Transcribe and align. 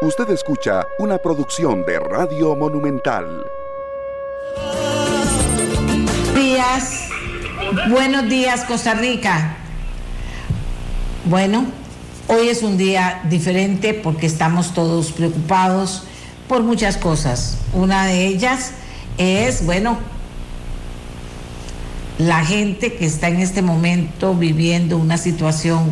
Usted 0.00 0.30
escucha 0.30 0.86
una 1.00 1.18
producción 1.18 1.84
de 1.84 1.98
Radio 1.98 2.54
Monumental. 2.54 3.44
Días, 6.36 7.08
buenos 7.90 8.28
días 8.28 8.64
Costa 8.64 8.94
Rica. 8.94 9.56
Bueno, 11.24 11.66
hoy 12.28 12.48
es 12.48 12.62
un 12.62 12.78
día 12.78 13.22
diferente 13.28 13.92
porque 13.92 14.26
estamos 14.26 14.72
todos 14.72 15.10
preocupados 15.10 16.04
por 16.46 16.62
muchas 16.62 16.96
cosas. 16.96 17.58
Una 17.72 18.06
de 18.06 18.24
ellas 18.24 18.74
es, 19.16 19.66
bueno, 19.66 19.98
la 22.18 22.44
gente 22.44 22.94
que 22.94 23.04
está 23.04 23.26
en 23.26 23.40
este 23.40 23.62
momento 23.62 24.32
viviendo 24.32 24.96
una 24.96 25.18
situación 25.18 25.90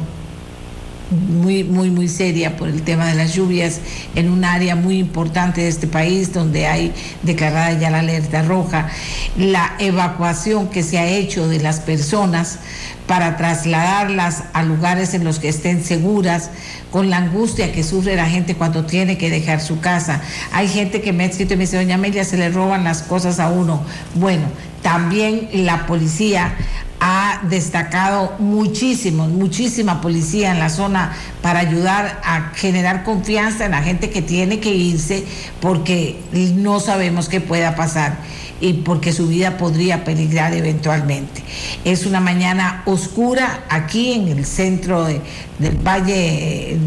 muy, 1.10 1.64
muy, 1.64 1.90
muy 1.90 2.08
seria 2.08 2.56
por 2.56 2.68
el 2.68 2.82
tema 2.82 3.06
de 3.06 3.14
las 3.14 3.34
lluvias 3.34 3.80
en 4.14 4.28
un 4.30 4.44
área 4.44 4.74
muy 4.74 4.98
importante 4.98 5.60
de 5.60 5.68
este 5.68 5.86
país 5.86 6.32
donde 6.32 6.66
hay 6.66 6.92
declarada 7.22 7.78
ya 7.78 7.90
la 7.90 8.00
alerta 8.00 8.42
roja, 8.42 8.88
la 9.36 9.74
evacuación 9.78 10.68
que 10.68 10.82
se 10.82 10.98
ha 10.98 11.06
hecho 11.06 11.48
de 11.48 11.60
las 11.60 11.80
personas 11.80 12.58
para 13.06 13.36
trasladarlas 13.36 14.44
a 14.52 14.62
lugares 14.64 15.14
en 15.14 15.24
los 15.24 15.38
que 15.38 15.48
estén 15.48 15.84
seguras, 15.84 16.50
con 16.90 17.08
la 17.08 17.18
angustia 17.18 17.72
que 17.72 17.84
sufre 17.84 18.16
la 18.16 18.26
gente 18.26 18.56
cuando 18.56 18.84
tiene 18.84 19.16
que 19.16 19.30
dejar 19.30 19.60
su 19.60 19.80
casa. 19.80 20.22
Hay 20.52 20.68
gente 20.68 21.02
que 21.02 21.12
me 21.12 21.24
ha 21.24 21.26
escrito 21.28 21.54
y 21.54 21.56
me 21.56 21.64
dice, 21.64 21.76
doña 21.76 21.96
Amelia, 21.96 22.24
se 22.24 22.36
le 22.36 22.48
roban 22.48 22.84
las 22.84 23.02
cosas 23.02 23.38
a 23.38 23.48
uno. 23.50 23.82
Bueno, 24.14 24.46
también 24.82 25.48
la 25.52 25.86
policía 25.86 26.54
ha 27.00 27.40
destacado 27.48 28.34
muchísimo, 28.38 29.28
muchísima 29.28 30.00
policía 30.00 30.50
en 30.52 30.58
la 30.58 30.70
zona 30.70 31.12
para 31.42 31.60
ayudar 31.60 32.20
a 32.24 32.52
generar 32.54 33.04
confianza 33.04 33.66
en 33.66 33.72
la 33.72 33.82
gente 33.82 34.10
que 34.10 34.22
tiene 34.22 34.60
que 34.60 34.74
irse 34.74 35.24
porque 35.60 36.18
no 36.32 36.80
sabemos 36.80 37.28
qué 37.28 37.40
pueda 37.40 37.76
pasar 37.76 38.16
y 38.60 38.72
porque 38.74 39.12
su 39.12 39.28
vida 39.28 39.58
podría 39.58 40.04
peligrar 40.04 40.54
eventualmente. 40.54 41.42
Es 41.84 42.06
una 42.06 42.20
mañana 42.20 42.82
oscura 42.86 43.64
aquí 43.68 44.12
en 44.12 44.28
el 44.28 44.46
centro 44.46 45.04
del 45.04 45.76
valle 45.86 46.78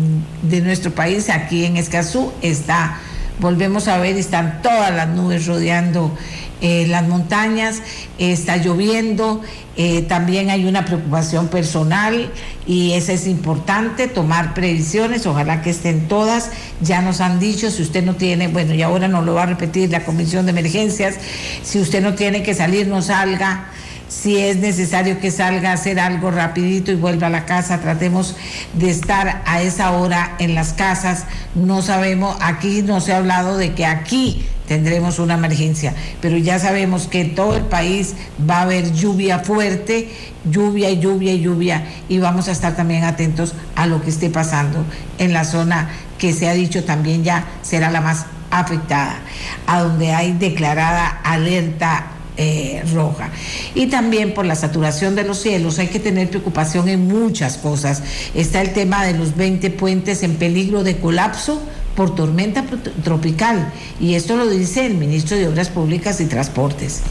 de 0.41 0.61
nuestro 0.61 0.91
país, 0.91 1.29
aquí 1.29 1.65
en 1.65 1.77
Escazú, 1.77 2.31
está, 2.41 2.97
volvemos 3.39 3.87
a 3.87 3.97
ver, 3.99 4.17
están 4.17 4.61
todas 4.61 4.91
las 4.93 5.09
nubes 5.09 5.45
rodeando 5.45 6.15
eh, 6.61 6.85
las 6.87 7.07
montañas, 7.07 7.81
está 8.17 8.57
lloviendo, 8.57 9.41
eh, 9.77 10.01
también 10.01 10.49
hay 10.49 10.65
una 10.65 10.83
preocupación 10.83 11.47
personal 11.47 12.31
y 12.67 12.91
eso 12.93 13.13
es 13.13 13.27
importante, 13.27 14.07
tomar 14.07 14.53
previsiones, 14.53 15.25
ojalá 15.25 15.61
que 15.61 15.69
estén 15.69 16.09
todas, 16.09 16.51
ya 16.81 17.01
nos 17.01 17.21
han 17.21 17.39
dicho, 17.39 17.71
si 17.71 17.81
usted 17.81 18.03
no 18.03 18.15
tiene, 18.15 18.49
bueno, 18.49 18.73
y 18.73 18.81
ahora 18.81 19.07
no 19.07 19.21
lo 19.21 19.35
va 19.35 19.43
a 19.43 19.45
repetir 19.45 19.89
la 19.89 20.03
Comisión 20.03 20.45
de 20.45 20.51
Emergencias, 20.51 21.15
si 21.63 21.79
usted 21.79 22.03
no 22.03 22.13
tiene 22.15 22.43
que 22.43 22.53
salir, 22.53 22.87
no 22.87 23.01
salga 23.01 23.69
si 24.09 24.37
es 24.37 24.57
necesario 24.57 25.19
que 25.19 25.31
salga 25.31 25.69
a 25.69 25.73
hacer 25.73 25.99
algo 25.99 26.31
rapidito 26.31 26.91
y 26.91 26.95
vuelva 26.95 27.27
a 27.27 27.29
la 27.29 27.45
casa, 27.45 27.79
tratemos 27.79 28.35
de 28.73 28.89
estar 28.89 29.43
a 29.45 29.61
esa 29.61 29.91
hora 29.91 30.35
en 30.39 30.55
las 30.55 30.73
casas. 30.73 31.25
No 31.55 31.81
sabemos, 31.81 32.35
aquí 32.41 32.81
no 32.81 33.01
se 33.01 33.13
ha 33.13 33.17
hablado 33.17 33.55
de 33.55 33.73
que 33.73 33.85
aquí 33.85 34.45
tendremos 34.67 35.19
una 35.19 35.35
emergencia, 35.35 35.93
pero 36.21 36.37
ya 36.37 36.59
sabemos 36.59 37.07
que 37.07 37.21
en 37.21 37.35
todo 37.35 37.55
el 37.55 37.63
país 37.63 38.15
va 38.49 38.57
a 38.57 38.61
haber 38.63 38.91
lluvia 38.93 39.39
fuerte, 39.39 40.09
lluvia 40.43 40.91
lluvia 40.91 41.33
y 41.33 41.41
lluvia, 41.41 41.83
y 42.07 42.19
vamos 42.19 42.47
a 42.47 42.51
estar 42.51 42.75
también 42.75 43.03
atentos 43.03 43.53
a 43.75 43.85
lo 43.87 44.01
que 44.01 44.09
esté 44.09 44.29
pasando 44.29 44.85
en 45.17 45.33
la 45.33 45.43
zona 45.43 45.89
que 46.17 46.33
se 46.33 46.49
ha 46.49 46.53
dicho 46.53 46.83
también 46.83 47.23
ya 47.23 47.45
será 47.61 47.89
la 47.89 48.01
más 48.01 48.25
afectada, 48.51 49.19
a 49.67 49.81
donde 49.81 50.13
hay 50.13 50.33
declarada 50.33 51.07
alerta 51.23 52.18
eh, 52.41 52.81
roja. 52.93 53.31
Y 53.75 53.87
también 53.87 54.33
por 54.33 54.45
la 54.45 54.55
saturación 54.55 55.13
de 55.13 55.25
los 55.25 55.39
cielos 55.39 55.77
hay 55.77 55.87
que 55.87 55.99
tener 55.99 56.29
preocupación 56.29 56.87
en 56.87 57.05
muchas 57.05 57.57
cosas. 57.57 58.01
Está 58.33 58.61
el 58.61 58.71
tema 58.71 59.05
de 59.05 59.13
los 59.13 59.35
20 59.35 59.69
puentes 59.71 60.23
en 60.23 60.35
peligro 60.35 60.85
de 60.85 60.95
colapso 60.95 61.61
por 61.97 62.15
tormenta 62.15 62.63
tropical. 63.03 63.73
Y 63.99 64.13
esto 64.13 64.37
lo 64.37 64.49
dice 64.49 64.85
el 64.85 64.93
ministro 64.93 65.35
de 65.35 65.49
Obras 65.49 65.67
Públicas 65.67 66.21
y 66.21 66.27
Transportes. 66.27 67.01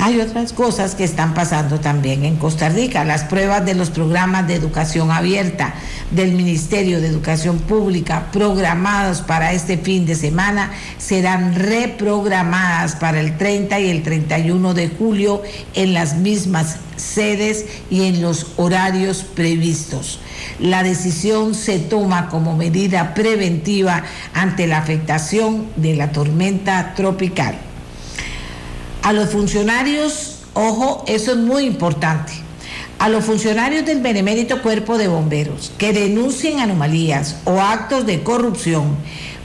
Hay 0.00 0.20
otras 0.20 0.52
cosas 0.52 0.94
que 0.94 1.02
están 1.02 1.34
pasando 1.34 1.80
también 1.80 2.24
en 2.24 2.36
Costa 2.36 2.68
Rica. 2.68 3.04
Las 3.04 3.24
pruebas 3.24 3.66
de 3.66 3.74
los 3.74 3.90
programas 3.90 4.46
de 4.46 4.54
educación 4.54 5.10
abierta 5.10 5.74
del 6.12 6.34
Ministerio 6.34 7.00
de 7.00 7.08
Educación 7.08 7.58
Pública 7.58 8.28
programados 8.30 9.22
para 9.22 9.52
este 9.52 9.76
fin 9.76 10.06
de 10.06 10.14
semana 10.14 10.70
serán 10.98 11.56
reprogramadas 11.56 12.94
para 12.94 13.18
el 13.18 13.36
30 13.36 13.80
y 13.80 13.90
el 13.90 14.04
31 14.04 14.72
de 14.72 14.88
julio 14.88 15.42
en 15.74 15.94
las 15.94 16.14
mismas 16.14 16.76
sedes 16.94 17.66
y 17.90 18.04
en 18.04 18.22
los 18.22 18.52
horarios 18.56 19.24
previstos. 19.24 20.20
La 20.60 20.84
decisión 20.84 21.56
se 21.56 21.80
toma 21.80 22.28
como 22.28 22.56
medida 22.56 23.14
preventiva 23.14 24.04
ante 24.32 24.68
la 24.68 24.78
afectación 24.78 25.66
de 25.74 25.96
la 25.96 26.12
tormenta 26.12 26.94
tropical 26.94 27.58
a 29.02 29.12
los 29.12 29.30
funcionarios, 29.30 30.40
ojo, 30.54 31.04
eso 31.06 31.32
es 31.32 31.38
muy 31.38 31.64
importante, 31.64 32.32
a 32.98 33.08
los 33.08 33.24
funcionarios 33.24 33.84
del 33.86 34.00
benemérito 34.00 34.62
cuerpo 34.62 34.98
de 34.98 35.08
bomberos 35.08 35.72
que 35.78 35.92
denuncien 35.92 36.60
anomalías 36.60 37.36
o 37.44 37.60
actos 37.60 38.06
de 38.06 38.22
corrupción 38.22 38.96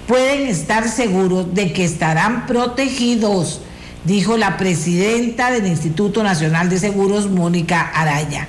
pueden 0.08 0.48
estar 0.48 0.90
seguros 0.90 1.54
de 1.54 1.72
que 1.72 1.86
estarán 1.86 2.46
protegidos, 2.46 3.62
dijo 4.06 4.38
la 4.38 4.58
presidenta 4.58 5.52
del 5.52 5.68
Instituto 5.68 6.24
Nacional 6.24 6.70
de 6.70 6.80
Seguros, 6.80 7.30
Mónica 7.30 7.82
Araya. 7.82 8.48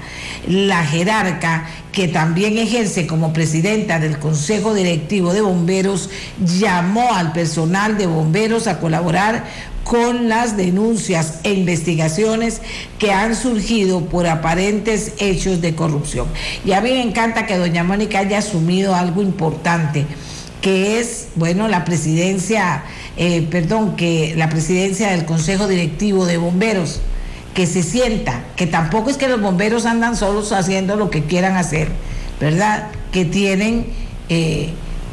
La 0.49 0.85
jerarca, 0.85 1.67
que 1.93 2.09
también 2.09 2.59
ejerce 2.59 3.07
como 3.07 3.33
presidenta 3.33 3.99
del 3.99 4.19
Consejo 4.19 4.75
Directivo 4.75 5.33
de 5.33 5.41
Bomberos, 5.41 6.11
llamó 6.45 7.15
al 7.15 7.33
personal 7.33 7.97
de 7.97 8.07
bomberos 8.07 8.67
a 8.67 8.79
colaborar 8.79 9.45
con 9.85 10.29
las 10.29 10.57
denuncias 10.57 11.41
e 11.45 11.53
investigaciones 11.53 12.63
que 12.99 13.13
han 13.13 13.37
surgido 13.37 14.07
por 14.07 14.27
aparentes 14.27 15.13
hechos 15.19 15.61
de 15.61 15.75
corrupción. 15.75 16.27
Y 16.65 16.73
a 16.73 16.81
mí 16.81 16.91
me 16.91 17.03
encanta 17.03 17.47
que 17.47 17.59
doña 17.59 17.85
Mónica 17.85 18.21
haya 18.21 18.39
asumido 18.39 18.95
algo 18.95 19.23
importante, 19.23 20.07
que 20.63 20.99
es, 20.99 21.29
bueno, 21.37 21.69
la 21.69 21.85
presidencia, 21.85 22.85
eh, 23.17 23.43
perdón, 23.51 23.97
que 23.97 24.35
la 24.37 24.49
presidencia 24.49 25.11
del 25.11 25.25
Consejo 25.25 25.69
Directivo 25.69 26.27
de 26.27 26.37
Bomberos, 26.37 27.01
que 27.55 27.67
se 27.67 27.83
sienta, 27.83 28.45
que 28.57 28.67
tampoco 28.67 29.11
es 29.11 29.17
que 29.17 29.29
los 29.29 29.41
bomberos 29.41 29.87
andan 29.87 30.17
solos 30.17 30.53
haciendo 30.53 30.97
lo 30.97 31.11
que 31.11 31.25
quieran 31.25 31.57
hacer, 31.57 31.89
¿verdad? 32.41 32.89
Que 33.13 33.25
tienen 33.25 33.87
eh, 34.29 34.71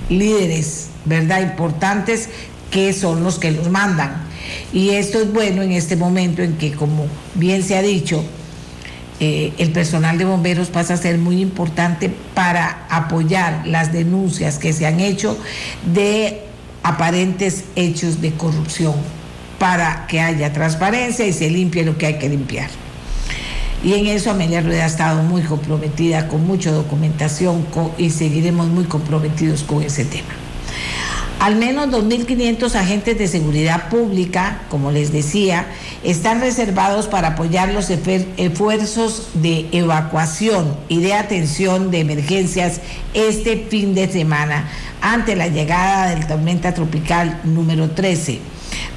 líderes, 0.10 0.88
¿verdad? 1.06 1.42
Importantes 1.42 2.30
que 2.72 2.94
son 2.94 3.24
los 3.24 3.38
que 3.38 3.52
los 3.52 3.70
mandan 3.70 4.32
y 4.74 4.92
esto 4.92 5.20
es 5.20 5.32
bueno 5.32 5.62
en 5.62 5.72
este 5.72 5.96
momento 5.96 6.42
en 6.42 6.58
que, 6.58 6.72
como 6.72 7.08
bien 7.36 7.64
se 7.64 7.78
ha 7.78 7.82
dicho, 7.82 8.24
eh, 9.20 9.54
el 9.58 9.72
personal 9.72 10.18
de 10.18 10.26
bomberos 10.26 10.70
pasa 10.70 10.96
a 10.96 10.98
ser 10.98 11.18
muy 11.18 11.42
importante 11.42 12.12
para 12.34 12.88
apoyar 12.90 13.68
las 13.68 13.94
denuncias 13.94 14.58
que 14.58 14.74
se 14.74 14.86
han 14.86 15.00
hecho 15.00 15.38
de 15.94 16.42
aparentes 16.84 17.66
hechos 17.76 18.22
de 18.22 18.32
corrupción, 18.34 18.96
para 19.60 20.08
que 20.08 20.20
haya 20.20 20.52
transparencia 20.52 21.28
y 21.28 21.34
se 21.34 21.50
limpie 21.50 21.86
lo 21.86 21.98
que 21.98 22.08
hay 22.08 22.18
que 22.18 22.28
limpiar. 22.28 22.70
Y 23.84 23.94
en 23.94 24.08
eso 24.08 24.32
Amelia 24.32 24.62
Rueda 24.62 24.84
ha 24.84 24.88
estado 24.88 25.22
muy 25.24 25.42
comprometida 25.42 26.28
con 26.28 26.46
mucha 26.46 26.72
documentación 26.72 27.66
y 27.98 28.10
seguiremos 28.10 28.68
muy 28.68 28.86
comprometidos 28.86 29.64
con 29.64 29.84
ese 29.84 30.06
tema. 30.06 30.41
Al 31.42 31.56
menos 31.56 31.88
2.500 31.88 32.76
agentes 32.76 33.18
de 33.18 33.28
seguridad 33.28 33.90
pública, 33.90 34.62
como 34.70 34.92
les 34.92 35.12
decía, 35.12 35.66
están 36.04 36.40
reservados 36.40 37.08
para 37.08 37.30
apoyar 37.30 37.74
los 37.74 37.90
esfuerzos 37.90 39.30
de 39.34 39.66
evacuación 39.72 40.78
y 40.88 41.02
de 41.02 41.16
atención 41.16 41.90
de 41.90 42.02
emergencias 42.02 42.82
este 43.16 43.58
fin 43.58 43.96
de 43.96 44.08
semana 44.08 44.70
ante 45.02 45.36
la 45.36 45.48
llegada 45.48 46.12
del 46.12 46.28
tormenta 46.28 46.76
tropical 46.76 47.42
número 47.44 47.90
13. 47.90 48.40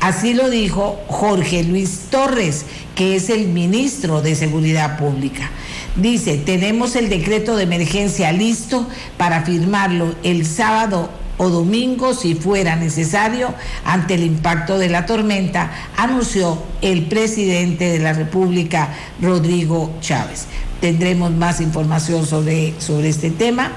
Así 0.00 0.34
lo 0.34 0.50
dijo 0.50 1.00
Jorge 1.08 1.64
Luis 1.64 2.08
Torres, 2.10 2.66
que 2.94 3.16
es 3.16 3.30
el 3.30 3.48
ministro 3.48 4.20
de 4.20 4.34
Seguridad 4.34 4.98
Pública. 4.98 5.50
Dice, 5.96 6.36
tenemos 6.36 6.94
el 6.94 7.08
decreto 7.08 7.56
de 7.56 7.62
emergencia 7.62 8.32
listo 8.32 8.86
para 9.16 9.44
firmarlo 9.44 10.14
el 10.22 10.44
sábado 10.44 11.23
o 11.38 11.48
domingo 11.48 12.14
si 12.14 12.34
fuera 12.34 12.76
necesario 12.76 13.54
ante 13.84 14.14
el 14.14 14.24
impacto 14.24 14.78
de 14.78 14.88
la 14.88 15.06
tormenta, 15.06 15.70
anunció 15.96 16.62
el 16.82 17.06
presidente 17.06 17.92
de 17.92 17.98
la 17.98 18.12
República, 18.12 18.88
Rodrigo 19.20 19.94
Chávez. 20.00 20.46
Tendremos 20.80 21.32
más 21.32 21.60
información 21.60 22.26
sobre, 22.26 22.74
sobre 22.78 23.08
este 23.08 23.30
tema 23.30 23.72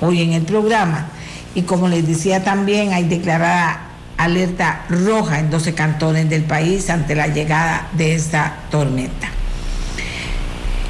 hoy 0.00 0.22
en 0.22 0.32
el 0.32 0.42
programa. 0.42 1.08
y 1.54 1.62
como 1.62 1.86
les 1.86 2.06
decía 2.06 2.42
también 2.42 2.94
hay 2.94 3.04
declarada 3.04 3.92
alerta 4.16 4.84
roja 4.88 5.40
en 5.40 5.50
12 5.50 5.74
cantones 5.74 6.30
del 6.30 6.44
país 6.44 6.88
ante 6.90 7.14
la 7.14 7.26
llegada 7.26 7.88
de 7.92 8.14
esta 8.14 8.54
tormenta. 8.70 9.28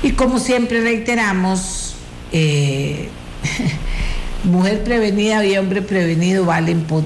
Y 0.02 0.12
como 0.12 0.38
siempre 0.38 0.80
reiteramos, 0.80 1.94
eh, 2.32 3.08
mujer 4.44 4.82
prevenida 4.84 5.44
y 5.44 5.56
hombre 5.56 5.82
prevenido 5.82 6.44
valen 6.44 6.84
por, 6.84 7.04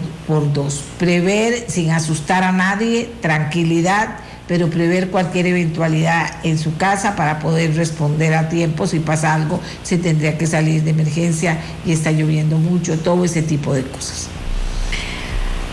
dos. 0.52 0.82
Prever 0.98 1.66
sin 1.68 1.90
asustar 1.90 2.42
a 2.42 2.52
nadie, 2.52 3.10
tranquilidad 3.20 4.18
pero 4.48 4.70
prever 4.70 5.10
cualquier 5.10 5.46
eventualidad 5.46 6.36
en 6.44 6.56
su 6.58 6.76
casa 6.76 7.16
para 7.16 7.40
poder 7.40 7.74
responder 7.74 8.34
a 8.34 8.48
tiempo. 8.48 8.86
Si 8.86 9.00
pasa 9.00 9.34
algo, 9.34 9.60
se 9.82 9.98
tendría 9.98 10.38
que 10.38 10.46
salir 10.46 10.84
de 10.84 10.90
emergencia 10.90 11.58
y 11.84 11.90
está 11.90 12.12
lloviendo 12.12 12.56
mucho, 12.56 12.96
todo 12.96 13.24
ese 13.24 13.42
tipo 13.42 13.74
de 13.74 13.82
cosas. 13.82 14.28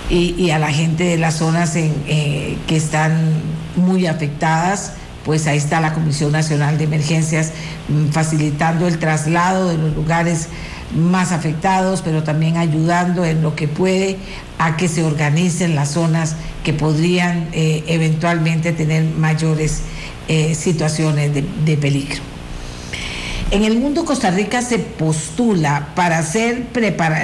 Y, 0.09 0.49
a 0.51 0.59
la 0.59 0.71
gente 0.71 1.03
de 1.03 1.17
las 1.17 1.35
zonas 1.35 1.75
eh, 1.75 2.57
que 2.67 2.75
están 2.75 3.41
muy 3.75 4.05
afectadas, 4.05 4.93
pues 5.25 5.47
ahí 5.47 5.57
está 5.57 5.79
la 5.79 5.93
Comisión 5.93 6.31
Nacional 6.31 6.77
de 6.77 6.83
Emergencias 6.83 7.51
mm, 7.89 8.09
facilitando 8.09 8.87
el 8.87 8.99
traslado 8.99 9.69
de 9.69 9.77
los 9.77 9.95
lugares 9.95 10.49
más 10.95 11.31
afectados, 11.31 12.01
pero 12.01 12.23
también 12.23 12.57
ayudando 12.57 13.25
en 13.25 13.41
lo 13.41 13.55
que 13.55 13.67
puede 13.67 14.17
a 14.57 14.77
que 14.77 14.87
se 14.87 15.03
organicen 15.03 15.75
las 15.75 15.91
zonas 15.91 16.35
que 16.63 16.73
podrían 16.73 17.49
eh, 17.51 17.83
eventualmente 17.87 18.71
tener 18.71 19.03
mayores 19.03 19.81
eh, 20.27 20.55
situaciones 20.55 21.31
de, 21.33 21.77
peligro. 21.77 22.21
En 23.51 23.63
el 23.63 23.77
mundo 23.77 24.05
Costa 24.05 24.31
Rica 24.31 24.61
se 24.61 24.79
postula 24.79 25.89
para 25.95 26.23
ser 26.23 26.67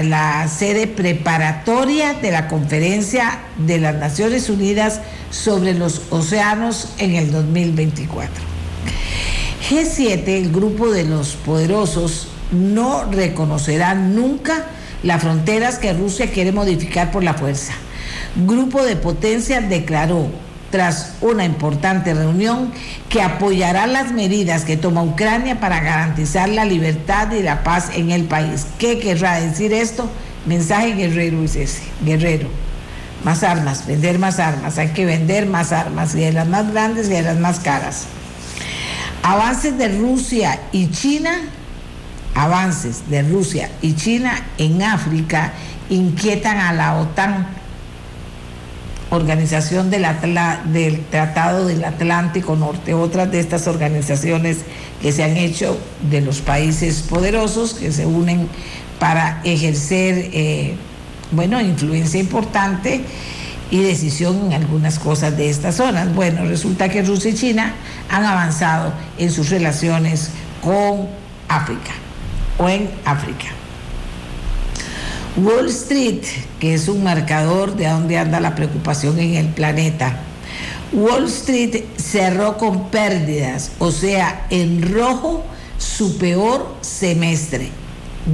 la 0.03 0.47
sede 0.47 0.85
preparatoria 0.85 2.13
de 2.13 2.31
la 2.31 2.47
conferencia 2.47 3.39
de 3.57 3.79
las 3.79 3.95
Naciones 3.95 4.49
Unidas 4.49 5.01
sobre 5.31 5.73
los 5.73 6.03
océanos 6.11 6.89
en 6.97 7.15
el 7.15 7.31
2024. 7.31 8.49
G7, 9.69 10.27
el 10.27 10.51
grupo 10.51 10.91
de 10.91 11.05
los 11.05 11.35
poderosos, 11.35 12.27
no 12.51 13.05
reconocerán 13.11 14.15
nunca 14.15 14.65
las 15.03 15.21
fronteras 15.21 15.79
que 15.79 15.93
Rusia 15.93 16.31
quiere 16.31 16.51
modificar 16.51 17.11
por 17.11 17.23
la 17.23 17.33
fuerza. 17.33 17.73
Grupo 18.35 18.83
de 18.83 18.95
Potencia 18.95 19.61
declaró 19.61 20.27
tras 20.71 21.13
una 21.21 21.45
importante 21.45 22.13
reunión 22.13 22.71
que 23.09 23.21
apoyará 23.21 23.87
las 23.87 24.11
medidas 24.11 24.65
que 24.65 24.77
toma 24.77 25.03
Ucrania 25.03 25.59
para 25.59 25.79
garantizar 25.79 26.47
la 26.49 26.65
libertad 26.65 27.31
y 27.31 27.41
la 27.41 27.63
paz 27.63 27.89
en 27.95 28.11
el 28.11 28.25
país. 28.25 28.67
¿Qué 28.77 28.99
querrá 28.99 29.39
decir 29.39 29.73
esto? 29.73 30.09
Mensaje 30.45 30.93
guerrero 30.93 31.43
es 31.43 31.55
ese, 31.55 31.81
guerrero. 32.03 32.49
Más 33.23 33.43
armas, 33.43 33.85
vender 33.85 34.19
más 34.19 34.39
armas, 34.39 34.77
hay 34.77 34.89
que 34.89 35.05
vender 35.05 35.45
más 35.45 35.71
armas 35.71 36.15
y 36.15 36.19
de 36.19 36.31
las 36.31 36.47
más 36.47 36.71
grandes 36.71 37.07
y 37.07 37.11
de 37.11 37.23
las 37.23 37.37
más 37.37 37.59
caras. 37.59 38.05
Avances 39.23 39.77
de 39.77 39.89
Rusia 39.89 40.59
y 40.71 40.89
China 40.91 41.31
avances 42.39 43.09
de 43.09 43.21
Rusia 43.21 43.69
y 43.81 43.95
China 43.95 44.31
en 44.57 44.81
África 44.81 45.51
inquietan 45.89 46.57
a 46.57 46.71
la 46.71 46.97
OTAN, 46.97 47.47
Organización 49.09 49.89
del, 49.89 50.05
Tratado 51.09 51.65
del 51.65 51.83
Atlántico 51.83 52.55
Norte, 52.55 52.93
otras 52.93 53.29
de 53.31 53.39
estas 53.41 53.67
organizaciones 53.67 54.59
que 55.01 55.11
se 55.11 55.23
han 55.23 55.35
hecho 55.35 55.77
de 56.09 56.21
los 56.21 56.39
países 56.39 57.01
poderosos 57.01 57.73
que 57.73 57.91
se 57.91 58.05
unen 58.05 58.47
para 58.99 59.41
ejercer, 59.43 60.29
eh, 60.31 60.75
bueno, 61.31 61.59
influencia 61.59 62.19
importante 62.19 63.01
y 63.71 63.81
decisión 63.81 64.45
en 64.45 64.53
algunas 64.53 64.97
cosas 64.99 65.35
de 65.35 65.49
estas 65.49 65.75
zonas. 65.75 66.13
Bueno, 66.13 66.45
resulta 66.45 66.87
que 66.87 67.01
Rusia 67.01 67.31
y 67.31 67.33
China 67.33 67.73
han 68.09 68.23
avanzado 68.23 68.93
en 69.17 69.31
sus 69.31 69.49
relaciones 69.49 70.29
con 70.61 71.07
África 71.49 71.91
o 72.59 72.69
en 72.69 72.89
África. 73.05 73.47
Wall 75.37 75.69
Street, 75.69 76.23
que 76.59 76.73
es 76.73 76.87
un 76.87 77.03
marcador 77.03 77.75
de 77.75 77.87
dónde 77.87 78.17
anda 78.17 78.39
la 78.39 78.55
preocupación 78.55 79.19
en 79.19 79.35
el 79.35 79.47
planeta. 79.47 80.21
Wall 80.91 81.25
Street 81.25 81.83
cerró 81.97 82.57
con 82.57 82.89
pérdidas, 82.89 83.73
o 83.79 83.91
sea, 83.91 84.47
en 84.49 84.91
rojo 84.93 85.43
su 85.77 86.17
peor 86.17 86.77
semestre 86.81 87.69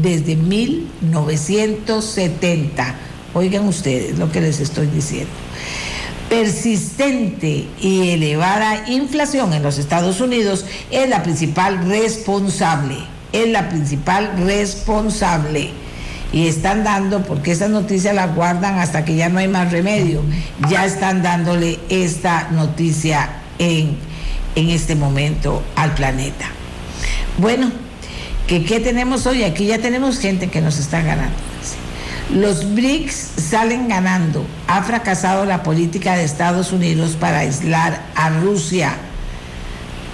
desde 0.01 0.35
1970. 0.35 2.95
Oigan 3.33 3.67
ustedes 3.67 4.17
lo 4.17 4.31
que 4.31 4.41
les 4.41 4.59
estoy 4.59 4.87
diciendo. 4.87 5.29
Persistente 6.29 7.67
y 7.79 8.09
elevada 8.09 8.89
inflación 8.89 9.53
en 9.53 9.61
los 9.61 9.77
Estados 9.77 10.19
Unidos 10.21 10.65
es 10.89 11.07
la 11.09 11.21
principal 11.21 11.87
responsable 11.87 13.14
es 13.35 13.49
la 13.49 13.69
principal 13.69 14.31
responsable. 14.45 15.71
Y 16.31 16.47
están 16.47 16.83
dando, 16.83 17.23
porque 17.23 17.51
esa 17.51 17.67
noticia 17.67 18.11
la 18.11 18.27
guardan 18.27 18.79
hasta 18.79 19.05
que 19.05 19.15
ya 19.15 19.29
no 19.29 19.39
hay 19.39 19.47
más 19.47 19.71
remedio, 19.71 20.21
ya 20.69 20.85
están 20.85 21.21
dándole 21.21 21.79
esta 21.89 22.49
noticia 22.51 23.29
en, 23.57 23.97
en 24.55 24.69
este 24.69 24.95
momento 24.95 25.63
al 25.75 25.93
planeta. 25.93 26.45
Bueno, 27.37 27.71
¿qué, 28.47 28.65
¿qué 28.65 28.79
tenemos 28.79 29.25
hoy? 29.27 29.43
Aquí 29.43 29.67
ya 29.67 29.77
tenemos 29.77 30.19
gente 30.19 30.49
que 30.49 30.61
nos 30.61 30.77
está 30.77 31.01
ganando. 31.01 31.37
Los 32.33 32.73
BRICS 32.73 33.15
salen 33.49 33.87
ganando. 33.87 34.45
Ha 34.67 34.81
fracasado 34.81 35.45
la 35.45 35.63
política 35.63 36.15
de 36.15 36.23
Estados 36.23 36.73
Unidos 36.73 37.15
para 37.17 37.39
aislar 37.39 38.01
a 38.15 38.29
Rusia. 38.29 38.93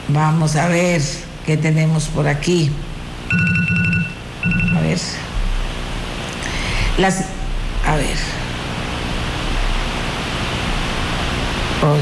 Vamos 0.09 0.55
a 0.55 0.67
ver 0.67 1.01
qué 1.45 1.57
tenemos 1.57 2.07
por 2.07 2.27
aquí. 2.27 2.69
A 4.75 4.81
ver. 4.81 4.99
Las. 6.97 7.25
A 7.85 7.95
ver. 7.95 8.17
Hoy. 11.83 12.01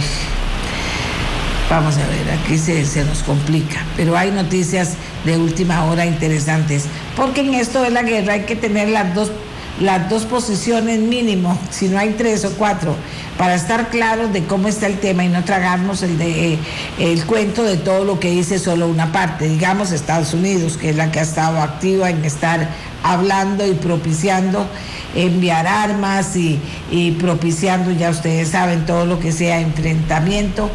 Vamos 1.70 1.98
a 1.98 2.08
ver, 2.08 2.40
aquí 2.40 2.58
se, 2.58 2.84
se, 2.84 3.06
nos 3.06 3.22
complica, 3.22 3.86
pero 3.96 4.18
hay 4.18 4.32
noticias 4.32 4.96
de 5.24 5.38
última 5.38 5.86
hora 5.86 6.04
interesantes, 6.04 6.86
porque 7.16 7.42
en 7.42 7.54
esto 7.54 7.84
de 7.84 7.92
la 7.92 8.02
guerra 8.02 8.34
hay 8.34 8.46
que 8.46 8.56
tener 8.56 8.90
las 8.90 9.14
dos, 9.14 9.32
las 9.80 10.10
dos 10.10 10.26
posiciones 10.26 11.00
mínimo, 11.00 11.58
si 11.70 11.88
no 11.88 11.98
hay 11.98 12.16
tres 12.18 12.44
o 12.46 12.52
cuatro, 12.52 12.96
para 13.38 13.56
estar 13.56 13.90
claros 13.90 14.34
de 14.34 14.44
cómo 14.44 14.68
está 14.68 14.88
el 14.88 15.00
tema 15.00 15.24
y 15.24 15.30
no 15.30 15.44
tragarnos 15.46 16.04
el, 16.04 16.18
de, 16.18 16.58
el 17.00 17.26
cuento 17.26 17.64
de 17.64 17.78
todo 17.78 18.04
lo 18.04 18.20
que 18.20 18.30
dice 18.30 18.60
solo 18.60 18.88
una 18.88 19.12
parte, 19.12 19.48
digamos 19.48 19.92
Estados 19.92 20.34
Unidos, 20.34 20.78
que 20.78 20.90
es 20.90 20.98
la 20.98 21.12
que 21.12 21.20
ha 21.20 21.24
estado 21.24 21.62
activa 21.62 22.10
en 22.10 22.24
estar 22.26 22.68
hablando 23.04 23.66
y 23.66 23.74
propiciando 23.74 24.68
enviar 25.16 25.66
armas 25.66 26.36
y, 26.36 27.12
propiciando, 27.20 27.92
ya 27.92 28.10
ustedes 28.10 28.50
saben, 28.50 28.86
todo 28.86 29.06
lo 29.06 29.20
que 29.20 29.32
sea 29.32 29.60
enfrentamiento. 29.62 30.70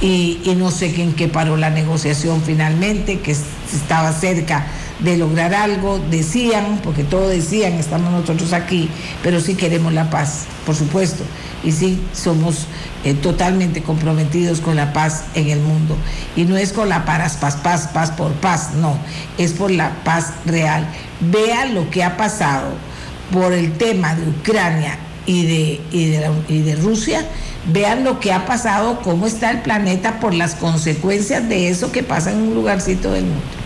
Y, 0.00 0.40
y 0.44 0.54
no 0.56 0.70
sé 0.70 1.00
en 1.00 1.14
qué 1.14 1.28
paró 1.28 1.56
la 1.56 1.70
negociación 1.70 2.42
finalmente, 2.44 3.20
que 3.20 3.30
estaba 3.30 4.12
cerca 4.12 4.66
de 5.04 5.18
lograr 5.18 5.54
algo, 5.54 6.00
decían, 6.10 6.80
porque 6.82 7.04
todos 7.04 7.30
decían, 7.30 7.74
estamos 7.74 8.10
nosotros 8.10 8.52
aquí, 8.54 8.88
pero 9.22 9.38
sí 9.40 9.54
queremos 9.54 9.92
la 9.92 10.08
paz, 10.08 10.44
por 10.64 10.74
supuesto, 10.74 11.22
y 11.62 11.72
sí 11.72 12.00
somos 12.14 12.66
eh, 13.04 13.12
totalmente 13.12 13.82
comprometidos 13.82 14.60
con 14.60 14.76
la 14.76 14.94
paz 14.94 15.24
en 15.34 15.50
el 15.50 15.60
mundo. 15.60 15.96
Y 16.36 16.44
no 16.44 16.56
es 16.56 16.72
con 16.72 16.88
la 16.88 17.04
paz, 17.04 17.36
paz, 17.36 17.56
paz, 17.56 17.88
paz 17.92 18.12
por 18.12 18.32
paz, 18.32 18.70
no, 18.74 18.96
es 19.36 19.52
por 19.52 19.70
la 19.70 19.90
paz 20.04 20.32
real. 20.46 20.86
Vean 21.20 21.74
lo 21.74 21.90
que 21.90 22.02
ha 22.02 22.16
pasado 22.16 22.70
por 23.30 23.52
el 23.52 23.72
tema 23.72 24.14
de 24.14 24.28
Ucrania 24.28 24.98
y 25.26 25.46
de, 25.46 25.80
y 25.90 26.06
de, 26.06 26.30
y 26.48 26.62
de 26.62 26.76
Rusia, 26.76 27.26
vean 27.72 28.04
lo 28.04 28.20
que 28.20 28.32
ha 28.32 28.46
pasado, 28.46 29.00
cómo 29.02 29.26
está 29.26 29.50
el 29.50 29.60
planeta 29.60 30.18
por 30.18 30.32
las 30.32 30.54
consecuencias 30.54 31.46
de 31.46 31.68
eso 31.68 31.92
que 31.92 32.02
pasa 32.02 32.32
en 32.32 32.38
un 32.38 32.54
lugarcito 32.54 33.12
del 33.12 33.24
mundo. 33.24 33.63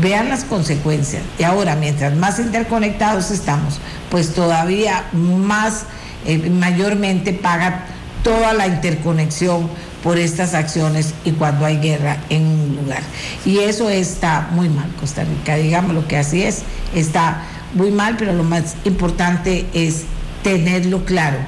Vean 0.00 0.28
las 0.28 0.44
consecuencias. 0.44 1.22
Y 1.38 1.42
ahora, 1.42 1.76
mientras 1.76 2.14
más 2.14 2.38
interconectados 2.38 3.30
estamos, 3.30 3.78
pues 4.10 4.34
todavía 4.34 5.04
más, 5.12 5.84
eh, 6.26 6.38
mayormente 6.50 7.32
paga 7.32 7.86
toda 8.22 8.52
la 8.52 8.66
interconexión 8.66 9.68
por 10.02 10.18
estas 10.18 10.54
acciones 10.54 11.14
y 11.24 11.32
cuando 11.32 11.66
hay 11.66 11.78
guerra 11.78 12.18
en 12.28 12.42
un 12.42 12.76
lugar. 12.82 13.02
Y 13.44 13.58
eso 13.58 13.90
está 13.90 14.48
muy 14.52 14.68
mal, 14.68 14.90
Costa 14.98 15.24
Rica, 15.24 15.56
digamos 15.56 15.94
lo 15.94 16.06
que 16.06 16.16
así 16.16 16.42
es, 16.42 16.62
está 16.94 17.42
muy 17.74 17.90
mal, 17.90 18.16
pero 18.18 18.32
lo 18.32 18.44
más 18.44 18.76
importante 18.84 19.66
es 19.74 20.04
tenerlo 20.42 21.04
claro 21.04 21.38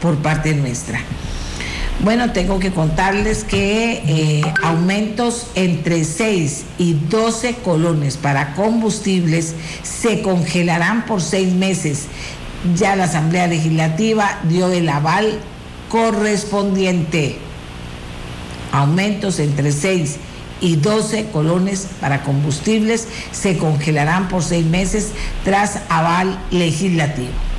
por 0.00 0.16
parte 0.16 0.54
nuestra. 0.54 1.00
Bueno, 2.02 2.32
tengo 2.32 2.58
que 2.58 2.72
contarles 2.72 3.44
que 3.44 4.02
eh, 4.06 4.42
aumentos 4.62 5.48
entre 5.54 6.04
6 6.04 6.64
y 6.78 6.94
12 6.94 7.56
colones 7.56 8.16
para 8.16 8.54
combustibles 8.54 9.54
se 9.82 10.22
congelarán 10.22 11.04
por 11.04 11.20
seis 11.20 11.52
meses. 11.52 12.06
Ya 12.74 12.96
la 12.96 13.04
Asamblea 13.04 13.48
Legislativa 13.48 14.38
dio 14.44 14.72
el 14.72 14.88
aval 14.88 15.40
correspondiente. 15.90 17.36
Aumentos 18.72 19.38
entre 19.38 19.70
6 19.70 20.16
y 20.62 20.76
12 20.76 21.26
colones 21.26 21.86
para 22.00 22.22
combustibles 22.22 23.08
se 23.30 23.58
congelarán 23.58 24.28
por 24.28 24.42
seis 24.42 24.64
meses 24.64 25.10
tras 25.44 25.80
aval 25.90 26.38
legislativo. 26.50 27.49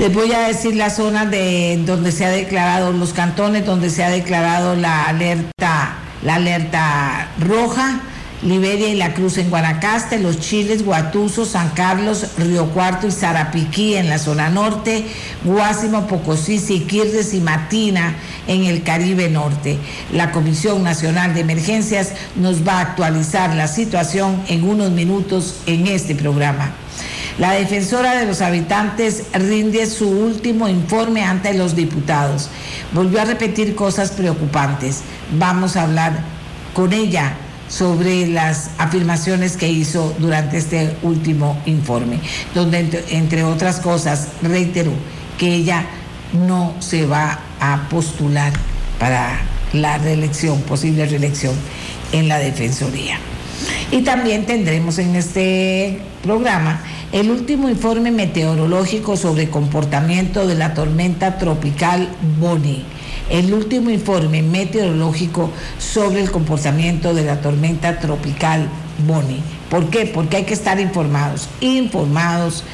Les 0.00 0.12
voy 0.12 0.32
a 0.32 0.48
decir 0.48 0.74
las 0.74 0.96
zonas 0.96 1.30
de 1.30 1.80
donde 1.86 2.10
se 2.10 2.24
ha 2.24 2.30
declarado, 2.30 2.92
los 2.92 3.12
cantones 3.12 3.64
donde 3.64 3.90
se 3.90 4.02
ha 4.02 4.10
declarado 4.10 4.74
la 4.74 5.04
alerta, 5.04 5.94
la 6.24 6.34
alerta 6.34 7.28
roja. 7.38 8.00
Liberia 8.42 8.88
y 8.88 8.94
La 8.94 9.14
Cruz 9.14 9.38
en 9.38 9.48
Guanacaste, 9.48 10.18
Los 10.18 10.38
Chiles, 10.38 10.84
Guatuso, 10.84 11.46
San 11.46 11.70
Carlos, 11.70 12.26
Río 12.36 12.66
Cuarto 12.66 13.06
y 13.06 13.10
Zarapiquí 13.10 13.94
en 13.94 14.10
la 14.10 14.18
zona 14.18 14.50
norte, 14.50 15.06
Guásimo, 15.44 16.06
Pocosí, 16.06 16.58
Siquirres 16.58 17.32
y 17.32 17.40
Matina 17.40 18.16
en 18.46 18.64
el 18.64 18.82
Caribe 18.82 19.30
Norte. 19.30 19.78
La 20.12 20.30
Comisión 20.30 20.82
Nacional 20.82 21.32
de 21.32 21.40
Emergencias 21.40 22.12
nos 22.36 22.68
va 22.68 22.80
a 22.80 22.82
actualizar 22.82 23.54
la 23.54 23.66
situación 23.66 24.42
en 24.48 24.68
unos 24.68 24.90
minutos 24.90 25.60
en 25.64 25.86
este 25.86 26.14
programa. 26.14 26.72
La 27.38 27.50
defensora 27.50 28.14
de 28.14 28.26
los 28.26 28.40
habitantes 28.40 29.24
rinde 29.32 29.86
su 29.86 30.08
último 30.08 30.68
informe 30.68 31.24
ante 31.24 31.52
los 31.54 31.74
diputados. 31.74 32.48
Volvió 32.92 33.20
a 33.20 33.24
repetir 33.24 33.74
cosas 33.74 34.12
preocupantes. 34.12 35.00
Vamos 35.36 35.76
a 35.76 35.82
hablar 35.82 36.20
con 36.74 36.92
ella 36.92 37.34
sobre 37.68 38.28
las 38.28 38.70
afirmaciones 38.78 39.56
que 39.56 39.68
hizo 39.68 40.14
durante 40.18 40.58
este 40.58 40.96
último 41.02 41.60
informe, 41.66 42.20
donde 42.54 43.04
entre, 43.10 43.42
otras 43.42 43.80
cosas 43.80 44.28
reiteró 44.42 44.92
que 45.36 45.54
ella 45.54 45.86
no 46.32 46.74
se 46.78 47.04
va 47.04 47.40
a 47.58 47.88
postular 47.88 48.52
para 49.00 49.40
la 49.72 49.98
reelección, 49.98 50.62
posible 50.62 51.06
reelección 51.06 51.54
en 52.12 52.28
la 52.28 52.38
Defensoría. 52.38 53.18
Y 53.90 54.02
también 54.02 54.46
tendremos 54.46 54.98
en 54.98 55.16
este 55.16 55.98
programa 56.22 56.82
el 57.12 57.30
último 57.30 57.68
informe 57.68 58.10
meteorológico 58.10 59.16
sobre 59.16 59.48
comportamiento 59.48 60.46
de 60.46 60.56
la 60.56 60.74
tormenta 60.74 61.38
tropical 61.38 62.08
Bonnie. 62.40 62.82
El 63.30 63.54
último 63.54 63.90
informe 63.90 64.42
meteorológico 64.42 65.50
sobre 65.78 66.20
el 66.20 66.30
comportamiento 66.30 67.14
de 67.14 67.24
la 67.24 67.40
tormenta 67.40 67.98
tropical 67.98 68.68
Bonnie. 69.06 69.40
¿Por 69.70 69.90
qué? 69.90 70.06
Porque 70.06 70.38
hay 70.38 70.44
que 70.44 70.54
estar 70.54 70.80
informados. 70.80 71.48
Informados 71.60 72.64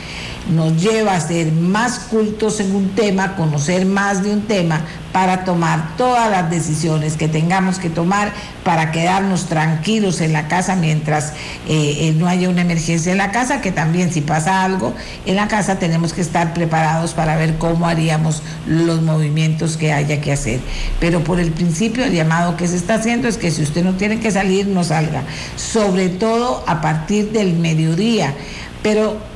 nos 0.49 0.81
lleva 0.83 1.15
a 1.15 1.21
ser 1.21 1.53
más 1.53 1.99
cultos 1.99 2.61
en 2.61 2.75
un 2.75 2.91
tema, 2.91 3.37
conocer 3.37 3.87
más 3.87 4.23
de 4.23 4.33
un 4.33 4.43
tema, 4.43 4.81
para 5.13 5.45
tomar 5.45 5.97
todas 5.97 6.31
las 6.31 6.51
decisiones 6.51 7.17
que 7.17 7.29
tengamos 7.29 7.79
que 7.79 7.91
tomar 7.91 8.33
para 8.65 8.93
quedarnos 8.93 9.47
tranquilos 9.47 10.21
en 10.21 10.33
la 10.33 10.47
casa 10.47 10.77
mientras 10.77 11.33
eh, 11.69 11.97
eh, 12.01 12.15
no 12.17 12.29
haya 12.29 12.49
una 12.49 12.61
emergencia 12.61 13.11
en 13.11 13.19
la 13.19 13.33
casa, 13.33 13.61
que 13.61 13.73
también 13.73 14.13
si 14.13 14.21
pasa 14.21 14.63
algo 14.63 14.95
en 15.27 15.37
la 15.37 15.49
casa 15.49 15.79
tenemos 15.79 16.13
que 16.13 16.21
estar 16.21 16.55
preparados 16.55 17.13
para 17.13 17.37
ver 17.37 17.59
cómo 17.59 17.87
haríamos 17.87 18.43
los 18.67 19.03
movimientos 19.03 19.77
que 19.77 19.93
haya 19.93 20.21
que 20.21 20.33
hacer. 20.33 20.61
Pero 21.01 21.25
por 21.25 21.41
el 21.41 21.51
principio 21.51 22.05
el 22.05 22.13
llamado 22.13 22.57
que 22.57 22.69
se 22.69 22.77
está 22.77 22.95
haciendo 22.95 23.27
es 23.27 23.37
que 23.37 23.51
si 23.51 23.63
usted 23.63 23.83
no 23.83 23.95
tiene 23.95 24.21
que 24.21 24.31
salir, 24.31 24.69
no 24.69 24.85
salga, 24.85 25.25
sobre 25.57 26.09
todo 26.09 26.63
a 26.67 26.81
partir 26.81 27.33
del 27.33 27.55
mediodía. 27.55 28.35
Pero 28.83 29.30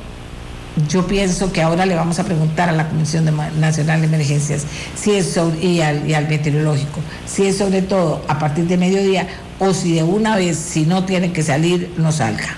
yo 0.89 1.07
pienso 1.07 1.53
que 1.53 1.61
ahora 1.61 1.85
le 1.85 1.95
vamos 1.95 2.19
a 2.19 2.25
preguntar 2.25 2.69
a 2.69 2.73
la 2.73 2.89
Comisión 2.89 3.25
Nacional 3.59 4.01
de 4.01 4.07
Emergencias 4.07 4.65
si 4.95 5.11
es 5.11 5.31
sobre, 5.31 5.63
y, 5.65 5.81
al, 5.81 6.27
meteorológico, 6.27 6.99
si 7.25 7.45
es 7.45 7.57
sobre 7.57 7.81
todo 7.81 8.21
a 8.27 8.39
partir 8.39 8.65
de 8.67 8.77
mediodía 8.77 9.27
o 9.59 9.73
si 9.73 9.95
de 9.95 10.03
una 10.03 10.35
vez, 10.35 10.57
si 10.57 10.85
no 10.85 11.05
tiene 11.05 11.31
que 11.31 11.43
salir, 11.43 11.93
no 11.97 12.11
salga. 12.11 12.57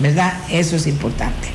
¿Verdad? 0.00 0.32
Eso 0.50 0.74
es 0.74 0.88
importante. 0.88 1.48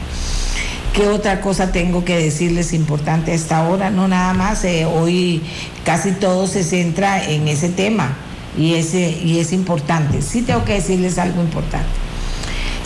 ¿Qué 0.94 1.08
otra 1.08 1.42
cosa 1.42 1.72
tengo 1.74 2.06
que 2.06 2.18
decirles 2.18 2.72
importante 2.72 3.32
a 3.32 3.36
esta 3.36 3.68
hora? 3.68 3.90
No 3.90 4.08
nada 4.08 4.34
más, 4.34 4.64
eh, 4.64 4.86
hoy 4.86 5.44
casi 5.84 6.12
todo 6.12 6.48
se 6.48 6.64
centra 6.64 7.24
en 7.24 7.50
ese 7.50 7.70
tema 7.70 8.16
y, 8.58 8.76
ese, 8.76 9.12
y 9.12 9.40
es 9.40 9.52
importante. 9.52 10.22
Sí 10.22 10.42
tengo 10.42 10.64
que 10.64 10.74
decirles 10.74 11.18
algo 11.18 11.42
importante. 11.42 12.07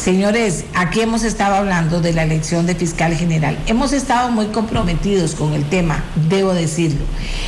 Señores, 0.03 0.65
aquí 0.73 1.01
hemos 1.01 1.23
estado 1.23 1.53
hablando 1.57 2.01
de 2.01 2.11
la 2.11 2.23
elección 2.23 2.65
de 2.65 2.73
fiscal 2.73 3.13
general. 3.13 3.59
Hemos 3.67 3.93
estado 3.93 4.31
muy 4.31 4.47
comprometidos 4.47 5.35
con 5.35 5.53
el 5.53 5.63
tema, 5.65 6.03
debo 6.27 6.55
decirlo, 6.55 7.01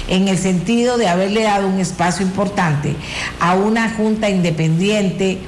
en 0.07 0.27
el 0.27 0.37
sentido 0.37 0.99
de 0.99 1.07
haberle 1.07 1.41
dado 1.45 1.67
un 1.67 1.79
espacio 1.79 2.23
importante 2.23 2.95
a 3.39 3.55
una 3.55 3.89
junta 3.89 4.29
independiente 4.29 5.39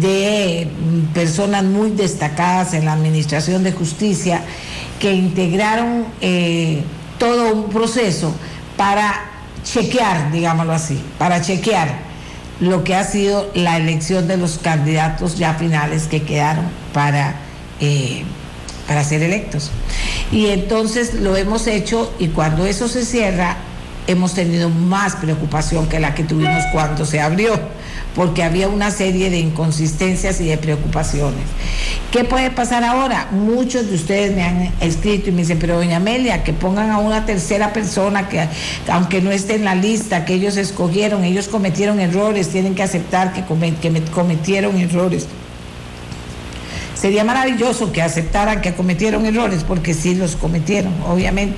de 0.00 0.66
mm, 0.66 1.14
personas 1.14 1.62
muy 1.62 1.92
destacadas 1.92 2.74
en 2.74 2.86
la 2.86 2.94
Administración 2.94 3.62
de 3.62 3.70
Justicia 3.70 4.42
que 4.98 5.12
integraron 5.12 6.06
eh, 6.20 6.82
todo 7.20 7.54
un 7.54 7.70
proceso 7.70 8.34
para 8.76 9.14
chequear, 9.62 10.32
digámoslo 10.32 10.72
así, 10.72 11.00
para 11.18 11.40
chequear 11.40 12.07
lo 12.60 12.84
que 12.84 12.94
ha 12.94 13.04
sido 13.04 13.50
la 13.54 13.76
elección 13.76 14.26
de 14.26 14.36
los 14.36 14.58
candidatos 14.58 15.38
ya 15.38 15.54
finales 15.54 16.04
que 16.08 16.22
quedaron 16.22 16.64
para, 16.92 17.36
eh, 17.80 18.24
para 18.86 19.04
ser 19.04 19.22
electos. 19.22 19.70
Y 20.32 20.46
entonces 20.46 21.14
lo 21.14 21.36
hemos 21.36 21.66
hecho 21.66 22.12
y 22.18 22.28
cuando 22.28 22.66
eso 22.66 22.88
se 22.88 23.04
cierra, 23.04 23.56
hemos 24.06 24.34
tenido 24.34 24.70
más 24.70 25.16
preocupación 25.16 25.88
que 25.88 26.00
la 26.00 26.14
que 26.14 26.24
tuvimos 26.24 26.64
cuando 26.72 27.04
se 27.04 27.20
abrió 27.20 27.58
porque 28.14 28.42
había 28.42 28.68
una 28.68 28.90
serie 28.90 29.30
de 29.30 29.38
inconsistencias 29.38 30.40
y 30.40 30.46
de 30.46 30.58
preocupaciones. 30.58 31.44
¿Qué 32.10 32.24
puede 32.24 32.50
pasar 32.50 32.84
ahora? 32.84 33.28
Muchos 33.30 33.88
de 33.88 33.94
ustedes 33.96 34.34
me 34.34 34.42
han 34.42 34.72
escrito 34.80 35.28
y 35.28 35.32
me 35.32 35.42
dicen, 35.42 35.58
pero 35.58 35.76
doña 35.76 35.98
Amelia, 35.98 36.42
que 36.42 36.52
pongan 36.52 36.90
a 36.90 36.98
una 36.98 37.26
tercera 37.26 37.72
persona 37.72 38.28
que 38.28 38.48
aunque 38.90 39.20
no 39.20 39.30
esté 39.30 39.56
en 39.56 39.64
la 39.64 39.74
lista, 39.74 40.24
que 40.24 40.34
ellos 40.34 40.56
escogieron, 40.56 41.24
ellos 41.24 41.48
cometieron 41.48 42.00
errores, 42.00 42.48
tienen 42.48 42.74
que 42.74 42.82
aceptar 42.82 43.32
que, 43.32 43.44
cometieron 43.44 44.78
errores. 44.78 45.26
Sería 46.94 47.24
maravilloso 47.24 47.92
que 47.92 48.02
aceptaran 48.02 48.60
que 48.60 48.74
cometieron 48.74 49.24
errores, 49.26 49.64
porque 49.64 49.94
sí 49.94 50.14
los 50.14 50.34
cometieron, 50.34 50.92
obviamente. 51.06 51.56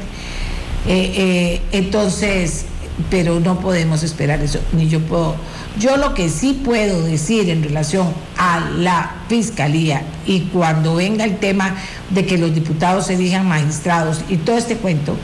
Eh, 0.87 1.13
eh, 1.17 1.61
entonces, 1.73 2.65
pero 3.09 3.41
no 3.41 3.61
podemos 3.61 4.03
esperar 4.03 4.41
eso, 4.41 4.61
ni 4.73 4.89
yo 4.89 5.01
puedo. 5.01 5.37
Yo 5.79 5.97
lo 5.97 6.15
que 6.15 6.29
sí 6.29 6.61
puedo 6.65 7.03
decir 7.03 7.49
en 7.49 7.63
relación 7.63 8.13
a 8.37 8.61
la 8.61 9.15
fiscalía 9.29 10.03
y 10.27 10.41
cuando 10.43 10.97
venga 10.97 11.25
el 11.25 11.39
tema 11.39 11.77
de 12.11 12.27
que 12.27 12.39
los 12.39 12.55
diputados 12.55 13.07
se 13.07 13.17
digan 13.17 13.47
magistrados 13.47 14.23
y 14.29 14.37
todo 14.37 14.57
este 14.57 14.77
cuento, 14.77 15.17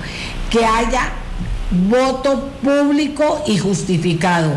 que 0.51 0.65
haya 0.65 1.13
voto 1.71 2.51
público 2.63 3.43
y 3.47 3.59
justificado. 3.59 4.53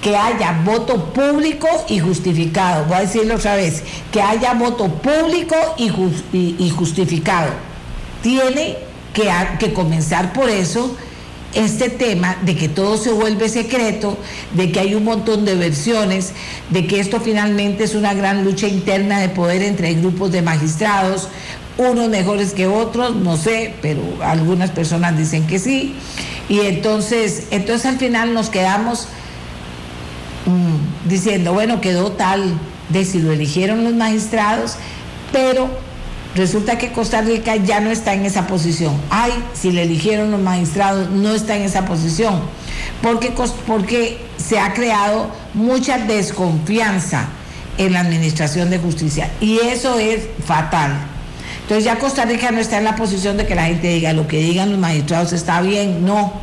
Que 0.00 0.16
haya 0.16 0.62
voto 0.64 1.12
público 1.12 1.66
y 1.88 1.98
justificado. 1.98 2.84
Voy 2.86 2.96
a 2.96 3.00
decirlo 3.00 3.34
otra 3.34 3.56
vez. 3.56 3.82
Que 4.12 4.22
haya 4.22 4.54
voto 4.54 4.86
público 4.88 5.56
y, 5.76 5.88
justificado. 6.70 7.50
Tiene 8.22 8.78
que 9.58 9.72
comenzar 9.72 10.32
por 10.32 10.48
eso 10.48 10.96
este 11.54 11.88
tema 11.88 12.36
de 12.42 12.56
que 12.56 12.68
todo 12.68 12.96
se 12.98 13.12
vuelve 13.12 13.48
secreto, 13.48 14.18
de 14.54 14.70
que 14.70 14.80
hay 14.80 14.94
un 14.94 15.04
montón 15.04 15.44
de 15.44 15.54
versiones, 15.54 16.32
de 16.70 16.86
que 16.86 17.00
esto 17.00 17.20
finalmente 17.20 17.84
es 17.84 17.94
una 17.94 18.14
gran 18.14 18.44
lucha 18.44 18.68
interna 18.68 19.20
de 19.20 19.28
poder 19.28 19.62
entre 19.62 19.94
grupos 19.94 20.30
de 20.30 20.42
magistrados, 20.42 21.28
unos 21.78 22.08
mejores 22.08 22.52
que 22.52 22.66
otros, 22.66 23.16
no 23.16 23.36
sé, 23.36 23.74
pero 23.80 24.02
algunas 24.22 24.70
personas 24.70 25.16
dicen 25.16 25.46
que 25.46 25.58
sí. 25.58 25.94
Y 26.48 26.60
entonces, 26.60 27.46
entonces 27.50 27.86
al 27.86 27.98
final 27.98 28.34
nos 28.34 28.50
quedamos 28.50 29.06
mm, 30.46 31.08
diciendo, 31.08 31.52
bueno, 31.52 31.80
quedó 31.80 32.12
tal 32.12 32.54
de 32.88 33.04
si 33.04 33.20
lo 33.20 33.32
eligieron 33.32 33.84
los 33.84 33.94
magistrados, 33.94 34.76
pero 35.32 35.68
Resulta 36.38 36.78
que 36.78 36.92
Costa 36.92 37.20
Rica 37.20 37.56
ya 37.56 37.80
no 37.80 37.90
está 37.90 38.14
en 38.14 38.24
esa 38.24 38.46
posición. 38.46 38.94
Ay, 39.10 39.32
si 39.54 39.72
le 39.72 39.82
eligieron 39.82 40.30
los 40.30 40.40
magistrados, 40.40 41.10
no 41.10 41.34
está 41.34 41.56
en 41.56 41.62
esa 41.62 41.84
posición. 41.84 42.40
Porque, 43.02 43.34
porque 43.66 44.18
se 44.36 44.60
ha 44.60 44.72
creado 44.72 45.32
mucha 45.52 45.98
desconfianza 45.98 47.26
en 47.76 47.92
la 47.92 48.00
administración 48.00 48.70
de 48.70 48.78
justicia. 48.78 49.32
Y 49.40 49.58
eso 49.58 49.98
es 49.98 50.28
fatal. 50.46 50.92
Entonces 51.62 51.84
ya 51.84 51.98
Costa 51.98 52.24
Rica 52.24 52.52
no 52.52 52.60
está 52.60 52.78
en 52.78 52.84
la 52.84 52.94
posición 52.94 53.36
de 53.36 53.44
que 53.44 53.56
la 53.56 53.64
gente 53.64 53.88
diga 53.88 54.12
lo 54.12 54.28
que 54.28 54.38
digan 54.38 54.70
los 54.70 54.78
magistrados 54.78 55.32
está 55.32 55.60
bien. 55.60 56.04
No. 56.04 56.34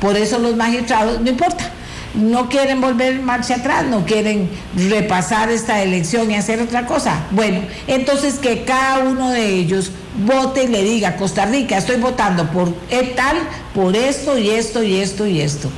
Por 0.00 0.16
eso 0.16 0.40
los 0.40 0.56
magistrados, 0.56 1.20
no 1.20 1.30
importa, 1.30 1.70
no 2.14 2.48
quieren 2.48 2.80
volver 2.80 3.20
marcha 3.20 3.56
atrás, 3.56 3.84
no 3.84 4.04
quieren 4.04 4.50
repasar 4.88 5.50
esta 5.50 5.82
elección 5.82 6.30
y 6.30 6.36
hacer 6.36 6.60
otra 6.60 6.86
cosa. 6.86 7.26
Bueno, 7.30 7.60
entonces 7.86 8.34
que 8.34 8.64
cada 8.64 9.00
uno 9.00 9.30
de 9.30 9.46
ellos 9.46 9.92
vote 10.24 10.64
y 10.64 10.68
le 10.68 10.82
diga, 10.82 11.16
Costa 11.16 11.46
Rica, 11.46 11.76
estoy 11.78 11.96
votando 11.96 12.50
por 12.50 12.74
tal, 13.14 13.36
por 13.74 13.94
esto 13.94 14.38
y 14.38 14.50
esto 14.50 14.82
y 14.82 14.96
esto 14.96 15.26
y 15.26 15.40
esto. 15.40 15.70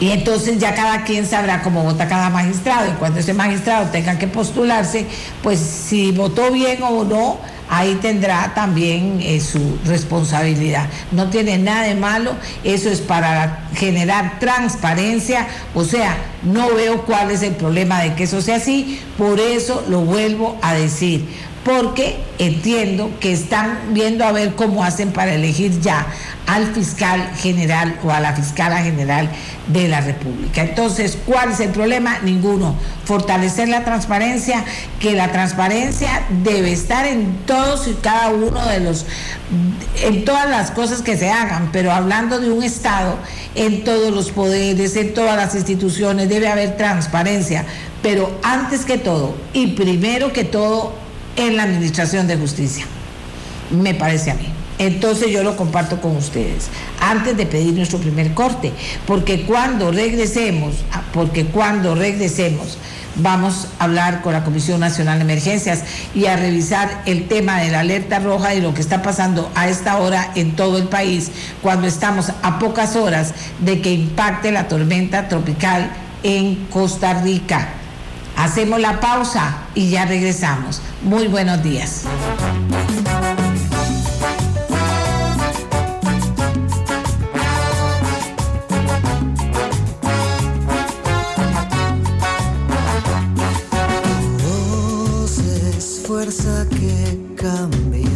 Y 0.00 0.12
entonces 0.12 0.58
ya 0.58 0.74
cada 0.74 1.02
quien 1.02 1.26
sabrá 1.26 1.62
cómo 1.62 1.82
vota 1.82 2.06
cada 2.06 2.30
magistrado. 2.30 2.88
Y 2.88 2.94
cuando 2.94 3.18
ese 3.18 3.34
magistrado 3.34 3.90
tenga 3.90 4.16
que 4.16 4.28
postularse, 4.28 5.06
pues 5.42 5.58
si 5.58 6.12
votó 6.12 6.52
bien 6.52 6.82
o 6.84 7.02
no, 7.02 7.38
ahí 7.68 7.96
tendrá 7.96 8.52
también 8.54 9.20
eh, 9.22 9.40
su 9.40 9.78
responsabilidad. 9.84 10.88
No 11.12 11.28
tiene 11.30 11.58
nada 11.58 11.82
de 11.82 11.94
malo, 11.94 12.34
eso 12.64 12.88
es 12.88 13.00
para 13.00 13.68
generar 13.74 14.38
transparencia, 14.38 15.46
o 15.74 15.84
sea, 15.84 16.16
no 16.42 16.74
veo 16.74 17.02
cuál 17.02 17.30
es 17.30 17.42
el 17.42 17.54
problema 17.54 18.00
de 18.00 18.14
que 18.14 18.24
eso 18.24 18.40
sea 18.42 18.56
así, 18.56 19.00
por 19.16 19.40
eso 19.40 19.84
lo 19.88 20.00
vuelvo 20.00 20.58
a 20.62 20.74
decir 20.74 21.26
porque 21.68 22.16
entiendo 22.38 23.10
que 23.20 23.30
están 23.30 23.92
viendo 23.92 24.24
a 24.24 24.32
ver 24.32 24.54
cómo 24.54 24.82
hacen 24.84 25.12
para 25.12 25.34
elegir 25.34 25.82
ya 25.82 26.06
al 26.46 26.66
fiscal 26.72 27.30
general 27.36 27.98
o 28.02 28.10
a 28.10 28.20
la 28.20 28.32
fiscala 28.32 28.78
general 28.78 29.28
de 29.66 29.86
la 29.86 30.00
República. 30.00 30.62
Entonces, 30.62 31.18
¿cuál 31.26 31.50
es 31.50 31.60
el 31.60 31.68
problema? 31.68 32.20
Ninguno. 32.22 32.74
Fortalecer 33.04 33.68
la 33.68 33.84
transparencia, 33.84 34.64
que 34.98 35.12
la 35.12 35.30
transparencia 35.30 36.22
debe 36.42 36.72
estar 36.72 37.04
en 37.04 37.36
todos 37.44 37.86
y 37.86 37.92
cada 38.00 38.30
uno 38.30 38.64
de 38.64 38.80
los, 38.80 39.04
en 40.02 40.24
todas 40.24 40.48
las 40.48 40.70
cosas 40.70 41.02
que 41.02 41.18
se 41.18 41.28
hagan, 41.28 41.68
pero 41.70 41.92
hablando 41.92 42.40
de 42.40 42.50
un 42.50 42.62
Estado, 42.62 43.18
en 43.54 43.84
todos 43.84 44.10
los 44.10 44.30
poderes, 44.30 44.96
en 44.96 45.12
todas 45.12 45.36
las 45.36 45.54
instituciones, 45.54 46.30
debe 46.30 46.48
haber 46.48 46.78
transparencia. 46.78 47.66
Pero 48.02 48.38
antes 48.42 48.86
que 48.86 48.96
todo, 48.96 49.34
y 49.52 49.74
primero 49.74 50.32
que 50.32 50.44
todo, 50.44 51.07
en 51.38 51.56
la 51.56 51.62
Administración 51.62 52.26
de 52.26 52.36
Justicia, 52.36 52.84
me 53.70 53.94
parece 53.94 54.30
a 54.30 54.34
mí. 54.34 54.48
Entonces 54.78 55.30
yo 55.30 55.42
lo 55.42 55.56
comparto 55.56 56.00
con 56.00 56.16
ustedes, 56.16 56.68
antes 57.00 57.36
de 57.36 57.46
pedir 57.46 57.74
nuestro 57.74 57.98
primer 57.98 58.32
corte, 58.34 58.72
porque 59.06 59.42
cuando 59.42 59.90
regresemos, 59.90 60.74
ah, 60.92 61.02
porque 61.12 61.46
cuando 61.46 61.96
regresemos, 61.96 62.78
vamos 63.16 63.68
a 63.78 63.84
hablar 63.84 64.22
con 64.22 64.32
la 64.32 64.44
Comisión 64.44 64.78
Nacional 64.78 65.18
de 65.18 65.24
Emergencias 65.24 65.82
y 66.14 66.26
a 66.26 66.36
revisar 66.36 67.02
el 67.06 67.26
tema 67.26 67.60
de 67.60 67.70
la 67.70 67.80
alerta 67.80 68.20
roja 68.20 68.54
y 68.54 68.60
lo 68.60 68.74
que 68.74 68.80
está 68.80 69.02
pasando 69.02 69.50
a 69.56 69.68
esta 69.68 69.98
hora 69.98 70.30
en 70.36 70.54
todo 70.54 70.78
el 70.78 70.84
país, 70.84 71.32
cuando 71.60 71.88
estamos 71.88 72.32
a 72.42 72.58
pocas 72.60 72.94
horas 72.94 73.34
de 73.58 73.80
que 73.80 73.92
impacte 73.92 74.52
la 74.52 74.68
tormenta 74.68 75.28
tropical 75.28 75.90
en 76.22 76.66
Costa 76.66 77.20
Rica. 77.22 77.68
Hacemos 78.38 78.80
la 78.80 79.00
pausa 79.00 79.66
y 79.74 79.90
ya 79.90 80.06
regresamos. 80.06 80.80
Muy 81.02 81.26
buenos 81.26 81.60
días. 81.62 82.04
fuerza 96.06 96.66
que 96.70 97.34
cambia 97.36 98.08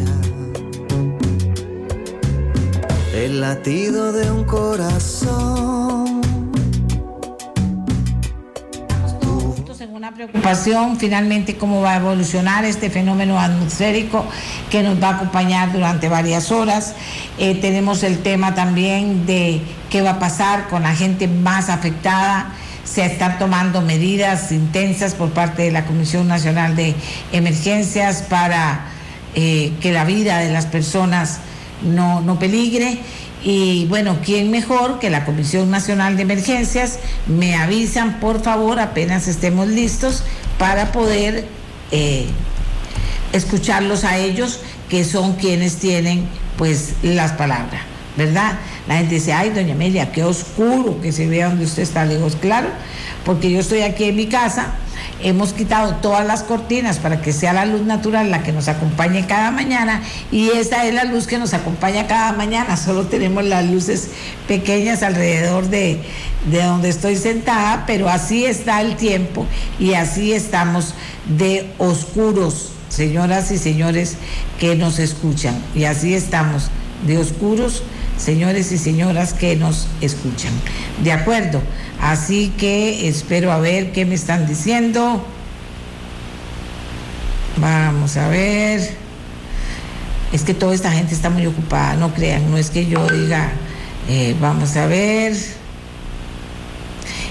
el 3.14 3.40
latido 3.40 4.12
de 4.12 4.30
un 4.30 4.44
corazón 4.44 5.91
preocupación 10.14 10.96
finalmente 10.98 11.56
cómo 11.56 11.82
va 11.82 11.92
a 11.92 11.96
evolucionar 11.96 12.64
este 12.64 12.88
fenómeno 12.88 13.38
atmosférico 13.38 14.24
que 14.70 14.82
nos 14.82 15.02
va 15.02 15.08
a 15.08 15.14
acompañar 15.16 15.72
durante 15.72 16.08
varias 16.08 16.50
horas. 16.50 16.94
Eh, 17.38 17.56
tenemos 17.56 18.02
el 18.02 18.18
tema 18.18 18.54
también 18.54 19.26
de 19.26 19.60
qué 19.90 20.00
va 20.00 20.12
a 20.12 20.18
pasar 20.18 20.68
con 20.68 20.82
la 20.82 20.94
gente 20.94 21.28
más 21.28 21.68
afectada. 21.68 22.52
Se 22.84 23.04
están 23.04 23.38
tomando 23.38 23.82
medidas 23.82 24.50
intensas 24.50 25.14
por 25.14 25.30
parte 25.30 25.62
de 25.62 25.70
la 25.70 25.84
Comisión 25.84 26.26
Nacional 26.26 26.74
de 26.74 26.94
Emergencias 27.32 28.22
para 28.22 28.86
eh, 29.34 29.72
que 29.80 29.92
la 29.92 30.04
vida 30.04 30.38
de 30.38 30.52
las 30.52 30.66
personas 30.66 31.40
no, 31.82 32.22
no 32.22 32.38
peligre 32.38 32.98
y 33.44 33.86
bueno, 33.86 34.18
¿quién 34.24 34.50
mejor 34.50 34.98
que 34.98 35.10
la 35.10 35.24
Comisión 35.24 35.70
Nacional 35.70 36.16
de 36.16 36.22
Emergencias? 36.22 36.98
Me 37.26 37.56
avisan, 37.56 38.20
por 38.20 38.42
favor, 38.42 38.78
apenas 38.78 39.26
estemos 39.26 39.68
listos 39.68 40.22
para 40.58 40.92
poder 40.92 41.46
eh, 41.90 42.26
escucharlos 43.32 44.04
a 44.04 44.18
ellos, 44.18 44.60
que 44.88 45.04
son 45.04 45.34
quienes 45.34 45.76
tienen 45.76 46.26
pues 46.56 46.94
las 47.02 47.32
palabras, 47.32 47.82
¿verdad? 48.16 48.58
La 48.86 48.98
gente 48.98 49.16
dice, 49.16 49.32
ay, 49.32 49.50
doña 49.50 49.74
Amelia, 49.74 50.12
qué 50.12 50.22
oscuro 50.22 51.00
que 51.00 51.10
se 51.10 51.26
vea 51.26 51.48
donde 51.48 51.64
usted 51.64 51.82
está. 51.82 52.04
lejos, 52.04 52.36
claro, 52.36 52.68
porque 53.24 53.50
yo 53.50 53.60
estoy 53.60 53.82
aquí 53.82 54.04
en 54.04 54.16
mi 54.16 54.26
casa 54.26 54.74
hemos 55.22 55.52
quitado 55.52 55.96
todas 55.96 56.26
las 56.26 56.42
cortinas 56.42 56.98
para 56.98 57.20
que 57.20 57.32
sea 57.32 57.52
la 57.52 57.64
luz 57.64 57.82
natural 57.82 58.30
la 58.30 58.42
que 58.42 58.52
nos 58.52 58.68
acompañe 58.68 59.26
cada 59.26 59.50
mañana 59.50 60.02
y 60.30 60.50
esa 60.50 60.86
es 60.86 60.94
la 60.94 61.04
luz 61.04 61.26
que 61.26 61.38
nos 61.38 61.54
acompaña 61.54 62.06
cada 62.06 62.32
mañana. 62.32 62.76
Solo 62.76 63.06
tenemos 63.06 63.44
las 63.44 63.64
luces 63.68 64.08
pequeñas 64.48 65.02
alrededor 65.02 65.68
de, 65.68 66.00
de 66.50 66.62
donde 66.62 66.88
estoy 66.88 67.16
sentada, 67.16 67.84
pero 67.86 68.08
así 68.08 68.44
está 68.44 68.80
el 68.80 68.96
tiempo 68.96 69.46
y 69.78 69.94
así 69.94 70.32
estamos 70.32 70.94
de 71.38 71.70
oscuros, 71.78 72.72
señoras 72.88 73.50
y 73.50 73.58
señores 73.58 74.16
que 74.58 74.74
nos 74.74 74.98
escuchan. 74.98 75.54
Y 75.74 75.84
así 75.84 76.14
estamos 76.14 76.68
de 77.06 77.18
oscuros, 77.18 77.82
señores 78.22 78.72
y 78.72 78.78
señoras 78.78 79.34
que 79.34 79.56
nos 79.56 79.88
escuchan. 80.00 80.52
De 81.02 81.12
acuerdo. 81.12 81.60
Así 82.00 82.52
que 82.56 83.08
espero 83.08 83.52
a 83.52 83.58
ver 83.58 83.92
qué 83.92 84.04
me 84.04 84.14
están 84.14 84.46
diciendo. 84.46 85.24
Vamos 87.56 88.16
a 88.16 88.28
ver. 88.28 88.96
Es 90.32 90.42
que 90.42 90.54
toda 90.54 90.74
esta 90.74 90.90
gente 90.90 91.14
está 91.14 91.28
muy 91.28 91.46
ocupada, 91.46 91.94
no 91.94 92.14
crean, 92.14 92.50
no 92.50 92.56
es 92.56 92.70
que 92.70 92.86
yo 92.86 93.06
diga, 93.06 93.52
eh, 94.08 94.34
vamos 94.40 94.76
a 94.76 94.86
ver. 94.86 95.36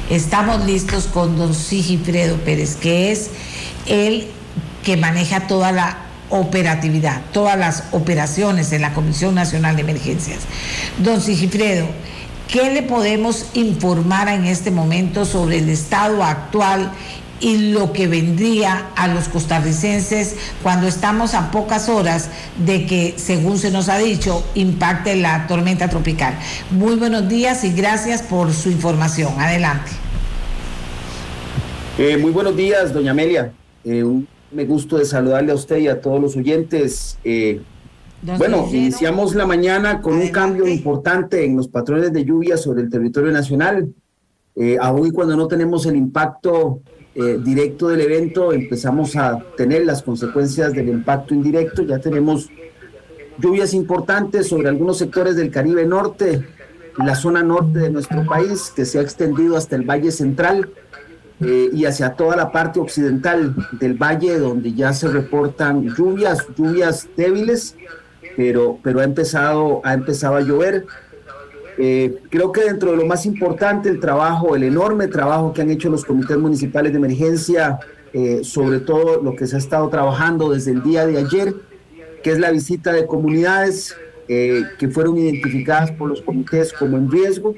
Estamos 0.09 0.65
listos 0.65 1.05
con 1.05 1.35
don 1.37 1.55
Sigifredo 1.55 2.37
Pérez, 2.37 2.75
que 2.75 3.11
es 3.11 3.31
el 3.87 4.27
que 4.83 4.97
maneja 4.97 5.47
toda 5.47 5.71
la 5.71 6.10
operatividad, 6.31 7.21
todas 7.31 7.57
las 7.57 7.83
operaciones 7.91 8.71
en 8.71 8.81
la 8.81 8.93
Comisión 8.93 9.35
Nacional 9.35 9.75
de 9.75 9.83
Emergencias. 9.83 10.39
Don 10.97 11.21
Sigifredo, 11.21 11.87
¿Qué 12.51 12.69
le 12.73 12.83
podemos 12.83 13.45
informar 13.53 14.27
en 14.27 14.43
este 14.43 14.71
momento 14.71 15.23
sobre 15.23 15.59
el 15.59 15.69
estado 15.69 16.21
actual 16.21 16.91
y 17.39 17.71
lo 17.71 17.93
que 17.93 18.07
vendría 18.07 18.87
a 18.97 19.07
los 19.07 19.29
costarricenses 19.29 20.35
cuando 20.61 20.85
estamos 20.85 21.33
a 21.33 21.49
pocas 21.49 21.87
horas 21.87 22.29
de 22.57 22.85
que, 22.85 23.13
según 23.15 23.57
se 23.57 23.71
nos 23.71 23.87
ha 23.87 23.97
dicho, 23.99 24.45
impacte 24.53 25.15
la 25.15 25.47
tormenta 25.47 25.87
tropical? 25.87 26.37
Muy 26.71 26.95
buenos 26.95 27.29
días 27.29 27.63
y 27.63 27.71
gracias 27.71 28.21
por 28.21 28.51
su 28.51 28.69
información. 28.69 29.33
Adelante. 29.39 29.91
Eh, 31.97 32.17
muy 32.17 32.31
buenos 32.31 32.57
días, 32.57 32.93
doña 32.93 33.11
Amelia. 33.11 33.53
Eh, 33.85 34.03
me 34.51 34.65
gusto 34.65 34.97
de 34.97 35.05
saludarle 35.05 35.51
a 35.51 35.55
usted 35.55 35.77
y 35.77 35.87
a 35.87 36.01
todos 36.01 36.21
los 36.21 36.35
oyentes. 36.35 37.17
Eh, 37.23 37.61
bueno, 38.37 38.67
iniciamos 38.71 39.33
la 39.33 39.45
mañana 39.45 40.01
con 40.01 40.15
un 40.15 40.27
cambio 40.29 40.67
importante 40.67 41.43
en 41.43 41.57
los 41.57 41.67
patrones 41.67 42.13
de 42.13 42.23
lluvia 42.23 42.57
sobre 42.57 42.81
el 42.81 42.89
territorio 42.89 43.31
nacional. 43.31 43.93
Eh, 44.55 44.77
aún 44.79 45.07
y 45.07 45.11
cuando 45.11 45.35
no 45.35 45.47
tenemos 45.47 45.85
el 45.85 45.95
impacto 45.95 46.81
eh, 47.15 47.39
directo 47.43 47.87
del 47.87 48.01
evento, 48.01 48.53
empezamos 48.53 49.15
a 49.15 49.39
tener 49.55 49.85
las 49.85 50.03
consecuencias 50.03 50.73
del 50.73 50.89
impacto 50.89 51.33
indirecto. 51.33 51.83
Ya 51.83 51.99
tenemos 51.99 52.49
lluvias 53.39 53.73
importantes 53.73 54.47
sobre 54.47 54.69
algunos 54.69 54.97
sectores 54.97 55.35
del 55.35 55.49
Caribe 55.49 55.85
Norte, 55.85 56.45
la 56.97 57.15
zona 57.15 57.41
norte 57.41 57.79
de 57.79 57.89
nuestro 57.89 58.25
país, 58.25 58.71
que 58.75 58.85
se 58.85 58.99
ha 58.99 59.01
extendido 59.01 59.55
hasta 59.55 59.77
el 59.77 59.83
Valle 59.83 60.11
Central 60.11 60.69
eh, 61.41 61.69
y 61.73 61.85
hacia 61.85 62.13
toda 62.13 62.35
la 62.35 62.51
parte 62.51 62.79
occidental 62.79 63.55
del 63.73 63.95
valle, 63.95 64.37
donde 64.37 64.73
ya 64.73 64.93
se 64.93 65.07
reportan 65.07 65.87
lluvias, 65.95 66.45
lluvias 66.55 67.07
débiles 67.17 67.75
pero, 68.35 68.79
pero 68.81 68.99
ha, 68.99 69.03
empezado, 69.03 69.81
ha 69.83 69.93
empezado 69.93 70.35
a 70.35 70.41
llover. 70.41 70.85
Eh, 71.77 72.17
creo 72.29 72.51
que 72.51 72.63
dentro 72.63 72.91
de 72.91 72.97
lo 72.97 73.05
más 73.05 73.25
importante, 73.25 73.89
el 73.89 73.99
trabajo, 73.99 74.55
el 74.55 74.63
enorme 74.63 75.07
trabajo 75.07 75.53
que 75.53 75.61
han 75.61 75.69
hecho 75.69 75.89
los 75.89 76.05
comités 76.05 76.37
municipales 76.37 76.91
de 76.91 76.97
emergencia, 76.97 77.79
eh, 78.13 78.41
sobre 78.43 78.79
todo 78.79 79.21
lo 79.21 79.35
que 79.35 79.47
se 79.47 79.55
ha 79.55 79.59
estado 79.59 79.87
trabajando 79.89 80.51
desde 80.51 80.71
el 80.71 80.83
día 80.83 81.05
de 81.05 81.17
ayer, 81.17 81.53
que 82.23 82.31
es 82.31 82.39
la 82.39 82.51
visita 82.51 82.91
de 82.93 83.05
comunidades, 83.05 83.95
eh, 84.27 84.63
que 84.77 84.89
fueron 84.89 85.17
identificadas 85.17 85.91
por 85.91 86.09
los 86.09 86.21
comités 86.21 86.71
como 86.71 86.97
en 86.97 87.09
riesgo 87.09 87.55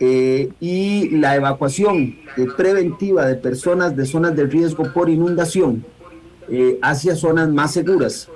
eh, 0.00 0.48
y 0.60 1.10
la 1.10 1.36
evacuación 1.36 2.16
preventiva 2.56 3.26
de 3.26 3.36
personas 3.36 3.94
de 3.94 4.06
zonas 4.06 4.34
de 4.34 4.46
riesgo 4.46 4.92
por 4.92 5.08
inundación 5.10 5.84
hacia 6.82 7.14
zonas 7.14 7.48
más 7.48 7.72
seguras. 7.72 8.28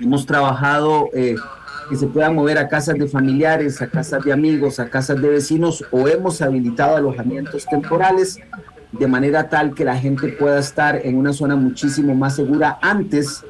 Hemos 0.00 0.24
trabajado 0.24 1.10
que 1.12 1.96
se 1.96 2.06
puedan 2.06 2.34
mover 2.34 2.58
a 2.58 2.68
casas 2.68 2.98
de 2.98 3.06
familiares, 3.06 3.80
a 3.82 3.88
casas 3.88 4.24
de 4.24 4.32
amigos, 4.32 4.80
a 4.80 4.88
casas 4.88 5.20
de 5.20 5.28
vecinos 5.28 5.84
o 5.90 6.08
hemos 6.08 6.40
habilitado 6.42 6.96
alojamientos 6.96 7.66
temporales 7.66 8.38
de 8.92 9.06
manera 9.06 9.48
tal 9.48 9.74
que 9.74 9.84
la 9.84 9.96
gente 9.96 10.28
pueda 10.28 10.58
estar 10.58 11.00
en 11.04 11.16
una 11.16 11.32
zona 11.32 11.56
muchísimo 11.56 12.14
más 12.14 12.36
segura 12.36 12.78
antes 12.80 13.44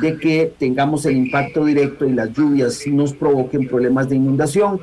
de 0.00 0.18
que 0.18 0.52
tengamos 0.58 1.06
el 1.06 1.16
impacto 1.16 1.64
directo 1.64 2.06
y 2.06 2.12
las 2.12 2.32
lluvias 2.32 2.86
nos 2.86 3.12
provoquen 3.12 3.68
problemas 3.68 4.08
de 4.08 4.16
inundación. 4.16 4.80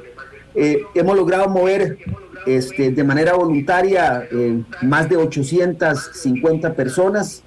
Eh, 0.55 0.85
hemos 0.93 1.17
logrado 1.17 1.49
mover 1.49 1.97
este, 2.45 2.91
de 2.91 3.03
manera 3.03 3.33
voluntaria 3.33 4.25
eh, 4.31 4.63
más 4.81 5.09
de 5.09 5.17
850 5.17 6.73
personas 6.73 7.43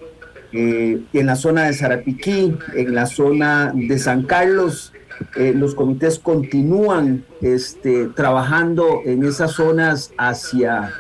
eh, 0.53 1.01
en 1.13 1.27
la 1.27 1.37
zona 1.37 1.65
de 1.65 1.73
Sarapiquí, 1.73 2.55
en 2.75 2.95
la 2.95 3.07
zona 3.07 3.73
de 3.75 3.99
San 3.99 4.25
Carlos. 4.25 4.93
los 5.37 5.75
comités 5.75 6.19
continúan 6.19 7.25
este, 7.41 8.07
trabajando 8.15 9.03
en 9.05 9.25
esas 9.25 9.53
zonas 9.53 10.13
hacia 10.17 10.93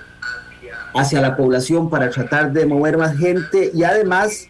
hacia 0.92 1.20
la 1.20 1.36
población 1.36 1.88
para 1.88 2.10
tratar 2.10 2.52
de 2.52 2.66
mover 2.66 2.96
más 2.98 3.16
gente 3.16 3.70
y 3.72 3.84
además 3.84 4.48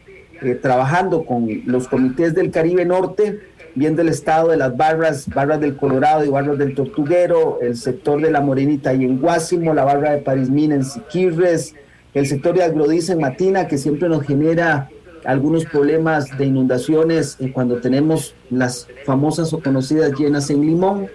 trabajando 0.62 1.26
con 1.26 1.48
los 1.66 1.86
comités 1.88 2.34
del 2.34 2.50
Caribe 2.50 2.86
Norte, 2.86 3.40
viendo 3.78 4.02
el 4.02 4.08
estado 4.08 4.48
de 4.48 4.56
las 4.56 4.76
barras, 4.76 5.28
barras 5.28 5.60
del 5.60 5.76
Colorado 5.76 6.24
y 6.24 6.28
barras 6.28 6.58
del 6.58 6.74
Tortuguero, 6.74 7.58
el 7.62 7.76
sector 7.76 8.20
de 8.20 8.30
la 8.30 8.40
Morenita 8.40 8.92
y 8.92 9.04
en 9.04 9.20
Guásimo, 9.20 9.72
la 9.72 9.84
barra 9.84 10.12
de 10.12 10.18
Parismina 10.18 10.74
en 10.74 10.84
Siquirres, 10.84 11.74
el 12.14 12.26
sector 12.26 12.56
de 12.56 12.64
Agrodiza 12.64 13.12
en 13.12 13.20
Matina, 13.20 13.68
que 13.68 13.78
siempre 13.78 14.08
nos 14.08 14.24
genera 14.24 14.90
algunos 15.24 15.64
problemas 15.64 16.36
de 16.36 16.46
inundaciones 16.46 17.36
eh, 17.40 17.52
cuando 17.52 17.80
tenemos 17.80 18.34
las 18.50 18.88
famosas 19.04 19.52
o 19.52 19.60
conocidas 19.60 20.12
llenas 20.18 20.50
en 20.50 20.62
Limón. 20.62 21.08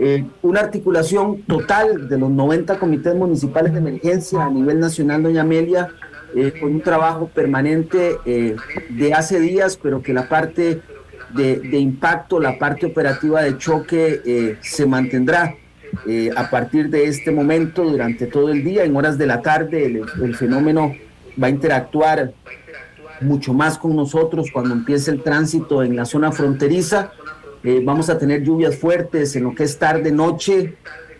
Eh, 0.00 0.24
una 0.42 0.60
articulación 0.60 1.42
total 1.42 2.08
de 2.08 2.18
los 2.18 2.30
90 2.30 2.78
comités 2.78 3.14
municipales 3.14 3.72
de 3.72 3.80
emergencia 3.80 4.44
a 4.44 4.50
nivel 4.50 4.78
nacional, 4.78 5.22
doña 5.22 5.42
Amelia, 5.42 5.88
eh, 6.34 6.52
con 6.60 6.74
un 6.74 6.82
trabajo 6.82 7.28
permanente 7.28 8.18
eh, 8.26 8.54
de 8.90 9.14
hace 9.14 9.40
días, 9.40 9.78
pero 9.82 10.02
que 10.02 10.12
la 10.12 10.28
parte 10.28 10.82
de, 11.34 11.78
impacto, 11.78 12.40
la 12.40 12.58
parte 12.58 12.86
operativa 12.86 13.42
de 13.42 13.58
choque 13.58 14.56
se 14.60 14.86
mantendrá 14.86 15.54
a 16.36 16.50
partir 16.50 16.90
de 16.90 17.04
este 17.04 17.30
momento 17.30 17.84
durante 17.84 18.26
todo 18.26 18.50
el 18.50 18.64
día. 18.64 18.84
En 18.84 18.96
horas 18.96 19.18
de 19.18 19.26
la 19.26 19.42
tarde 19.42 20.02
el 20.22 20.36
fenómeno 20.36 20.94
va 21.40 21.48
a 21.48 21.50
interactuar 21.50 22.32
mucho 23.20 23.52
más 23.52 23.78
con 23.78 23.96
nosotros 23.96 24.48
cuando 24.52 24.74
empiece 24.74 25.10
el 25.10 25.22
tránsito 25.22 25.82
en 25.82 25.96
la 25.96 26.04
zona 26.04 26.30
fronteriza 26.30 27.12
eh, 27.64 27.82
vamos 27.84 28.08
a 28.08 28.18
tener 28.18 28.42
lluvias 28.42 28.76
fuertes 28.76 29.34
en 29.34 29.44
lo 29.44 29.54
que 29.54 29.64
es 29.64 29.78
tarde, 29.78 30.12
noche, 30.12 30.76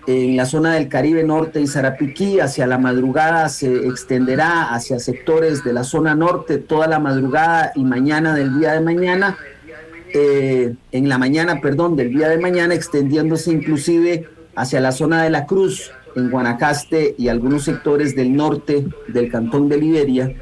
en 0.06 0.36
la 0.36 0.46
zona 0.46 0.74
del 0.74 0.88
Caribe 0.88 1.24
Norte 1.24 1.60
y 1.60 1.66
Zarapiquí. 1.66 2.40
Hacia 2.40 2.66
la 2.66 2.78
madrugada 2.78 3.48
se 3.48 3.86
extenderá 3.86 4.72
hacia 4.72 4.98
sectores 5.00 5.64
de 5.64 5.72
la 5.72 5.84
zona 5.84 6.14
norte 6.14 6.58
toda 6.58 6.86
la 6.86 7.00
madrugada 7.00 7.72
y 7.74 7.84
mañana 7.84 8.34
del 8.34 8.58
día 8.58 8.72
de 8.72 8.80
mañana. 8.80 9.36
Eh, 10.14 10.74
en 10.92 11.08
la 11.08 11.18
mañana, 11.18 11.60
perdón, 11.60 11.96
del 11.96 12.12
día 12.12 12.28
de 12.28 12.38
mañana, 12.38 12.74
extendiéndose 12.74 13.52
inclusive 13.52 14.28
hacia 14.54 14.80
la 14.80 14.92
zona 14.92 15.22
de 15.22 15.30
la 15.30 15.46
Cruz, 15.46 15.90
en 16.16 16.30
Guanacaste 16.30 17.14
y 17.18 17.28
algunos 17.28 17.64
sectores 17.64 18.16
del 18.16 18.34
norte 18.34 18.86
del 19.08 19.30
cantón 19.30 19.68
de 19.68 19.78
Liberia, 19.78 20.34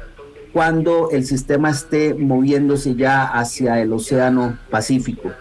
cuando 0.53 1.11
el 1.11 1.25
sistema 1.25 1.69
esté 1.69 2.13
moviéndose 2.13 2.95
ya 2.95 3.25
hacia 3.25 3.79
el 3.81 3.93
Océano 3.93 4.57
Pacífico. 4.69 5.31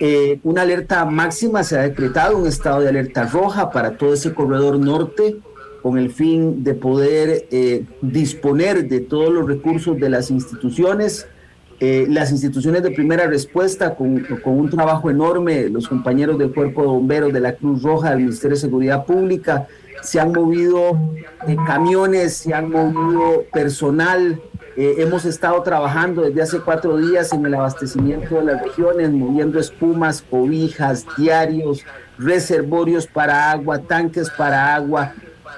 Eh, 0.00 0.40
una 0.42 0.62
alerta 0.62 1.04
máxima 1.04 1.62
se 1.62 1.78
ha 1.78 1.82
decretado, 1.82 2.38
un 2.38 2.46
estado 2.46 2.80
de 2.80 2.88
alerta 2.88 3.24
roja 3.26 3.70
para 3.70 3.96
todo 3.96 4.14
ese 4.14 4.34
corredor 4.34 4.78
norte, 4.78 5.36
con 5.82 5.98
el 5.98 6.10
fin 6.10 6.64
de 6.64 6.74
poder 6.74 7.46
eh, 7.50 7.84
disponer 8.02 8.88
de 8.88 9.00
todos 9.00 9.32
los 9.32 9.46
recursos 9.46 9.98
de 9.98 10.10
las 10.10 10.30
instituciones. 10.30 11.26
Eh, 11.78 12.06
las 12.08 12.30
instituciones 12.30 12.82
de 12.82 12.90
primera 12.90 13.26
respuesta, 13.26 13.94
con, 13.94 14.24
un 14.44 14.70
trabajo 14.70 15.10
enorme, 15.10 15.68
los 15.68 15.88
compañeros 15.88 16.38
del 16.38 16.54
Cuerpo 16.54 16.80
de 16.82 16.88
Bomberos, 16.88 17.32
de 17.34 17.40
la 17.40 17.54
Cruz 17.54 17.82
Roja, 17.82 18.10
del 18.10 18.20
Ministerio 18.20 18.54
de 18.54 18.60
Seguridad 18.60 19.04
Pública, 19.04 19.66
se 20.02 20.18
han 20.18 20.32
movido 20.32 20.98
camiones, 21.66 22.34
se 22.34 22.54
han 22.54 22.70
movido 22.70 23.44
personal, 23.52 24.40
eh, 24.76 24.96
hemos 24.98 25.24
estado 25.24 25.62
trabajando 25.62 26.22
desde 26.22 26.42
hace 26.42 26.60
cuatro 26.60 26.96
días 26.96 27.32
en 27.32 27.44
el 27.44 27.54
abastecimiento 27.54 28.36
de 28.36 28.44
las 28.44 28.62
regiones, 28.62 29.10
moviendo 29.10 29.58
espumas, 29.58 30.22
cobijas, 30.22 31.04
diarios, 31.16 31.82
reservorios 32.18 33.06
para 33.06 33.50
agua, 33.50 33.78
tanques 33.78 34.30
para 34.30 34.74
agua, 34.74 35.14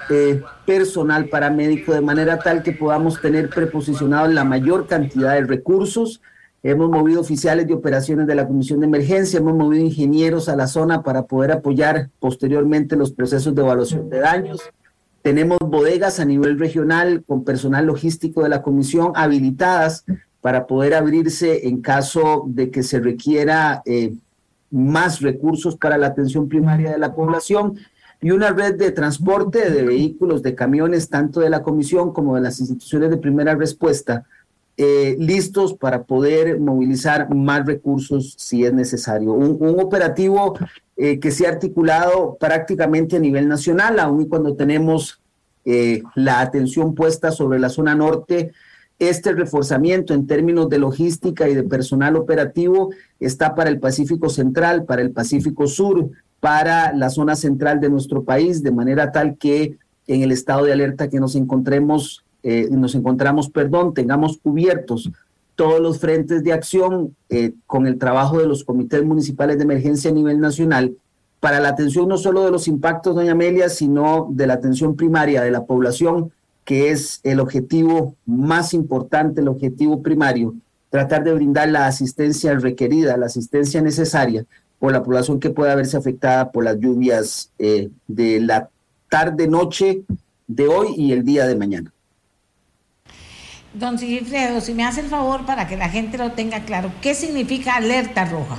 eh, 0.09 0.41
personal 0.65 1.29
paramédico, 1.29 1.93
de 1.93 2.01
manera 2.01 2.39
tal 2.39 2.63
que 2.63 2.71
podamos 2.71 3.21
tener 3.21 3.49
preposicionado 3.49 4.27
la 4.27 4.43
mayor 4.43 4.87
cantidad 4.87 5.33
de 5.33 5.45
recursos. 5.45 6.21
Hemos 6.61 6.89
movido 6.89 7.21
oficiales 7.21 7.67
de 7.67 7.73
operaciones 7.73 8.27
de 8.27 8.35
la 8.35 8.47
Comisión 8.47 8.79
de 8.81 8.87
Emergencia, 8.87 9.39
hemos 9.39 9.55
movido 9.55 9.85
ingenieros 9.85 10.49
a 10.49 10.55
la 10.55 10.67
zona 10.67 11.03
para 11.03 11.23
poder 11.23 11.51
apoyar 11.51 12.09
posteriormente 12.19 12.95
los 12.95 13.11
procesos 13.11 13.55
de 13.55 13.61
evaluación 13.61 14.09
de 14.09 14.19
daños. 14.19 14.61
Tenemos 15.21 15.57
bodegas 15.59 16.19
a 16.19 16.25
nivel 16.25 16.59
regional 16.59 17.23
con 17.25 17.43
personal 17.43 17.85
logístico 17.85 18.43
de 18.43 18.49
la 18.49 18.61
comisión 18.61 19.11
habilitadas 19.15 20.05
para 20.41 20.67
poder 20.67 20.93
abrirse 20.93 21.67
en 21.67 21.81
caso 21.81 22.43
de 22.47 22.71
que 22.71 22.83
se 22.83 22.99
requiera 22.99 23.81
eh, 23.85 24.13
más 24.71 25.21
recursos 25.21 25.75
para 25.75 25.97
la 25.97 26.07
atención 26.07 26.47
primaria 26.47 26.91
de 26.91 26.97
la 26.97 27.13
población 27.13 27.77
y 28.21 28.31
una 28.31 28.51
red 28.51 28.75
de 28.75 28.91
transporte 28.91 29.69
de 29.69 29.83
vehículos, 29.83 30.43
de 30.43 30.55
camiones, 30.55 31.09
tanto 31.09 31.39
de 31.39 31.49
la 31.49 31.63
comisión 31.63 32.11
como 32.11 32.35
de 32.35 32.41
las 32.41 32.59
instituciones 32.59 33.09
de 33.09 33.17
primera 33.17 33.55
respuesta, 33.55 34.25
eh, 34.81 35.17
listos 35.19 35.73
para 35.73 36.03
poder 36.03 36.59
movilizar 36.59 37.33
más 37.33 37.65
recursos 37.65 38.35
si 38.37 38.65
es 38.65 38.73
necesario. 38.73 39.33
Un, 39.33 39.77
operativo 39.79 40.57
eh, 40.95 41.19
que 41.19 41.31
se 41.31 41.45
ha 41.45 41.49
articulado 41.49 42.37
prácticamente 42.39 43.17
a 43.17 43.19
nivel 43.19 43.47
nacional, 43.47 43.99
aun 43.99 44.25
cuando 44.29 44.55
tenemos 44.55 45.21
eh, 45.65 46.01
la 46.15 46.39
atención 46.39 46.95
puesta 46.95 47.31
sobre 47.31 47.59
la 47.59 47.69
zona 47.69 47.93
norte. 47.93 48.51
Este 48.99 49.33
reforzamiento 49.33 50.13
en 50.13 50.27
términos 50.27 50.69
de 50.69 50.79
logística 50.79 51.47
y 51.47 51.55
de 51.55 51.63
personal 51.63 52.15
operativo 52.15 52.91
está 53.19 53.55
para 53.55 53.69
el 53.69 53.79
Pacífico 53.79 54.29
Central, 54.29 54.85
para 54.85 55.01
el 55.01 55.11
Pacífico 55.11 55.67
Sur, 55.67 56.09
para 56.39 56.93
la 56.93 57.09
zona 57.09 57.35
central 57.35 57.79
de 57.79 57.89
nuestro 57.89 58.23
país, 58.23 58.63
de 58.63 58.71
manera 58.71 59.11
tal 59.11 59.37
que 59.37 59.77
en 60.07 60.21
el 60.23 60.31
estado 60.31 60.65
de 60.65 60.73
alerta 60.73 61.09
que 61.09 61.19
nos 61.19 61.35
encontremos, 61.35 62.23
eh, 62.43 62.67
nos 62.71 62.95
encontramos, 62.95 63.49
perdón, 63.49 63.93
tengamos 63.93 64.37
cubiertos 64.37 65.11
todos 65.55 65.81
los 65.81 65.99
frentes 65.99 66.43
de 66.43 66.53
acción 66.53 67.15
eh, 67.29 67.53
con 67.67 67.85
el 67.85 67.97
trabajo 67.97 68.39
de 68.39 68.47
los 68.47 68.63
comités 68.63 69.03
municipales 69.03 69.57
de 69.57 69.63
emergencia 69.65 70.09
a 70.09 70.13
nivel 70.13 70.39
nacional 70.39 70.95
para 71.39 71.59
la 71.59 71.69
atención 71.69 72.07
no 72.07 72.17
solo 72.17 72.43
de 72.43 72.51
los 72.51 72.67
impactos, 72.67 73.15
doña 73.15 73.33
Amelia, 73.33 73.69
sino 73.69 74.27
de 74.31 74.47
la 74.47 74.55
atención 74.55 74.95
primaria 74.95 75.41
de 75.41 75.51
la 75.51 75.65
población, 75.65 76.31
que 76.65 76.91
es 76.91 77.19
el 77.23 77.39
objetivo 77.39 78.15
más 78.25 78.73
importante, 78.73 79.41
el 79.41 79.47
objetivo 79.47 80.01
primario, 80.01 80.55
tratar 80.89 81.23
de 81.23 81.33
brindar 81.33 81.69
la 81.69 81.87
asistencia 81.87 82.53
requerida, 82.55 83.17
la 83.17 83.27
asistencia 83.27 83.81
necesaria 83.81 84.45
por 84.79 84.91
la 84.93 85.03
población 85.03 85.39
que 85.39 85.49
pueda 85.49 85.75
verse 85.75 85.97
afectada 85.97 86.51
por 86.51 86.63
las 86.63 86.77
lluvias 86.79 87.51
eh, 87.59 87.89
de 88.07 88.39
la 88.39 88.69
tarde-noche 89.09 90.03
de 90.47 90.67
hoy 90.67 90.93
y 90.95 91.11
el 91.11 91.23
día 91.23 91.45
de 91.45 91.55
mañana. 91.55 91.93
Don 93.73 93.99
Sigifredo, 93.99 94.61
si 94.61 94.73
me 94.73 94.83
hace 94.83 95.01
el 95.01 95.07
favor 95.07 95.45
para 95.45 95.67
que 95.67 95.77
la 95.77 95.89
gente 95.89 96.17
lo 96.17 96.31
tenga 96.31 96.65
claro, 96.65 96.91
¿qué 97.01 97.13
significa 97.13 97.75
alerta 97.75 98.25
roja? 98.25 98.57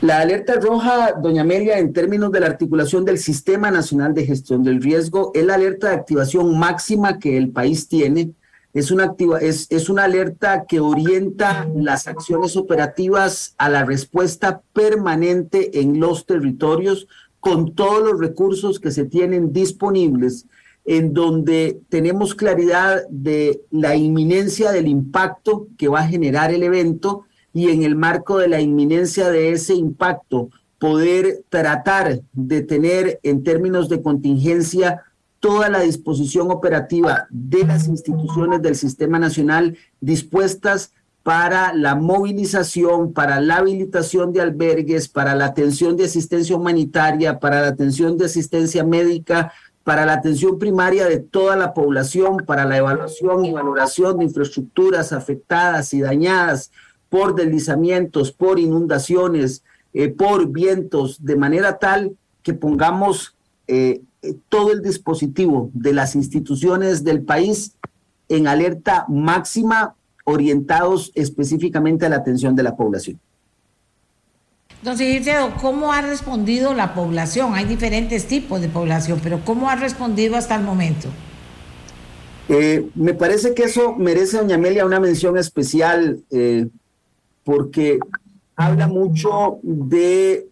La 0.00 0.20
alerta 0.20 0.54
roja, 0.60 1.12
doña 1.20 1.42
Amelia, 1.42 1.78
en 1.78 1.92
términos 1.92 2.30
de 2.30 2.40
la 2.40 2.46
articulación 2.46 3.04
del 3.04 3.18
Sistema 3.18 3.70
Nacional 3.70 4.14
de 4.14 4.26
Gestión 4.26 4.62
del 4.62 4.80
Riesgo, 4.80 5.32
es 5.34 5.44
la 5.44 5.54
alerta 5.54 5.88
de 5.88 5.94
activación 5.96 6.56
máxima 6.56 7.18
que 7.18 7.36
el 7.36 7.50
país 7.50 7.88
tiene. 7.88 8.30
Es 8.78 8.92
una, 8.92 9.04
activa, 9.04 9.40
es, 9.40 9.66
es 9.70 9.88
una 9.88 10.04
alerta 10.04 10.64
que 10.64 10.78
orienta 10.78 11.68
las 11.74 12.06
acciones 12.06 12.56
operativas 12.56 13.56
a 13.58 13.68
la 13.68 13.84
respuesta 13.84 14.62
permanente 14.72 15.80
en 15.80 15.98
los 15.98 16.26
territorios 16.26 17.08
con 17.40 17.74
todos 17.74 18.08
los 18.08 18.20
recursos 18.20 18.78
que 18.78 18.92
se 18.92 19.04
tienen 19.04 19.52
disponibles, 19.52 20.46
en 20.84 21.12
donde 21.12 21.80
tenemos 21.88 22.36
claridad 22.36 23.02
de 23.10 23.62
la 23.72 23.96
inminencia 23.96 24.70
del 24.70 24.86
impacto 24.86 25.66
que 25.76 25.88
va 25.88 26.02
a 26.02 26.08
generar 26.08 26.54
el 26.54 26.62
evento 26.62 27.24
y 27.52 27.70
en 27.70 27.82
el 27.82 27.96
marco 27.96 28.38
de 28.38 28.46
la 28.46 28.60
inminencia 28.60 29.28
de 29.28 29.50
ese 29.50 29.74
impacto, 29.74 30.50
poder 30.78 31.42
tratar 31.48 32.20
de 32.32 32.62
tener 32.62 33.18
en 33.24 33.42
términos 33.42 33.88
de 33.88 34.02
contingencia 34.02 35.02
toda 35.40 35.68
la 35.68 35.80
disposición 35.80 36.50
operativa 36.50 37.26
de 37.30 37.64
las 37.64 37.88
instituciones 37.88 38.62
del 38.62 38.76
Sistema 38.76 39.18
Nacional 39.18 39.76
dispuestas 40.00 40.92
para 41.22 41.74
la 41.74 41.94
movilización, 41.94 43.12
para 43.12 43.40
la 43.40 43.56
habilitación 43.56 44.32
de 44.32 44.40
albergues, 44.40 45.08
para 45.08 45.34
la 45.34 45.46
atención 45.46 45.96
de 45.96 46.04
asistencia 46.04 46.56
humanitaria, 46.56 47.38
para 47.38 47.60
la 47.60 47.68
atención 47.68 48.16
de 48.16 48.24
asistencia 48.24 48.82
médica, 48.82 49.52
para 49.84 50.06
la 50.06 50.14
atención 50.14 50.58
primaria 50.58 51.06
de 51.06 51.18
toda 51.18 51.56
la 51.56 51.74
población, 51.74 52.38
para 52.46 52.64
la 52.64 52.78
evaluación 52.78 53.44
y 53.44 53.52
valoración 53.52 54.18
de 54.18 54.24
infraestructuras 54.24 55.12
afectadas 55.12 55.92
y 55.94 56.00
dañadas 56.00 56.70
por 57.08 57.34
deslizamientos, 57.34 58.32
por 58.32 58.58
inundaciones, 58.58 59.62
eh, 59.94 60.08
por 60.08 60.48
vientos, 60.48 61.24
de 61.24 61.36
manera 61.36 61.78
tal 61.78 62.16
que 62.42 62.54
pongamos 62.54 63.36
eh, 63.66 64.02
todo 64.48 64.72
el 64.72 64.82
dispositivo 64.82 65.70
de 65.74 65.92
las 65.92 66.14
instituciones 66.14 67.04
del 67.04 67.22
país 67.22 67.76
en 68.28 68.46
alerta 68.46 69.06
máxima, 69.08 69.94
orientados 70.24 71.12
específicamente 71.14 72.04
a 72.04 72.08
la 72.08 72.16
atención 72.16 72.54
de 72.54 72.62
la 72.62 72.76
población. 72.76 73.18
Entonces, 74.82 75.26
¿cómo 75.60 75.92
ha 75.92 76.02
respondido 76.02 76.74
la 76.74 76.94
población? 76.94 77.54
Hay 77.54 77.64
diferentes 77.64 78.26
tipos 78.26 78.60
de 78.60 78.68
población, 78.68 79.18
pero 79.22 79.44
¿cómo 79.44 79.70
ha 79.70 79.76
respondido 79.76 80.36
hasta 80.36 80.54
el 80.54 80.62
momento? 80.62 81.08
me 82.94 83.12
parece 83.12 83.52
que 83.54 83.64
eso 83.64 83.94
merece, 83.94 84.38
doña 84.38 84.54
Amelia, 84.54 84.86
una 84.86 85.00
mención 85.00 85.36
especial, 85.36 86.22
porque 87.44 87.98
habla 88.56 88.88
mucho 88.88 89.58
de 89.62 90.47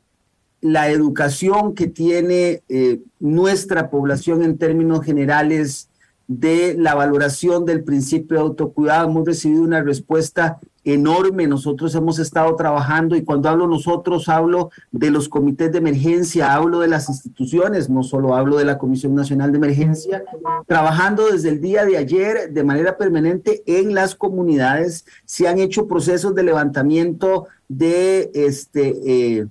la 0.72 0.90
educación 0.90 1.74
que 1.74 1.87
tiene 1.87 2.62
eh, 2.68 3.00
nuestra 3.20 3.88
población 3.88 4.42
en 4.42 4.59
términos 4.59 5.05
generales 5.05 5.88
de 6.29 6.74
la 6.76 6.94
valoración 6.96 7.64
del 7.64 7.85
principio 7.85 8.37
de 8.37 8.42
autocuidado. 8.42 9.09
Hemos 9.09 9.26
recibido 9.26 9.62
una 9.62 9.83
respuesta 9.83 10.59
enorme. 10.83 11.46
Nosotros 11.46 11.94
hemos 11.94 12.18
estado 12.18 12.55
trabajando 12.57 13.14
y 13.14 13.22
cuando 13.22 13.48
hablo 13.48 13.68
nosotros 13.68 14.29
hablo 14.29 14.70
de 14.90 15.11
los 15.11 15.29
comités 15.29 15.70
de 15.70 15.79
emergencia, 15.79 16.52
hablo 16.52 16.81
de 16.81 16.88
las 16.88 17.09
instituciones, 17.09 17.88
no 17.88 18.02
solo 18.02 18.35
hablo 18.35 18.57
de 18.57 18.64
la 18.64 18.79
Comisión 18.79 19.14
Nacional 19.14 19.52
de 19.52 19.59
Emergencia, 19.59 20.24
trabajando 20.66 21.31
desde 21.31 21.50
el 21.50 21.61
día 21.61 21.85
de 21.85 21.96
ayer 21.96 22.52
de 22.52 22.64
manera 22.64 22.96
permanente 22.96 23.62
en 23.66 23.94
las 23.94 24.16
comunidades. 24.16 25.07
Se 25.24 25.46
han 25.46 25.61
hecho 25.61 25.87
procesos 25.87 26.35
de 26.35 26.42
levantamiento 26.42 27.46
de 27.68 28.31
este, 28.35 28.94
eh, 29.05 29.46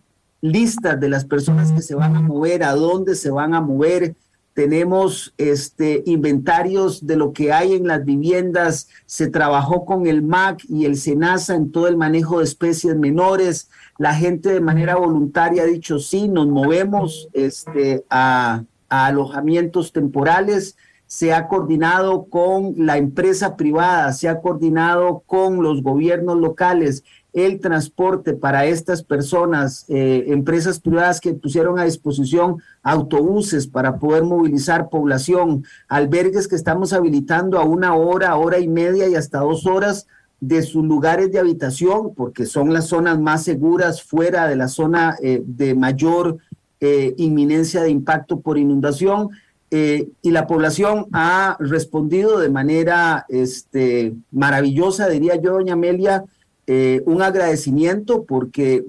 listas 0.51 0.99
de 0.99 1.09
las 1.09 1.25
personas 1.25 1.71
que 1.71 1.81
se 1.81 1.95
van 1.95 2.15
a 2.15 2.21
mover, 2.21 2.63
a 2.63 2.73
dónde 2.73 3.15
se 3.15 3.31
van 3.31 3.53
a 3.53 3.61
mover. 3.61 4.15
Tenemos 4.53 5.33
este, 5.37 6.03
inventarios 6.05 7.05
de 7.05 7.17
lo 7.17 7.33
que 7.33 7.51
hay 7.51 7.73
en 7.73 7.87
las 7.87 8.05
viviendas. 8.05 8.87
Se 9.05 9.27
trabajó 9.27 9.85
con 9.85 10.07
el 10.07 10.21
MAC 10.21 10.63
y 10.69 10.85
el 10.85 10.97
SENASA 10.97 11.55
en 11.55 11.71
todo 11.71 11.87
el 11.87 11.97
manejo 11.97 12.39
de 12.39 12.45
especies 12.45 12.95
menores. 12.95 13.69
La 13.97 14.13
gente 14.13 14.49
de 14.49 14.61
manera 14.61 14.95
voluntaria 14.95 15.63
ha 15.63 15.65
dicho 15.65 15.99
sí, 15.99 16.29
nos 16.29 16.47
movemos 16.47 17.27
este, 17.33 18.05
a, 18.09 18.63
a 18.87 19.05
alojamientos 19.07 19.91
temporales 19.91 20.75
se 21.07 21.33
ha 21.33 21.47
coordinado 21.47 22.25
con 22.25 22.73
la 22.77 22.97
empresa 22.97 23.55
privada, 23.55 24.11
se 24.11 24.27
ha 24.27 24.41
coordinado 24.41 25.23
con 25.27 25.61
los 25.61 25.83
gobiernos 25.83 26.37
locales 26.37 27.03
el 27.35 27.59
transporte 27.59 28.33
para 28.33 28.65
estas 28.65 29.03
personas, 29.03 29.85
eh, 29.89 30.23
empresas 30.27 30.79
privadas 30.79 31.19
que 31.19 31.33
pusieron 31.33 31.77
a 31.77 31.83
disposición 31.83 32.61
autobuses 32.81 33.67
para 33.67 33.99
poder 33.99 34.23
movilizar 34.23 34.89
población, 34.89 35.65
albergues 35.89 36.47
que 36.47 36.55
estamos 36.55 36.93
habilitando 36.93 37.59
a 37.59 37.65
una 37.65 37.93
hora, 37.93 38.37
hora 38.37 38.59
y 38.59 38.69
media 38.69 39.09
y 39.09 39.15
hasta 39.15 39.39
dos 39.39 39.65
horas 39.65 40.07
de 40.39 40.61
sus 40.61 40.85
lugares 40.85 41.29
de 41.29 41.39
habitación, 41.39 42.15
porque 42.15 42.45
son 42.45 42.71
las 42.71 42.87
zonas 42.87 43.19
más 43.19 43.43
seguras 43.43 44.01
fuera 44.01 44.47
de 44.47 44.55
la 44.55 44.69
zona 44.69 45.17
eh, 45.21 45.43
de 45.45 45.75
mayor 45.75 46.37
eh, 46.79 47.15
inminencia 47.17 47.81
de 47.81 47.89
impacto 47.89 48.39
por 48.39 48.57
inundación. 48.57 49.29
y 49.71 50.31
la 50.31 50.47
población 50.47 51.07
ha 51.11 51.57
respondido 51.59 52.39
de 52.39 52.49
manera 52.49 53.25
este, 53.27 54.15
maravillosa, 54.31 55.09
diría 55.09 55.35
yo, 55.35 55.51
doña 55.51 55.73
Amelia, 55.73 56.23
eh, 56.67 57.03
un 57.05 57.21
agradecimiento 57.21 58.23
porque, 58.23 58.85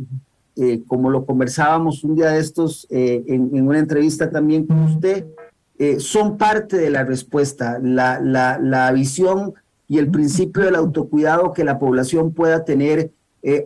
eh, 0.56 0.82
como 0.86 1.10
lo 1.10 1.26
conversábamos 1.26 2.04
un 2.04 2.14
día 2.14 2.30
de 2.30 2.40
estos 2.40 2.86
eh, 2.88 3.22
en, 3.26 3.68
una 3.68 3.78
entrevista 3.78 4.30
también 4.30 4.66
con 4.66 4.82
usted, 4.82 5.26
son 5.98 6.38
parte 6.38 6.78
de 6.78 6.88
la 6.88 7.04
respuesta, 7.04 7.78
la, 7.82 8.18
la, 8.18 8.58
la, 8.58 8.90
visión 8.92 9.52
y 9.86 9.98
el 9.98 10.10
principio 10.10 10.62
del 10.62 10.74
autocuidado 10.74 11.52
que 11.52 11.64
la 11.64 11.78
población 11.78 12.32
pueda 12.32 12.64
tener 12.64 13.10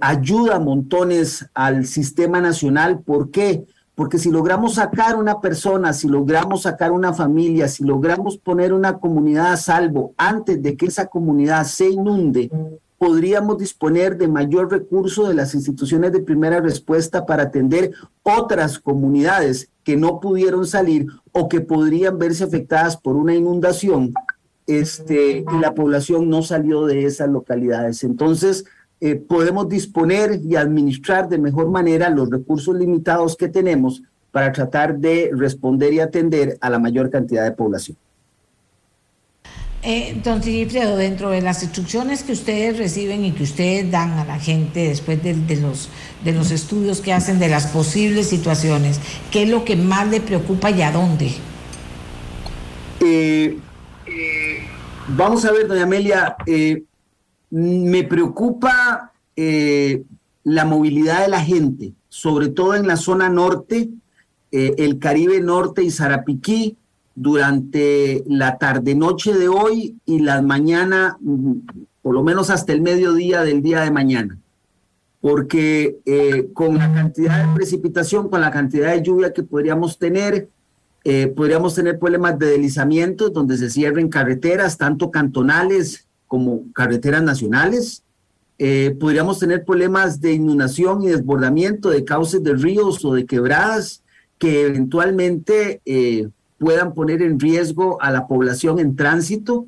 ayuda 0.00 0.58
montones 0.58 1.48
al 1.54 1.86
sistema 1.86 2.40
nacional. 2.40 2.98
¿Por 2.98 3.30
qué? 3.30 3.64
Porque 3.94 4.18
si 4.18 4.32
logramos 4.32 4.74
sacar 4.74 5.14
una 5.14 5.40
persona, 5.40 5.92
si 5.92 6.08
logramos 6.08 6.62
sacar 6.62 6.90
una 6.90 7.12
familia, 7.12 7.68
si 7.68 7.84
logramos 7.84 8.38
poner 8.38 8.72
una 8.72 8.98
comunidad 8.98 9.52
a 9.52 9.56
salvo 9.56 10.12
antes 10.16 10.60
de 10.60 10.76
que 10.76 10.86
esa 10.86 11.06
comunidad 11.06 11.64
se 11.64 11.90
inunde, 11.90 12.50
podríamos 13.00 13.56
disponer 13.56 14.18
de 14.18 14.28
mayor 14.28 14.70
recurso 14.70 15.26
de 15.26 15.32
las 15.32 15.54
instituciones 15.54 16.12
de 16.12 16.20
primera 16.20 16.60
respuesta 16.60 17.24
para 17.24 17.44
atender 17.44 17.92
otras 18.22 18.78
comunidades 18.78 19.70
que 19.84 19.96
no 19.96 20.20
pudieron 20.20 20.66
salir 20.66 21.06
o 21.32 21.48
que 21.48 21.62
podrían 21.62 22.18
verse 22.18 22.44
afectadas 22.44 22.98
por 22.98 23.16
una 23.16 23.34
inundación 23.34 24.12
este, 24.66 25.38
y 25.38 25.58
la 25.62 25.72
población 25.74 26.28
no 26.28 26.42
salió 26.42 26.84
de 26.84 27.06
esas 27.06 27.30
localidades. 27.30 28.04
Entonces, 28.04 28.66
eh, 29.00 29.16
podemos 29.16 29.66
disponer 29.66 30.38
y 30.44 30.56
administrar 30.56 31.26
de 31.30 31.38
mejor 31.38 31.70
manera 31.70 32.10
los 32.10 32.28
recursos 32.28 32.76
limitados 32.76 33.34
que 33.34 33.48
tenemos 33.48 34.02
para 34.30 34.52
tratar 34.52 34.98
de 34.98 35.30
responder 35.34 35.94
y 35.94 36.00
atender 36.00 36.58
a 36.60 36.68
la 36.68 36.78
mayor 36.78 37.08
cantidad 37.08 37.44
de 37.44 37.52
población. 37.52 37.96
Eh, 39.82 40.20
don 40.22 40.42
Sigifredo, 40.42 40.98
dentro 40.98 41.30
de 41.30 41.40
las 41.40 41.62
instrucciones 41.62 42.22
que 42.22 42.32
ustedes 42.32 42.76
reciben 42.76 43.24
y 43.24 43.32
que 43.32 43.44
ustedes 43.44 43.90
dan 43.90 44.10
a 44.18 44.26
la 44.26 44.38
gente 44.38 44.80
después 44.88 45.22
de, 45.22 45.34
los, 45.56 45.88
de 46.22 46.32
los 46.32 46.50
estudios 46.50 47.00
que 47.00 47.14
hacen 47.14 47.38
de 47.38 47.48
las 47.48 47.68
posibles 47.68 48.28
situaciones, 48.28 49.00
¿qué 49.30 49.44
es 49.44 49.48
lo 49.48 49.64
que 49.64 49.76
más 49.76 50.06
le 50.08 50.20
preocupa 50.20 50.70
y 50.70 50.82
a 50.82 50.92
dónde? 50.92 51.32
Eh, 53.00 53.58
eh, 54.06 54.58
vamos 55.08 55.46
a 55.46 55.52
ver, 55.52 55.66
doña 55.66 55.84
Amelia, 55.84 56.36
me 57.48 58.04
preocupa 58.04 59.12
la 60.44 60.64
movilidad 60.66 61.22
de 61.22 61.28
la 61.28 61.42
gente, 61.42 61.92
sobre 62.10 62.48
todo 62.48 62.74
en 62.74 62.86
la 62.86 62.98
zona 62.98 63.30
norte, 63.30 63.88
el 64.50 64.98
Caribe 64.98 65.40
Norte 65.40 65.82
y 65.82 65.90
Zarapiquí, 65.90 66.76
durante 67.20 68.24
la 68.26 68.56
tarde-noche 68.56 69.34
de 69.34 69.46
hoy 69.46 69.98
y 70.06 70.20
la 70.20 70.40
mañana, 70.40 71.18
por 72.00 72.14
lo 72.14 72.22
menos 72.22 72.48
hasta 72.48 72.72
el 72.72 72.80
mediodía 72.80 73.42
del 73.42 73.60
día 73.60 73.82
de 73.82 73.90
mañana. 73.90 74.38
Porque 75.20 75.98
eh, 76.06 76.48
con 76.54 76.78
la 76.78 76.90
cantidad 76.94 77.46
de 77.46 77.54
precipitación, 77.54 78.30
con 78.30 78.40
la 78.40 78.50
cantidad 78.50 78.94
de 78.94 79.02
lluvia 79.02 79.34
que 79.34 79.42
podríamos 79.42 79.98
tener, 79.98 80.48
eh, 81.04 81.26
podríamos 81.26 81.74
tener 81.74 81.98
problemas 81.98 82.38
de 82.38 82.46
deslizamiento 82.46 83.28
donde 83.28 83.58
se 83.58 83.68
cierren 83.68 84.08
carreteras, 84.08 84.78
tanto 84.78 85.10
cantonales 85.10 86.06
como 86.26 86.72
carreteras 86.72 87.22
nacionales. 87.22 88.02
Eh, 88.56 88.96
podríamos 88.98 89.38
tener 89.38 89.66
problemas 89.66 90.22
de 90.22 90.32
inundación 90.32 91.02
y 91.02 91.08
desbordamiento 91.08 91.90
de 91.90 92.02
cauces 92.02 92.42
de 92.42 92.54
ríos 92.54 93.04
o 93.04 93.12
de 93.12 93.26
quebradas 93.26 94.02
que 94.38 94.64
eventualmente 94.64 95.82
puedan 96.60 96.92
poner 96.92 97.22
en 97.22 97.40
riesgo 97.40 98.00
a 98.02 98.10
la 98.10 98.28
población 98.28 98.78
en 98.78 98.94
tránsito 98.94 99.66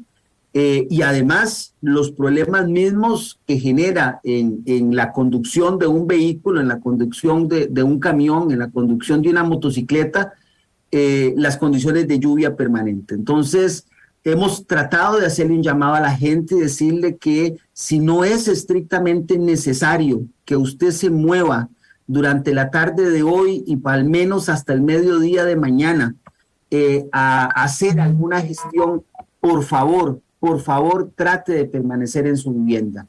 eh, 0.52 0.86
y 0.90 1.00
además 1.00 1.74
los 1.80 2.12
problemas 2.12 2.68
mismos 2.68 3.40
que 3.46 3.58
genera 3.58 4.20
en, 4.24 4.62
en, 4.66 4.94
la 4.94 5.10
conducción 5.12 5.78
de 5.78 5.86
un 5.86 6.06
vehículo, 6.06 6.60
en 6.60 6.68
la 6.68 6.80
conducción 6.80 7.48
de, 7.48 7.68
de 7.68 7.82
un 7.82 7.98
camión, 7.98 8.50
en 8.52 8.58
la 8.58 8.70
conducción 8.70 9.22
de 9.22 9.30
una 9.30 9.42
motocicleta, 9.42 10.34
eh, 10.90 11.32
las 11.38 11.56
condiciones 11.56 12.06
de 12.06 12.18
lluvia 12.18 12.54
permanente. 12.54 13.14
Entonces, 13.14 13.86
hemos 14.24 14.66
tratado 14.66 15.18
de 15.18 15.24
hacerle 15.24 15.54
un 15.54 15.62
llamado 15.62 15.94
a 15.94 16.00
la 16.00 16.14
gente 16.14 16.56
y 16.56 16.60
decirle 16.60 17.16
que 17.16 17.56
si 17.72 17.98
no 17.98 18.22
es 18.22 18.48
estrictamente 18.48 19.38
necesario 19.38 20.26
que 20.44 20.56
usted 20.56 20.90
se 20.90 21.08
mueva 21.08 21.70
durante 22.06 22.52
la 22.52 22.70
tarde 22.70 23.08
de 23.08 23.22
hoy 23.22 23.64
y 23.66 23.80
al 23.84 24.04
menos 24.04 24.50
hasta 24.50 24.74
el 24.74 24.82
mediodía 24.82 25.46
de 25.46 25.56
mañana, 25.56 26.14
eh, 26.74 27.06
a, 27.12 27.44
hacer 27.62 28.00
alguna 28.00 28.40
gestión, 28.40 29.04
por 29.40 29.62
favor, 29.62 30.22
por 30.40 30.58
favor, 30.58 31.12
trate 31.14 31.52
de 31.52 31.66
permanecer 31.66 32.26
en 32.26 32.38
su 32.38 32.50
vivienda. 32.50 33.06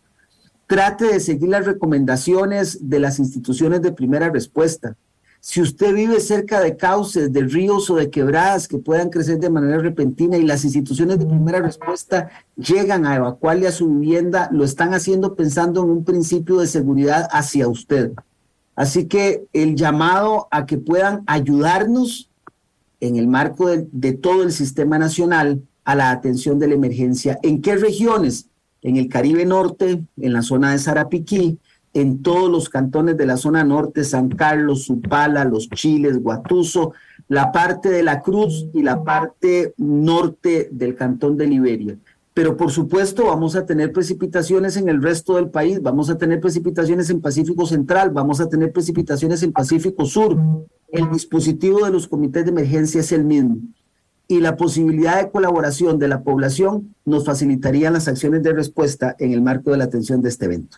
trate 0.68 1.06
de 1.06 1.22
seguir 1.22 1.48
las 1.48 1.66
recomendaciones 1.66 2.90
de 2.90 3.00
las 3.00 3.20
instituciones 3.20 3.82
de 3.82 3.94
primera 3.94 4.30
respuesta. 4.30 4.98
Si 5.40 5.62
usted 5.62 5.94
vive 5.94 6.20
cerca 6.20 6.60
de 6.60 6.76
cauces, 6.76 7.32
de 7.32 7.42
ríos 7.42 7.90
o 7.90 7.96
de 7.96 8.10
quebradas 8.10 8.68
que 8.68 8.80
puedan 8.80 9.10
crecer 9.10 9.40
de 9.40 9.50
manera 9.50 9.78
repentina 9.78 10.36
y 10.36 10.44
las 10.44 10.66
instituciones 10.66 11.20
de 11.20 11.26
primera 11.26 11.62
respuesta 11.62 12.32
llegan 12.58 13.06
a 13.06 13.16
evacuarle 13.16 13.68
a 13.68 13.72
su 13.72 13.88
vivienda, 13.88 14.50
lo 14.52 14.66
están 14.66 14.94
haciendo 14.94 15.36
pensando 15.36 15.84
en 15.84 15.90
un 15.90 16.04
principio 16.04 16.58
de 16.58 16.68
seguridad 16.68 17.30
hacia 17.32 17.70
usted. 17.70 18.12
Así 18.76 19.06
que 19.06 19.46
el 19.54 19.76
llamado 19.76 20.50
a 20.52 20.66
que 20.66 20.78
puedan 20.78 21.24
ayudarnos 21.28 22.30
en 23.04 23.18
el 23.18 23.28
marco 23.28 23.68
de, 23.68 24.14
todo 24.14 24.44
el 24.44 24.54
sistema 24.54 24.98
nacional 24.98 25.62
a 25.84 25.94
la 25.94 26.12
atención 26.12 26.58
de 26.58 26.70
la 26.70 26.76
emergencia. 26.76 27.38
¿En 27.44 27.62
qué 27.62 27.76
regiones? 27.76 28.48
En 28.82 28.96
el 28.96 29.10
Caribe 29.10 29.46
Norte, 29.46 30.06
en 30.16 30.34
la 30.34 30.42
zona 30.42 30.72
de 30.72 30.80
Sarapiquí, 30.80 31.60
en 31.94 32.24
todos 32.24 32.50
los 32.50 32.70
cantones 32.70 33.18
de 33.18 33.26
la 33.26 33.36
zona 33.36 33.66
norte, 33.66 34.06
San 34.06 34.30
Carlos, 34.30 34.86
Zupala, 34.86 35.44
Los 35.44 35.70
Chiles, 35.70 36.24
Guatuso, 36.24 36.94
la 37.28 37.52
parte 37.52 37.90
de 37.90 38.04
la 38.04 38.22
Cruz 38.22 38.68
y 38.74 38.82
la 38.82 39.04
parte 39.04 39.74
norte 39.76 40.70
del 40.72 40.96
cantón 40.96 41.36
de 41.36 41.48
Liberia. 41.48 41.98
Pero 42.34 42.56
por 42.56 42.72
supuesto 42.72 43.26
vamos 43.26 43.58
a 43.58 43.66
tener 43.66 43.92
precipitaciones 43.92 44.78
en 44.78 44.88
el 44.88 45.04
resto 45.04 45.36
del 45.36 45.50
país, 45.50 45.82
vamos 45.82 46.10
a 46.10 46.18
tener 46.18 46.40
precipitaciones 46.40 47.10
en 47.10 47.20
Pacífico 47.20 47.66
Central, 47.66 48.12
vamos 48.12 48.40
a 48.40 48.48
tener 48.48 48.72
precipitaciones 48.72 49.44
en 49.44 49.52
Pacífico 49.52 50.06
Sur. 50.06 50.40
El 50.94 51.10
dispositivo 51.10 51.84
de 51.84 51.92
los 51.92 52.08
comités 52.08 52.46
de 52.46 52.52
emergencia 52.52 53.02
es 53.02 53.12
el 53.12 53.24
mismo 53.24 53.58
y 54.28 54.42
la 54.42 54.56
posibilidad 54.56 55.18
de 55.18 55.32
colaboración 55.32 55.98
de 55.98 56.08
la 56.08 56.22
población 56.22 56.94
nos 57.04 57.26
facilitarían 57.26 57.94
las 57.94 58.08
acciones 58.08 58.44
de 58.44 58.54
respuesta 58.54 59.16
en 59.18 59.34
el 59.34 59.42
marco 59.42 59.72
de 59.72 59.78
la 59.78 59.86
atención 59.86 60.22
de 60.22 60.30
este 60.30 60.46
evento. 60.46 60.78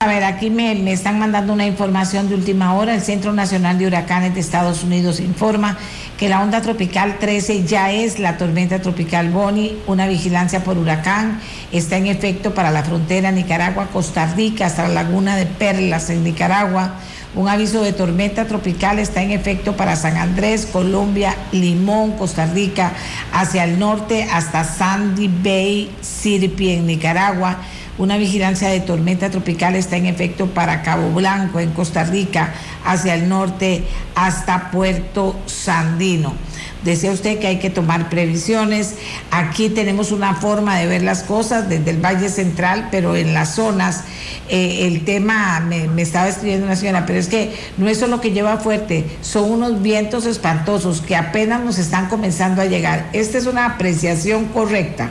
A 0.00 0.08
ver, 0.08 0.24
aquí 0.24 0.50
me, 0.50 0.92
están 0.92 1.18
mandando 1.18 1.54
una 1.54 1.66
información 1.66 2.28
de 2.28 2.34
última 2.34 2.74
hora. 2.74 2.94
El 2.94 3.00
Centro 3.00 3.32
Nacional 3.32 3.78
de 3.78 3.86
Huracanes 3.86 4.34
de 4.34 4.40
Estados 4.40 4.84
Unidos 4.84 5.18
informa 5.18 5.78
que 6.18 6.28
la 6.28 6.42
onda 6.42 6.60
tropical 6.60 7.18
13 7.18 7.64
ya 7.64 7.90
es 7.90 8.18
la 8.18 8.36
tormenta 8.36 8.82
tropical 8.82 9.30
Bonnie. 9.30 9.78
Una 9.86 10.06
vigilancia 10.06 10.62
por 10.62 10.76
huracán 10.76 11.40
está 11.72 11.96
en 11.96 12.08
efecto 12.08 12.52
para 12.52 12.70
la 12.70 12.82
frontera 12.82 13.32
Nicaragua-Costa 13.32 14.34
Rica 14.34 14.66
hasta 14.66 14.86
la 14.86 15.02
laguna 15.02 15.34
de 15.34 15.46
Perlas 15.46 16.10
en 16.10 16.24
Nicaragua. 16.24 17.00
Un 17.36 17.48
aviso 17.48 17.82
de 17.82 17.92
tormenta 17.92 18.46
tropical 18.46 18.98
está 18.98 19.22
en 19.22 19.30
efecto 19.30 19.76
para 19.76 19.94
San 19.94 20.16
Andrés, 20.16 20.64
Colombia, 20.64 21.36
Limón, 21.52 22.12
Costa 22.12 22.46
Rica, 22.46 22.94
hacia 23.30 23.64
el 23.64 23.78
norte 23.78 24.26
hasta 24.32 24.64
Sandy 24.64 25.28
Bay, 25.28 25.90
Sirpi 26.00 26.70
en 26.70 26.86
Nicaragua 26.86 27.58
una 27.98 28.18
vigilancia 28.18 28.68
de 28.68 28.80
tormenta 28.80 29.30
tropical 29.30 29.74
está 29.74 29.96
en 29.96 30.04
efecto 30.04 30.48
para 30.48 30.82
Cabo 30.82 31.10
Blanco, 31.12 31.60
en 31.60 31.70
Costa 31.70 32.04
Rica, 32.04 32.52
hacia 32.84 33.14
el 33.14 33.26
norte 33.26 33.84
hasta 34.14 34.70
Puerto 34.70 35.34
Sandino. 35.46 36.34
Decía 36.84 37.10
usted 37.10 37.38
que 37.38 37.46
hay 37.46 37.58
que 37.58 37.70
tomar 37.70 38.08
previsiones. 38.08 38.94
Aquí 39.30 39.70
tenemos 39.70 40.12
una 40.12 40.34
forma 40.34 40.78
de 40.78 40.86
ver 40.86 41.02
las 41.02 41.22
cosas 41.22 41.68
desde 41.68 41.90
el 41.90 42.04
Valle 42.04 42.28
Central, 42.28 42.88
pero 42.90 43.16
en 43.16 43.34
las 43.34 43.54
zonas, 43.54 44.04
eh, 44.48 44.86
el 44.86 45.04
tema, 45.04 45.60
me, 45.60 46.00
estaba 46.00 46.28
escribiendo 46.28 46.66
una 46.66 46.76
señora, 46.76 47.04
pero 47.06 47.18
es 47.18 47.28
que 47.28 47.54
no 47.76 47.88
es 47.88 47.98
solo 47.98 48.20
que 48.20 48.30
lleva 48.30 48.58
fuerte, 48.58 49.04
son 49.20 49.50
unos 49.50 49.82
vientos 49.82 50.26
espantosos 50.26 51.00
que 51.00 51.16
apenas 51.16 51.64
nos 51.64 51.78
están 51.78 52.08
comenzando 52.08 52.62
a 52.62 52.66
llegar. 52.66 53.08
Esta 53.12 53.38
es 53.38 53.46
una 53.46 53.66
apreciación 53.66 54.46
correcta. 54.46 55.10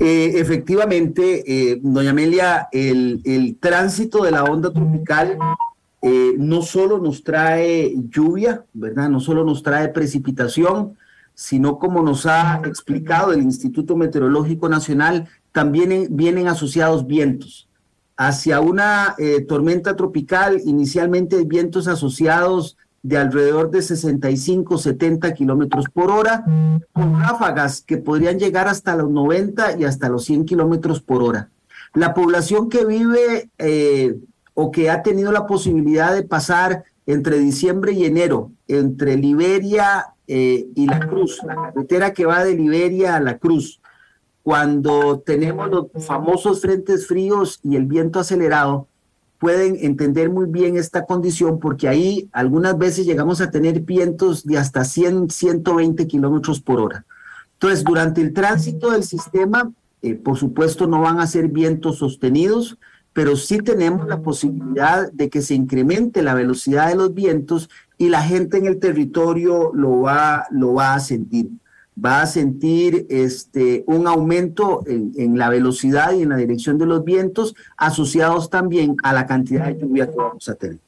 Eh, 0.00 0.34
efectivamente, 0.36 1.42
eh, 1.46 1.78
doña 1.82 2.10
Amelia, 2.10 2.68
el, 2.72 3.56
tránsito 3.60 4.22
de 4.22 4.30
la 4.30 4.44
onda 4.44 4.72
tropical 4.72 5.36
eh, 6.02 6.34
no 6.38 6.62
solo 6.62 6.98
nos 6.98 7.24
trae 7.24 7.94
lluvia, 8.10 8.64
¿verdad? 8.72 9.08
No 9.08 9.20
solo 9.20 9.44
nos 9.44 9.62
trae 9.62 9.88
precipitación, 9.88 10.96
sino 11.34 11.78
como 11.78 12.02
nos 12.02 12.26
ha 12.26 12.60
explicado 12.64 13.32
el 13.32 13.42
Instituto 13.42 13.96
Meteorológico 13.96 14.68
Nacional, 14.68 15.28
también 15.52 16.08
vienen 16.10 16.48
asociados 16.48 17.06
vientos. 17.06 17.68
Hacia 18.16 18.60
una 18.60 19.14
tormenta 19.46 19.94
tropical, 19.94 20.60
inicialmente 20.64 21.44
vientos 21.44 21.86
asociados 21.86 22.76
de 23.02 23.16
alrededor 23.16 23.70
de 23.70 23.82
65, 23.82 24.78
70 24.78 25.32
kilómetros 25.34 25.86
por 25.92 26.10
hora, 26.10 26.44
con 26.92 27.20
ráfagas 27.20 27.80
que 27.80 27.96
podrían 27.96 28.38
llegar 28.38 28.68
hasta 28.68 28.96
los 28.96 29.10
90 29.10 29.78
y 29.78 29.84
hasta 29.84 30.08
los 30.08 30.24
100 30.24 30.44
kilómetros 30.44 31.00
por 31.00 31.22
hora. 31.22 31.50
La 31.94 32.12
población 32.12 32.68
que 32.68 32.84
vive 32.84 33.50
eh, 33.58 34.16
o 34.60 34.72
que 34.72 34.90
ha 34.90 35.04
tenido 35.04 35.30
la 35.30 35.46
posibilidad 35.46 36.12
de 36.12 36.24
pasar 36.24 36.82
entre 37.06 37.38
diciembre 37.38 37.92
y 37.92 38.06
enero, 38.06 38.50
entre 38.66 39.16
Liberia 39.16 40.06
eh, 40.26 40.66
y 40.74 40.86
La 40.86 40.98
Cruz, 40.98 41.38
la 41.46 41.54
carretera 41.54 42.12
que 42.12 42.26
va 42.26 42.42
de 42.42 42.56
Liberia 42.56 43.14
a 43.14 43.20
La 43.20 43.38
Cruz, 43.38 43.80
cuando 44.42 45.20
tenemos 45.20 45.70
los 45.70 46.04
famosos 46.04 46.60
frentes 46.60 47.06
fríos 47.06 47.60
y 47.62 47.76
el 47.76 47.86
viento 47.86 48.18
acelerado, 48.18 48.88
pueden 49.38 49.76
entender 49.80 50.28
muy 50.28 50.46
bien 50.46 50.76
esta 50.76 51.06
condición 51.06 51.60
porque 51.60 51.86
ahí 51.86 52.28
algunas 52.32 52.76
veces 52.76 53.06
llegamos 53.06 53.40
a 53.40 53.52
tener 53.52 53.82
vientos 53.82 54.44
de 54.44 54.58
hasta 54.58 54.82
100, 54.82 55.30
120 55.30 56.08
kilómetros 56.08 56.60
por 56.60 56.80
hora. 56.80 57.06
Entonces, 57.52 57.84
durante 57.84 58.22
el 58.22 58.32
tránsito 58.32 58.90
del 58.90 59.04
sistema, 59.04 59.70
eh, 60.02 60.16
por 60.16 60.36
supuesto, 60.36 60.88
no 60.88 61.02
van 61.02 61.20
a 61.20 61.28
ser 61.28 61.46
vientos 61.46 61.98
sostenidos, 61.98 62.76
pero 63.18 63.34
sí 63.34 63.58
tenemos 63.58 64.06
la 64.06 64.22
posibilidad 64.22 65.10
de 65.10 65.28
que 65.28 65.42
se 65.42 65.52
incremente 65.52 66.22
la 66.22 66.34
velocidad 66.34 66.86
de 66.86 66.94
los 66.94 67.12
vientos 67.14 67.68
y 67.96 68.10
la 68.10 68.22
gente 68.22 68.58
en 68.58 68.66
el 68.66 68.78
territorio 68.78 69.72
lo 69.74 70.02
va, 70.02 70.46
lo 70.52 70.74
va 70.74 70.94
a 70.94 71.00
sentir 71.00 71.50
va 71.98 72.22
a 72.22 72.26
sentir 72.26 73.08
este, 73.10 73.82
un 73.88 74.06
aumento 74.06 74.84
en, 74.86 75.36
la 75.36 75.48
velocidad 75.48 76.12
y 76.12 76.22
en 76.22 76.28
la 76.28 76.36
dirección 76.36 76.78
de 76.78 76.86
los 76.86 77.02
vientos, 77.02 77.56
asociados 77.76 78.50
también 78.50 78.94
a 79.02 79.12
la 79.12 79.26
cantidad 79.26 79.66
de 79.66 79.80
lluvia 79.80 80.08
que 80.08 80.16
vamos 80.16 80.48
a 80.48 80.54
tener. 80.54 80.78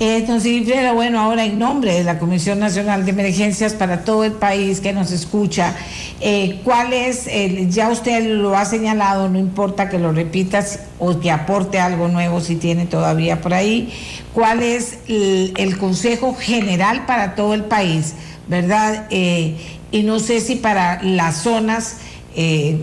Entonces, 0.00 0.64
bueno, 0.94 1.20
ahora 1.20 1.44
en 1.44 1.58
nombre 1.58 1.94
de 1.94 2.02
la 2.02 2.18
Comisión 2.18 2.58
Nacional 2.58 3.04
de 3.04 3.12
Emergencias 3.12 3.74
para 3.74 4.04
todo 4.04 4.24
el 4.24 4.32
país 4.32 4.80
que 4.80 4.92
nos 4.92 5.12
escucha, 5.12 5.76
eh, 6.20 6.60
¿cuál 6.64 6.92
es, 6.92 7.28
ya 7.68 7.88
usted 7.88 8.24
lo 8.26 8.56
ha 8.56 8.64
señalado, 8.64 9.28
no 9.28 9.38
importa 9.38 9.88
que 9.88 9.98
lo 9.98 10.12
repitas 10.12 10.80
o 10.98 11.20
que 11.20 11.30
aporte 11.30 11.78
algo 11.78 12.08
nuevo 12.08 12.40
si 12.40 12.56
tiene 12.56 12.86
todavía 12.86 13.40
por 13.40 13.54
ahí, 13.54 13.92
cuál 14.34 14.62
es 14.62 14.98
el 15.06 15.78
consejo 15.78 16.34
general 16.34 17.06
para 17.06 17.34
todo 17.36 17.54
el 17.54 17.64
país? 17.64 18.14
¿verdad? 18.48 19.06
Eh, 19.10 19.56
y 19.90 20.02
no 20.02 20.18
sé 20.18 20.40
si 20.40 20.56
para 20.56 21.02
las 21.02 21.42
zonas 21.42 21.98
eh, 22.36 22.78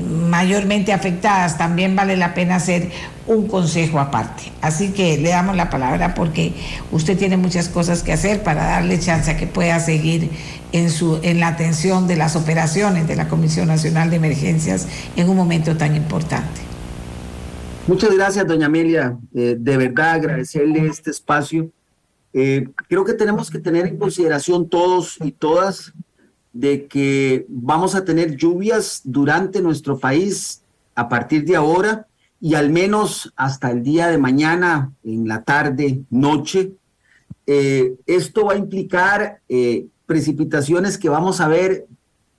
mayormente 0.00 0.92
afectadas 0.92 1.58
también 1.58 1.96
vale 1.96 2.16
la 2.16 2.34
pena 2.34 2.56
hacer 2.56 2.90
un 3.26 3.46
consejo 3.46 4.00
aparte. 4.00 4.52
Así 4.60 4.92
que 4.92 5.18
le 5.18 5.30
damos 5.30 5.56
la 5.56 5.70
palabra 5.70 6.14
porque 6.14 6.54
usted 6.90 7.18
tiene 7.18 7.36
muchas 7.36 7.68
cosas 7.68 8.02
que 8.02 8.12
hacer 8.12 8.42
para 8.42 8.64
darle 8.64 8.98
chance 8.98 9.30
a 9.30 9.36
que 9.36 9.46
pueda 9.46 9.78
seguir 9.80 10.30
en, 10.72 10.90
su, 10.90 11.18
en 11.22 11.40
la 11.40 11.48
atención 11.48 12.06
de 12.06 12.16
las 12.16 12.36
operaciones 12.36 13.06
de 13.06 13.16
la 13.16 13.28
Comisión 13.28 13.68
Nacional 13.68 14.10
de 14.10 14.16
Emergencias 14.16 14.88
en 15.16 15.28
un 15.28 15.36
momento 15.36 15.76
tan 15.76 15.94
importante. 15.94 16.60
Muchas 17.86 18.14
gracias, 18.14 18.46
doña 18.46 18.66
Amelia. 18.66 19.16
Eh, 19.34 19.56
de 19.58 19.76
verdad 19.76 20.12
agradecerle 20.12 20.86
este 20.86 21.10
espacio 21.10 21.70
eh, 22.32 22.68
creo 22.88 23.04
que 23.04 23.14
tenemos 23.14 23.50
que 23.50 23.58
tener 23.58 23.86
en 23.86 23.98
consideración 23.98 24.68
todos 24.68 25.16
y 25.20 25.32
todas 25.32 25.92
de 26.52 26.86
que 26.86 27.46
vamos 27.48 27.94
a 27.94 28.04
tener 28.04 28.36
lluvias 28.36 29.02
durante 29.04 29.62
nuestro 29.62 29.98
país 29.98 30.62
a 30.94 31.08
partir 31.08 31.44
de 31.44 31.56
ahora 31.56 32.06
y 32.40 32.54
al 32.54 32.70
menos 32.70 33.32
hasta 33.36 33.70
el 33.70 33.82
día 33.82 34.08
de 34.08 34.18
mañana, 34.18 34.92
en 35.04 35.28
la 35.28 35.42
tarde, 35.42 36.02
noche. 36.10 36.72
Eh, 37.46 37.96
esto 38.06 38.46
va 38.46 38.54
a 38.54 38.58
implicar 38.58 39.40
eh, 39.48 39.86
precipitaciones 40.06 40.96
que 40.96 41.08
vamos 41.08 41.40
a 41.40 41.48
ver 41.48 41.86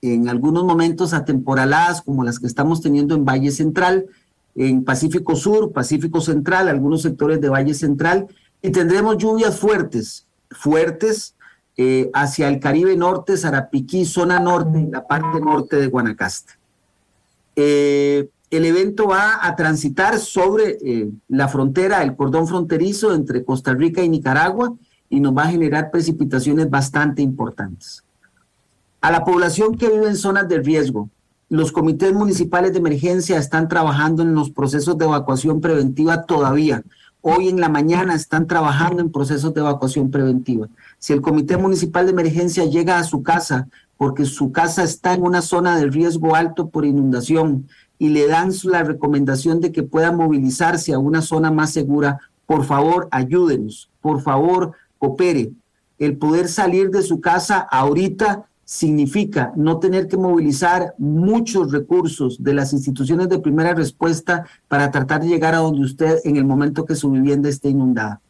en 0.02 0.28
algunos 0.28 0.64
momentos 0.64 1.14
atemporaladas, 1.14 2.02
como 2.02 2.24
las 2.24 2.40
que 2.40 2.48
estamos 2.48 2.82
teniendo 2.82 3.14
en 3.14 3.26
Valle 3.26 3.52
Central, 3.52 4.08
en 4.56 4.84
Pacífico 4.84 5.36
Sur, 5.36 5.72
Pacífico 5.72 6.20
Central, 6.20 6.68
algunos 6.68 7.04
sectores 7.04 7.40
de 7.40 7.50
Valle 7.50 7.76
Central, 7.76 8.28
y 8.64 8.72
tendremos 8.72 9.18
lluvias 9.18 9.60
fuertes, 9.60 10.26
fuertes 10.50 11.36
eh, 11.78 12.10
hacia 12.14 12.48
el 12.48 12.60
Caribe 12.60 12.96
Norte, 12.98 13.38
Sarapiquí, 13.38 14.06
zona 14.06 14.40
norte, 14.40 14.88
la 14.92 15.08
parte 15.08 15.40
norte 15.40 15.78
de 15.78 15.88
Guanacaste. 15.88 16.54
Eh, 17.56 18.30
el 18.50 18.66
evento 18.66 19.08
va 19.08 19.46
a 19.46 19.56
transitar 19.56 20.20
sobre 20.20 20.78
eh, 20.84 21.10
la 21.30 21.48
frontera, 21.48 22.04
el 22.04 22.16
cordón 22.16 22.48
fronterizo 22.48 23.14
entre 23.14 23.46
Costa 23.46 23.74
Rica 23.74 24.04
y 24.04 24.10
Nicaragua 24.10 24.76
y 25.10 25.22
nos 25.22 25.36
va 25.36 25.44
a 25.44 25.52
generar 25.52 25.90
precipitaciones 25.90 26.70
bastante 26.70 27.22
importantes. 27.22 28.04
A 29.00 29.10
la 29.10 29.24
población 29.24 29.76
que 29.78 29.90
vive 29.90 30.08
en 30.08 30.18
zonas 30.18 30.48
de 30.50 30.60
riesgo, 30.60 31.10
los 31.50 31.72
comités 31.72 32.14
municipales 32.14 32.72
de 32.72 32.80
emergencia 32.80 33.38
están 33.38 33.68
trabajando 33.68 34.22
en 34.22 34.36
los 34.36 34.52
procesos 34.52 34.98
de 34.98 35.06
evacuación 35.06 35.60
preventiva 35.60 36.24
todavía. 36.24 36.84
Hoy 37.24 37.50
en 37.50 37.62
la 37.62 37.70
mañana 37.70 38.16
están 38.16 38.48
trabajando 38.48 39.00
en 39.00 39.12
procesos 39.12 39.54
de 39.54 39.62
evacuación 39.62 40.10
preventiva. 40.10 40.68
Si 40.98 41.14
el 41.14 41.22
comité 41.22 41.56
municipal 41.56 42.06
de 42.06 42.14
emergencia 42.14 42.66
llega 42.66 42.98
a 42.98 43.04
su 43.04 43.22
casa 43.22 43.68
porque 43.96 44.26
su 44.26 44.52
casa 44.52 44.84
está 44.84 45.14
en 45.14 45.22
una 45.22 45.44
zona 45.44 45.78
de 45.78 45.86
riesgo 45.86 46.36
alto 46.36 46.70
por 46.70 46.84
inundación 46.84 47.68
y 48.00 48.10
le 48.10 48.28
dan 48.28 48.52
la 48.64 48.82
recomendación 48.82 49.62
de 49.62 49.72
que 49.72 49.84
pueda 49.84 50.12
movilizarse 50.12 50.94
a 50.94 50.98
una 50.98 51.22
zona 51.22 51.52
más 51.52 51.70
segura, 51.72 52.20
por 52.48 52.66
favor 52.66 53.08
ayúdenos, 53.12 53.92
por 54.02 54.24
favor 54.24 54.72
coopere. 54.98 55.52
El 56.00 56.18
poder 56.18 56.48
salir 56.48 56.90
de 56.90 57.04
su 57.04 57.22
casa 57.22 57.60
ahorita 57.60 58.46
significa 58.66 59.52
no 59.56 59.80
tener 59.80 60.08
que 60.08 60.18
movilizar 60.18 60.94
muchos 60.98 61.72
recursos 61.72 62.42
de 62.44 62.54
las 62.54 62.74
instituciones 62.74 63.30
de 63.30 63.40
primera 63.40 63.74
respuesta 63.74 64.46
para 64.68 64.92
tratar 64.92 65.22
de 65.22 65.28
llegar 65.28 65.56
a 65.56 65.60
donde 65.60 65.82
usted 65.82 66.20
en 66.24 66.38
el 66.38 66.46
momento 66.46 66.86
que 66.86 66.96
su 66.96 67.12
vivienda 67.12 67.50
esté 67.50 67.70
inundada. 67.70 68.22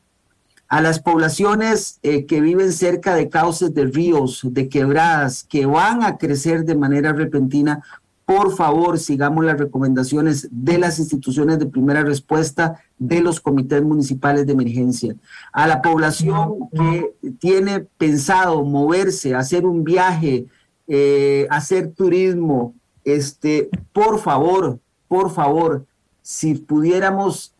A 0.68 0.82
las 0.82 1.00
poblaciones 1.00 2.00
eh, 2.02 2.26
que 2.26 2.40
viven 2.40 2.72
cerca 2.72 3.14
de 3.14 3.28
cauces 3.28 3.74
de 3.74 3.86
ríos, 3.86 4.42
de 4.44 4.70
quebradas, 4.70 5.44
que 5.44 5.66
van 5.66 6.02
a 6.02 6.18
crecer 6.18 6.64
de 6.64 6.76
manera 6.76 7.12
repentina, 7.12 7.84
por 8.32 8.56
favor, 8.56 8.98
sigamos 8.98 9.44
las 9.44 9.60
recomendaciones 9.60 10.48
de 10.50 10.78
las 10.78 11.00
instituciones 11.00 11.60
de 11.60 11.66
primera 11.66 12.02
respuesta, 12.02 12.82
de 12.98 13.20
los 13.20 13.42
comités 13.42 13.84
municipales 13.84 14.46
de 14.48 14.54
emergencia. 14.54 15.18
A 15.52 15.68
la 15.68 15.82
población 15.82 16.70
que 16.72 17.14
tiene 17.40 17.82
pensado 17.82 18.64
moverse, 18.64 19.36
hacer 19.36 19.66
un 19.66 19.84
viaje, 19.84 20.46
eh, 20.88 21.46
hacer 21.50 21.92
turismo, 21.92 22.74
este, 23.04 23.70
por 23.92 24.18
favor, 24.18 24.80
por 25.10 25.30
favor, 25.30 25.86
si 26.22 26.54
pudiéramos 26.56 27.54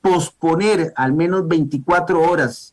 posponer 0.00 0.94
al 0.96 1.12
menos 1.12 1.46
24 1.46 2.18
horas 2.18 2.71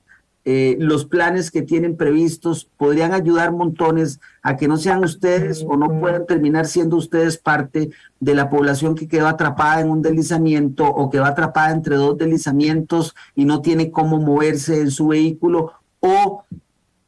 eh, 0.51 0.77
los 0.79 1.05
planes 1.05 1.51
que 1.51 1.61
tienen 1.61 1.95
previstos 1.95 2.67
podrían 2.75 3.13
ayudar 3.13 3.51
montones 3.51 4.19
a 4.41 4.57
que 4.57 4.67
no 4.67 4.77
sean 4.77 5.03
ustedes 5.03 5.63
o 5.63 5.77
no 5.77 5.99
puedan 5.99 6.25
terminar 6.25 6.65
siendo 6.65 6.95
ustedes 6.95 7.37
parte 7.37 7.91
de 8.19 8.33
la 8.33 8.49
población 8.49 8.95
que 8.95 9.07
quedó 9.07 9.27
atrapada 9.27 9.79
en 9.81 9.91
un 9.91 10.01
deslizamiento 10.01 10.87
o 10.87 11.11
que 11.11 11.19
va 11.19 11.27
atrapada 11.27 11.71
entre 11.71 11.97
dos 11.97 12.17
deslizamientos 12.17 13.13
y 13.35 13.45
no 13.45 13.61
tiene 13.61 13.91
cómo 13.91 14.17
moverse 14.17 14.81
en 14.81 14.89
su 14.89 15.09
vehículo 15.09 15.73
o 15.99 16.43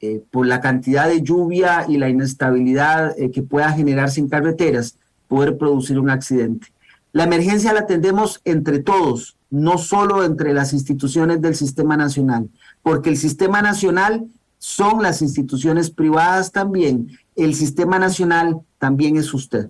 eh, 0.02 0.22
por 0.30 0.46
la 0.46 0.62
cantidad 0.62 1.08
de 1.08 1.24
lluvia 1.24 1.86
y 1.88 1.98
la 1.98 2.10
inestabilidad 2.10 3.20
eh, 3.20 3.32
que 3.32 3.42
pueda 3.42 3.72
generarse 3.72 4.20
en 4.20 4.30
carreteras, 4.30 5.00
poder 5.28 5.58
producir 5.58 5.98
un 5.98 6.12
accidente. 6.12 6.68
La 7.12 7.24
emergencia 7.24 7.74
la 7.74 7.80
atendemos 7.80 8.40
entre 8.46 8.78
todos, 8.78 9.36
no 9.50 9.80
solo 9.80 10.24
entre 10.24 10.54
las 10.54 10.74
instituciones 10.74 11.42
del 11.42 11.56
sistema 11.56 11.98
nacional 11.98 12.48
porque 12.84 13.10
el 13.10 13.18
sistema 13.18 13.62
nacional 13.62 14.28
son 14.58 15.02
las 15.02 15.22
instituciones 15.22 15.90
privadas 15.90 16.52
también. 16.52 17.10
El 17.36 17.56
sistema 17.56 18.00
nacional 18.00 18.62
también 18.78 19.18
es 19.18 19.34
usted. 19.34 19.70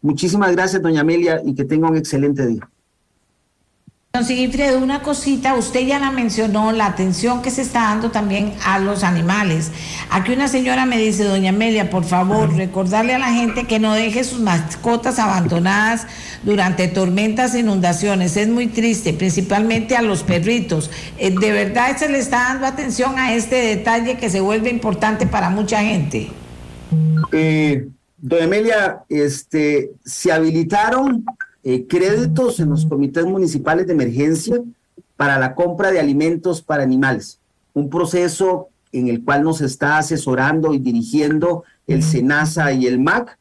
Muchísimas 0.00 0.52
gracias, 0.52 0.82
doña 0.82 1.02
Amelia, 1.02 1.40
y 1.44 1.54
que 1.54 1.64
tenga 1.64 1.88
un 1.88 1.96
excelente 1.96 2.46
día. 2.46 2.68
Don 4.14 4.26
Sigifredo, 4.26 4.78
una 4.78 5.00
cosita, 5.00 5.54
usted 5.54 5.86
ya 5.86 5.98
la 5.98 6.10
mencionó, 6.10 6.70
la 6.72 6.84
atención 6.84 7.40
que 7.40 7.50
se 7.50 7.62
está 7.62 7.84
dando 7.84 8.10
también 8.10 8.52
a 8.62 8.78
los 8.78 9.04
animales. 9.04 9.70
Aquí 10.10 10.32
una 10.32 10.48
señora 10.48 10.84
me 10.84 10.98
dice, 10.98 11.24
doña 11.24 11.48
Amelia, 11.48 11.88
por 11.88 12.04
favor, 12.04 12.54
recordarle 12.54 13.14
a 13.14 13.18
la 13.18 13.32
gente 13.32 13.64
que 13.64 13.78
no 13.78 13.94
deje 13.94 14.22
sus 14.24 14.40
mascotas 14.40 15.18
abandonadas 15.18 16.06
durante 16.42 16.88
tormentas 16.88 17.54
e 17.54 17.60
inundaciones. 17.60 18.36
Es 18.36 18.48
muy 18.48 18.66
triste, 18.66 19.14
principalmente 19.14 19.96
a 19.96 20.02
los 20.02 20.24
perritos. 20.24 20.90
Eh, 21.16 21.30
de 21.30 21.50
verdad 21.50 21.96
se 21.96 22.10
le 22.10 22.18
está 22.18 22.48
dando 22.48 22.66
atención 22.66 23.18
a 23.18 23.32
este 23.32 23.56
detalle 23.56 24.18
que 24.18 24.28
se 24.28 24.42
vuelve 24.42 24.68
importante 24.68 25.26
para 25.26 25.48
mucha 25.48 25.80
gente. 25.80 26.30
Eh, 27.32 27.88
doña 28.18 28.44
Amelia, 28.44 28.98
este, 29.08 29.92
se 30.04 30.30
habilitaron 30.30 31.24
eh, 31.64 31.86
créditos 31.86 32.60
en 32.60 32.70
los 32.70 32.86
comités 32.86 33.24
municipales 33.24 33.86
de 33.86 33.92
emergencia 33.92 34.60
para 35.16 35.38
la 35.38 35.54
compra 35.54 35.92
de 35.92 36.00
alimentos 36.00 36.62
para 36.62 36.82
animales. 36.82 37.38
Un 37.74 37.88
proceso 37.88 38.68
en 38.90 39.08
el 39.08 39.24
cual 39.24 39.42
nos 39.44 39.60
está 39.60 39.98
asesorando 39.98 40.74
y 40.74 40.78
dirigiendo 40.78 41.64
el 41.86 42.02
SENASA 42.02 42.72
y 42.72 42.86
el 42.86 42.98
MAC 42.98 43.38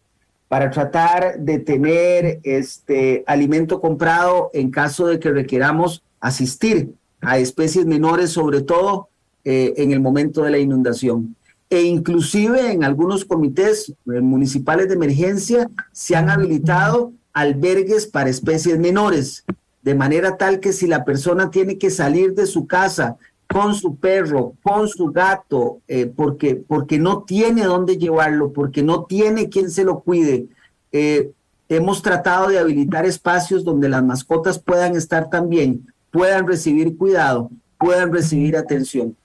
para 0.47 0.69
tratar 0.69 1.39
de 1.39 1.59
tener 1.59 2.39
este 2.43 3.23
alimento 3.25 3.79
comprado 3.79 4.49
en 4.53 4.69
caso 4.69 5.07
de 5.07 5.19
que 5.19 5.31
requeramos 5.31 6.03
asistir 6.19 6.93
a 7.21 7.37
especies 7.37 7.85
menores, 7.85 8.31
sobre 8.31 8.61
todo 8.61 9.09
eh, 9.43 9.73
en 9.77 9.91
el 9.91 9.99
momento 9.99 10.43
de 10.43 10.51
la 10.51 10.59
inundación. 10.59 11.35
E 11.69 11.83
inclusive 11.83 12.71
en 12.71 12.83
algunos 12.83 13.23
comités 13.23 13.89
eh, 13.89 14.19
municipales 14.19 14.89
de 14.89 14.95
emergencia 14.95 15.69
se 15.93 16.15
han 16.15 16.29
habilitado 16.29 17.13
albergues 17.33 18.07
para 18.07 18.29
especies 18.29 18.79
menores, 18.79 19.43
de 19.81 19.95
manera 19.95 20.37
tal 20.37 20.59
que 20.59 20.73
si 20.73 20.87
la 20.87 21.03
persona 21.03 21.49
tiene 21.49 21.77
que 21.77 21.89
salir 21.89 22.33
de 22.33 22.45
su 22.45 22.67
casa 22.67 23.17
con 23.51 23.75
su 23.75 23.97
perro, 23.97 24.53
con 24.63 24.87
su 24.87 25.07
gato, 25.07 25.79
eh, 25.87 26.05
porque, 26.05 26.55
porque 26.55 26.97
no 26.97 27.23
tiene 27.23 27.65
dónde 27.65 27.97
llevarlo, 27.97 28.53
porque 28.53 28.81
no 28.81 29.03
tiene 29.03 29.49
quien 29.49 29.69
se 29.69 29.83
lo 29.83 29.99
cuide, 29.99 30.47
eh, 30.91 31.31
hemos 31.67 32.01
tratado 32.01 32.47
de 32.47 32.59
habilitar 32.59 33.05
espacios 33.05 33.63
donde 33.63 33.89
las 33.89 34.03
mascotas 34.03 34.57
puedan 34.59 34.95
estar 34.95 35.29
también, 35.29 35.85
puedan 36.11 36.47
recibir 36.47 36.97
cuidado, 36.97 37.49
puedan 37.77 38.13
recibir 38.13 38.55
atención. 38.55 39.15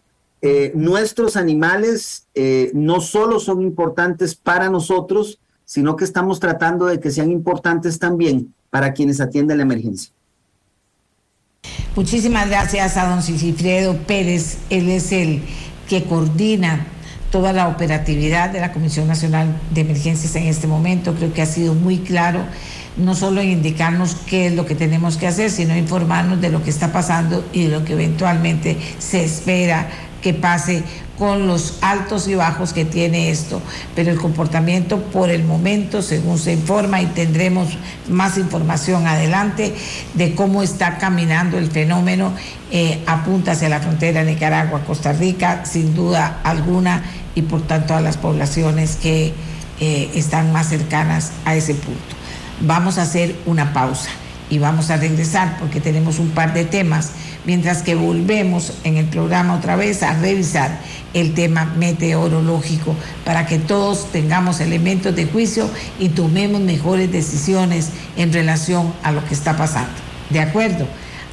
Eh, 0.43 0.73
nuestros 0.75 1.37
animales 1.37 2.27
no 2.75 3.01
solo 3.01 3.41
son 3.41 3.63
importantes 3.63 4.35
para 4.35 4.69
nosotros, 4.69 5.41
sino 5.67 5.97
que 5.97 6.05
estamos 6.05 6.41
tratando 6.41 6.87
de 6.87 6.99
que 6.99 7.11
sean 7.11 7.31
importantes 7.31 7.99
también 7.99 8.55
para 8.71 8.95
quienes 8.95 9.21
atienden 9.21 9.59
la 9.59 9.65
emergencia. 9.65 10.13
Muchísimas 11.95 12.49
gracias 12.49 12.97
a 12.97 13.09
don 13.09 13.23
Cicifredo 13.23 13.97
Pérez. 14.07 14.59
Él 14.71 14.89
es 14.89 15.13
el 15.13 15.43
que 15.89 16.05
coordina 16.05 16.87
toda 17.31 17.53
la 17.53 17.69
operatividad 17.69 18.51
de 18.51 18.61
la 18.61 18.73
Comisión 18.73 19.09
Nacional 19.09 19.61
de 19.73 19.81
Emergencias 19.81 20.37
en 20.37 20.45
este 20.45 20.67
momento. 20.67 21.15
Creo 21.15 21.33
que 21.33 21.43
ha 21.43 21.47
sido 21.47 21.75
muy 21.75 21.99
claro, 21.99 22.41
no 22.97 23.15
solo 23.15 23.41
en 23.41 23.51
indicarnos 23.51 24.15
qué 24.15 24.47
es 24.47 24.55
lo 24.55 24.67
que 24.67 24.75
tenemos 24.75 25.17
que 25.17 25.27
hacer, 25.27 25.51
sino 25.51 25.77
informarnos 25.77 26.41
de 26.41 26.51
lo 26.51 26.63
que 26.63 26.71
está 26.71 26.93
pasando 26.93 27.45
y 27.53 27.65
de 27.65 27.71
lo 27.71 27.85
que 27.85 27.95
eventualmente 27.95 28.79
se 28.99 29.25
espera 29.25 29.89
que 30.27 30.35
pase 30.35 30.83
con 31.17 31.47
los 31.47 31.79
altos 31.83 32.27
y 32.27 32.35
bajos 32.35 32.73
que 32.73 32.85
tiene 32.85 33.31
esto, 33.31 33.63
pero 33.95 34.11
el 34.11 34.19
comportamiento 34.19 35.01
por 35.01 35.31
el 35.31 35.45
momento, 35.45 36.03
según 36.03 36.37
se 36.41 36.55
informa, 36.55 37.01
y 37.01 37.07
tendremos 37.07 37.79
más 38.09 38.37
información 38.37 39.07
adelante 39.07 39.73
de 40.15 40.35
cómo 40.35 40.65
está 40.65 40.99
caminando 40.99 41.59
el 41.59 41.71
fenómeno, 41.71 42.33
eh, 42.73 43.05
apunta 43.07 43.53
hacia 43.53 43.69
la 43.69 43.79
frontera 43.79 44.25
Nicaragua, 44.25 44.81
Costa 44.85 45.13
Rica, 45.13 45.65
sin 45.65 45.95
duda 45.95 46.41
alguna, 46.43 47.05
y 47.37 47.43
por 47.43 47.63
tanto 47.63 47.95
a 47.95 48.01
las 48.01 48.17
poblaciones 48.17 48.97
que 48.97 49.33
eh, 49.79 50.11
están 50.17 50.53
más 50.53 50.71
cercanas 50.71 51.31
a 51.45 51.55
ese 51.55 51.75
punto. 51.75 52.17
Vamos 52.63 52.99
a 52.99 53.03
hacer 53.03 53.37
una 53.47 53.73
pausa 53.73 54.11
y 54.51 54.59
vamos 54.59 54.91
a 54.91 54.97
regresar 54.97 55.57
porque 55.61 55.81
tenemos 55.81 56.19
un 56.19 56.31
par 56.31 56.53
de 56.53 56.65
temas 56.65 57.13
mientras 57.47 57.83
que 57.83 57.95
volvemos 57.95 58.73
en 58.85 58.97
el 58.97 59.07
programa 59.07 59.55
otra 59.55 59.77
vez 59.77 60.03
a 60.03 60.19
revisar 60.19 60.81
el 61.15 61.33
tema 61.33 61.65
meteorológico 61.77 62.95
para 63.25 63.47
que 63.47 63.59
todos 63.59 64.11
tengamos 64.13 64.61
elementos 64.61 65.15
de 65.15 65.27
juicio 65.27 65.71
y 65.99 66.11
tomemos 66.11 66.61
mejores 66.61 67.11
decisiones 67.11 67.91
en 68.17 68.33
relación 68.33 68.93
a 69.03 69.13
lo 69.13 69.25
que 69.25 69.35
está 69.35 69.57
pasando. 69.57 69.93
¿De 70.31 70.41
acuerdo? 70.41 70.87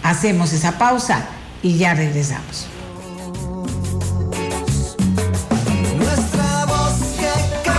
Hacemos 0.03 0.53
esa 0.53 0.77
pausa 0.77 1.25
y 1.61 1.77
ya 1.77 1.93
regresamos. 1.95 2.67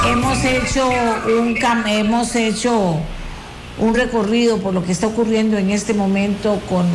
Hemos 0.06 0.44
hecho 0.44 0.90
un 1.38 1.56
hemos 1.86 2.36
hecho 2.36 2.98
un 3.78 3.94
recorrido 3.94 4.58
por 4.58 4.72
lo 4.72 4.84
que 4.84 4.92
está 4.92 5.08
ocurriendo 5.08 5.58
en 5.58 5.70
este 5.70 5.94
momento 5.94 6.60
con 6.68 6.86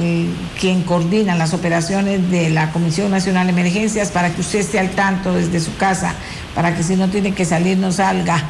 quien 0.59 0.83
coordina 0.83 1.35
las 1.35 1.53
operaciones 1.53 2.31
de 2.31 2.49
la 2.49 2.71
Comisión 2.71 3.11
Nacional 3.11 3.47
de 3.47 3.53
Emergencias 3.53 4.09
para 4.11 4.33
que 4.33 4.41
usted 4.41 4.59
esté 4.59 4.79
al 4.79 4.91
tanto 4.91 5.33
desde 5.33 5.59
su 5.59 5.75
casa, 5.75 6.13
para 6.55 6.75
que 6.75 6.83
si 6.83 6.95
no 6.95 7.09
tiene 7.09 7.33
que 7.33 7.43
salir 7.43 7.77
no 7.77 7.91
salga, 7.91 8.41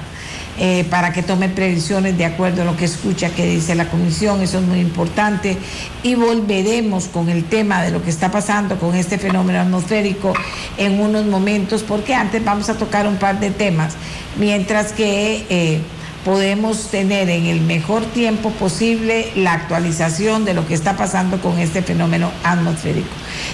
eh, 0.61 0.85
para 0.89 1.13
que 1.13 1.23
tome 1.23 1.49
previsiones 1.49 2.17
de 2.17 2.25
acuerdo 2.25 2.61
a 2.61 2.65
lo 2.65 2.75
que 2.75 2.85
escucha 2.85 3.29
que 3.29 3.45
dice 3.47 3.73
la 3.75 3.89
Comisión, 3.89 4.41
eso 4.41 4.59
es 4.59 4.65
muy 4.65 4.79
importante. 4.79 5.57
Y 6.03 6.15
volveremos 6.15 7.07
con 7.07 7.29
el 7.29 7.45
tema 7.45 7.81
de 7.81 7.91
lo 7.91 8.03
que 8.03 8.09
está 8.09 8.29
pasando 8.29 8.77
con 8.77 8.93
este 8.93 9.17
fenómeno 9.17 9.61
atmosférico 9.61 10.33
en 10.77 10.99
unos 10.99 11.25
momentos, 11.25 11.81
porque 11.81 12.13
antes 12.13 12.43
vamos 12.43 12.69
a 12.69 12.75
tocar 12.75 13.07
un 13.07 13.15
par 13.15 13.39
de 13.39 13.49
temas, 13.49 13.95
mientras 14.37 14.91
que... 14.91 15.45
Eh, 15.49 15.81
podemos 16.25 16.89
tener 16.89 17.29
en 17.29 17.45
el 17.45 17.61
mejor 17.61 18.05
tiempo 18.05 18.51
posible 18.51 19.31
la 19.35 19.53
actualización 19.53 20.43
de 20.43 20.53
lo 20.53 20.67
que 20.67 20.73
está 20.73 20.97
pasando 20.97 21.41
con 21.41 21.57
este 21.59 21.81
fenómeno 21.81 22.31
atmosférico. 22.43 23.07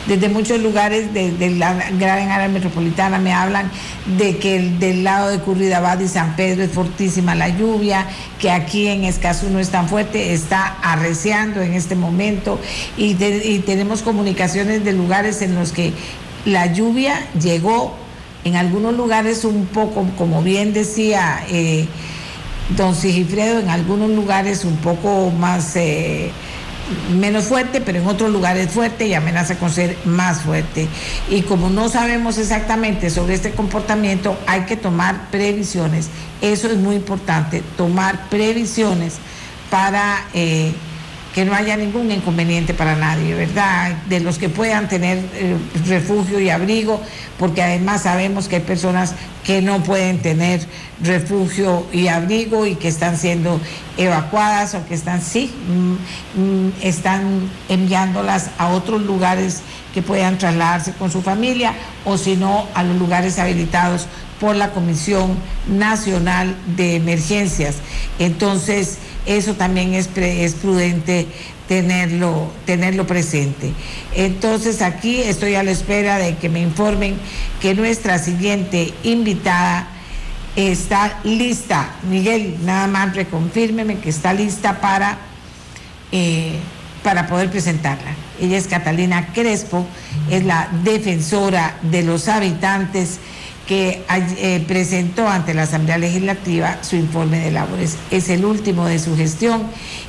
Desde 0.08 0.30
muchos 0.30 0.60
lugares 0.62 1.14
de, 1.14 1.32
la 1.52 1.74
gran 1.92 2.32
área 2.32 2.48
metropolitana 2.48 3.20
me 3.20 3.34
hablan 3.34 3.70
de 4.18 4.38
que 4.38 4.60
del 4.60 5.04
lado 5.04 5.30
de 5.30 5.40
Curridabad 5.40 6.00
y 6.00 6.08
San 6.08 6.36
Pedro 6.36 6.64
es 6.64 6.72
fortísima 6.72 7.36
la 7.36 7.50
lluvia, 7.50 8.08
que 8.40 8.50
aquí 8.50 8.88
en 8.88 9.04
Escazú 9.04 9.50
no 9.50 9.60
es 9.60 9.70
tan 9.70 9.88
fuerte, 9.88 10.34
está 10.34 10.78
arreciando 10.82 11.62
en 11.62 11.74
este 11.74 11.96
momento 11.96 12.60
y, 12.98 13.16
tenemos 13.66 14.02
comunicaciones 14.02 14.84
de 14.84 14.94
lugares 14.94 15.42
en 15.42 15.56
los 15.56 15.72
que 15.72 15.94
la 16.46 16.72
lluvia 16.74 17.26
llegó 17.40 17.96
en 18.44 18.56
algunos 18.56 18.96
lugares 18.96 19.44
un 19.46 19.66
poco, 19.66 20.06
como 20.18 20.44
bien 20.44 20.74
decía 20.74 21.44
eh, 21.50 21.88
don 22.70 22.96
Sigifredo, 22.96 23.60
en 23.60 23.70
algunos 23.70 24.10
lugares 24.10 24.66
un 24.66 24.78
poco 24.78 25.32
más... 25.32 25.76
Eh, 25.76 26.32
menos 27.16 27.46
fuerte, 27.46 27.82
pero 27.82 28.00
en 28.00 28.08
otros 28.08 28.32
lugares 28.32 28.70
fuerte 28.70 29.08
y 29.08 29.14
amenaza 29.14 29.58
con 29.58 29.72
ser 29.72 29.98
más 30.06 30.42
fuerte. 30.42 30.88
Y 31.30 31.42
como 31.42 31.70
no 31.70 31.90
sabemos 31.90 32.38
exactamente 32.38 33.10
sobre 33.10 33.34
este 33.34 33.52
comportamiento, 33.52 34.38
hay 34.48 34.62
que 34.62 34.78
tomar 34.78 35.30
previsiones. 35.32 36.10
Eso 36.42 36.68
es 36.68 36.78
muy 36.78 36.96
importante, 36.96 37.64
tomar 37.78 38.30
previsiones 38.30 39.16
para 39.70 40.26
eh, 40.34 40.74
que 41.36 41.44
no 41.44 41.54
haya 41.54 41.76
ningún 41.76 42.10
inconveniente 42.12 42.74
para 42.74 42.96
nadie, 42.96 43.36
¿verdad? 43.36 43.92
De 44.08 44.22
los 44.22 44.38
que 44.38 44.48
puedan 44.48 44.88
tener 44.88 45.18
eh, 45.34 45.58
refugio 45.86 46.40
y 46.40 46.50
abrigo, 46.50 47.02
porque 47.38 47.62
además 47.62 48.04
sabemos 48.04 48.48
que 48.48 48.56
hay 48.56 48.62
personas 48.62 49.16
que 49.44 49.62
no 49.62 49.84
pueden 49.84 50.20
tener 50.20 50.66
refugio 51.04 51.86
y 51.92 52.08
abrigo 52.08 52.66
y 52.66 52.76
que 52.76 52.88
están 52.88 53.18
siendo 53.18 53.60
evacuadas 53.98 54.76
o 54.76 54.88
que 54.88 54.94
están, 54.94 55.22
sí, 55.22 55.54
mm, 55.68 56.42
mm, 56.42 56.74
están 56.82 57.50
enviándolas 57.68 58.52
a 58.58 58.70
otros 58.70 59.02
lugares 59.02 59.60
que 59.94 60.02
puedan 60.02 60.38
trasladarse 60.38 60.94
con 60.94 61.12
su 61.12 61.22
familia 61.22 61.74
o 62.06 62.18
si 62.18 62.38
no 62.38 62.66
a 62.74 62.84
los 62.84 62.98
lugares 62.98 63.40
habilitados 63.40 64.08
por 64.40 64.56
la 64.56 64.72
Comisión 64.72 65.36
Nacional 65.68 66.56
de 66.78 66.96
Emergencias. 66.96 67.76
Entonces, 68.20 69.00
eso 69.26 69.56
también 69.56 69.94
es, 69.94 70.10
es 70.16 70.54
prudente 70.54 71.28
tenerlo, 71.68 72.52
tenerlo 72.66 73.08
presente. 73.08 73.74
Entonces 74.14 74.82
aquí 74.82 75.22
estoy 75.22 75.56
a 75.56 75.64
la 75.64 75.72
espera 75.72 76.18
de 76.18 76.36
que 76.38 76.50
me 76.50 76.62
informen 76.62 77.16
que 77.62 77.74
nuestra 77.74 78.20
siguiente 78.20 78.94
invitada 79.04 79.88
está 80.56 81.20
lista. 81.24 81.90
Miguel, 82.10 82.56
nada 82.64 82.88
más 82.88 83.16
reconfírmeme 83.16 83.98
que 83.98 84.10
está 84.10 84.34
lista 84.34 84.80
para, 84.80 85.18
eh, 86.12 86.54
para 87.04 87.28
poder 87.28 87.50
presentarla. 87.50 88.16
Ella 88.40 88.58
es 88.58 88.68
Catalina 88.68 89.34
Crespo, 89.34 89.86
es 90.30 90.44
la 90.44 90.70
defensora 90.84 91.78
de 91.82 92.04
los 92.04 92.28
habitantes 92.28 93.20
que 93.68 94.04
eh, 94.10 94.64
presentó 94.68 95.28
ante 95.28 95.54
la 95.54 95.64
Asamblea 95.64 95.98
Legislativa 95.98 96.78
su 96.84 96.96
informe 96.96 97.40
de 97.40 97.52
labores. 97.52 97.98
Es 98.12 98.30
el 98.30 98.46
último 98.46 98.86
de 98.86 99.00
su 99.00 99.18
gestión 99.18 99.64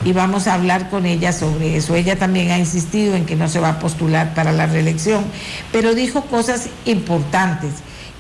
y 0.05 0.13
vamos 0.13 0.47
a 0.47 0.55
hablar 0.55 0.91
con 0.91 1.07
ella 1.07 1.33
sobre 1.33 1.77
eso. 1.77 1.95
Ella 1.95 2.19
también 2.19 2.51
ha 2.51 2.59
insistido 2.59 3.15
en 3.15 3.25
que 3.25 3.35
no 3.35 3.49
se 3.49 3.59
va 3.59 3.71
a 3.71 3.79
postular 3.79 4.35
para 4.35 4.53
la 4.53 4.67
reelección, 4.67 5.25
pero 5.73 5.95
dijo 5.95 6.23
cosas 6.23 6.69
importantes 6.85 7.73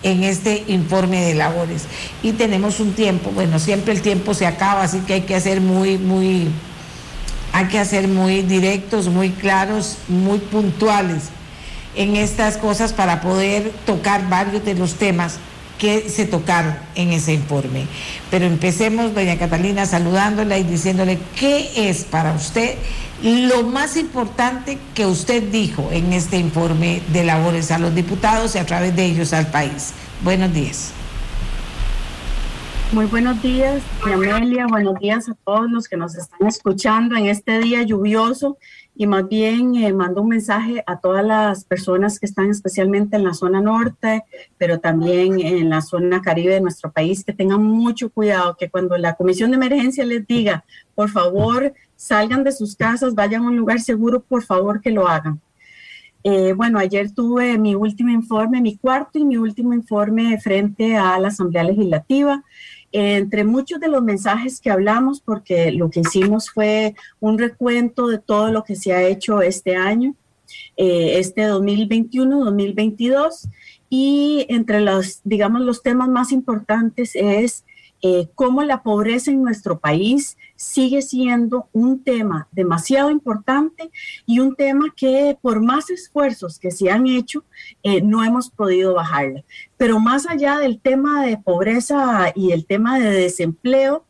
en 0.03 0.25
este 0.25 0.65
informe 0.69 1.21
de 1.23 1.35
labores. 1.35 1.85
Y 2.23 2.33
tenemos 2.33 2.81
un 2.81 2.93
tiempo, 2.93 3.31
bueno, 3.31 3.59
siempre 3.59 3.93
el 3.93 4.01
tiempo 4.01 4.33
se 4.33 4.47
acaba, 4.47 4.83
así 4.83 5.01
que 5.01 5.15
hay 5.15 5.23
que 5.23 5.35
hacer 5.35 5.61
muy, 5.61 5.99
muy, 5.99 6.49
hay 7.53 7.67
que 7.67 7.79
hacer 7.79 8.09
muy 8.09 8.41
directos, 8.43 9.09
muy 9.09 9.31
claros, 9.31 9.99
muy 10.09 10.39
puntuales 10.39 11.31
en 11.97 12.17
estas 12.17 12.57
cosas 12.57 12.93
para 12.93 13.21
poder 13.21 13.73
tocar 13.85 14.29
varios 14.29 14.65
de 14.65 14.75
los 14.75 14.95
temas 14.95 15.39
que 15.79 16.09
se 16.09 16.25
tocaron 16.25 16.75
en 16.95 17.13
ese 17.13 17.35
informe. 17.35 17.87
Pero 18.31 18.47
empecemos, 18.47 19.15
doña 19.15 19.39
Catalina, 19.39 19.85
saludándola 19.85 20.59
y 20.59 20.65
diciéndole 20.65 21.19
qué 21.39 21.91
es 21.91 22.05
para 22.05 22.33
usted 22.33 22.77
lo 23.23 23.63
más 23.63 23.97
importante 23.97 24.79
que 24.95 25.07
usted 25.07 25.43
dijo 25.51 25.89
en 25.91 26.13
este 26.13 26.39
informe 26.39 27.01
de 27.13 27.25
labores 27.25 27.71
a 27.71 27.79
los 27.79 27.95
diputados 27.95 28.55
y 28.55 28.59
a 28.59 28.67
través 28.67 28.95
de 28.95 29.07
ellos 29.07 29.33
al 29.33 29.47
país. 29.47 29.95
Buenos 30.23 30.53
días. 30.53 30.93
Muy 32.93 33.07
buenos 33.07 33.43
días, 33.43 33.83
Amelia. 34.03 34.67
Buenos 34.69 34.95
días 35.01 35.29
a 35.29 35.35
todos 35.45 35.71
los 35.71 35.89
que 35.89 35.97
nos 35.97 36.15
están 36.15 36.47
escuchando 36.47 37.17
en 37.17 37.27
este 37.27 37.59
día 37.59 37.83
lluvioso 37.83 38.59
y 38.99 39.07
más 39.07 39.29
bien 39.29 39.77
eh, 39.77 39.93
mando 39.93 40.23
un 40.23 40.29
mensaje 40.29 40.83
a 40.87 40.99
todas 40.99 41.25
las 41.25 41.65
personas 41.65 42.19
que 42.19 42.25
están 42.25 42.51
especialmente 42.51 43.17
en 43.17 43.25
la 43.25 43.35
zona 43.35 43.61
norte, 43.61 44.25
pero 44.57 44.81
también 44.81 45.39
en 45.39 45.69
la 45.69 45.83
zona 45.83 46.23
caribe 46.23 46.55
de 46.55 46.63
nuestro 46.63 46.91
país, 46.91 47.23
que 47.23 47.35
tengan 47.35 47.63
mucho 47.63 48.09
cuidado, 48.09 48.57
que 48.59 48.71
cuando 48.71 48.97
la 48.97 49.15
comisión 49.15 49.51
de 49.51 49.57
emergencia 49.57 50.05
les 50.07 50.27
diga, 50.27 50.65
por 50.95 51.11
favor, 51.11 51.75
salgan 51.95 52.43
de 52.43 52.53
sus 52.53 52.75
casas, 52.75 53.15
vayan 53.15 53.45
a 53.45 53.49
un 53.49 53.57
lugar 53.57 53.81
seguro, 53.81 54.23
por 54.23 54.43
favor 54.43 54.81
que 54.81 54.91
lo 54.91 55.07
hagan. 55.07 55.41
Eh, 56.25 56.55
bueno, 56.55 56.79
ayer 56.79 57.13
tuve 57.13 57.59
mi 57.59 57.75
último 57.75 58.11
informe, 58.11 58.61
mi 58.61 58.77
cuarto 58.79 59.19
y 59.19 59.25
mi 59.25 59.37
último 59.37 59.75
informe 59.75 60.41
frente 60.41 60.97
a 60.97 61.19
la 61.21 61.29
Asamblea 61.29 61.63
Legislativa 61.63 62.43
entre 62.99 63.45
muchos 63.45 63.79
de 63.79 63.89
los 63.89 64.03
mensajes 64.03 64.59
que 64.59 64.71
hablamos, 64.71 65.21
porque 65.21 65.71
lo 65.71 65.91
que 65.91 66.01
hicimos 66.01 66.49
fue 66.49 66.95
un 67.21 67.39
recuento 67.39 68.07
de 68.07 68.19
todo 68.19 68.51
lo 68.51 68.65
que 68.65 68.75
se 68.75 68.95
ha 68.95 69.03
hecho 69.03 69.43
este 69.43 69.77
año, 69.77 70.15
eh, 70.79 71.19
este 71.19 71.43
2021-2022, 71.43 73.51
y 73.91 74.47
entre 74.49 74.81
los, 74.81 75.21
digamos, 75.25 75.61
los 75.61 75.83
temas 75.83 76.09
más 76.09 76.33
importantes 76.33 77.11
es 77.15 77.67
eh, 78.03 78.29
cómo 78.35 78.63
la 78.63 78.83
pobreza 78.83 79.31
en 79.31 79.43
nuestro 79.43 79.79
país 79.79 80.37
sigue 80.55 81.03
siendo 81.03 81.69
un 81.73 82.03
tema 82.03 82.49
demasiado 82.53 83.11
importante 83.11 83.91
y 84.27 84.41
un 84.41 84.55
tema 84.55 84.93
que 84.97 85.39
por 85.41 85.63
más 85.63 85.91
esfuerzos 85.91 86.59
que 86.59 86.71
se 86.71 86.91
han 86.91 87.07
hecho, 87.07 87.45
eh, 87.83 88.03
no 88.03 88.25
hemos 88.25 88.51
podido 88.51 88.95
bajarla. 88.95 89.45
Pero 89.77 89.99
más 89.99 90.27
allá 90.27 90.59
del 90.59 90.81
tema 90.81 91.25
de 91.25 91.39
pobreza 91.39 92.33
y 92.35 92.53
el 92.53 92.67
tema 92.67 92.99
de 92.99 93.11
desempleo, 93.11 94.05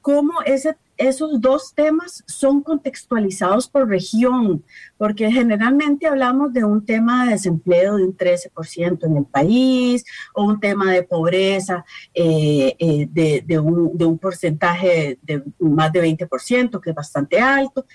cómo 0.00 0.42
ese 0.44 0.76
esos 0.98 1.40
dos 1.40 1.72
temas 1.74 2.24
son 2.26 2.62
contextualizados 2.62 3.68
por 3.68 3.88
región, 3.88 4.64
porque 4.96 5.30
generalmente 5.30 6.06
hablamos 6.06 6.52
de 6.52 6.64
un 6.64 6.84
tema 6.84 7.24
de 7.24 7.32
desempleo 7.32 7.96
de 7.96 8.04
un 8.04 8.16
13% 8.16 9.06
en 9.06 9.16
el 9.16 9.24
país 9.24 10.04
o 10.34 10.44
un 10.44 10.60
tema 10.60 10.92
de 10.92 11.04
pobreza 11.04 11.84
eh, 12.12 12.74
eh, 12.78 13.42
de, 13.46 13.58
un, 13.58 13.96
de, 13.96 14.04
un, 14.04 14.18
porcentaje 14.18 15.18
de 15.22 15.42
más 15.60 15.92
de 15.92 16.02
20%, 16.02 16.80
que 16.80 16.90
es 16.90 16.96
bastante 16.96 17.40
alto, 17.40 17.86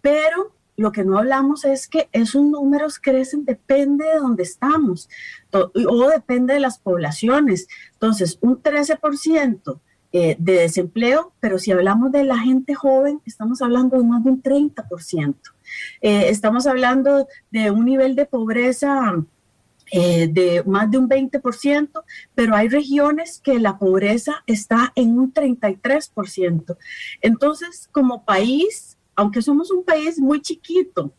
pero 0.00 0.54
lo 0.76 0.92
que 0.92 1.04
no 1.04 1.18
hablamos 1.18 1.64
es 1.64 1.86
que 1.88 2.08
esos 2.12 2.42
números 2.42 2.98
crecen, 2.98 3.44
depende 3.44 4.04
de 4.06 4.18
dónde 4.18 4.42
estamos 4.42 5.08
o 5.52 6.08
depende 6.08 6.54
de 6.54 6.60
las 6.60 6.78
poblaciones. 6.78 7.68
Entonces, 7.92 8.38
un 8.40 8.62
13% 8.62 9.80
eh, 10.14 10.36
de 10.38 10.52
desempleo, 10.52 11.32
pero 11.40 11.58
si 11.58 11.72
hablamos 11.72 12.12
de 12.12 12.22
la 12.22 12.36
gente 12.36 12.74
joven, 12.74 13.22
estamos 13.24 13.62
hablando 13.62 13.96
de 13.96 14.04
más 14.04 14.22
de 14.22 14.28
un 14.28 14.42
30%. 14.42 15.34
Eh, 16.02 16.28
estamos 16.28 16.66
hablando 16.66 17.26
de 17.50 17.70
un 17.70 17.86
nivel 17.86 18.14
de 18.14 18.26
pobreza 18.26 19.14
eh, 19.90 20.28
de 20.30 20.64
más 20.66 20.90
de 20.90 20.98
un 20.98 21.08
20%, 21.08 22.02
pero 22.34 22.54
hay 22.54 22.68
regiones 22.68 23.40
que 23.42 23.58
la 23.58 23.78
pobreza 23.78 24.44
está 24.46 24.92
en 24.96 25.18
un 25.18 25.32
33%. 25.32 26.76
Entonces, 27.22 27.88
como 27.90 28.26
país, 28.26 28.98
aunque 29.16 29.40
somos 29.40 29.70
un 29.70 29.82
país 29.82 30.18
muy 30.18 30.42
chiquito, 30.42 31.14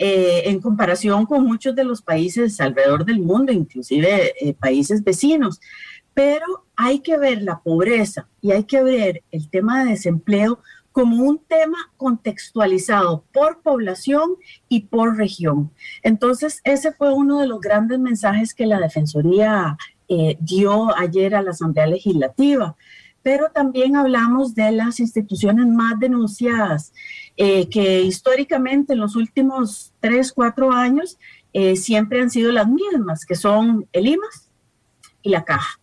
en 0.00 0.60
comparación 0.60 1.26
con 1.26 1.42
muchos 1.42 1.74
de 1.74 1.82
los 1.82 2.02
países 2.02 2.60
alrededor 2.60 3.04
del 3.04 3.18
mundo, 3.18 3.50
inclusive 3.50 4.56
países 4.60 5.02
vecinos, 5.02 5.58
pero 6.18 6.64
hay 6.74 6.98
que 6.98 7.16
ver 7.16 7.42
la 7.42 7.60
pobreza 7.60 8.26
y 8.40 8.50
hay 8.50 8.64
que 8.64 8.82
ver 8.82 9.22
el 9.30 9.48
tema 9.48 9.84
de 9.84 9.90
desempleo 9.90 10.58
como 10.90 11.22
un 11.22 11.38
tema 11.38 11.92
contextualizado 11.96 13.22
por 13.32 13.62
población 13.62 14.30
y 14.68 14.80
por 14.86 15.16
región. 15.16 15.70
Entonces, 16.02 16.60
ese 16.64 16.90
fue 16.90 17.14
uno 17.14 17.38
de 17.38 17.46
los 17.46 17.60
grandes 17.60 18.00
mensajes 18.00 18.52
que 18.52 18.66
la 18.66 18.80
Defensoría 18.80 19.78
eh, 20.08 20.36
dio 20.40 20.92
ayer 20.98 21.36
a 21.36 21.42
la 21.42 21.52
Asamblea 21.52 21.86
Legislativa. 21.86 22.74
Pero 23.22 23.52
también 23.54 23.94
hablamos 23.94 24.56
de 24.56 24.72
las 24.72 24.98
instituciones 24.98 25.68
más 25.68 26.00
denunciadas, 26.00 26.92
eh, 27.36 27.68
que 27.68 28.02
históricamente 28.02 28.94
en 28.94 28.98
los 28.98 29.14
últimos 29.14 29.92
tres, 30.00 30.32
cuatro 30.32 30.72
años 30.72 31.16
eh, 31.52 31.76
siempre 31.76 32.20
han 32.20 32.30
sido 32.30 32.50
las 32.50 32.66
mismas, 32.66 33.24
que 33.24 33.36
son 33.36 33.86
el 33.92 34.08
IMAS 34.08 34.48
y 35.22 35.28
la 35.30 35.44
Caja. 35.44 35.78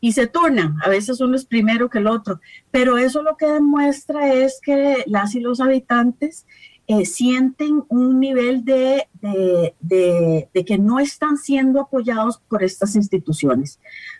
Y 0.00 0.12
se 0.12 0.26
turnan. 0.26 0.76
A 0.82 0.88
veces 0.88 1.20
uno 1.20 1.36
es 1.36 1.44
primero 1.44 1.90
que 1.90 1.98
el 1.98 2.06
otro, 2.06 2.40
pero 2.70 2.98
eso 2.98 3.22
lo 3.22 3.36
que 3.36 3.46
demuestra 3.46 4.32
es 4.32 4.60
que 4.62 5.04
las 5.06 5.34
y 5.34 5.40
los 5.40 5.60
habitantes 5.60 6.46
eh, 6.86 7.04
sienten 7.04 7.84
un 7.88 8.18
nivel 8.18 8.64
de, 8.64 9.06
de, 9.20 10.64
que 10.66 10.78
no 10.78 10.98
están 10.98 11.36
siendo 11.36 11.80
apoyados 11.80 12.42
por 12.48 12.64
estas 12.64 12.96
instituciones. 12.96 13.78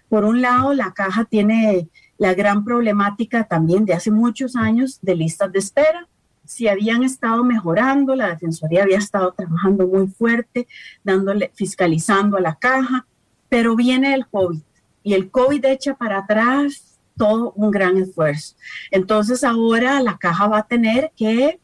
Por 0.08 0.24
un 0.24 0.40
lado, 0.40 0.72
la 0.74 0.92
caja 0.92 1.24
tiene 1.24 1.88
la 2.18 2.34
gran 2.34 2.64
problemática 2.64 3.44
también 3.44 3.86
de 3.86 3.94
hace 3.94 4.10
muchos 4.10 4.54
años 4.54 5.00
de 5.02 5.16
listas 5.16 5.50
de 5.50 5.58
espera. 5.58 6.08
Si 6.44 6.68
habían 6.68 7.02
estado 7.02 7.42
mejorando, 7.42 8.14
la 8.14 8.28
Defensoría 8.28 8.82
había 8.82 8.98
estado 8.98 9.32
trabajando 9.32 9.86
muy 9.86 10.06
fuerte, 10.08 10.68
dándole, 11.02 11.50
fiscalizando 11.54 12.36
a 12.36 12.40
la 12.40 12.56
caja, 12.56 13.06
pero 13.48 13.74
viene 13.74 14.14
el 14.14 14.26
COVID 14.26 14.60
y 15.02 15.14
el 15.14 15.30
COVID 15.30 15.64
echa 15.64 15.94
para 15.94 16.18
atrás 16.18 16.98
todo 17.16 17.52
un 17.54 17.70
gran 17.70 17.96
esfuerzo. 17.98 18.56
Entonces 18.90 19.44
ahora 19.44 20.00
la 20.00 20.16
caja 20.18 20.46
va 20.46 20.58
a 20.58 20.66
tener 20.66 21.12
que 21.16 21.60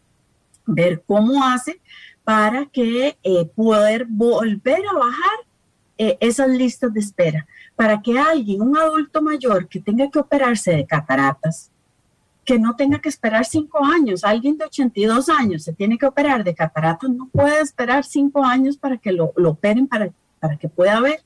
ver 0.66 1.02
cómo 1.06 1.44
hace 1.44 1.80
para 2.24 2.66
que 2.66 3.16
eh, 3.22 3.44
poder 3.54 4.06
volver 4.08 4.82
a 4.90 4.98
bajar 4.98 5.38
eh, 5.98 6.18
esas 6.20 6.48
listas 6.48 6.92
de 6.92 7.00
espera, 7.00 7.46
para 7.74 8.02
que 8.02 8.18
alguien, 8.18 8.60
un 8.60 8.76
adulto 8.76 9.22
mayor 9.22 9.68
que 9.68 9.80
tenga 9.80 10.10
que 10.10 10.18
operarse 10.18 10.72
de 10.72 10.86
cataratas, 10.86 11.70
que 12.44 12.58
no 12.58 12.76
tenga 12.76 12.98
que 12.98 13.08
esperar 13.08 13.44
cinco 13.44 13.84
años, 13.84 14.24
alguien 14.24 14.58
de 14.58 14.66
82 14.66 15.28
años 15.28 15.62
se 15.62 15.72
tiene 15.72 15.96
que 15.96 16.06
operar 16.06 16.44
de 16.44 16.54
cataratas, 16.54 17.08
no 17.10 17.28
puede 17.28 17.60
esperar 17.60 18.04
cinco 18.04 18.44
años 18.44 18.76
para 18.76 18.98
que 18.98 19.12
lo, 19.12 19.32
lo 19.36 19.50
operen, 19.50 19.86
para, 19.86 20.10
para 20.38 20.56
que 20.56 20.68
pueda 20.68 21.00
ver 21.00 21.25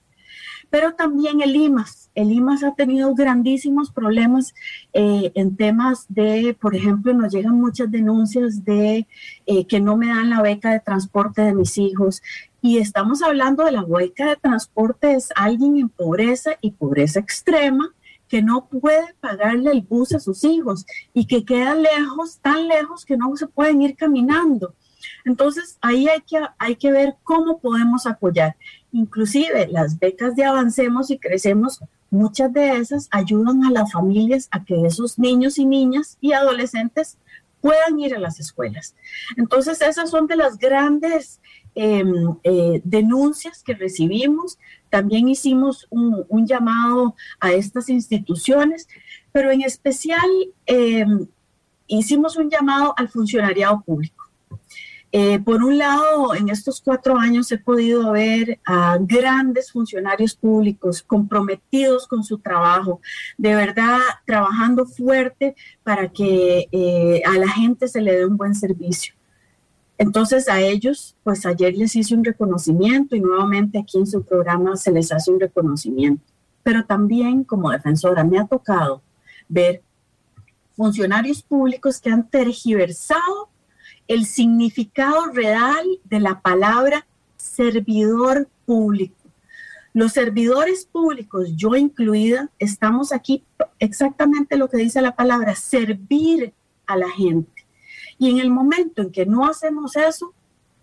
pero 0.71 0.95
también 0.95 1.43
el 1.43 1.55
IMAS. 1.55 2.11
El 2.14 2.33
IMAS 2.33 2.62
ha 2.62 2.75
tenido 2.75 3.14
grandísimos 3.14 3.91
problemas 3.91 4.55
eh, 4.93 5.33
en 5.35 5.57
temas 5.57 6.07
de, 6.09 6.57
por 6.59 6.75
ejemplo, 6.75 7.12
nos 7.12 7.33
llegan 7.33 7.61
muchas 7.61 7.91
denuncias 7.91 8.64
de 8.64 9.07
eh, 9.47 9.66
que 9.66 9.81
no 9.81 9.97
me 9.97 10.09
dan 10.09 10.31
la 10.31 10.43
beca 10.43 10.71
de 10.71 10.81
transporte 10.81 11.43
de 11.43 11.55
mis 11.55 11.77
hijos. 11.77 12.23
Y 12.62 12.79
estamos 12.79 13.23
hablando 13.23 13.64
de 13.64 13.73
la 13.73 13.85
beca 13.85 14.29
de 14.29 14.37
transporte, 14.37 15.14
es 15.14 15.31
alguien 15.35 15.77
en 15.77 15.89
pobreza 15.89 16.53
y 16.61 16.71
pobreza 16.71 17.21
extrema 17.21 17.93
que 18.29 18.43
no 18.43 18.68
puede 18.68 19.14
pagarle 19.21 19.73
el 19.73 19.83
bus 19.83 20.14
a 20.14 20.21
sus 20.21 20.45
hijos 20.45 20.87
y 21.12 21.27
que 21.27 21.45
queda 21.45 21.75
lejos, 21.75 22.39
tan 22.41 22.68
lejos 22.68 23.05
que 23.05 23.16
no 23.16 23.37
se 23.37 23.49
pueden 23.49 23.83
ir 23.83 23.97
caminando. 23.97 24.75
Entonces, 25.25 25.79
ahí 25.81 26.09
hay 26.09 26.21
que, 26.21 26.41
hay 26.59 26.77
que 26.77 26.93
ver 26.93 27.16
cómo 27.25 27.59
podemos 27.59 28.07
apoyar. 28.07 28.57
Inclusive 28.93 29.68
las 29.68 29.99
becas 29.99 30.34
de 30.36 30.45
Avancemos 30.45 31.11
y 31.11 31.18
Crecemos, 31.18 31.80
muchas 32.11 32.53
de 32.53 32.76
esas 32.78 33.09
ayudan 33.11 33.64
a 33.64 33.70
las 33.70 33.93
familias 33.93 34.49
a 34.51 34.64
que 34.64 34.84
esos 34.84 35.18
niños 35.18 35.59
y 35.59 35.64
niñas 35.64 36.18
y 36.20 36.32
adolescentes 36.32 37.18
puedan 37.61 38.01
ir 38.01 38.14
a 38.14 38.18
las 38.18 38.41
escuelas. 38.41 38.95
Entonces, 39.36 39.80
esas 39.82 40.11
son 40.11 40.26
de 40.26 40.36
las 40.36 40.59
grandes 40.59 41.41
em, 41.74 42.36
eh, 42.43 42.80
denuncias 42.84 43.62
que 43.62 43.74
recibimos. 43.74 44.59
También 44.88 45.28
hicimos 45.28 45.86
un, 45.91 46.47
llamado 46.47 47.14
a 47.38 47.53
estas 47.53 47.88
instituciones, 47.88 48.88
pero 49.30 49.51
en 49.51 49.62
especial 49.62 50.28
em, 50.66 51.26
hicimos 51.86 52.36
un 52.36 52.51
llamado 52.51 52.95
al 52.97 53.09
funcionariado 53.09 53.82
público. 53.82 54.20
Eh, 55.13 55.41
por 55.41 55.65
un 55.65 55.77
lado, 55.77 56.37
en 56.37 56.51
estos 56.51 56.81
cuatro 56.81 57.19
años 57.19 57.51
he 57.51 57.59
podido 57.59 58.13
ver 58.13 58.61
a 58.65 58.97
grandes 59.01 59.73
funcionarios 59.73 60.37
públicos 60.37 61.03
comprometidos 61.03 62.07
con 62.07 62.23
su 62.23 62.39
trabajo, 62.39 63.01
de 63.37 63.57
verdad 63.57 63.99
trabajando 64.25 64.87
fuerte 64.87 65.57
para 65.83 66.09
que 66.09 66.69
eh, 66.71 67.23
a 67.27 67.33
la 67.39 67.49
gente 67.49 67.89
se 67.89 68.01
le 68.01 68.13
dé 68.13 68.27
un 68.27 68.37
buen 68.37 68.55
servicio. 68.55 69.15
Entonces 69.99 70.49
a 70.49 70.61
ellos, 70.61 71.17
pues 71.25 71.45
ayer 71.45 71.77
les 71.77 71.95
hice 71.97 72.15
un 72.15 72.25
reconocimiento 72.25 73.17
y 73.17 73.21
nuevamente 73.21 73.79
aquí 73.79 73.99
en 73.99 74.07
su 74.07 74.23
programa 74.23 74.77
se 74.77 74.93
les 74.93 75.11
hace 75.13 75.33
un 75.33 75.41
reconocimiento. 75.41 76.25
Pero 76.63 76.85
también 76.85 77.43
como 77.43 77.71
defensora 77.71 78.23
me 78.23 78.39
ha 78.39 78.47
tocado 78.47 79.03
ver 79.49 79.83
funcionarios 80.77 81.43
públicos 81.43 82.01
que 82.01 82.11
han 82.11 82.29
tergiversado 82.31 83.49
el 84.11 84.27
significado 84.27 85.27
real 85.27 85.87
de 86.03 86.19
la 86.19 86.41
palabra 86.41 87.07
servidor 87.37 88.49
público. 88.67 89.15
Los 89.93 90.15
servidores 90.15 90.85
públicos, 90.85 91.53
yo 91.55 91.77
incluida, 91.77 92.51
estamos 92.59 93.13
aquí 93.13 93.45
exactamente 93.79 94.57
lo 94.57 94.69
que 94.69 94.79
dice 94.79 95.01
la 95.01 95.15
palabra, 95.15 95.55
servir 95.55 96.53
a 96.89 96.97
la 96.97 97.09
gente. 97.09 97.65
Y 98.19 98.31
en 98.31 98.39
el 98.39 98.51
momento 98.51 99.01
en 99.01 99.13
que 99.13 99.27
no 99.27 99.47
hacemos 99.47 99.95
eso, 99.95 100.35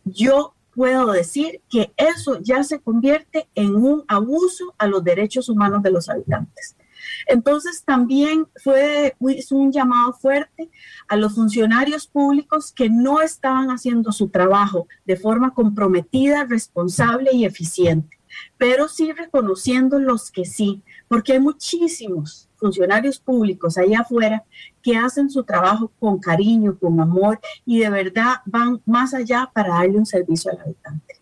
yo 0.05 0.53
puedo 0.73 1.11
decir 1.11 1.59
que 1.69 1.91
eso 1.97 2.39
ya 2.41 2.63
se 2.63 2.79
convierte 2.79 3.49
en 3.55 3.75
un 3.75 4.05
abuso 4.07 4.73
a 4.77 4.87
los 4.87 5.03
derechos 5.03 5.49
humanos 5.49 5.83
de 5.83 5.91
los 5.91 6.07
habitantes. 6.07 6.77
Entonces 7.27 7.83
también 7.83 8.47
fue 8.63 9.15
un 9.19 9.71
llamado 9.71 10.13
fuerte 10.13 10.69
a 11.07 11.15
los 11.15 11.35
funcionarios 11.35 12.07
públicos 12.07 12.71
que 12.71 12.89
no 12.89 13.21
estaban 13.21 13.69
haciendo 13.69 14.11
su 14.11 14.29
trabajo 14.29 14.87
de 15.05 15.15
forma 15.15 15.53
comprometida, 15.53 16.45
responsable 16.45 17.31
y 17.33 17.45
eficiente, 17.45 18.17
pero 18.57 18.87
sí 18.87 19.11
reconociendo 19.11 19.99
los 19.99 20.31
que 20.31 20.45
sí, 20.45 20.83
porque 21.07 21.33
hay 21.33 21.39
muchísimos 21.39 22.49
funcionarios 22.57 23.19
públicos 23.19 23.77
allá 23.77 24.01
afuera 24.01 24.43
que 24.81 24.97
hacen 24.97 25.29
su 25.29 25.43
trabajo 25.43 25.91
con 25.99 26.19
cariño, 26.19 26.77
con 26.77 26.99
amor 26.99 27.39
y 27.65 27.79
de 27.79 27.89
verdad 27.89 28.37
van 28.45 28.81
más 28.85 29.13
allá 29.13 29.49
para 29.53 29.75
darle 29.75 29.97
un 29.97 30.05
servicio 30.05 30.51
al 30.51 30.61
habitante. 30.61 31.15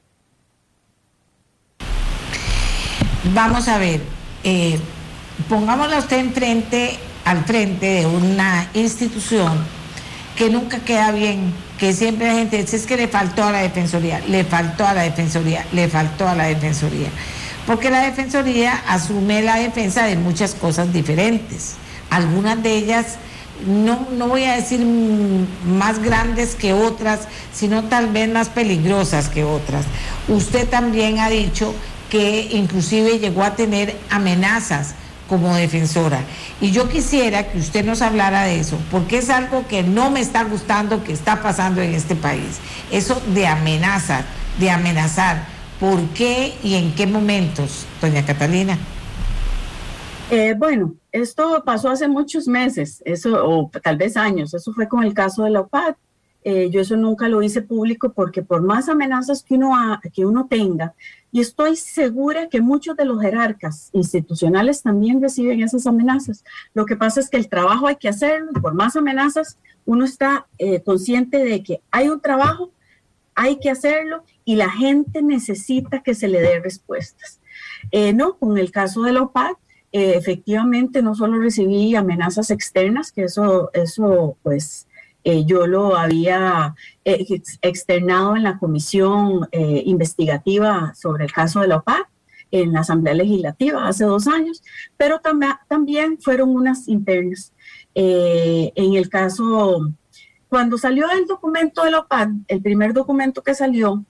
Vamos 3.34 3.68
a 3.68 3.80
ver, 3.80 4.02
eh, 4.44 4.80
pongámosla 5.50 6.00
usted 6.00 6.18
enfrente, 6.18 6.98
al 7.24 7.44
frente 7.46 7.86
de 7.86 8.06
una 8.06 8.70
institución 8.74 9.58
que 10.36 10.50
nunca 10.50 10.80
queda 10.80 11.12
bien, 11.12 11.54
que 11.80 11.94
siempre 11.94 12.28
la 12.28 12.34
gente 12.34 12.62
dice 12.62 12.76
es 12.76 12.86
que 12.86 12.98
le 12.98 13.08
faltó 13.08 13.44
a 13.44 13.52
la 13.52 13.60
defensoría, 13.60 14.22
le 14.28 14.44
faltó 14.44 14.86
a 14.86 14.94
la 14.94 15.04
defensoría, 15.04 15.66
le 15.72 15.88
faltó 15.88 16.28
a 16.28 16.36
la 16.36 16.46
defensoría. 16.46 17.10
Porque 17.66 17.90
la 17.90 18.02
defensoría 18.02 18.84
asume 18.88 19.42
la 19.42 19.56
defensa 19.56 20.06
de 20.06 20.18
muchas 20.18 20.54
cosas 20.54 20.94
diferentes. 20.94 21.76
Algunas 22.12 22.62
de 22.62 22.76
ellas, 22.76 23.16
no, 23.66 24.08
no 24.12 24.28
voy 24.28 24.44
a 24.44 24.54
decir 24.54 24.86
más 25.66 26.00
grandes 26.00 26.54
que 26.54 26.74
otras, 26.74 27.22
sino 27.52 27.86
tal 27.86 28.08
vez 28.12 28.30
más 28.30 28.50
peligrosas 28.50 29.30
que 29.30 29.44
otras. 29.44 29.86
Usted 30.28 30.68
también 30.68 31.20
ha 31.20 31.30
dicho 31.30 31.74
que 32.12 32.50
inclusive 32.52 33.18
llegó 33.18 33.44
a 33.44 33.56
tener 33.56 33.98
amenazas 34.12 34.94
como 35.28 35.56
defensora. 35.56 36.22
Y 36.62 36.72
yo 36.72 36.90
quisiera 36.90 37.52
que 37.52 37.58
usted 37.58 37.86
nos 37.86 38.02
hablara 38.02 38.44
de 38.44 38.60
eso, 38.60 38.78
porque 38.92 39.18
es 39.18 39.30
algo 39.30 39.68
que 39.68 39.84
no 39.84 40.12
me 40.12 40.20
está 40.20 40.44
gustando 40.44 41.04
que 41.04 41.14
está 41.14 41.42
pasando 41.42 41.82
en 41.82 41.94
este 41.94 42.16
país. 42.16 42.60
Eso 42.92 43.22
de 43.34 43.48
amenazar, 43.48 44.26
de 44.60 44.70
amenazar. 44.70 45.46
¿Por 45.80 46.02
qué 46.10 46.56
y 46.64 46.76
en 46.76 46.96
qué 46.96 47.06
momentos, 47.06 47.86
doña 48.02 48.26
Catalina? 48.26 48.78
Eh, 50.32 50.56
bueno, 50.58 50.96
esto 51.12 51.64
pasó 51.66 51.90
hace 51.90 52.08
muchos 52.08 52.48
meses, 52.48 53.02
eso, 53.06 53.46
o 53.46 53.70
tal 53.84 53.98
vez 53.98 54.18
años. 54.18 54.54
Eso 54.54 54.74
fue 54.74 54.88
con 54.88 55.04
el 55.04 55.14
caso 55.14 55.44
de 55.44 55.52
la 55.52 55.62
OPAD. 55.62 55.96
Eh, 56.48 56.70
yo 56.70 56.80
eso 56.80 56.96
nunca 56.96 57.28
lo 57.28 57.42
hice 57.42 57.64
público 57.64 58.14
porque 58.14 58.44
por 58.44 58.62
más 58.62 58.88
amenazas 58.88 59.42
que 59.42 59.56
uno, 59.56 60.00
que 60.14 60.28
uno 60.28 60.46
tenga, 60.48 60.94
y 61.32 61.42
estoy 61.42 61.76
segura 61.76 62.50
que 62.50 62.62
muchos 62.62 62.96
de 62.96 63.04
los 63.04 63.20
jerarcas 63.20 63.90
institucionales 63.94 64.84
también 64.84 65.20
reciben 65.20 65.64
esas 65.64 65.88
amenazas. 65.88 66.44
Lo 66.76 66.86
que 66.86 66.96
pasa 66.96 67.20
es 67.20 67.32
que 67.32 67.38
el 67.38 67.50
trabajo 67.50 67.88
hay 67.88 67.96
que 67.96 68.10
hacerlo 68.10 68.52
y 68.56 68.60
por 68.60 68.76
más 68.76 68.96
amenazas 68.96 69.58
uno 69.86 70.06
está 70.06 70.46
eh, 70.60 70.84
consciente 70.84 71.40
de 71.40 71.64
que 71.64 71.82
hay 71.90 72.10
un 72.10 72.22
trabajo, 72.22 72.70
hay 73.34 73.58
que 73.58 73.72
hacerlo 73.72 74.24
y 74.46 74.56
la 74.56 74.70
gente 74.70 75.24
necesita 75.24 76.04
que 76.04 76.14
se 76.14 76.28
le 76.28 76.42
dé 76.42 76.60
respuestas. 76.60 77.40
Eh, 77.90 78.14
no, 78.14 78.38
con 78.38 78.60
el 78.60 78.70
caso 78.70 79.02
de 79.02 79.14
la 79.14 79.24
OPAC, 79.24 79.58
efectivamente 79.92 81.02
no 81.02 81.16
solo 81.16 81.40
recibí 81.40 81.96
amenazas 81.96 82.52
externas, 82.52 83.14
que 83.14 83.24
eso, 83.24 83.72
eso 83.74 84.36
pues 84.44 84.88
eh, 85.26 85.44
yo 85.44 85.66
lo 85.66 85.98
había 85.98 86.76
eh, 87.04 87.26
externado 87.64 88.36
en 88.36 88.44
la 88.44 88.60
comisión 88.60 89.48
eh, 89.52 89.82
investigativa 89.86 90.94
sobre 90.96 91.26
el 91.26 91.34
caso 91.34 91.62
de 91.62 91.68
la 91.68 91.78
OPAC 91.78 92.08
en 92.52 92.74
la 92.74 92.82
Asamblea 92.82 93.16
Legislativa 93.16 93.88
hace 93.88 94.06
dos 94.06 94.28
años, 94.28 94.62
pero 94.98 95.20
también 95.68 96.20
fueron 96.22 96.50
unas 96.56 96.88
internas. 96.88 97.52
en 97.96 98.94
el 98.94 99.10
caso, 99.10 99.90
cuando 100.48 100.78
salió 100.78 101.10
el 101.10 101.26
documento 101.26 101.84
de 101.84 101.92
la 101.92 102.00
OPAC, 102.00 102.30
el 102.48 102.62
primer 102.62 102.94
documento 102.94 103.42
que 103.42 103.56
salió, 103.56 104.06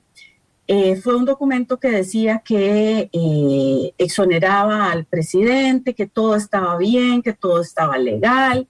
Eh, 0.68 0.96
fue 0.96 1.16
un 1.16 1.26
documento 1.26 1.80
que 1.80 1.92
decía 1.92 2.42
que 2.44 3.10
eh, 3.14 3.94
exoneraba 4.00 4.92
al 4.92 5.06
presidente, 5.06 5.94
que 5.94 6.08
todo 6.08 6.36
estaba 6.36 6.76
bien, 6.78 7.22
que 7.22 7.34
todo 7.34 7.62
estaba 7.62 7.98
legal. 8.00 8.68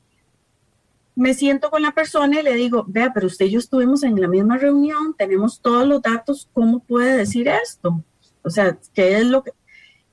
Me 1.16 1.34
siento 1.34 1.72
con 1.72 1.82
la 1.82 1.92
persona 1.92 2.40
y 2.40 2.44
le 2.44 2.54
digo, 2.54 2.86
vea, 2.88 3.14
pero 3.14 3.28
usted 3.28 3.46
y 3.46 3.52
yo 3.52 3.60
estuvimos 3.60 4.04
en 4.04 4.20
la 4.20 4.28
misma 4.28 4.58
reunión, 4.58 5.16
tenemos 5.18 5.62
todos 5.62 5.88
los 5.88 6.02
datos, 6.02 6.50
¿cómo 6.54 6.80
puede 6.80 7.18
decir 7.18 7.48
esto? 7.48 8.04
O 8.44 8.50
sea, 8.50 8.78
¿qué 8.94 9.18
es 9.18 9.26
lo 9.26 9.44
que...? 9.44 9.52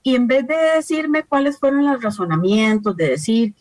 Y 0.05 0.15
en 0.15 0.27
vez 0.27 0.47
de 0.47 0.57
decirme 0.77 1.25
cuáles 1.25 1.59
fueron 1.59 1.85
los 1.87 2.03
razonamientos, 2.03 2.97
de 2.97 3.11
decir, 3.11 3.55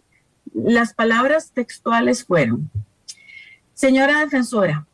las 0.53 0.93
palabras 0.93 1.51
textuales 1.51 2.25
fueron, 2.25 2.69
señora 3.73 4.19
defensora, 4.19 4.87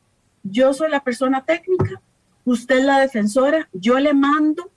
yo 0.43 0.73
soy 0.73 0.89
la 0.89 1.03
persona 1.03 1.43
técnica, 1.43 2.01
usted 2.45 2.79
es 2.79 2.85
la 2.85 2.99
defensora, 2.99 3.67
yo 3.73 3.99
le 3.99 4.13
mando 4.13 4.71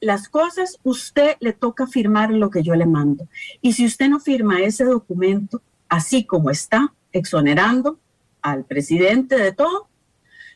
las 0.00 0.28
cosas, 0.28 0.78
usted 0.82 1.36
le 1.40 1.52
toca 1.52 1.86
firmar 1.86 2.30
lo 2.30 2.50
que 2.50 2.62
yo 2.62 2.74
le 2.74 2.86
mando. 2.86 3.28
Y 3.60 3.72
si 3.72 3.86
usted 3.86 4.08
no 4.08 4.20
firma 4.20 4.60
ese 4.60 4.84
documento, 4.84 5.62
así 5.88 6.24
como 6.24 6.50
está, 6.50 6.92
exonerando 7.12 7.98
al 8.42 8.64
presidente 8.64 9.36
de 9.36 9.52
todo, 9.52 9.88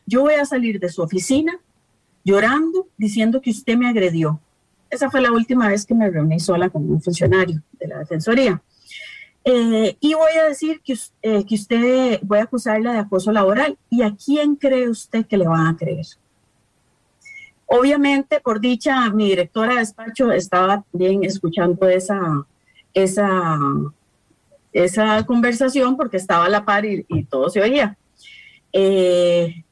yo 0.05 0.21
voy 0.21 0.35
a 0.35 0.45
salir 0.45 0.79
de 0.79 0.89
su 0.89 1.01
oficina 1.01 1.59
llorando, 2.23 2.87
diciendo 2.97 3.41
que 3.41 3.49
usted 3.49 3.77
me 3.77 3.89
agredió. 3.89 4.39
Esa 4.89 5.09
fue 5.09 5.21
la 5.21 5.31
última 5.31 5.69
vez 5.69 5.85
que 5.85 5.95
me 5.95 6.09
reuní 6.09 6.39
sola 6.39 6.69
con 6.69 6.89
un 6.89 7.01
funcionario 7.01 7.61
de 7.79 7.87
la 7.87 7.99
Defensoría. 7.99 8.61
Eh, 9.43 9.97
y 9.99 10.13
voy 10.13 10.33
a 10.33 10.47
decir 10.47 10.81
que, 10.83 10.95
eh, 11.23 11.45
que 11.45 11.55
usted, 11.55 12.19
voy 12.21 12.39
a 12.39 12.43
acusarla 12.43 12.93
de 12.93 12.99
acoso 12.99 13.31
laboral. 13.31 13.77
¿Y 13.89 14.03
a 14.03 14.15
quién 14.15 14.55
cree 14.55 14.89
usted 14.89 15.25
que 15.25 15.37
le 15.37 15.47
van 15.47 15.67
a 15.67 15.77
creer? 15.77 16.05
Obviamente, 17.65 18.41
por 18.41 18.59
dicha, 18.59 19.09
mi 19.11 19.29
directora 19.29 19.73
de 19.73 19.79
despacho 19.79 20.31
estaba 20.31 20.83
bien 20.91 21.23
escuchando 21.23 21.87
esa, 21.87 22.45
esa, 22.93 23.57
esa 24.73 25.25
conversación 25.25 25.97
porque 25.97 26.17
estaba 26.17 26.45
a 26.45 26.49
la 26.49 26.65
par 26.65 26.85
y, 26.85 27.23
todo 27.29 27.49
se 27.49 27.61
oía. 27.61 27.97
Eh, 28.73 29.63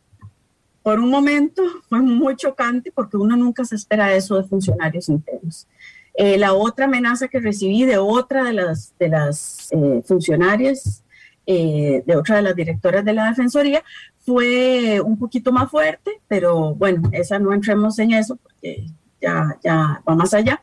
por 0.81 0.99
un 0.99 1.09
momento 1.09 1.61
fue 1.87 2.01
muy 2.01 2.35
chocante 2.35 2.91
porque 2.91 3.17
uno 3.17 3.35
nunca 3.35 3.65
se 3.65 3.75
espera 3.75 4.13
eso 4.13 4.35
de 4.35 4.43
funcionarios 4.43 5.09
internos. 5.09 5.67
Eh, 6.15 6.37
la 6.37 6.53
otra 6.53 6.85
amenaza 6.85 7.27
que 7.27 7.39
recibí 7.39 7.85
de 7.85 7.97
otra 7.97 8.43
de 8.43 8.53
las, 8.53 8.93
de 8.97 9.09
las 9.09 9.69
eh, 9.71 10.01
funcionarias, 10.05 11.03
eh, 11.45 12.03
de 12.05 12.15
otra 12.15 12.37
de 12.37 12.41
las 12.41 12.55
directoras 12.55 13.05
de 13.05 13.13
la 13.13 13.29
Defensoría, 13.29 13.83
fue 14.19 14.99
un 14.99 15.17
poquito 15.17 15.51
más 15.51 15.71
fuerte, 15.71 16.19
pero 16.27 16.75
bueno, 16.75 17.09
esa 17.13 17.39
no 17.39 17.53
entremos 17.53 17.97
en 17.99 18.11
eso 18.11 18.35
porque 18.35 18.87
ya, 19.21 19.57
ya 19.63 20.01
va 20.07 20.15
más 20.15 20.33
allá. 20.33 20.61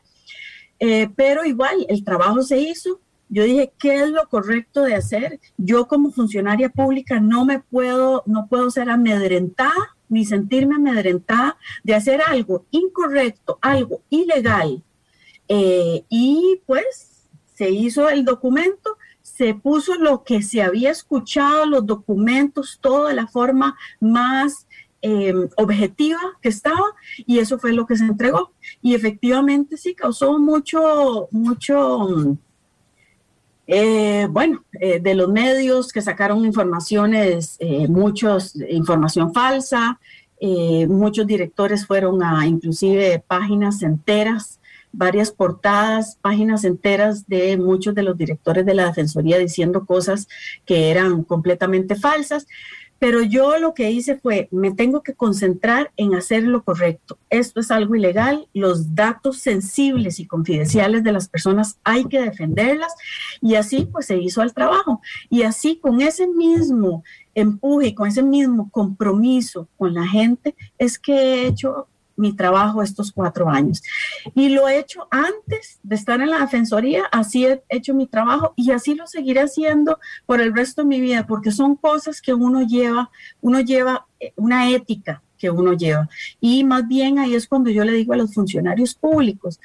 pero 1.15 1.43
igual, 1.43 1.85
el 1.89 2.03
trabajo 2.03 2.41
se 2.43 2.59
hizo. 2.59 2.99
Yo 3.29 3.43
dije, 3.43 3.73
¿qué 3.77 4.03
es 4.03 4.09
lo 4.09 4.27
correcto 4.29 4.83
de 4.83 4.95
hacer? 4.95 5.39
Yo 5.57 5.87
como 5.87 6.11
funcionaria 6.11 6.69
pública 6.69 7.19
no 7.19 7.45
me 7.45 7.59
puedo, 7.59 8.23
no 8.25 8.47
puedo 8.47 8.71
ser 8.71 8.89
amedrentada 8.89 9.97
ni 10.09 10.25
sentirme 10.25 10.75
amedrentada 10.75 11.57
de 11.83 11.95
hacer 11.95 12.21
algo 12.25 12.65
incorrecto, 12.71 13.59
algo 13.61 14.01
ilegal, 14.09 14.81
eh, 15.49 16.03
y 16.09 16.61
pues 16.65 17.27
se 17.53 17.69
hizo 17.69 18.09
el 18.09 18.25
documento, 18.25 18.97
se 19.21 19.53
puso 19.53 19.95
lo 19.95 20.23
que 20.23 20.41
se 20.41 20.61
había 20.61 20.91
escuchado, 20.91 21.65
los 21.65 21.85
documentos, 21.85 22.79
todo 22.81 23.07
de 23.07 23.13
la 23.13 23.27
forma 23.27 23.75
más 23.99 24.67
eh, 25.01 25.33
objetiva 25.57 26.19
que 26.41 26.49
estaba 26.49 26.85
y 27.17 27.39
eso 27.39 27.59
fue 27.59 27.73
lo 27.73 27.85
que 27.85 27.97
se 27.97 28.05
entregó. 28.05 28.51
Y 28.81 28.95
efectivamente 28.95 29.77
sí 29.77 29.95
causó 29.95 30.37
mucho, 30.39 31.27
mucho, 31.31 32.37
eh, 33.67 34.27
bueno, 34.29 34.63
de 34.71 35.15
los 35.15 35.29
medios 35.29 35.91
que 35.91 36.01
sacaron 36.01 36.45
informaciones, 36.45 37.59
muchos, 37.89 38.55
información 38.69 39.33
falsa, 39.33 39.99
muchos 40.87 41.27
directores 41.27 41.85
fueron 41.85 42.23
a 42.23 42.47
inclusive 42.47 43.23
páginas 43.27 43.83
enteras 43.83 44.57
varias 44.91 45.31
portadas, 45.31 46.17
páginas 46.21 46.63
enteras 46.63 47.27
de 47.27 47.55
muchos 47.57 47.93
de 47.93 48.03
los 48.03 48.17
directores 48.17 48.65
de 48.65 48.73
la 48.73 48.87
Defensoría 48.87 49.37
diciendo 49.37 49.85
cosas 49.85 50.27
que 50.65 50.89
eran 50.89 51.23
completamente 51.23 51.95
falsas. 51.95 52.47
Pero 52.99 53.21
yo 53.21 53.57
lo 53.59 53.73
que 53.73 53.91
hice 53.91 54.17
fue, 54.17 54.47
me 54.51 54.71
tengo 54.71 55.03
que 55.03 55.13
concentrar 55.13 55.91
en 55.97 56.15
hacer 56.15 56.43
lo 56.43 56.63
correcto. 56.63 57.17
Esto 57.29 57.59
es 57.59 57.71
algo 57.71 57.95
ilegal, 57.95 58.47
los 58.53 58.95
datos 58.95 59.37
sensibles 59.37 60.19
y 60.19 60.25
confidenciales 60.25 61.03
de 61.03 61.11
las 61.11 61.29
personas 61.29 61.79
hay 61.83 62.05
que 62.05 62.21
defenderlas 62.21 62.93
y 63.41 63.55
así 63.55 63.87
pues 63.91 64.07
se 64.07 64.17
hizo 64.17 64.41
el 64.41 64.53
trabajo. 64.53 65.01
Y 65.29 65.43
así 65.43 65.79
con 65.79 66.01
ese 66.01 66.27
mismo 66.27 67.03
empuje 67.35 67.87
y 67.87 67.93
con 67.93 68.07
ese 68.07 68.23
mismo 68.23 68.69
compromiso 68.71 69.67
con 69.77 69.93
la 69.93 70.07
gente 70.07 70.55
es 70.77 70.97
que 70.97 71.13
he 71.13 71.47
hecho 71.47 71.87
mi 72.17 72.33
trabajo 72.33 72.81
estos 72.81 73.11
cuatro 73.11 73.49
años. 73.49 73.81
Y 74.35 74.49
lo 74.49 74.67
he 74.67 74.79
hecho 74.79 75.07
antes 75.09 75.79
de 75.83 75.95
estar 75.95 76.19
en 76.19 76.31
la 76.31 76.39
Defensoría, 76.39 77.05
así 77.11 77.45
he 77.45 77.63
hecho 77.69 77.93
mi 77.93 78.07
trabajo 78.07 78.53
y 78.57 78.71
así 78.71 78.95
lo 78.95 79.07
seguiré 79.07 79.41
haciendo 79.41 79.99
por 80.25 80.41
el 80.41 80.53
resto 80.53 80.81
de 80.81 80.89
mi 80.89 80.99
vida, 80.99 81.25
porque 81.25 81.51
son 81.51 81.75
cosas 81.75 82.21
que 82.21 82.33
uno 82.33 82.63
lleva, 82.63 83.09
uno 83.41 83.61
lleva 83.61 84.05
eh, 84.19 84.33
una 84.35 84.69
ética 84.69 85.23
que 85.37 85.49
uno 85.49 85.73
lleva. 85.73 86.09
Y 86.41 86.63
más 86.63 86.87
bien 86.87 87.19
ahí 87.19 87.35
es 87.35 87.47
cuando 87.47 87.69
yo 87.69 87.85
le 87.85 87.93
digo 87.93 88.13
a 88.13 88.17
los 88.17 88.33
funcionarios 88.33 88.95
públicos, 88.95 89.59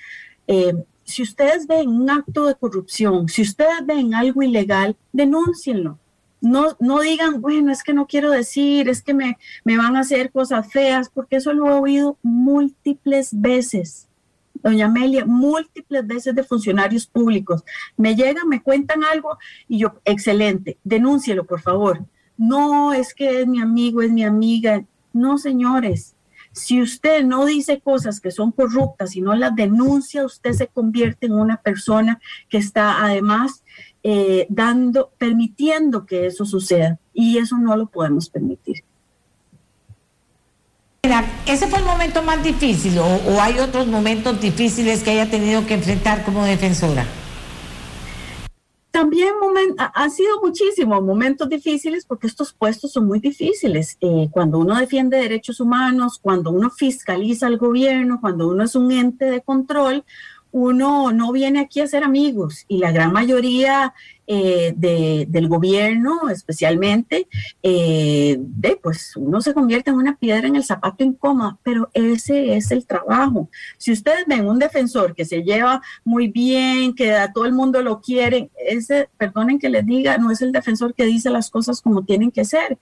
eh, 0.46 0.74
si 1.05 1.22
ustedes 1.22 1.66
ven 1.66 1.88
un 1.88 2.11
acto 2.11 2.46
de 2.46 2.55
corrupción, 2.55 3.28
si 3.28 3.42
ustedes 3.42 3.84
ven 3.84 4.14
algo 4.14 4.42
ilegal, 4.42 4.96
denúncienlo 5.12 5.98
no, 6.43 6.76
no 6.80 7.01
digan, 7.01 7.40
bueno, 7.40 7.70
es 7.72 7.82
que 7.84 7.95
no 7.95 8.07
quiero 8.07 8.30
decir, 8.30 8.88
es 8.88 9.01
que 9.03 9.14
me, 9.14 9.38
me 9.64 9.78
van 9.78 9.97
a 9.97 10.01
hacer 10.01 10.32
cosas 10.32 10.70
feas, 10.70 11.09
porque 11.09 11.36
eso 11.36 11.53
lo 11.53 11.68
he 11.68 11.72
oído 11.72 12.18
múltiples 12.22 13.30
veces. 13.32 14.09
Doña 14.55 14.86
Amelia, 14.86 15.24
múltiples 15.24 16.07
veces 16.07 16.34
de 16.34 16.43
funcionarios 16.43 17.07
públicos. 17.07 17.64
Me 17.97 18.16
llegan, 18.16 18.49
me 18.49 18.61
cuentan 18.61 19.05
algo 19.05 19.38
y 19.68 19.78
yo, 19.78 20.01
excelente, 20.05 20.78
denúncielo, 20.82 21.45
por 21.45 21.61
favor. 21.61 22.05
No, 22.36 22.93
es 22.93 23.14
que 23.14 23.43
es 23.43 23.47
mi 23.47 23.61
amigo, 23.61 24.03
es 24.03 24.11
mi 24.11 24.24
amiga. 24.24 24.84
No, 25.12 25.38
señores, 25.38 26.16
si 26.51 26.82
usted 26.82 27.24
no 27.24 27.45
dice 27.45 27.80
cosas 27.80 28.20
que 28.20 28.32
son 28.32 28.51
corruptas 28.51 29.14
y 29.14 29.20
no 29.20 29.34
las 29.34 29.55
denuncia, 29.55 30.24
usted 30.24 30.53
se 30.53 30.66
convierte 30.66 31.26
en 31.26 31.34
una 31.34 31.59
persona 31.59 32.20
que 32.49 32.59
está 32.59 33.05
además 33.05 33.62
eh, 34.03 34.46
dando, 34.48 35.12
permitiendo 35.18 36.07
que 36.07 36.26
eso 36.26 36.44
suceda. 36.44 36.98
Y 37.14 37.38
eso 37.38 37.57
no 37.59 37.76
lo 37.76 37.86
podemos 37.86 38.28
permitir. 38.28 38.84
¿Ese 41.46 41.66
fue 41.66 41.80
el 41.80 41.84
momento 41.84 42.22
más 42.22 42.42
difícil 42.44 42.96
o, 42.98 43.40
hay 43.40 43.59
otros 43.59 43.88
momentos 43.88 44.40
difíciles 44.40 45.03
que 45.03 45.11
haya 45.11 45.28
tenido 45.28 45.66
que 45.66 45.74
enfrentar 45.74 46.24
como 46.24 46.44
defensora? 46.44 47.05
También 48.92 49.32
han 49.94 50.11
sido 50.12 50.40
muchísimos 50.40 51.03
momentos 51.03 51.48
difíciles 51.48 52.05
porque 52.07 52.28
estos 52.28 52.53
puestos 52.53 52.92
son 52.92 53.07
muy 53.07 53.18
difíciles. 53.18 53.96
Eh, 54.00 54.28
cuando 54.30 54.59
uno 54.59 54.76
defiende 54.76 55.16
derechos 55.16 55.59
humanos, 55.59 56.20
cuando 56.22 56.53
uno 56.53 56.70
fiscaliza 56.70 57.48
al 57.48 57.59
gobierno, 57.59 58.20
cuando 58.20 58.48
uno 58.48 58.62
es 58.62 58.76
un 58.76 58.92
ente 58.92 59.24
de 59.24 59.40
control, 59.40 60.05
uno 60.53 61.12
no 61.12 61.32
viene 61.32 61.61
aquí 61.61 61.80
a 61.80 61.86
ser 61.86 62.05
amigos 62.05 62.64
y 62.68 62.78
la 62.78 62.92
gran 62.92 63.12
mayoría 63.12 63.94
eh, 64.26 64.72
del 64.76 65.48
gobierno, 65.48 66.28
especialmente, 66.28 67.26
eh, 67.62 68.40
pues 68.82 69.16
uno 69.16 69.40
se 69.40 69.52
convierte 69.52 69.90
en 69.90 69.96
una 69.96 70.16
piedra 70.16 70.46
en 70.46 70.56
el 70.56 70.64
zapato 70.64 71.02
incómoda, 71.02 71.58
pero 71.62 71.90
ese 71.92 72.56
es 72.56 72.70
el 72.70 72.86
trabajo. 72.86 73.50
Si 73.78 73.92
ustedes 73.92 74.24
ven 74.26 74.46
un 74.46 74.58
defensor 74.58 75.14
que 75.14 75.24
se 75.24 75.42
lleva 75.42 75.82
muy 76.04 76.28
bien, 76.28 76.94
que 76.94 77.12
a 77.12 77.32
todo 77.32 77.46
el 77.46 77.52
mundo 77.52 77.82
lo 77.82 78.00
quiere, 78.00 78.50
ese, 78.66 79.08
perdonen 79.16 79.58
que 79.58 79.68
les 79.68 79.84
diga, 79.84 80.18
no 80.18 80.30
es 80.30 80.40
el 80.40 80.52
defensor 80.52 80.94
que 80.94 81.04
dice 81.04 81.30
las 81.30 81.50
cosas 81.50 81.82
como 81.82 82.04
tienen 82.04 82.30
que 82.30 82.44
ser. 82.44 82.78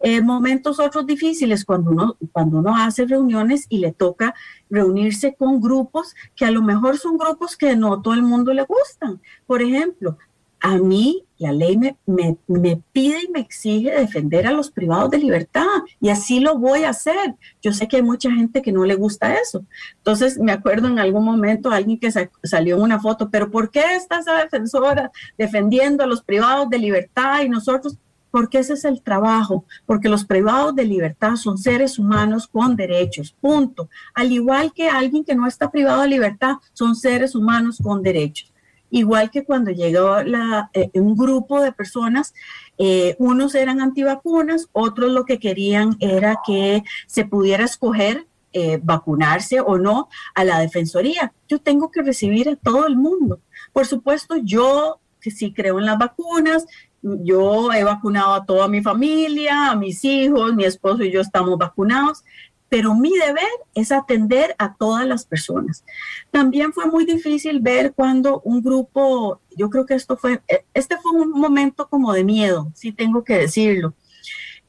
Eh, 0.00 0.20
momentos 0.20 0.80
otros 0.80 1.06
difíciles 1.06 1.64
cuando 1.64 1.90
uno, 1.90 2.16
cuando 2.32 2.58
uno 2.58 2.76
hace 2.76 3.06
reuniones 3.06 3.66
y 3.68 3.78
le 3.78 3.92
toca 3.92 4.34
reunirse 4.68 5.34
con 5.34 5.60
grupos 5.60 6.14
que 6.34 6.44
a 6.44 6.50
lo 6.50 6.62
mejor 6.62 6.98
son 6.98 7.18
grupos 7.18 7.56
que 7.56 7.76
no 7.76 8.00
todo 8.02 8.14
el 8.14 8.22
mundo 8.22 8.52
le 8.52 8.62
gustan. 8.64 9.20
Por 9.46 9.62
ejemplo, 9.62 10.18
a 10.62 10.78
mí 10.78 11.24
la 11.38 11.52
ley 11.52 11.76
me, 11.76 11.96
me, 12.06 12.38
me, 12.46 12.80
pide 12.92 13.24
y 13.24 13.32
me 13.32 13.40
exige 13.40 13.90
defender 13.90 14.46
a 14.46 14.52
los 14.52 14.70
privados 14.70 15.10
de 15.10 15.18
libertad 15.18 15.66
y 16.00 16.08
así 16.08 16.38
lo 16.38 16.56
voy 16.56 16.84
a 16.84 16.90
hacer. 16.90 17.34
Yo 17.60 17.72
sé 17.72 17.88
que 17.88 17.96
hay 17.96 18.02
mucha 18.02 18.30
gente 18.30 18.62
que 18.62 18.70
no 18.70 18.84
le 18.84 18.94
gusta 18.94 19.34
eso. 19.34 19.64
Entonces 19.96 20.38
me 20.38 20.52
acuerdo 20.52 20.86
en 20.86 21.00
algún 21.00 21.24
momento 21.24 21.70
alguien 21.70 21.98
que 21.98 22.12
salió 22.44 22.76
en 22.76 22.82
una 22.82 23.00
foto, 23.00 23.28
pero 23.28 23.50
¿por 23.50 23.70
qué 23.70 23.96
está 23.96 24.20
esa 24.20 24.36
defensora 24.36 25.10
defendiendo 25.36 26.04
a 26.04 26.06
los 26.06 26.22
privados 26.22 26.70
de 26.70 26.78
libertad 26.78 27.42
y 27.42 27.48
nosotros? 27.48 27.98
porque 28.30 28.60
ese 28.60 28.72
es 28.72 28.86
el 28.86 29.02
trabajo, 29.02 29.66
porque 29.84 30.08
los 30.08 30.24
privados 30.24 30.74
de 30.74 30.86
libertad 30.86 31.36
son 31.36 31.58
seres 31.58 31.98
humanos 31.98 32.48
con 32.48 32.76
derechos, 32.76 33.36
punto. 33.38 33.90
Al 34.14 34.32
igual 34.32 34.72
que 34.72 34.88
alguien 34.88 35.22
que 35.22 35.34
no 35.34 35.46
está 35.46 35.70
privado 35.70 36.00
de 36.00 36.08
libertad, 36.08 36.54
son 36.72 36.96
seres 36.96 37.34
humanos 37.34 37.78
con 37.82 38.02
derechos. 38.02 38.51
Igual 38.94 39.30
que 39.30 39.42
cuando 39.42 39.70
llegó 39.70 40.22
la, 40.22 40.68
eh, 40.74 40.90
un 40.92 41.16
grupo 41.16 41.62
de 41.62 41.72
personas, 41.72 42.34
eh, 42.76 43.16
unos 43.18 43.54
eran 43.54 43.80
antivacunas, 43.80 44.68
otros 44.72 45.10
lo 45.10 45.24
que 45.24 45.38
querían 45.38 45.96
era 45.98 46.40
que 46.46 46.84
se 47.06 47.24
pudiera 47.24 47.64
escoger 47.64 48.26
eh, 48.52 48.78
vacunarse 48.82 49.60
o 49.60 49.78
no 49.78 50.10
a 50.34 50.44
la 50.44 50.58
defensoría. 50.58 51.32
Yo 51.48 51.58
tengo 51.58 51.90
que 51.90 52.02
recibir 52.02 52.50
a 52.50 52.56
todo 52.56 52.86
el 52.86 52.96
mundo. 52.96 53.40
Por 53.72 53.86
supuesto, 53.86 54.36
yo 54.36 55.00
que 55.22 55.30
sí 55.30 55.54
creo 55.54 55.78
en 55.78 55.86
las 55.86 55.96
vacunas, 55.96 56.66
yo 57.00 57.72
he 57.72 57.84
vacunado 57.84 58.34
a 58.34 58.44
toda 58.44 58.68
mi 58.68 58.82
familia, 58.82 59.70
a 59.70 59.76
mis 59.76 60.04
hijos, 60.04 60.54
mi 60.54 60.64
esposo 60.64 61.02
y 61.02 61.10
yo 61.10 61.22
estamos 61.22 61.56
vacunados, 61.56 62.24
pero 62.72 62.94
mi 62.94 63.10
deber 63.10 63.44
es 63.74 63.92
atender 63.92 64.54
a 64.56 64.72
todas 64.72 65.06
las 65.06 65.26
personas. 65.26 65.84
También 66.30 66.72
fue 66.72 66.86
muy 66.86 67.04
difícil 67.04 67.60
ver 67.60 67.92
cuando 67.92 68.40
un 68.46 68.62
grupo, 68.62 69.42
yo 69.54 69.68
creo 69.68 69.84
que 69.84 69.92
esto 69.92 70.16
fue, 70.16 70.40
este 70.72 70.96
fue 70.96 71.12
un 71.12 71.32
momento 71.32 71.86
como 71.90 72.14
de 72.14 72.24
miedo, 72.24 72.72
sí 72.74 72.90
tengo 72.90 73.24
que 73.24 73.36
decirlo, 73.36 73.92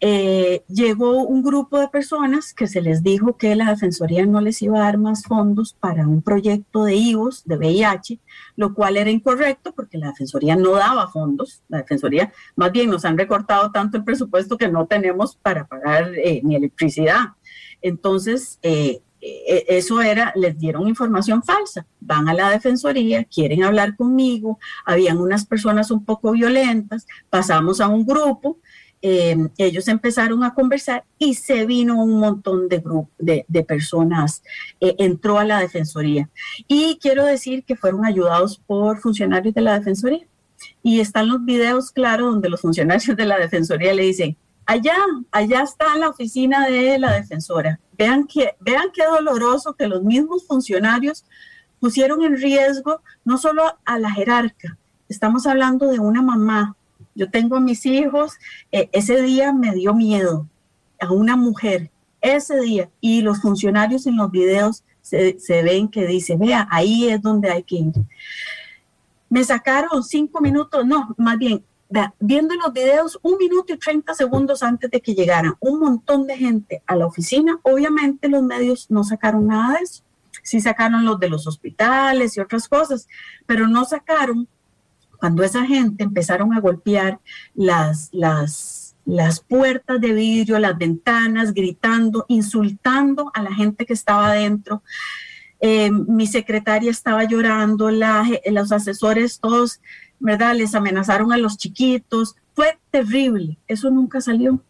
eh, 0.05 0.65
llegó 0.67 1.23
un 1.23 1.43
grupo 1.43 1.79
de 1.79 1.87
personas 1.87 2.53
que 2.53 2.67
se 2.67 2.81
les 2.81 3.03
dijo 3.03 3.37
que 3.37 3.55
la 3.55 3.69
Defensoría 3.69 4.25
no 4.25 4.41
les 4.41 4.61
iba 4.61 4.79
a 4.79 4.83
dar 4.83 4.97
más 4.97 5.23
fondos 5.23 5.73
para 5.79 6.05
un 6.05 6.21
proyecto 6.21 6.83
de 6.83 6.95
IVOS, 6.95 7.45
de 7.45 7.55
VIH, 7.55 8.19
lo 8.57 8.73
cual 8.73 8.97
era 8.97 9.11
incorrecto 9.11 9.73
porque 9.73 9.97
la 9.97 10.07
Defensoría 10.07 10.57
no 10.57 10.71
daba 10.71 11.07
fondos. 11.07 11.63
La 11.69 11.77
Defensoría, 11.77 12.33
más 12.57 12.73
bien, 12.73 12.89
nos 12.89 13.05
han 13.05 13.17
recortado 13.17 13.71
tanto 13.71 13.95
el 13.95 14.03
presupuesto 14.03 14.57
que 14.57 14.67
no 14.67 14.87
tenemos 14.87 15.37
para 15.37 15.67
pagar 15.67 16.11
eh, 16.15 16.41
ni 16.43 16.57
electricidad. 16.57 17.27
Entonces, 17.83 18.57
eh, 18.63 19.01
eso 19.21 20.01
era, 20.01 20.33
les 20.35 20.57
dieron 20.57 20.87
información 20.87 21.43
falsa. 21.43 21.85
Van 21.99 22.27
a 22.27 22.33
la 22.33 22.49
defensoría, 22.49 23.23
quieren 23.23 23.63
hablar 23.63 23.95
conmigo, 23.95 24.57
habían 24.85 25.19
unas 25.19 25.45
personas 25.45 25.91
un 25.91 26.03
poco 26.03 26.31
violentas, 26.31 27.05
pasamos 27.29 27.79
a 27.79 27.87
un 27.87 28.05
grupo 28.05 28.57
Em, 29.05 29.49
ellos 29.57 29.89
empezaron 29.89 30.45
a 30.45 30.53
conversar 30.53 31.03
y 31.19 31.33
se 31.33 31.65
vino 31.65 32.01
un 32.01 32.21
montón 32.21 32.69
de, 32.69 33.63
personas, 33.67 34.41
eh, 34.79 34.95
entró 34.97 35.37
a 35.37 35.43
la 35.43 35.59
Defensoría. 35.59 36.29
Y 36.69 36.97
quiero 37.01 37.25
decir 37.25 37.65
que 37.65 37.75
fueron 37.75 38.05
ayudados 38.05 38.59
por 38.65 38.99
funcionarios 38.99 39.53
de 39.53 39.59
la 39.59 39.77
Defensoría. 39.77 40.25
Y 40.81 41.01
están 41.01 41.27
los 41.27 41.43
videos 41.43 41.91
claros 41.91 42.31
donde 42.31 42.49
los 42.49 42.61
funcionarios 42.61 43.17
de 43.17 43.25
la 43.25 43.37
Defensoría 43.37 43.93
le 43.93 44.03
dicen, 44.03 44.37
allá, 44.65 44.97
allá 45.31 45.61
está 45.61 45.95
la 45.97 46.09
oficina 46.09 46.67
de 46.67 46.97
la 46.99 47.13
defensora. 47.13 47.79
Vean 47.97 48.27
que, 48.27 48.55
vean 48.59 48.91
qué 48.93 49.05
doloroso 49.05 49.73
que 49.73 49.87
los 49.87 50.03
mismos 50.03 50.45
funcionarios 50.47 51.25
pusieron 51.79 52.23
en 52.23 52.37
riesgo 52.37 53.01
no 53.25 53.37
solo 53.37 53.77
a 53.83 53.99
la 53.99 54.09
jerarca, 54.11 54.77
estamos 55.09 55.45
hablando 55.45 55.87
de 55.87 55.99
una 55.99 56.21
mamá, 56.21 56.77
yo 57.15 57.29
tengo 57.29 57.57
a 57.57 57.59
mis 57.59 57.85
hijos, 57.85 58.33
eh, 58.71 58.89
ese 58.91 59.21
día 59.21 59.53
me 59.53 59.73
dio 59.73 59.93
miedo 59.93 60.47
a 60.99 61.11
una 61.11 61.35
mujer, 61.35 61.91
ese 62.21 62.59
día, 62.61 62.89
y 63.01 63.21
los 63.21 63.41
funcionarios 63.41 64.07
en 64.07 64.15
los 64.15 64.31
videos 64.31 64.83
se, 65.01 65.35
ven 65.61 65.89
que 65.89 66.07
dice, 66.07 66.37
vea, 66.37 66.67
ahí 66.71 67.09
es 67.09 67.21
donde 67.21 67.51
hay 67.51 67.63
que 67.63 67.75
ir. 67.75 67.93
Me 69.29 69.43
sacaron 69.43 70.03
cinco 70.03 70.39
minutos, 70.39 70.85
no, 70.85 71.13
más 71.17 71.37
bien, 71.37 71.63
viendo 72.19 72.55
los 72.55 72.73
videos, 72.73 73.19
un 73.21 73.37
minuto 73.37 73.73
y 73.73 73.77
treinta 73.77 74.13
segundos 74.13 74.63
antes 74.63 74.89
de 74.89 75.01
que 75.01 75.13
llegaran 75.13 75.55
un 75.59 75.79
montón 75.79 76.27
de 76.27 76.37
gente 76.37 76.81
a 76.85 76.95
la 76.95 77.05
oficina. 77.05 77.59
Obviamente 77.63 78.29
los 78.29 78.43
medios 78.43 78.89
no 78.89 79.03
sacaron 79.03 79.47
nada 79.47 79.77
de 79.77 79.83
eso. 79.83 80.03
Sí 80.41 80.59
sacaron 80.59 81.05
los 81.05 81.19
de 81.19 81.29
los 81.29 81.47
hospitales 81.47 82.35
y 82.35 82.41
otras 82.41 82.67
cosas, 82.67 83.07
pero 83.45 83.67
no 83.67 83.85
sacaron 83.85 84.47
cuando 85.19 85.43
esa 85.43 85.65
gente 85.65 86.03
empezaron 86.03 86.53
a 86.53 86.59
golpear 86.59 87.19
las, 87.55 88.09
las, 88.11 88.95
las 89.05 89.39
puertas 89.39 90.01
de 90.01 90.11
vidrio, 90.11 90.59
las 90.59 90.77
ventanas, 90.77 91.53
gritando, 91.53 92.25
insultando 92.27 93.31
a 93.33 93.41
la 93.41 93.53
gente 93.53 93.85
que 93.85 93.93
estaba 93.93 94.31
adentro. 94.31 94.83
Eh, 95.61 95.91
mi 95.91 96.27
secretaria 96.27 96.91
estaba 96.91 97.23
llorando, 97.23 97.89
los 97.89 98.71
asesores 98.73 99.39
todos, 99.39 99.79
¿verdad? 100.23 100.55
Les 100.55 100.73
amenazaron 100.73 101.33
a 101.33 101.37
los 101.37 101.57
chiquitos. 101.57 102.37
Fue 102.53 102.79
terrible, 102.89 103.57
eso 103.67 103.91
nunca 103.91 104.21
salió. 104.21 104.63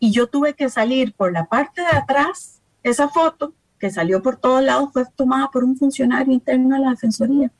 Y 0.00 0.10
yo 0.10 0.26
tuve 0.26 0.54
que 0.54 0.68
salir 0.68 1.14
por 1.14 1.32
la 1.32 1.46
parte 1.46 1.80
de 1.80 1.96
atrás, 1.96 2.60
esa 2.82 3.08
foto 3.08 3.54
que 3.78 3.90
salió 3.90 4.20
por 4.20 4.36
todos 4.36 4.62
lados 4.62 4.90
fue 4.92 5.04
tomada 5.14 5.48
por 5.52 5.62
un 5.62 5.76
funcionario 5.76 6.32
interno 6.32 6.74
de 6.74 6.82
la 6.82 6.90
Defensoría 6.90 7.52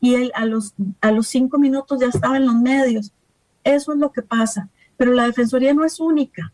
y 0.00 0.14
él 0.14 0.32
a 0.34 0.44
los, 0.44 0.74
a 1.00 1.12
los 1.12 1.28
cinco 1.28 1.58
minutos 1.58 2.00
ya 2.00 2.08
estaba 2.08 2.36
en 2.36 2.46
los 2.46 2.56
medios. 2.56 3.12
Eso 3.62 3.92
es 3.92 3.98
lo 4.00 4.10
que 4.10 4.22
pasa. 4.22 4.68
Pero 4.96 5.12
la 5.12 5.26
Defensoría 5.26 5.72
no 5.74 5.84
es 5.84 6.00
única. 6.00 6.52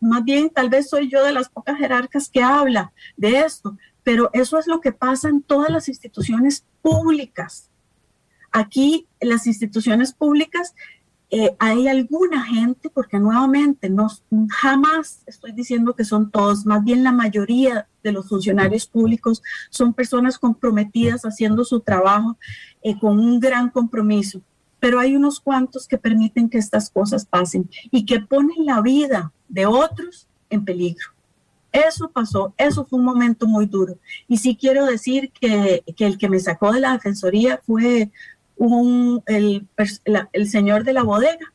Más 0.00 0.24
bien, 0.24 0.48
tal 0.48 0.70
vez 0.70 0.88
soy 0.88 1.10
yo 1.10 1.22
de 1.22 1.32
las 1.32 1.50
pocas 1.50 1.76
jerarcas 1.76 2.30
que 2.30 2.42
habla 2.42 2.92
de 3.18 3.40
esto, 3.40 3.76
pero 4.02 4.30
eso 4.32 4.58
es 4.58 4.66
lo 4.66 4.80
que 4.80 4.92
pasa 4.92 5.28
en 5.28 5.42
todas 5.42 5.68
las 5.68 5.88
instituciones 5.88 6.64
públicas. 6.80 7.70
Aquí, 8.52 9.06
las 9.20 9.46
instituciones 9.46 10.12
públicas, 10.12 10.74
eh, 11.28 11.56
hay 11.58 11.88
alguna 11.88 12.44
gente, 12.44 12.88
porque 12.88 13.18
nuevamente 13.18 13.90
no, 13.90 14.08
jamás 14.48 15.22
estoy 15.26 15.50
diciendo 15.52 15.94
que 15.94 16.04
son 16.04 16.30
todos, 16.30 16.64
más 16.66 16.84
bien 16.84 17.02
la 17.02 17.10
mayoría 17.10 17.88
de 18.04 18.12
los 18.12 18.28
funcionarios 18.28 18.86
públicos 18.86 19.42
son 19.70 19.92
personas 19.92 20.38
comprometidas 20.38 21.22
haciendo 21.22 21.64
su 21.64 21.80
trabajo 21.80 22.38
eh, 22.82 22.96
con 23.00 23.18
un 23.18 23.40
gran 23.40 23.70
compromiso, 23.70 24.40
pero 24.78 25.00
hay 25.00 25.16
unos 25.16 25.40
cuantos 25.40 25.88
que 25.88 25.98
permiten 25.98 26.48
que 26.48 26.58
estas 26.58 26.90
cosas 26.90 27.26
pasen 27.26 27.68
y 27.90 28.06
que 28.06 28.20
ponen 28.20 28.64
la 28.64 28.80
vida 28.80 29.32
de 29.48 29.66
otros 29.66 30.28
en 30.48 30.64
peligro. 30.64 31.08
Eso 31.72 32.08
pasó, 32.08 32.54
eso 32.56 32.86
fue 32.86 33.00
un 33.00 33.04
momento 33.04 33.46
muy 33.46 33.66
duro. 33.66 33.98
Y 34.28 34.38
sí 34.38 34.56
quiero 34.58 34.86
decir 34.86 35.30
que, 35.32 35.82
que 35.96 36.06
el 36.06 36.16
que 36.16 36.28
me 36.28 36.38
sacó 36.38 36.72
de 36.72 36.80
la 36.80 36.92
defensoría 36.92 37.60
fue 37.66 38.10
un, 38.56 39.22
el, 39.26 39.66
señor 40.48 40.84
de 40.84 40.92
la 40.92 41.02
bodega, 41.02 41.52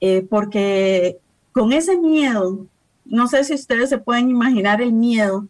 eh, 0.00 0.26
porque 0.28 1.18
con 1.52 1.72
ese 1.72 1.96
miedo, 1.98 2.66
no 3.04 3.28
sé 3.28 3.44
si 3.44 3.54
ustedes 3.54 3.88
se 3.88 3.98
pueden 3.98 4.30
imaginar 4.30 4.82
el 4.82 4.92
miedo 4.92 5.46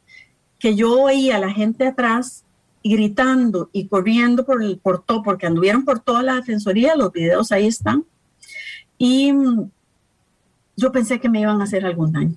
que 0.59 0.75
yo 0.75 1.03
oía 1.03 1.37
a 1.37 1.41
la 1.41 1.51
gente 1.51 1.87
atrás 1.87 2.45
gritando 2.83 3.71
y 3.73 3.87
corriendo 3.87 4.45
por 4.45 4.63
el 4.63 4.79
por 4.79 5.03
todo, 5.03 5.23
porque 5.23 5.47
anduvieron 5.47 5.85
por 5.85 6.01
toda 6.01 6.23
la 6.23 6.35
defensoría, 6.35 6.97
los 6.97 7.13
videos 7.13 7.51
ahí 7.51 7.67
están, 7.67 8.05
y 8.99 9.33
mm, 9.33 9.71
yo 10.77 10.93
pensé 10.93 11.19
que 11.19 11.31
me 11.31 11.41
iban 11.41 11.61
a 11.61 11.65
hacer 11.65 11.87
algún 11.87 12.13
daño. 12.13 12.37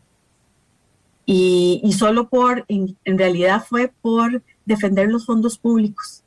Y 1.29 1.91
solo 1.97 2.29
por, 2.29 2.63
en 2.69 3.17
realidad 3.17 3.61
fue 3.67 3.91
por 4.01 4.41
defender 4.65 5.09
los 5.09 5.25
fondos 5.25 5.57
públicos 5.57 6.23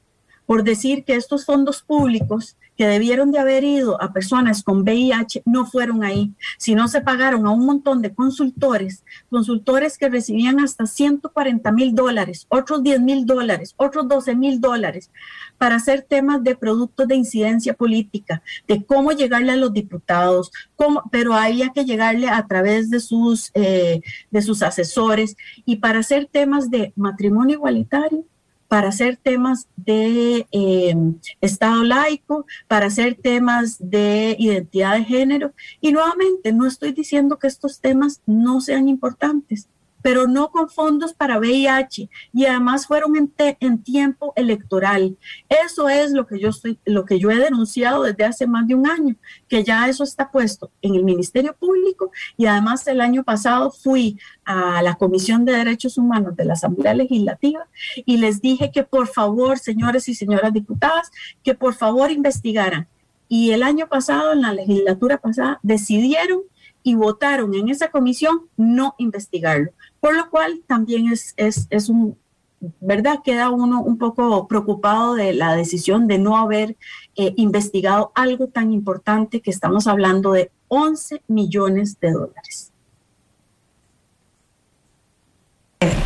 por 0.50 0.64
decir 0.64 1.04
que 1.04 1.14
estos 1.14 1.44
fondos 1.44 1.80
públicos 1.80 2.56
que 2.76 2.88
debieron 2.88 3.30
de 3.30 3.38
haber 3.38 3.62
ido 3.62 4.02
a 4.02 4.12
personas 4.12 4.64
con 4.64 4.80
VIH 4.80 5.42
no 5.44 5.64
fueron 5.64 6.02
ahí, 6.02 6.34
sino 6.58 6.88
se 6.88 7.02
pagaron 7.02 7.46
a 7.46 7.52
un 7.52 7.64
montón 7.64 8.02
de 8.02 8.12
consultores, 8.12 9.04
consultores 9.30 9.96
que 9.96 10.08
recibían 10.08 10.58
hasta 10.58 10.86
140 10.86 11.70
mil 11.70 11.94
dólares, 11.94 12.46
otros 12.48 12.82
10 12.82 13.00
mil 13.00 13.26
dólares, 13.26 13.74
otros 13.76 14.08
12 14.08 14.34
mil 14.34 14.60
dólares, 14.60 15.12
para 15.56 15.76
hacer 15.76 16.02
temas 16.02 16.42
de 16.42 16.56
productos 16.56 17.06
de 17.06 17.14
incidencia 17.14 17.74
política, 17.74 18.42
de 18.66 18.84
cómo 18.84 19.12
llegarle 19.12 19.52
a 19.52 19.56
los 19.56 19.72
diputados, 19.72 20.50
cómo, 20.74 21.04
pero 21.12 21.34
había 21.34 21.68
que 21.68 21.84
llegarle 21.84 22.28
a 22.28 22.44
través 22.48 22.90
de 22.90 22.98
sus, 22.98 23.52
eh, 23.54 24.00
de 24.32 24.42
sus 24.42 24.64
asesores 24.64 25.36
y 25.64 25.76
para 25.76 26.00
hacer 26.00 26.26
temas 26.26 26.72
de 26.72 26.92
matrimonio 26.96 27.54
igualitario 27.54 28.24
para 28.70 28.90
hacer 28.90 29.16
temas 29.16 29.66
de 29.74 30.46
eh, 30.52 30.94
Estado 31.40 31.82
laico, 31.82 32.46
para 32.68 32.86
hacer 32.86 33.16
temas 33.16 33.78
de 33.80 34.36
identidad 34.38 34.96
de 34.96 35.04
género. 35.04 35.52
Y 35.80 35.90
nuevamente, 35.90 36.52
no 36.52 36.68
estoy 36.68 36.92
diciendo 36.92 37.36
que 37.36 37.48
estos 37.48 37.80
temas 37.80 38.20
no 38.26 38.60
sean 38.60 38.88
importantes, 38.88 39.68
pero 40.02 40.26
no 40.26 40.50
con 40.50 40.68
fondos 40.68 41.12
para 41.14 41.38
VIH 41.38 42.08
y 42.32 42.46
además 42.46 42.86
fueron 42.86 43.16
en, 43.16 43.32
en, 43.38 43.82
tiempo 43.82 44.32
electoral. 44.36 45.16
Eso 45.48 45.88
es 45.88 46.12
lo 46.12 46.26
que 46.26 46.38
yo 46.38 46.48
estoy, 46.48 46.78
lo 46.84 47.04
que 47.04 47.18
yo 47.18 47.30
he 47.30 47.36
denunciado 47.36 48.02
desde 48.02 48.24
hace 48.24 48.46
más 48.46 48.66
de 48.66 48.74
un 48.74 48.88
año, 48.88 49.16
que 49.48 49.64
ya 49.64 49.88
eso 49.88 50.04
está 50.04 50.30
puesto 50.30 50.70
en 50.82 50.94
el 50.94 51.04
Ministerio 51.04 51.54
Público 51.58 52.10
y 52.36 52.46
además 52.46 52.86
el 52.86 53.00
año 53.00 53.24
pasado 53.24 53.70
fui 53.70 54.18
a 54.44 54.82
la 54.82 54.94
Comisión 54.96 55.44
de 55.44 55.52
Derechos 55.52 55.98
Humanos 55.98 56.36
de 56.36 56.44
la 56.44 56.54
Asamblea 56.54 56.94
Legislativa 56.94 57.66
y 57.94 58.16
les 58.16 58.40
dije 58.40 58.70
que 58.72 58.84
por 58.84 59.06
favor, 59.08 59.58
señores 59.58 60.08
y 60.08 60.14
señoras 60.14 60.52
diputadas, 60.52 61.10
que 61.42 61.54
por 61.54 61.74
favor 61.74 62.10
investigaran 62.10 62.88
y 63.32 63.52
el 63.52 63.62
año 63.62 63.86
pasado, 63.86 64.32
en 64.32 64.42
la 64.42 64.52
legislatura 64.52 65.18
pasada, 65.18 65.60
decidieron 65.62 66.40
y 66.82 66.96
votaron 66.96 67.54
en 67.54 67.68
esa 67.68 67.88
comisión 67.92 68.48
no 68.56 68.96
investigarlo, 68.98 69.70
por 70.00 70.14
lo 70.14 70.30
cual 70.30 70.62
también 70.66 71.12
es, 71.12 71.34
es, 71.36 71.66
es 71.70 71.88
un, 71.88 72.16
¿verdad? 72.80 73.20
Queda 73.24 73.50
uno 73.50 73.82
un 73.82 73.98
poco 73.98 74.46
preocupado 74.46 75.14
de 75.14 75.32
la 75.32 75.54
decisión 75.54 76.06
de 76.06 76.18
no 76.18 76.36
haber 76.36 76.76
eh, 77.16 77.32
investigado 77.36 78.12
algo 78.14 78.48
tan 78.48 78.72
importante 78.72 79.40
que 79.40 79.50
estamos 79.50 79.86
hablando 79.86 80.32
de 80.32 80.50
11 80.68 81.22
millones 81.26 81.98
de 82.00 82.12
dólares. 82.12 82.72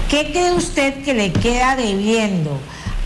¿Qué 0.09 0.31
cree 0.31 0.53
usted 0.53 1.03
que 1.03 1.13
le 1.13 1.33
queda 1.33 1.75
debiendo 1.75 2.57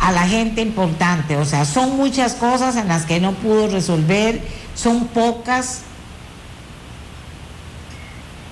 a 0.00 0.12
la 0.12 0.28
gente 0.28 0.60
importante? 0.60 1.36
O 1.36 1.44
sea, 1.46 1.64
son 1.64 1.96
muchas 1.96 2.34
cosas 2.34 2.76
en 2.76 2.88
las 2.88 3.06
que 3.06 3.18
no 3.18 3.32
pudo 3.32 3.68
resolver, 3.68 4.42
son 4.74 5.08
pocas. 5.08 5.84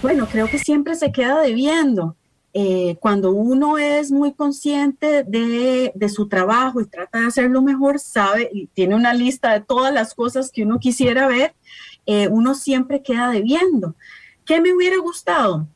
Bueno, 0.00 0.26
creo 0.26 0.48
que 0.48 0.58
siempre 0.58 0.94
se 0.94 1.12
queda 1.12 1.42
debiendo. 1.42 2.16
Eh, 2.58 2.96
cuando 3.00 3.32
uno 3.32 3.76
es 3.76 4.10
muy 4.10 4.32
consciente 4.32 5.24
de, 5.24 5.92
su 6.08 6.26
trabajo 6.26 6.80
y 6.80 6.86
trata 6.86 7.20
de 7.20 7.26
hacerlo 7.26 7.60
mejor, 7.60 7.98
sabe 7.98 8.48
y 8.50 8.68
tiene 8.68 8.94
una 8.94 9.12
lista 9.12 9.52
de 9.52 9.60
todas 9.60 9.92
las 9.92 10.14
cosas 10.14 10.50
que 10.50 10.62
uno 10.62 10.78
quisiera 10.78 11.28
ver, 11.28 11.54
eh, 12.06 12.28
uno 12.28 12.54
siempre 12.54 13.02
queda 13.02 13.28
debiendo. 13.28 13.94
¿Qué 14.46 14.62
me 14.62 14.72
hubiera 14.74 14.96
gustado? 14.96 15.68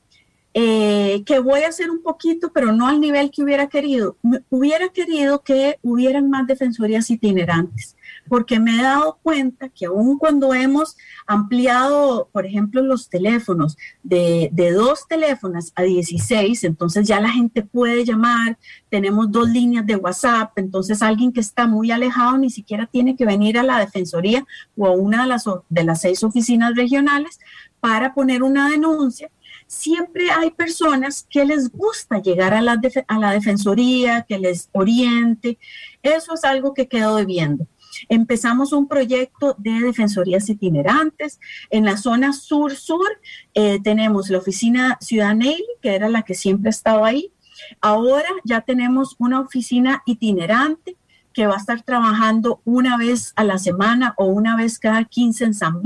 Eh, 0.55 1.23
que 1.27 1.39
voy 1.39 1.65
a 1.65 1.69
hacer 1.69 1.91
un 1.91 2.03
poquito, 2.03 2.51
pero 2.51 2.73
no 2.73 2.89
al 2.89 2.99
nivel 2.99 3.31
que 3.31 3.43
hubiera 3.43 3.69
querido. 3.69 4.17
hubiera 4.49 4.89
querido 4.89 5.43
que 5.43 5.79
hubieran 5.83 6.31
más 6.31 6.47
defensorías 6.47 7.11
itinerantes, 7.11 7.95
porque 8.31 8.61
me 8.61 8.79
he 8.79 8.83
dado 8.83 9.19
cuenta 9.25 9.69
que 9.71 9.87
aun 9.87 10.17
cuando 10.17 10.55
hemos 10.55 10.97
ampliado, 11.27 12.29
por 12.33 12.47
ejemplo, 12.47 12.81
los 12.81 13.09
teléfonos 13.09 13.77
de, 14.05 14.53
dos 14.73 15.09
teléfonos 15.09 15.73
a 15.75 15.83
16, 15.83 16.63
entonces 16.63 17.09
ya 17.09 17.21
la 17.21 17.31
gente 17.31 17.63
puede 17.63 18.05
llamar, 18.05 18.57
tenemos 18.89 19.33
dos 19.33 19.51
líneas 19.51 19.85
de 19.85 19.97
WhatsApp, 19.97 20.53
entonces 20.55 21.03
alguien 21.03 21.33
que 21.33 21.41
está 21.41 21.67
muy 21.67 21.91
alejado 21.91 22.39
ni 22.39 22.51
siquiera 22.51 22.87
tiene 22.87 23.17
que 23.17 23.27
venir 23.27 23.59
a 23.59 23.65
la 23.65 23.81
defensoría 23.81 24.47
o 24.77 24.87
a 24.87 24.93
una 24.93 25.23
de 25.23 25.29
las, 25.29 25.45
de 25.69 25.83
las 25.83 26.01
seis 26.01 26.23
oficinas 26.23 26.77
regionales 26.77 27.41
para 27.81 28.15
poner 28.15 28.45
una 28.45 28.71
denuncia 28.71 29.29
siempre 29.67 30.31
hay 30.33 30.51
personas 30.51 31.27
que 31.31 31.45
les 31.45 31.71
gusta 31.71 32.21
llegar 32.21 32.55
a 32.55 32.61
la, 32.61 32.81
a 33.07 33.19
la 33.19 33.31
defensoría, 33.31 34.27
que 34.29 34.37
les 34.37 34.69
oriente. 34.73 35.59
Eso 36.03 36.35
es 36.35 36.43
algo 36.43 36.75
que 36.75 36.89
quedó 36.89 37.15
debiendo. 37.15 37.67
Empezamos 38.09 38.73
un 38.73 38.89
proyecto 38.89 39.55
de 39.59 39.73
defensorías 39.81 40.49
itinerantes. 40.49 41.41
En 41.71 41.85
la 41.85 41.97
zona 41.97 42.33
sur-sur 42.33 43.09
eh, 43.55 43.81
tenemos 43.83 44.31
la 44.31 44.39
oficina 44.39 44.99
Ciudad 45.01 45.35
Neily, 45.35 45.65
que 45.81 45.95
era 45.95 46.09
la 46.09 46.23
que 46.23 46.35
siempre 46.35 46.71
estaba 46.71 47.09
ahí. 47.09 47.33
Ahora 47.81 48.29
ya 48.45 48.63
tenemos 48.63 49.17
una 49.19 49.41
oficina 49.41 50.03
itinerante 50.07 50.97
que 51.33 51.47
va 51.47 51.55
a 51.55 51.59
estar 51.59 51.83
trabajando 51.83 52.61
una 52.65 52.97
vez 52.97 53.33
a 53.37 53.45
la 53.45 53.59
semana 53.59 54.15
o 54.17 54.27
una 54.27 54.57
vez 54.57 54.79
cada 54.79 55.05
15 55.05 55.45
en 55.45 55.55
San. 55.55 55.81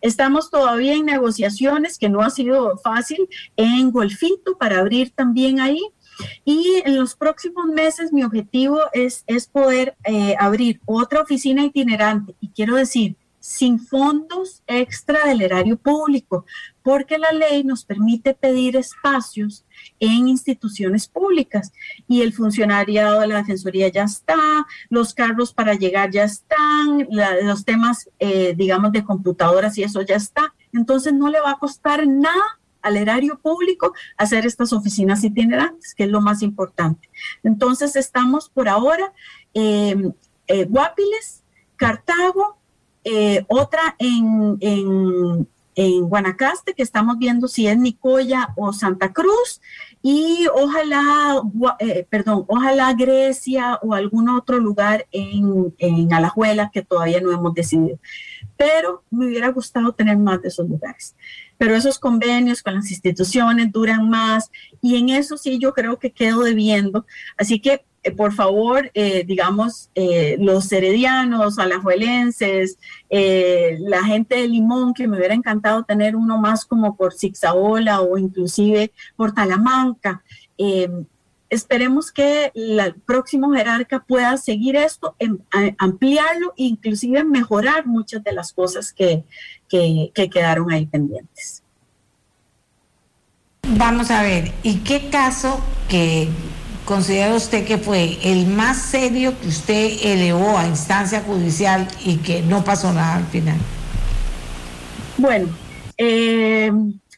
Estamos 0.00 0.50
todavía 0.50 0.94
en 0.94 1.06
negociaciones, 1.06 1.98
que 1.98 2.08
no 2.08 2.20
ha 2.20 2.30
sido 2.30 2.76
fácil, 2.78 3.28
en 3.56 3.90
Golfito 3.90 4.58
para 4.58 4.80
abrir 4.80 5.10
también 5.10 5.60
ahí. 5.60 5.80
Y 6.44 6.82
en 6.84 6.96
los 6.96 7.14
próximos 7.14 7.66
meses 7.66 8.12
mi 8.12 8.24
objetivo 8.24 8.80
es, 8.92 9.24
es 9.26 9.46
poder 9.46 9.96
eh, 10.04 10.34
abrir 10.38 10.80
otra 10.84 11.20
oficina 11.20 11.64
itinerante. 11.64 12.34
Y 12.40 12.48
quiero 12.48 12.76
decir, 12.76 13.16
sin 13.40 13.78
fondos 13.78 14.62
extra 14.66 15.26
del 15.26 15.40
erario 15.40 15.76
público, 15.76 16.44
porque 16.82 17.18
la 17.18 17.32
ley 17.32 17.64
nos 17.64 17.84
permite 17.84 18.34
pedir 18.34 18.76
espacios 18.76 19.64
en 20.00 20.28
instituciones 20.28 21.08
públicas 21.08 21.72
y 22.06 22.22
el 22.22 22.32
funcionariado 22.32 23.20
de 23.20 23.28
la 23.28 23.38
Defensoría 23.38 23.88
ya 23.88 24.04
está, 24.04 24.66
los 24.88 25.14
carros 25.14 25.52
para 25.52 25.74
llegar 25.74 26.10
ya 26.10 26.24
están, 26.24 27.08
los 27.42 27.64
temas, 27.64 28.10
eh, 28.18 28.54
digamos, 28.56 28.92
de 28.92 29.04
computadoras 29.04 29.78
y 29.78 29.82
eso 29.82 30.02
ya 30.02 30.16
está. 30.16 30.54
Entonces 30.72 31.14
no 31.14 31.30
le 31.30 31.40
va 31.40 31.52
a 31.52 31.58
costar 31.58 32.06
nada 32.06 32.58
al 32.88 32.96
erario 32.96 33.38
público 33.38 33.94
hacer 34.16 34.46
estas 34.46 34.72
oficinas 34.72 35.22
itinerantes, 35.22 35.94
que 35.94 36.04
es 36.04 36.10
lo 36.10 36.20
más 36.20 36.42
importante. 36.42 37.08
Entonces 37.44 37.96
estamos 37.96 38.48
por 38.48 38.68
ahora 38.68 39.12
eh, 39.54 39.96
eh, 40.48 40.64
Guapiles, 40.64 41.44
Cartago, 41.76 42.58
eh, 43.04 43.44
otra 43.48 43.94
en, 43.98 44.58
en, 44.60 45.46
Guanacaste, 46.08 46.74
que 46.74 46.82
estamos 46.82 47.18
viendo 47.18 47.46
si 47.46 47.68
es 47.68 47.78
Nicoya 47.78 48.48
o 48.56 48.72
Santa 48.72 49.12
Cruz, 49.12 49.60
y 50.02 50.48
ojalá, 50.52 51.40
eh, 51.78 52.04
perdón, 52.10 52.44
ojalá 52.48 52.92
Grecia 52.94 53.78
o 53.82 53.94
algún 53.94 54.28
otro 54.28 54.58
lugar 54.58 55.06
en, 55.12 55.72
en 55.78 56.12
Alajuela 56.12 56.70
que 56.72 56.82
todavía 56.82 57.20
no 57.20 57.30
hemos 57.30 57.54
decidido. 57.54 57.98
Pero 58.56 59.04
me 59.10 59.26
hubiera 59.26 59.50
gustado 59.50 59.92
tener 59.92 60.16
más 60.18 60.42
de 60.42 60.48
esos 60.48 60.68
lugares 60.68 61.14
pero 61.58 61.74
esos 61.74 61.98
convenios 61.98 62.62
con 62.62 62.74
las 62.74 62.90
instituciones 62.90 63.70
duran 63.70 64.08
más 64.08 64.50
y 64.80 64.96
en 64.96 65.10
eso 65.10 65.36
sí 65.36 65.58
yo 65.58 65.74
creo 65.74 65.98
que 65.98 66.12
quedo 66.12 66.42
debiendo. 66.42 67.04
Así 67.36 67.60
que 67.60 67.84
eh, 68.08 68.12
por 68.12 68.32
favor, 68.32 68.90
eh, 68.94 69.24
digamos, 69.24 69.90
eh, 69.94 70.36
los 70.40 70.70
heredianos, 70.72 71.58
alajuelenses, 71.58 72.78
la 73.10 74.04
gente 74.04 74.36
de 74.36 74.48
Limón, 74.48 74.94
que 74.94 75.08
me 75.08 75.16
hubiera 75.18 75.34
encantado 75.34 75.82
tener 75.84 76.14
uno 76.16 76.38
más 76.38 76.64
como 76.64 76.96
por 76.96 77.14
Zigzaola 77.14 78.00
o 78.00 78.18
inclusive 78.18 78.92
por 79.16 79.32
Talamanca. 79.32 80.22
esperemos 81.50 82.12
que 82.12 82.52
el 82.54 82.94
próximo 83.06 83.50
jerarca 83.52 84.04
pueda 84.06 84.36
seguir 84.36 84.76
esto, 84.76 85.14
em, 85.18 85.38
ampliarlo 85.78 86.52
e 86.58 86.64
inclusive 86.64 87.24
mejorar 87.24 87.86
muchas 87.86 88.22
de 88.22 88.32
las 88.32 88.52
cosas 88.52 88.92
que, 88.92 89.24
que 89.68 90.30
quedaron 90.32 90.72
ahí 90.72 90.86
pendientes. 90.86 91.62
Vamos 93.76 94.10
a 94.10 94.22
ver, 94.22 94.52
¿y 94.62 94.78
qué 94.78 95.10
caso 95.10 95.60
que 95.88 96.28
considera 96.86 97.34
usted 97.34 97.66
que 97.66 97.76
fue 97.76 98.18
el 98.22 98.46
más 98.46 98.78
serio 98.78 99.38
que 99.38 99.48
usted 99.48 99.90
elevó 100.02 100.56
a 100.56 100.66
instancia 100.66 101.20
judicial 101.20 101.86
y 102.02 102.16
que 102.16 102.40
no 102.40 102.64
pasó 102.64 102.94
nada 102.94 103.16
al 103.16 103.26
final? 103.26 103.58
Bueno, 105.18 105.48
eh, 105.98 106.72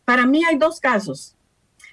para 0.05 0.27
mí 0.27 0.43
hay 0.45 0.59
dos 0.59 0.81
casos. 0.81 1.37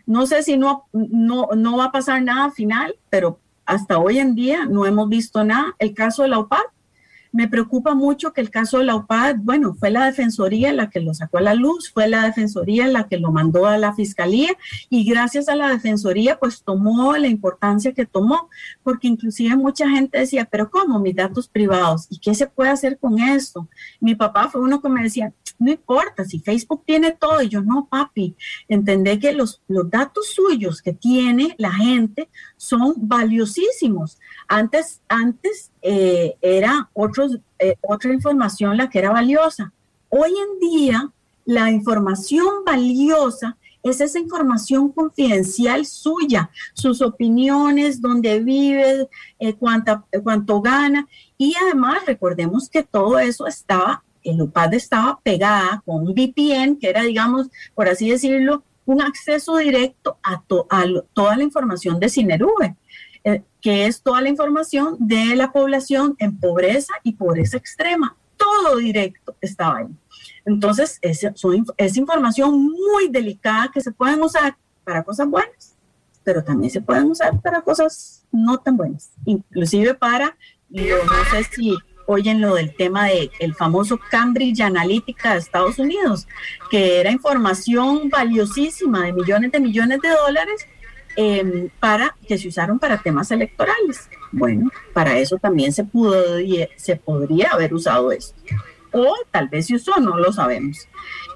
No 0.07 0.25
sé 0.25 0.41
si 0.41 0.57
no, 0.57 0.85
no, 0.91 1.49
no 1.55 1.77
va 1.77 1.85
a 1.85 1.91
pasar 1.91 2.23
nada 2.23 2.45
al 2.45 2.51
final, 2.51 2.95
pero 3.11 3.39
hasta 3.65 3.99
hoy 3.99 4.17
en 4.17 4.33
día 4.33 4.65
no 4.65 4.87
hemos 4.87 5.07
visto 5.07 5.43
nada. 5.43 5.75
El 5.77 5.93
caso 5.93 6.23
de 6.23 6.29
la 6.29 6.39
UPAD, 6.39 6.63
me 7.31 7.47
preocupa 7.47 7.93
mucho 7.93 8.33
que 8.33 8.41
el 8.41 8.49
caso 8.49 8.79
de 8.79 8.85
la 8.85 8.95
UPAD, 8.95 9.37
bueno, 9.37 9.75
fue 9.75 9.91
la 9.91 10.05
Defensoría 10.05 10.73
la 10.73 10.89
que 10.89 10.99
lo 10.99 11.13
sacó 11.13 11.37
a 11.37 11.41
la 11.41 11.53
luz, 11.53 11.91
fue 11.91 12.07
la 12.07 12.25
Defensoría 12.25 12.87
la 12.87 13.07
que 13.07 13.17
lo 13.17 13.31
mandó 13.31 13.65
a 13.65 13.77
la 13.77 13.93
Fiscalía 13.93 14.49
y 14.89 15.03
gracias 15.03 15.49
a 15.49 15.55
la 15.55 15.69
Defensoría 15.69 16.39
pues 16.39 16.63
tomó 16.63 17.15
la 17.17 17.27
importancia 17.27 17.93
que 17.93 18.05
tomó, 18.05 18.49
porque 18.83 19.07
inclusive 19.07 19.55
mucha 19.55 19.89
gente 19.89 20.19
decía, 20.19 20.45
pero 20.45 20.69
¿cómo 20.69 20.99
mis 20.99 21.15
datos 21.15 21.47
privados? 21.47 22.07
¿Y 22.09 22.19
qué 22.19 22.33
se 22.33 22.47
puede 22.47 22.69
hacer 22.69 22.97
con 22.97 23.19
esto? 23.19 23.67
Mi 23.99 24.15
papá 24.15 24.49
fue 24.49 24.61
uno 24.61 24.81
que 24.81 24.89
me 24.89 25.03
decía, 25.03 25.33
no 25.59 25.71
importa, 25.71 26.25
si 26.25 26.39
Facebook 26.39 26.83
tiene 26.85 27.11
todo, 27.11 27.41
y 27.41 27.49
yo 27.49 27.61
no, 27.61 27.87
papi, 27.89 28.35
entendé 28.67 29.19
que 29.19 29.33
los, 29.33 29.61
los 29.67 29.89
datos 29.89 30.29
suyos 30.33 30.81
que 30.81 30.93
tiene 30.93 31.55
la 31.57 31.71
gente 31.71 32.29
son 32.57 32.93
valiosísimos. 32.97 34.19
Antes, 34.47 35.01
antes 35.07 35.71
eh, 35.81 36.35
era 36.41 36.89
otros, 36.93 37.39
eh, 37.59 37.75
otra 37.81 38.13
información 38.13 38.77
la 38.77 38.89
que 38.89 38.99
era 38.99 39.11
valiosa. 39.11 39.73
Hoy 40.09 40.31
en 40.31 40.59
día, 40.59 41.11
la 41.45 41.71
información 41.71 42.65
valiosa 42.65 43.57
es 43.83 44.01
esa 44.01 44.19
información 44.19 44.91
confidencial 44.91 45.85
suya, 45.85 46.49
sus 46.73 47.01
opiniones, 47.01 48.01
dónde 48.01 48.39
vive, 48.39 49.07
eh, 49.39 49.53
cuánto 49.55 50.61
gana. 50.61 51.07
Y 51.37 51.55
además, 51.55 52.05
recordemos 52.05 52.69
que 52.69 52.83
todo 52.83 53.19
eso 53.19 53.47
estaba, 53.47 54.03
el 54.23 54.41
UPAD 54.41 54.73
estaba 54.73 55.19
pegada 55.21 55.81
con 55.85 56.07
un 56.07 56.13
VPN, 56.13 56.77
que 56.79 56.89
era, 56.89 57.03
digamos, 57.03 57.47
por 57.75 57.87
así 57.87 58.09
decirlo, 58.09 58.63
un 58.85 59.01
acceso 59.01 59.57
directo 59.57 60.17
a, 60.23 60.43
a 60.69 60.85
toda 61.13 61.35
la 61.35 61.43
información 61.43 61.99
de 61.99 62.09
Cinerube. 62.09 62.75
Eh, 63.23 63.43
que 63.59 63.87
es 63.87 64.01
toda 64.01 64.21
la 64.21 64.29
información 64.29 64.95
de 64.99 65.35
la 65.35 65.51
población 65.51 66.15
en 66.19 66.39
pobreza 66.39 66.93
y 67.03 67.11
pobreza 67.11 67.57
extrema. 67.57 68.15
Todo 68.37 68.77
directo 68.77 69.35
estaba 69.41 69.79
ahí. 69.79 69.87
Entonces, 70.45 70.97
es, 71.01 71.27
es 71.75 71.97
información 71.97 72.63
muy 72.63 73.09
delicada 73.09 73.69
que 73.73 73.81
se 73.81 73.91
pueden 73.91 74.21
usar 74.21 74.55
para 74.85 75.03
cosas 75.03 75.27
buenas, 75.27 75.75
pero 76.23 76.41
también 76.41 76.71
se 76.71 76.79
pueden 76.79 77.11
usar 77.11 77.41
para 77.41 77.61
cosas 77.61 78.25
no 78.31 78.57
tan 78.59 78.77
buenas, 78.77 79.11
inclusive 79.25 79.93
para, 79.93 80.37
no 80.69 80.85
sé 81.31 81.43
si 81.51 81.77
oyen 82.07 82.41
lo 82.41 82.55
del 82.55 82.73
tema 82.73 83.05
del 83.05 83.29
el 83.39 83.53
famoso 83.53 83.99
Cambridge 84.09 84.61
Analytica 84.61 85.33
de 85.33 85.39
Estados 85.39 85.77
Unidos, 85.77 86.27
que 86.71 86.99
era 86.99 87.11
información 87.11 88.09
valiosísima 88.09 89.05
de 89.05 89.13
millones 89.13 89.51
de 89.51 89.59
millones 89.59 89.99
de 90.01 90.09
dólares 90.09 90.67
em, 91.15 91.69
para 91.79 92.15
que 92.27 92.37
se 92.37 92.47
usaron 92.47 92.79
para 92.79 92.97
temas 92.97 93.29
electorales. 93.31 94.09
Bueno, 94.31 94.71
para 94.93 95.19
eso 95.19 95.37
también 95.37 95.71
se 95.71 95.83
pudo 95.83 96.15
se 96.75 96.95
podría 96.95 97.49
haber 97.51 97.73
usado 97.73 98.11
esto. 98.11 98.35
O 98.91 99.13
tal 99.31 99.49
vez 99.49 99.67
se 99.67 99.75
usó, 99.75 99.99
no 99.99 100.17
lo 100.17 100.31
sabemos. 100.31 100.87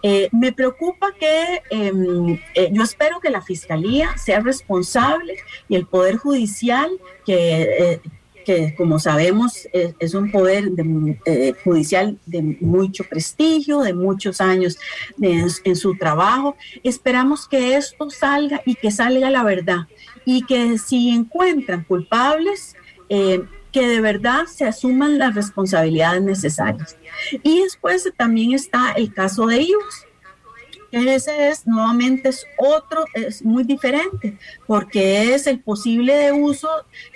Eh, 0.04 0.30
me 0.32 0.52
preocupa 0.52 1.12
que 1.12 1.62
em, 1.70 2.40
eh, 2.56 2.70
yo 2.72 2.82
espero 2.82 3.20
que 3.20 3.30
la 3.30 3.42
fiscalía 3.42 4.18
sea 4.18 4.40
responsable 4.40 5.36
y 5.68 5.76
el 5.76 5.86
poder 5.86 6.18
judicial 6.18 6.90
que 7.26 7.62
eh, 7.62 8.02
que 8.46 8.76
como 8.76 9.00
sabemos 9.00 9.68
es, 9.74 10.14
un 10.14 10.32
poder 10.32 10.72
eh, 11.26 11.54
judicial 11.64 12.18
de 12.26 12.42
mucho 12.60 13.04
prestigio, 13.04 13.82
de 13.82 13.94
muchos 13.94 14.42
años 14.42 14.78
en 15.22 15.76
su 15.76 15.98
trabajo. 15.98 16.56
Esperamos 16.84 17.48
que 17.48 17.76
esto 17.76 18.10
salga 18.10 18.62
y 18.66 18.76
que 18.76 18.92
salga 18.92 19.30
la 19.30 19.44
verdad 19.44 19.88
y 20.26 20.46
que 20.46 20.78
si 20.78 21.10
encuentran 21.10 21.84
culpables, 21.84 22.76
eh, 23.10 23.44
que 23.72 23.88
de 23.88 24.02
verdad 24.02 24.46
se 24.48 24.66
asuman 24.66 25.18
las 25.18 25.34
responsabilidades 25.34 26.22
necesarias. 26.22 26.98
Y 27.44 27.62
después 27.62 28.12
también 28.18 28.54
está 28.54 28.92
el 28.92 29.14
caso 29.14 29.48
de 29.48 29.60
ellos 29.60 30.06
ese 30.92 31.50
es 31.50 31.66
nuevamente 31.68 32.30
es 32.30 32.46
otro, 32.58 33.06
es 33.14 33.44
muy 33.44 33.64
diferente, 33.64 34.38
porque 34.68 35.34
es 35.34 35.48
el 35.48 35.60
posible 35.60 36.32
uso 36.34 36.70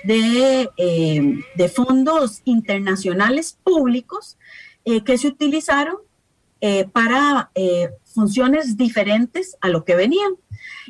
de, 0.04 0.70
eh, 0.78 1.40
de 1.56 1.70
fondos 1.70 2.42
internacionales 2.46 3.58
públicos 3.64 4.38
eh, 4.86 5.04
que 5.04 5.18
se 5.18 5.28
utilizaron 5.28 5.98
eh, 6.62 6.86
para 6.92 7.52
funciones 8.04 8.78
diferentes 8.78 9.58
a 9.60 9.68
lo 9.68 9.84
que 9.84 9.96
venían 9.96 10.34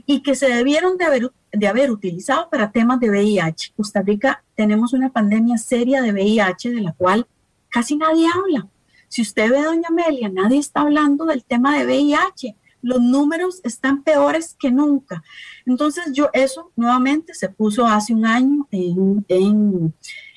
y 0.06 0.22
que 0.22 0.36
se 0.36 0.48
debieron 0.48 0.98
de 0.98 1.06
haber, 1.06 1.32
de 1.52 1.68
haber 1.68 1.90
utilizado 1.90 2.50
para 2.50 2.72
temas 2.72 3.00
de 3.00 3.10
VIH. 3.10 3.74
Costa 3.76 4.02
Rica 4.02 4.44
tenemos 4.56 4.94
una 4.94 5.12
pandemia 5.12 5.58
seria 5.58 6.04
de 6.04 6.12
VIH 6.12 6.70
de 6.70 6.82
la 6.82 6.94
cual 6.94 7.28
casi 7.70 7.96
nadie 7.96 8.28
habla. 8.34 8.68
Si 9.08 9.22
usted 9.22 9.50
ve 9.50 9.64
Doña 9.64 9.88
Amelia, 9.90 10.30
nadie 10.30 10.60
está 10.60 10.82
hablando 10.82 11.26
del 11.26 11.44
tema 11.44 11.78
de 11.78 11.86
VIH 11.86 12.56
los 12.86 13.02
números 13.02 13.62
están 13.64 14.04
peores 14.04 14.56
que 14.60 14.72
nunca. 14.72 15.24
Entonces, 15.66 16.04
yo 16.14 16.30
eso 16.34 16.72
nuevamente 16.76 17.34
se 17.34 17.50
puso 17.50 17.88
hace 17.88 18.14
un 18.14 18.28
año 18.28 18.68
en, 18.70 19.26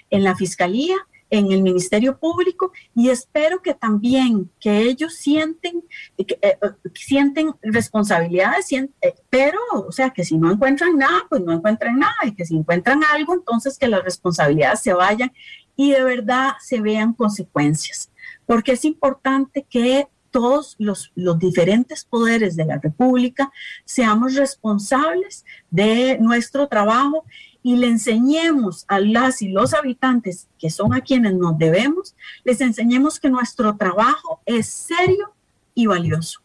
en, 0.09 0.25
la 0.25 0.35
Fiscalía, 0.35 0.97
en 1.29 1.53
el 1.53 1.63
Ministerio 1.63 2.19
Público 2.19 2.73
y 2.95 3.11
espero 3.11 3.61
que 3.61 3.75
también 3.75 4.51
que 4.61 4.81
ellos 4.81 5.17
sienten, 5.17 5.85
que, 6.17 6.39
eh, 6.41 6.59
sienten 6.95 7.55
responsabilidades, 7.61 8.73
eh, 8.73 8.89
pero, 9.29 9.59
o 9.87 9.93
sea, 9.93 10.09
que 10.09 10.25
si 10.25 10.39
no 10.39 10.51
encuentran 10.51 10.97
nada, 10.97 11.27
pues 11.29 11.43
no 11.43 11.53
encuentran 11.53 11.99
nada 11.99 12.17
y 12.25 12.35
que 12.35 12.47
si 12.47 12.57
encuentran 12.57 13.03
algo, 13.13 13.35
entonces 13.35 13.77
que 13.77 13.89
las 13.89 14.03
responsabilidades 14.03 14.81
se 14.81 14.95
vayan 14.95 15.31
y 15.77 15.91
de 15.91 16.03
verdad 16.03 16.53
se 16.61 16.81
vean 16.81 17.13
consecuencias, 17.13 18.11
porque 18.47 18.73
es 18.73 18.87
importante 18.87 19.67
que 19.69 20.09
todos 20.39 20.77
los, 20.79 21.11
diferentes 21.41 22.05
poderes 22.05 22.55
de 22.55 22.65
la 22.65 22.79
República 22.79 23.51
seamos 23.85 24.37
responsables 24.37 25.45
de 25.69 26.17
nuestro 26.21 26.69
trabajo 26.69 27.25
y 27.61 27.75
le 27.75 27.89
enseñemos 27.89 28.85
a 28.87 29.01
las 29.01 29.43
y 29.43 29.49
los 29.49 29.75
habitantes, 29.75 30.47
que 30.57 30.71
son 30.71 30.95
a 30.95 31.01
quienes 31.01 31.35
nos 31.35 31.59
debemos, 31.59 32.15
les 32.45 32.61
enseñemos 32.61 33.19
que 33.19 33.31
nuestro 33.31 33.77
trabajo 33.77 34.41
es 34.47 34.69
serio 34.69 35.33
y 35.75 35.89
valioso. 35.89 36.41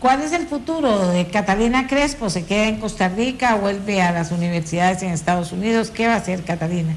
¿Cuál 0.00 0.22
es 0.22 0.32
el 0.32 0.46
futuro 0.46 1.08
de 1.08 1.26
Catalina 1.26 1.86
Crespo? 1.86 2.30
¿Se 2.30 2.46
queda 2.46 2.68
en 2.68 2.80
Costa 2.80 3.10
Rica? 3.10 3.56
¿Vuelve 3.56 4.00
a 4.00 4.10
las 4.10 4.32
universidades 4.32 5.02
en 5.02 5.10
Estados 5.10 5.52
Unidos? 5.52 5.90
¿Qué 5.90 6.06
va 6.06 6.14
a 6.14 6.16
hacer 6.16 6.44
Catalina? 6.44 6.96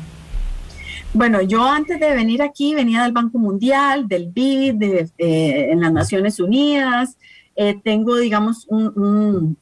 Bueno, 1.14 1.42
yo 1.42 1.64
antes 1.66 2.00
de 2.00 2.16
venir 2.16 2.42
aquí 2.42 2.74
venía 2.74 3.04
del 3.04 3.12
Banco 3.12 3.38
Mundial, 3.38 4.08
del 4.08 4.30
BID, 4.30 4.76
de, 4.76 5.72
en 5.72 5.82
las 5.82 5.92
Naciones 5.92 6.40
Unidas. 6.40 7.18
Eh, 7.58 7.82
tengo, 7.84 8.16
digamos, 8.16 8.66
un, 8.70 9.58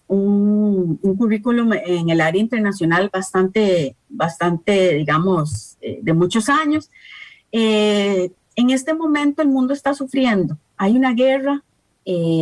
currículum 1.17 1.73
en 1.73 2.09
el 2.09 2.21
área 2.21 2.39
internacional 2.39 3.09
bastante, 3.11 3.95
bastante, 4.09 4.93
digamos, 4.93 5.77
eh, 5.81 5.99
de 6.03 6.13
muchos 6.13 6.49
años. 6.49 6.91
Eh, 7.51 8.31
en 8.55 8.69
este 8.69 8.93
momento 8.93 9.41
el 9.41 9.47
mundo 9.47 9.73
está 9.73 9.95
sufriendo. 9.95 10.59
Hay 10.77 10.95
una 10.95 11.13
guerra 11.13 11.63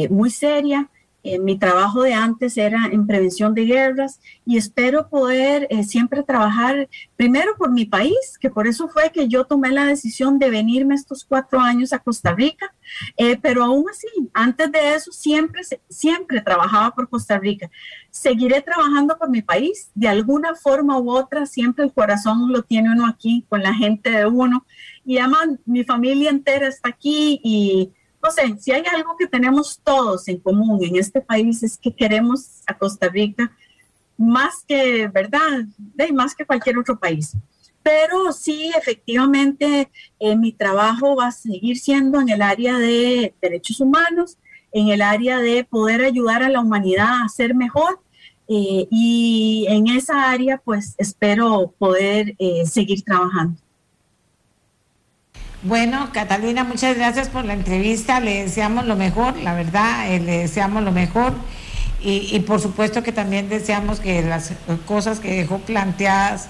muy 0.09 0.29
seria 0.29 0.89
eh, 1.29 1.39
mi 1.39 1.59
trabajo 1.59 2.03
de 2.03 2.13
antes 2.13 2.57
era 2.57 2.85
en 2.89 3.05
prevención 3.05 3.53
de 3.53 3.65
guerras 3.65 4.21
y 4.45 4.55
espero 4.55 5.09
poder 5.09 5.67
eh, 5.69 5.83
siempre 5.83 6.23
trabajar 6.23 6.87
primero 7.17 7.53
por 7.57 7.69
mi 7.69 7.83
país, 7.83 8.37
que 8.39 8.49
por 8.49 8.65
eso 8.65 8.87
fue 8.87 9.11
que 9.11 9.27
yo 9.27 9.43
tomé 9.43 9.71
la 9.71 9.83
decisión 9.83 10.39
de 10.39 10.49
venirme 10.49 10.95
estos 10.95 11.25
cuatro 11.25 11.59
años 11.59 11.91
a 11.91 11.99
Costa 11.99 12.33
Rica, 12.33 12.73
eh, 13.17 13.37
pero 13.41 13.65
aún 13.65 13.83
así, 13.91 14.07
antes 14.33 14.71
de 14.71 14.95
eso 14.95 15.11
siempre, 15.11 15.63
siempre 15.89 16.39
trabajaba 16.39 16.95
por 16.95 17.09
Costa 17.09 17.37
Rica. 17.37 17.69
Seguiré 18.09 18.61
trabajando 18.61 19.17
por 19.17 19.29
mi 19.29 19.41
país, 19.41 19.91
de 19.95 20.07
alguna 20.07 20.55
forma 20.55 20.97
u 20.97 21.11
otra, 21.11 21.45
siempre 21.45 21.83
el 21.83 21.91
corazón 21.91 22.53
lo 22.53 22.63
tiene 22.63 22.89
uno 22.89 23.05
aquí 23.05 23.45
con 23.49 23.61
la 23.61 23.73
gente 23.73 24.11
de 24.11 24.25
uno. 24.25 24.65
Y 25.03 25.17
además 25.17 25.59
mi 25.65 25.83
familia 25.83 26.29
entera 26.29 26.69
está 26.69 26.87
aquí 26.87 27.41
y 27.43 27.91
no 28.21 28.31
sé, 28.31 28.57
si 28.59 28.71
hay 28.71 28.83
algo 28.93 29.15
que 29.17 29.27
tenemos 29.27 29.79
todos 29.83 30.27
en 30.27 30.39
común 30.39 30.83
en 30.83 30.95
este 30.95 31.21
país 31.21 31.63
es 31.63 31.77
que 31.77 31.95
queremos 31.95 32.61
a 32.65 32.77
Costa 32.77 33.07
Rica 33.09 33.51
más 34.17 34.63
que, 34.67 35.07
¿verdad? 35.07 35.65
De, 35.77 36.11
más 36.11 36.35
que 36.35 36.45
cualquier 36.45 36.77
otro 36.77 36.99
país. 36.99 37.37
Pero 37.83 38.33
sí, 38.33 38.71
efectivamente, 38.77 39.89
eh, 40.19 40.35
mi 40.35 40.51
trabajo 40.51 41.15
va 41.15 41.27
a 41.27 41.31
seguir 41.31 41.77
siendo 41.77 42.19
en 42.19 42.29
el 42.29 42.41
área 42.41 42.77
de 42.77 43.33
derechos 43.41 43.79
humanos, 43.79 44.37
en 44.73 44.89
el 44.89 45.01
área 45.01 45.39
de 45.39 45.63
poder 45.63 46.03
ayudar 46.03 46.43
a 46.43 46.49
la 46.49 46.59
humanidad 46.59 47.23
a 47.23 47.29
ser 47.29 47.55
mejor. 47.55 48.01
Eh, 48.49 48.87
y 48.89 49.65
en 49.69 49.87
esa 49.87 50.29
área, 50.29 50.57
pues 50.57 50.95
espero 50.97 51.73
poder 51.77 52.35
eh, 52.39 52.65
seguir 52.65 53.03
trabajando. 53.03 53.59
Bueno, 55.63 56.09
Catalina, 56.13 56.63
muchas 56.63 56.95
gracias 56.95 57.29
por 57.29 57.43
la 57.43 57.53
entrevista. 57.53 58.19
Le 58.19 58.43
deseamos 58.43 58.85
lo 58.85 58.95
mejor, 58.95 59.35
la 59.37 59.55
verdad, 59.55 60.11
eh, 60.11 60.19
le 60.19 60.37
deseamos 60.39 60.83
lo 60.83 60.91
mejor. 60.91 61.33
Y, 61.99 62.39
por 62.41 62.61
supuesto 62.61 63.01
que 63.01 63.11
también 63.11 63.49
deseamos 63.49 63.99
que 63.99 64.21
las 64.21 64.53
cosas 64.85 65.19
que 65.19 65.35
dejó 65.35 65.57
planteadas, 65.57 66.47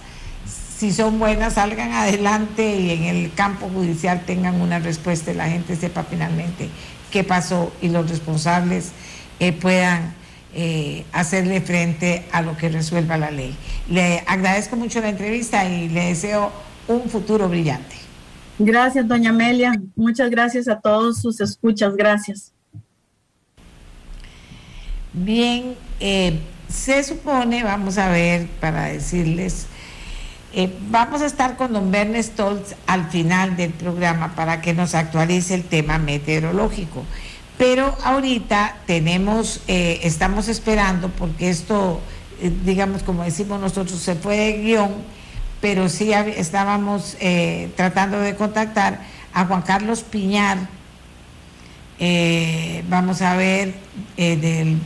si 0.77 0.91
son 0.91 1.19
buenas, 1.19 1.53
salgan 1.53 1.93
adelante 1.93 2.75
y 2.75 2.91
en 2.91 3.03
el 3.05 3.33
campo 3.33 3.69
judicial 3.69 4.23
tengan 4.25 4.59
una 4.59 4.79
respuesta 4.79 5.31
y 5.31 5.35
la 5.35 5.47
gente 5.47 5.75
sepa 5.77 6.03
finalmente 6.03 6.69
qué 7.11 7.23
pasó 7.23 7.71
y 7.81 7.87
los 7.87 8.09
responsables 8.09 8.91
eh, 9.39 9.53
puedan 9.53 10.13
eh, 10.53 11.05
hacerle 11.13 11.61
frente 11.61 12.25
a 12.33 12.41
lo 12.41 12.57
que 12.57 12.69
resuelva 12.69 13.17
la 13.17 13.31
ley. 13.31 13.55
Le 13.89 14.23
agradezco 14.27 14.75
mucho 14.75 14.99
la 14.99 15.09
entrevista 15.09 15.65
y 15.65 15.87
le 15.87 16.07
deseo 16.07 16.51
un 16.89 17.09
futuro 17.09 17.47
brillante. 17.47 18.06
Gracias, 18.59 19.07
doña 19.07 19.29
Amelia. 19.29 19.79
Muchas 19.95 20.29
gracias 20.31 20.67
a 20.67 20.79
todos 20.79 21.21
sus 21.21 21.39
escuchas. 21.41 21.95
Gracias. 21.95 22.53
Bien, 25.13 25.75
eh, 25.99 26.39
se 26.67 27.03
supone, 27.03 27.63
vamos 27.63 27.97
a 27.97 28.09
ver, 28.09 28.47
para 28.59 28.85
decirles, 28.85 29.67
eh, 30.53 30.71
vamos 30.89 31.21
a 31.21 31.27
estar 31.27 31.55
con 31.55 31.73
don 31.73 31.91
Bernes 31.91 32.27
Stoltz 32.27 32.75
al 32.87 33.09
final 33.09 33.55
del 33.57 33.71
programa 33.71 34.35
para 34.35 34.61
que 34.61 34.73
nos 34.73 34.95
actualice 34.95 35.53
el 35.53 35.63
tema 35.63 35.97
meteorológico. 35.97 37.03
Pero 37.57 37.95
ahorita 38.03 38.77
tenemos, 38.85 39.61
eh, 39.67 39.99
estamos 40.03 40.47
esperando, 40.47 41.09
porque 41.09 41.49
esto, 41.49 41.99
digamos, 42.63 43.01
como 43.01 43.23
decimos 43.23 43.59
nosotros, 43.59 43.99
se 43.99 44.15
fue 44.15 44.37
de 44.37 44.61
guion 44.61 44.91
pero 45.61 45.89
sí 45.89 46.11
estábamos 46.13 47.17
eh, 47.19 47.71
tratando 47.75 48.19
de 48.19 48.35
contactar 48.35 48.99
a 49.33 49.45
Juan 49.45 49.61
Carlos 49.61 50.03
Piñar, 50.03 50.57
eh, 51.99 52.83
vamos 52.89 53.21
a 53.21 53.35
ver, 53.35 53.73
eh, 54.17 54.35
del 54.37 54.79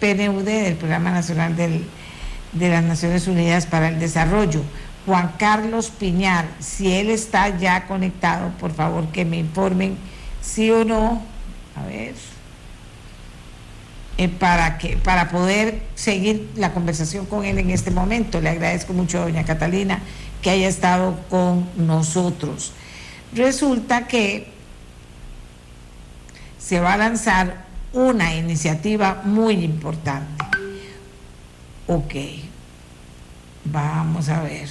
PNUD, 0.00 0.44
del 0.44 0.76
Programa 0.76 1.10
Nacional 1.10 1.56
de 1.56 2.68
las 2.68 2.84
Naciones 2.84 3.26
Unidas 3.28 3.66
para 3.66 3.88
el 3.88 3.98
Desarrollo. 3.98 4.62
Juan 5.06 5.32
Carlos 5.38 5.90
Piñar, 5.90 6.46
si 6.60 6.92
él 6.92 7.10
está 7.10 7.56
ya 7.56 7.86
conectado, 7.86 8.50
por 8.60 8.74
favor 8.74 9.08
que 9.08 9.24
me 9.24 9.38
informen 9.38 9.96
sí 10.42 10.70
o 10.70 10.84
no. 10.84 11.22
A 11.76 11.86
ver. 11.86 12.14
Para, 14.26 14.78
que, 14.78 14.96
para 14.96 15.28
poder 15.28 15.80
seguir 15.94 16.50
la 16.56 16.72
conversación 16.74 17.24
con 17.26 17.44
él 17.44 17.58
en 17.58 17.70
este 17.70 17.92
momento. 17.92 18.40
Le 18.40 18.48
agradezco 18.48 18.92
mucho, 18.92 19.20
doña 19.20 19.44
Catalina, 19.44 20.00
que 20.42 20.50
haya 20.50 20.66
estado 20.66 21.20
con 21.30 21.68
nosotros. 21.76 22.72
Resulta 23.32 24.08
que 24.08 24.48
se 26.58 26.80
va 26.80 26.94
a 26.94 26.96
lanzar 26.96 27.66
una 27.92 28.34
iniciativa 28.34 29.22
muy 29.24 29.64
importante. 29.64 30.44
Ok, 31.86 32.14
vamos 33.64 34.28
a 34.28 34.42
ver. 34.42 34.68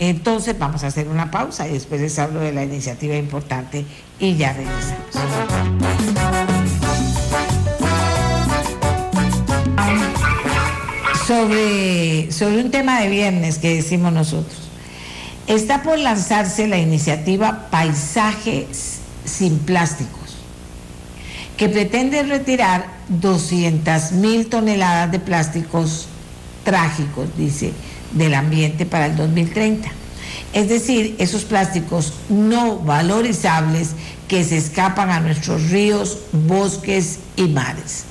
Entonces 0.00 0.58
vamos 0.58 0.84
a 0.84 0.88
hacer 0.88 1.08
una 1.08 1.30
pausa 1.30 1.68
y 1.68 1.72
después 1.72 2.00
les 2.00 2.18
hablo 2.18 2.40
de 2.40 2.52
la 2.52 2.64
iniciativa 2.64 3.14
importante 3.16 3.84
y 4.18 4.36
ya 4.36 4.52
regresamos. 4.52 5.06
Sobre, 11.26 12.32
sobre 12.32 12.62
un 12.62 12.70
tema 12.70 13.00
de 13.00 13.08
viernes 13.08 13.58
que 13.58 13.74
decimos 13.74 14.12
nosotros. 14.12 14.68
Está 15.46 15.82
por 15.82 15.98
lanzarse 15.98 16.66
la 16.66 16.78
iniciativa 16.78 17.68
Paisajes 17.70 18.98
sin 19.24 19.58
Plásticos, 19.58 20.36
que 21.56 21.68
pretende 21.68 22.22
retirar 22.22 22.86
200 23.08 24.12
mil 24.12 24.46
toneladas 24.46 25.10
de 25.12 25.18
plásticos 25.18 26.06
trágicos, 26.64 27.28
dice, 27.36 27.72
del 28.12 28.34
ambiente 28.34 28.86
para 28.86 29.06
el 29.06 29.16
2030. 29.16 29.90
Es 30.52 30.68
decir, 30.68 31.14
esos 31.18 31.44
plásticos 31.44 32.14
no 32.28 32.78
valorizables 32.78 33.90
que 34.28 34.44
se 34.44 34.56
escapan 34.56 35.10
a 35.10 35.20
nuestros 35.20 35.70
ríos, 35.70 36.18
bosques 36.32 37.18
y 37.36 37.48
mares. 37.48 38.04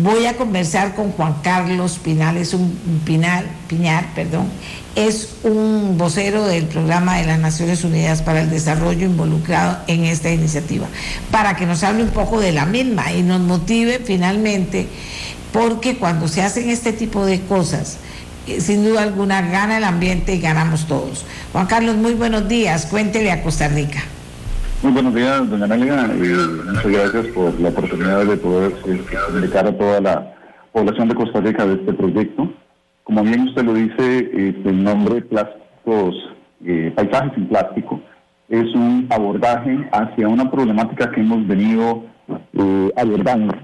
Voy 0.00 0.26
a 0.26 0.36
conversar 0.36 0.94
con 0.94 1.10
Juan 1.10 1.36
Carlos 1.42 1.98
Pinal, 1.98 2.36
un 2.52 3.02
Pinar, 3.04 3.44
Piñar, 3.66 4.14
perdón, 4.14 4.46
es 4.94 5.30
un 5.42 5.98
vocero 5.98 6.46
del 6.46 6.66
programa 6.66 7.18
de 7.18 7.26
las 7.26 7.40
Naciones 7.40 7.82
Unidas 7.82 8.22
para 8.22 8.42
el 8.42 8.48
Desarrollo 8.48 9.06
involucrado 9.06 9.78
en 9.88 10.04
esta 10.04 10.30
iniciativa, 10.30 10.86
para 11.32 11.56
que 11.56 11.66
nos 11.66 11.82
hable 11.82 12.04
un 12.04 12.10
poco 12.10 12.38
de 12.38 12.52
la 12.52 12.64
misma 12.64 13.12
y 13.12 13.24
nos 13.24 13.40
motive 13.40 13.98
finalmente, 14.04 14.86
porque 15.52 15.96
cuando 15.96 16.28
se 16.28 16.42
hacen 16.42 16.70
este 16.70 16.92
tipo 16.92 17.26
de 17.26 17.40
cosas, 17.40 17.96
eh, 18.46 18.60
sin 18.60 18.84
duda 18.84 19.02
alguna 19.02 19.42
gana 19.42 19.78
el 19.78 19.84
ambiente 19.84 20.32
y 20.32 20.40
ganamos 20.40 20.86
todos. 20.86 21.24
Juan 21.52 21.66
Carlos, 21.66 21.96
muy 21.96 22.14
buenos 22.14 22.48
días, 22.48 22.86
cuéntele 22.86 23.32
a 23.32 23.42
Costa 23.42 23.66
Rica. 23.66 24.04
Muy 24.80 24.92
buenos 24.92 25.12
días, 25.12 25.50
doña 25.50 25.64
Amelia, 25.64 26.06
y 26.14 26.68
muchas 26.68 26.86
gracias 26.86 27.26
por 27.34 27.58
la 27.60 27.70
oportunidad 27.70 28.24
de 28.24 28.36
poder 28.36 28.72
eh, 28.86 29.04
comunicar 29.26 29.66
a 29.66 29.76
toda 29.76 30.00
la 30.00 30.34
población 30.70 31.08
de 31.08 31.16
Costa 31.16 31.40
Rica 31.40 31.66
de 31.66 31.74
este 31.74 31.92
proyecto. 31.94 32.48
Como 33.02 33.24
bien 33.24 33.48
usted 33.48 33.64
lo 33.64 33.74
dice, 33.74 34.18
este, 34.18 34.68
el 34.68 34.84
nombre 34.84 35.22
Plásticos, 35.22 36.14
eh, 36.64 36.92
Paisajes 36.94 37.32
sin 37.34 37.48
Plástico, 37.48 38.00
es 38.48 38.72
un 38.76 39.08
abordaje 39.10 39.88
hacia 39.90 40.28
una 40.28 40.48
problemática 40.48 41.10
que 41.10 41.22
hemos 41.22 41.44
venido 41.48 42.04
eh, 42.52 42.92
abordando 42.96 43.56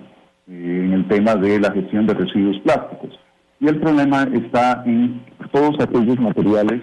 en 0.49 0.93
el 0.95 1.07
tema 1.07 1.36
de 1.36 1.61
la 1.61 1.70
gestión 1.70 2.09
de 2.09 2.15
residuos 2.15 2.59
plásticos. 2.65 3.16
Y 3.61 3.69
el 3.69 3.78
problema 3.78 4.27
está 4.32 4.82
en 4.85 5.23
todos 5.53 5.78
aquellos 5.78 6.19
materiales 6.19 6.81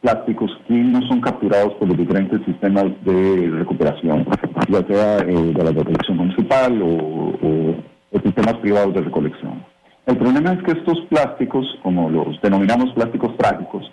plásticos 0.00 0.50
que 0.68 0.74
no 0.74 1.00
son 1.08 1.20
capturados 1.20 1.74
por 1.74 1.88
los 1.88 1.96
diferentes 1.96 2.40
sistemas 2.44 2.84
de 3.04 3.50
recuperación, 3.50 4.26
ya 4.68 4.86
sea 4.86 5.18
eh, 5.18 5.52
de 5.52 5.64
la 5.64 5.70
recolección 5.70 6.16
municipal 6.16 6.80
o, 6.82 7.74
sistemas 8.22 8.54
privados 8.54 8.94
de 8.94 9.02
recolección. 9.02 9.62
El 10.06 10.16
problema 10.16 10.52
es 10.52 10.62
que 10.62 10.72
estos 10.72 10.98
plásticos, 11.10 11.66
como 11.82 12.08
los 12.08 12.40
denominamos 12.40 12.92
plásticos 12.94 13.36
trágicos, 13.36 13.90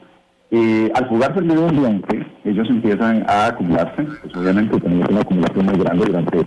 eh, 0.49 0.89
al 0.95 1.07
jugarse 1.07 1.39
el 1.39 1.45
medio 1.45 1.67
ambiente, 1.67 2.25
ellos 2.45 2.67
empiezan 2.69 3.25
a 3.27 3.47
acumularse, 3.47 4.03
pues 4.03 4.35
obviamente 4.35 4.79
tenemos 4.79 5.09
una 5.09 5.21
acumulación 5.21 5.65
muy 5.65 5.77
grande 5.77 6.05
durante 6.05 6.37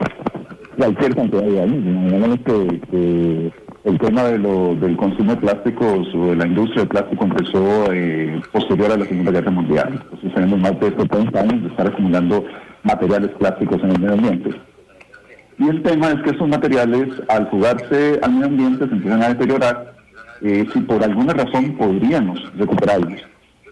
cualquier 0.76 1.14
cantidad 1.14 1.42
de 1.42 1.62
años. 1.62 2.38
que 2.46 3.52
el 3.86 3.98
tema 4.00 4.24
de 4.24 4.38
lo, 4.38 4.74
del 4.74 4.96
consumo 4.96 5.30
de 5.30 5.40
plásticos 5.40 6.08
o 6.12 6.26
de 6.26 6.36
la 6.36 6.46
industria 6.46 6.80
del 6.80 6.88
plástico 6.88 7.24
empezó 7.24 7.92
eh, 7.92 8.40
posterior 8.50 8.90
a 8.90 8.96
la 8.96 9.06
Segunda 9.06 9.30
Guerra 9.30 9.50
Mundial. 9.52 10.00
Entonces 10.02 10.34
tenemos 10.34 10.58
más 10.58 10.80
de 10.80 10.90
70 10.90 11.40
años 11.40 11.62
de 11.62 11.68
estar 11.68 11.86
acumulando 11.86 12.44
materiales 12.82 13.30
plásticos 13.38 13.80
en 13.84 13.90
el 13.92 14.00
medio 14.00 14.14
ambiente. 14.14 14.50
Y 15.58 15.68
el 15.68 15.82
tema 15.84 16.10
es 16.10 16.20
que 16.22 16.30
estos 16.30 16.48
materiales, 16.48 17.08
al 17.28 17.48
jugarse 17.48 18.18
al 18.22 18.32
medio 18.32 18.46
ambiente, 18.46 18.88
se 18.88 18.92
empiezan 18.92 19.22
a 19.22 19.28
deteriorar. 19.28 19.94
Eh, 20.42 20.66
si 20.72 20.80
por 20.80 21.02
alguna 21.04 21.32
razón 21.32 21.76
podríamos 21.76 22.42
recuperarlos, 22.58 23.22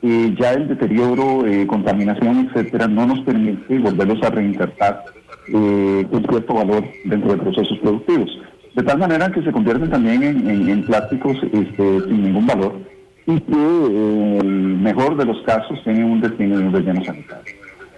eh, 0.03 0.35
ya 0.39 0.53
el 0.53 0.69
deterioro, 0.69 1.45
contaminación, 1.67 2.49
etcétera, 2.49 2.87
no 2.87 3.07
nos 3.07 3.21
permite 3.21 3.81
volverlos 3.81 4.23
a 4.23 4.31
reinsertar 4.31 5.05
con 5.51 6.27
cierto 6.31 6.55
valor 6.55 6.85
dentro 7.05 7.33
de 7.33 7.43
procesos 7.43 7.79
productivos 7.81 8.31
de 8.75 8.83
tal 8.83 8.99
manera 8.99 9.31
que 9.31 9.43
se 9.43 9.53
convierten 9.53 9.91
también 9.91 10.23
en, 10.23 10.83
plásticos 10.85 11.37
este, 11.53 12.01
sin 12.01 12.23
ningún 12.23 12.47
valor 12.47 12.75
y 13.27 13.41
que 13.41 13.53
en 13.53 14.37
el 14.41 14.53
mejor 14.79 15.17
de 15.17 15.25
los 15.25 15.41
casos 15.43 15.79
tienen 15.85 16.05
un 16.05 16.21
destino 16.21 16.59
de 16.59 16.67
un 16.67 16.73
relleno 16.73 17.05
sanitario. 17.05 17.55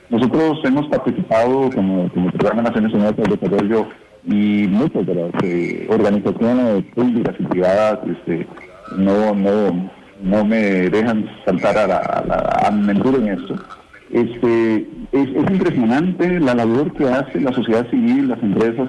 Nosotros 0.08 0.60
hemos 0.64 0.86
participado 0.88 1.70
como, 1.74 2.08
como 2.10 2.30
Programa 2.30 2.62
Naciones 2.62 2.92
Unidas 2.92 3.16
de 3.16 3.36
Desarrollo 3.36 3.88
y 4.24 4.66
muchas 4.68 5.06
de 5.06 5.14
las 5.14 5.30
eh, 5.42 5.86
organizaciones 5.88 6.84
públicas 6.94 7.34
y 7.38 7.42
privadas 7.44 7.98
este, 8.08 8.46
no, 8.96 9.34
no, 9.34 9.90
no 10.22 10.44
me 10.44 10.90
dejan 10.90 11.28
saltar 11.44 11.76
a 11.78 11.86
la, 11.86 11.98
a 11.98 12.68
en 12.68 13.28
esto. 13.28 13.56
Este, 14.10 14.76
es, 15.12 15.28
es 15.28 15.50
impresionante 15.50 16.38
la 16.38 16.54
labor 16.54 16.92
que 16.92 17.08
hace 17.08 17.40
la 17.40 17.52
sociedad 17.52 17.88
civil, 17.90 18.28
las 18.28 18.42
empresas, 18.42 18.88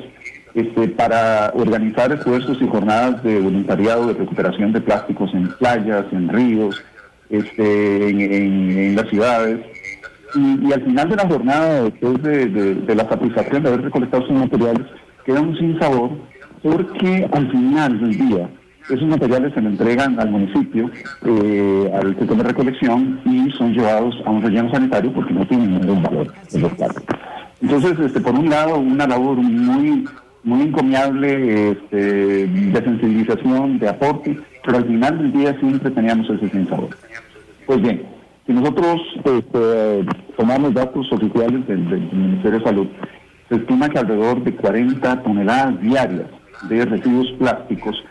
este, 0.57 0.87
para 0.87 1.51
organizar 1.53 2.11
esfuerzos 2.11 2.57
y 2.59 2.67
jornadas 2.67 3.21
de 3.21 3.39
voluntariado 3.39 4.07
de 4.07 4.15
recuperación 4.15 4.73
de 4.73 4.81
plásticos 4.81 5.31
en 5.35 5.49
playas, 5.59 6.05
en 6.11 6.29
ríos, 6.29 6.83
este, 7.29 8.09
en, 8.09 8.95
las 8.95 9.07
ciudades. 9.07 9.63
Y, 10.33 10.73
al 10.73 10.83
final 10.83 11.09
de 11.09 11.15
la 11.15 11.27
jornada, 11.27 11.83
después 11.83 12.23
de, 12.23 12.95
la 12.95 13.07
satisfacción 13.07 13.61
de 13.61 13.69
haber 13.69 13.83
recolectado 13.83 14.23
esos 14.23 14.35
materiales, 14.35 14.87
queda 15.25 15.41
un 15.41 15.55
sin 15.59 15.77
sabor 15.77 16.09
porque 16.63 17.29
al 17.31 17.51
final 17.51 17.99
del 17.99 18.17
día 18.17 18.49
esos 18.89 19.07
materiales 19.07 19.53
se 19.53 19.61
le 19.61 19.69
entregan 19.69 20.19
al 20.19 20.31
municipio, 20.31 20.89
eh, 21.23 21.91
al 21.93 22.15
que 22.15 22.25
de 22.25 22.43
recolección 22.43 23.21
y 23.25 23.51
son 23.51 23.73
llevados 23.73 24.15
a 24.25 24.31
un 24.31 24.41
relleno 24.41 24.71
sanitario 24.71 25.13
porque 25.13 25.33
no 25.35 25.45
tienen 25.45 25.79
ningún 25.79 26.01
valor 26.01 26.33
en 26.51 26.61
los 26.61 26.73
plásticos. 26.73 27.15
Entonces, 27.61 27.99
este, 27.99 28.21
por 28.21 28.33
un 28.33 28.49
lado, 28.49 28.79
una 28.79 29.05
labor 29.05 29.37
muy 29.37 30.03
muy 30.43 30.61
encomiable 30.61 31.71
este, 31.71 32.47
de 32.47 32.83
sensibilización, 32.83 33.79
de 33.79 33.89
aporte, 33.89 34.37
pero 34.65 34.77
al 34.77 34.85
final 34.85 35.17
del 35.17 35.31
día 35.33 35.59
siempre 35.59 35.91
teníamos 35.91 36.29
ese 36.29 36.49
sensador. 36.49 36.89
Pues 37.65 37.81
bien, 37.81 38.03
si 38.45 38.53
nosotros 38.53 39.01
este, 39.25 40.05
tomamos 40.37 40.73
datos 40.73 41.11
oficiales 41.11 41.67
del, 41.67 41.79
Ministerio 41.79 42.59
de 42.59 42.65
Salud, 42.65 42.87
se 43.49 43.55
estima 43.55 43.89
que 43.89 43.99
alrededor 43.99 44.43
de 44.43 44.55
40 44.55 45.23
toneladas 45.23 45.81
diarias 45.81 46.27
de 46.69 46.85
residuos 46.85 47.31
plásticos 47.39 48.03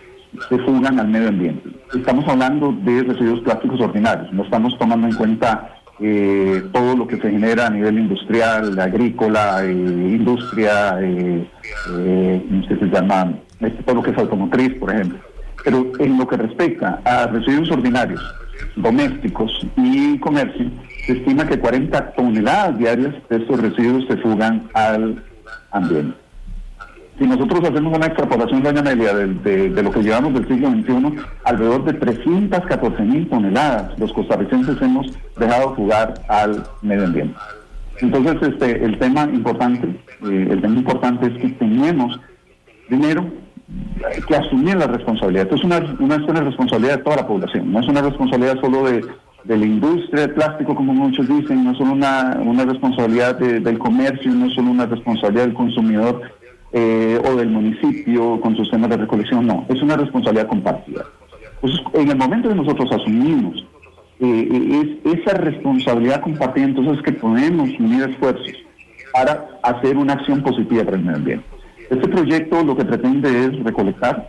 se 0.49 0.59
fugan 0.59 1.01
al 1.01 1.09
medio 1.09 1.29
ambiente. 1.29 1.71
Estamos 1.95 2.27
hablando 2.29 2.73
de 2.85 3.03
residuos 3.03 3.41
plásticos 3.41 3.81
ordinarios, 3.81 4.33
no 4.33 4.43
estamos 4.45 4.77
tomando 4.79 5.07
en 5.07 5.15
cuenta 5.15 5.76
eh, 6.01 6.63
todo 6.73 6.97
lo 6.97 7.07
que 7.07 7.17
se 7.17 7.31
genera 7.31 7.67
a 7.67 7.71
nivel 7.71 7.99
industrial, 7.99 8.79
agrícola, 8.79 9.65
eh, 9.65 9.73
industria, 9.73 10.99
eh, 11.01 11.49
eh 11.91 12.67
se 12.69 12.87
llama? 12.87 13.35
Este, 13.61 13.83
todo 13.83 13.97
lo 13.97 14.03
que 14.03 14.11
es 14.11 14.19
automotriz, 14.19 14.75
por 14.75 14.93
ejemplo. 14.93 15.19
Pero 15.65 15.93
en 15.99 16.19
lo 16.19 16.29
que 16.29 16.37
respecta 16.37 17.01
a 17.05 17.27
residuos 17.29 17.71
ordinarios, 17.71 18.23
domésticos 18.77 19.67
y 19.77 20.19
comercio, 20.19 20.71
se 21.07 21.13
estima 21.13 21.47
que 21.47 21.59
40 21.59 22.13
toneladas 22.13 22.79
diarias 22.79 23.15
de 23.31 23.37
estos 23.37 23.61
residuos 23.61 24.07
se 24.07 24.17
fugan 24.19 24.69
al 24.75 25.23
ambiente. 25.71 26.26
Si 27.19 27.27
nosotros 27.27 27.65
hacemos 27.65 27.97
una 27.97 28.07
extrapolación, 28.07 28.63
doña 28.63 28.81
Amelia, 28.81 29.15
de, 29.15 29.71
de, 29.71 29.83
lo 29.83 29.91
que 29.91 30.03
llevamos 30.03 30.35
del 30.35 30.47
siglo 30.49 30.71
XXI, 30.71 31.17
alrededor 31.45 31.85
de 31.85 31.95
314 31.95 33.03
mil 33.03 33.29
toneladas 33.29 33.99
los 33.99 34.13
costarricenses 34.13 34.81
hemos 34.83 35.07
dejado 35.39 35.75
jugar 35.75 36.15
al 36.29 36.65
medio 36.83 37.05
ambiente. 37.05 37.35
Entonces, 38.01 38.37
este, 38.43 38.85
el 38.85 38.99
tema 38.99 39.23
importante, 39.33 39.87
eh, 40.29 40.49
el 40.51 40.61
tema 40.61 40.77
importante 40.77 41.27
es 41.27 41.41
que 41.41 41.49
tenemos 41.51 42.21
dinero 42.91 43.25
que 44.29 44.37
asumir 44.37 44.77
la 44.77 44.87
responsabilidad. 44.87 45.45
Esto 45.45 45.57
es 45.57 45.65
una, 45.65 45.79
una, 45.99 46.17
una, 46.17 46.41
responsabilidad 46.43 46.99
de 46.99 47.03
toda 47.03 47.17
la 47.17 47.27
población, 47.27 47.73
no 47.73 47.81
es 47.81 47.89
una 47.89 48.03
responsabilidad 48.03 48.61
solo 48.61 48.85
de, 48.85 49.05
de 49.45 49.57
la 49.57 49.65
industria 49.65 50.23
del 50.23 50.35
plástico, 50.35 50.75
como 50.75 50.93
muchos 50.93 51.27
dicen, 51.27 51.65
no 51.65 51.73
es 51.73 51.79
solo 51.79 51.93
una, 51.93 52.39
una 52.45 52.65
responsabilidad 52.67 53.37
del 53.39 53.79
comercio, 53.79 54.31
no 54.33 54.47
es 54.47 54.55
solo 54.55 54.71
una 54.71 54.85
responsabilidad 54.85 55.47
del 55.47 55.55
consumidor, 55.55 56.21
eh, 56.73 57.21
o 57.25 57.37
del 57.37 57.49
municipio 57.49 58.41
con 58.41 58.57
sus 58.57 58.71
temas 58.71 58.91
de 58.91 58.99
recolección, 58.99 59.47
no, 59.47 59.65
es 59.69 59.81
una 59.83 59.97
responsabilidad 59.97 60.49
compartida. 60.49 61.05
Entonces, 61.63 61.81
en 61.95 62.11
el 62.11 62.17
momento 62.17 62.49
que 62.49 62.55
nosotros 62.55 62.91
asumimos 62.93 63.67
eh, 64.21 64.99
es 65.05 65.19
esa 65.19 65.37
responsabilidad 65.37 66.23
compartida, 66.23 66.65
entonces 66.65 67.03
que 67.03 67.13
podemos 67.13 67.69
unir 67.79 68.09
esfuerzos 68.09 68.53
para 69.13 69.47
hacer 69.63 69.97
una 69.97 70.15
acción 70.15 70.43
positiva 70.43 70.85
para 70.85 70.97
el 70.97 71.03
medio 71.03 71.17
ambiente. 71.19 71.47
Este 71.91 72.09
proyecto 72.09 72.65
lo 72.65 72.77
que 72.77 72.85
pretende 72.85 73.47
es 73.47 73.63
recolectar 73.63 74.29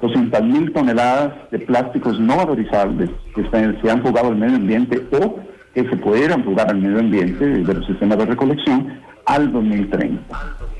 200 0.00 0.42
mil 0.42 0.72
toneladas 0.72 1.32
de 1.50 1.58
plásticos 1.60 2.18
no 2.20 2.36
valorizables 2.36 3.10
que 3.34 3.48
se 3.48 3.90
han 3.90 4.02
jugado 4.02 4.28
al 4.28 4.36
medio 4.36 4.56
ambiente 4.56 5.00
o 5.12 5.38
que 5.74 5.88
se 5.88 5.96
pudieran 5.96 6.44
jugar 6.44 6.70
al 6.70 6.78
medio 6.78 6.98
ambiente 6.98 7.46
de 7.46 7.74
los 7.74 7.86
sistemas 7.86 8.18
de 8.18 8.26
recolección 8.26 9.00
al 9.26 9.52
2030. 9.52 10.22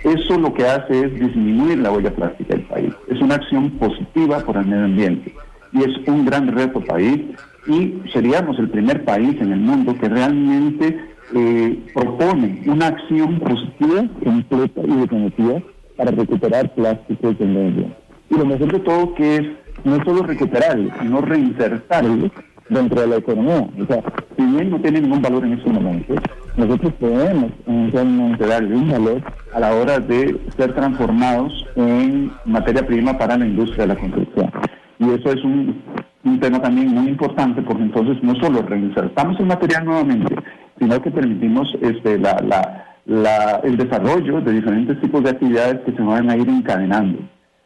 Eso 0.04 0.38
lo 0.38 0.52
que 0.52 0.66
hace 0.66 1.06
es 1.06 1.14
disminuir 1.14 1.78
la 1.78 1.92
huella 1.92 2.14
plástica 2.14 2.54
del 2.54 2.66
país. 2.66 2.92
Es 3.08 3.20
una 3.20 3.36
acción 3.36 3.70
positiva 3.72 4.40
por 4.40 4.56
el 4.56 4.66
medio 4.66 4.84
ambiente 4.84 5.34
y 5.72 5.78
es 5.78 6.08
un 6.08 6.24
gran 6.24 6.48
reto 6.48 6.80
país 6.80 7.20
y 7.66 7.94
seríamos 8.12 8.58
el 8.58 8.68
primer 8.68 9.04
país 9.04 9.40
en 9.40 9.52
el 9.52 9.60
mundo 9.60 9.96
que 9.98 10.08
realmente 10.08 10.98
eh, 11.34 11.86
propone 11.94 12.62
una 12.66 12.88
acción 12.88 13.38
positiva, 13.38 14.04
completa 14.24 14.80
y 14.84 14.96
definitiva 14.96 15.62
para 15.96 16.10
recuperar 16.10 16.74
plásticos 16.74 17.38
del 17.38 17.48
medio. 17.48 17.86
Y 18.28 18.34
lo 18.34 18.44
mejor 18.44 18.72
de 18.72 18.80
todo 18.80 19.14
que 19.14 19.36
es 19.36 19.42
no 19.84 20.02
solo 20.04 20.22
recuperarlo, 20.24 20.90
sino 21.00 21.20
reinsertarlo 21.20 22.30
dentro 22.72 23.00
de 23.00 23.06
la 23.06 23.16
economía. 23.16 23.68
O 23.80 23.86
sea, 23.86 24.02
si 24.36 24.44
bien 24.44 24.70
no 24.70 24.80
tiene 24.80 25.00
ningún 25.00 25.22
valor 25.22 25.44
en 25.44 25.54
este 25.54 25.70
momento, 25.70 26.14
nosotros 26.56 26.92
podemos 26.94 27.50
inicialmente 27.66 28.46
darle 28.46 28.74
un 28.74 28.90
valor 28.90 29.22
a 29.54 29.60
la 29.60 29.74
hora 29.74 29.98
de 29.98 30.38
ser 30.56 30.74
transformados 30.74 31.66
en 31.76 32.32
materia 32.44 32.86
prima 32.86 33.16
para 33.16 33.36
la 33.36 33.46
industria 33.46 33.86
de 33.86 33.94
la 33.94 34.00
construcción. 34.00 34.50
Y 34.98 35.10
eso 35.10 35.32
es 35.32 35.44
un, 35.44 35.82
un 36.24 36.40
tema 36.40 36.60
también 36.60 36.88
muy 36.88 37.08
importante 37.08 37.62
porque 37.62 37.82
entonces 37.82 38.22
no 38.22 38.34
solo 38.36 38.62
reinsertamos 38.62 39.38
el 39.40 39.46
material 39.46 39.84
nuevamente, 39.84 40.34
sino 40.78 41.00
que 41.00 41.10
permitimos 41.10 41.68
este, 41.80 42.18
la, 42.18 42.84
la, 43.06 43.60
el 43.64 43.76
desarrollo 43.76 44.40
de 44.40 44.52
diferentes 44.52 45.00
tipos 45.00 45.22
de 45.22 45.30
actividades 45.30 45.80
que 45.80 45.92
se 45.92 46.02
van 46.02 46.30
a 46.30 46.36
ir 46.36 46.48
encadenando. 46.48 47.18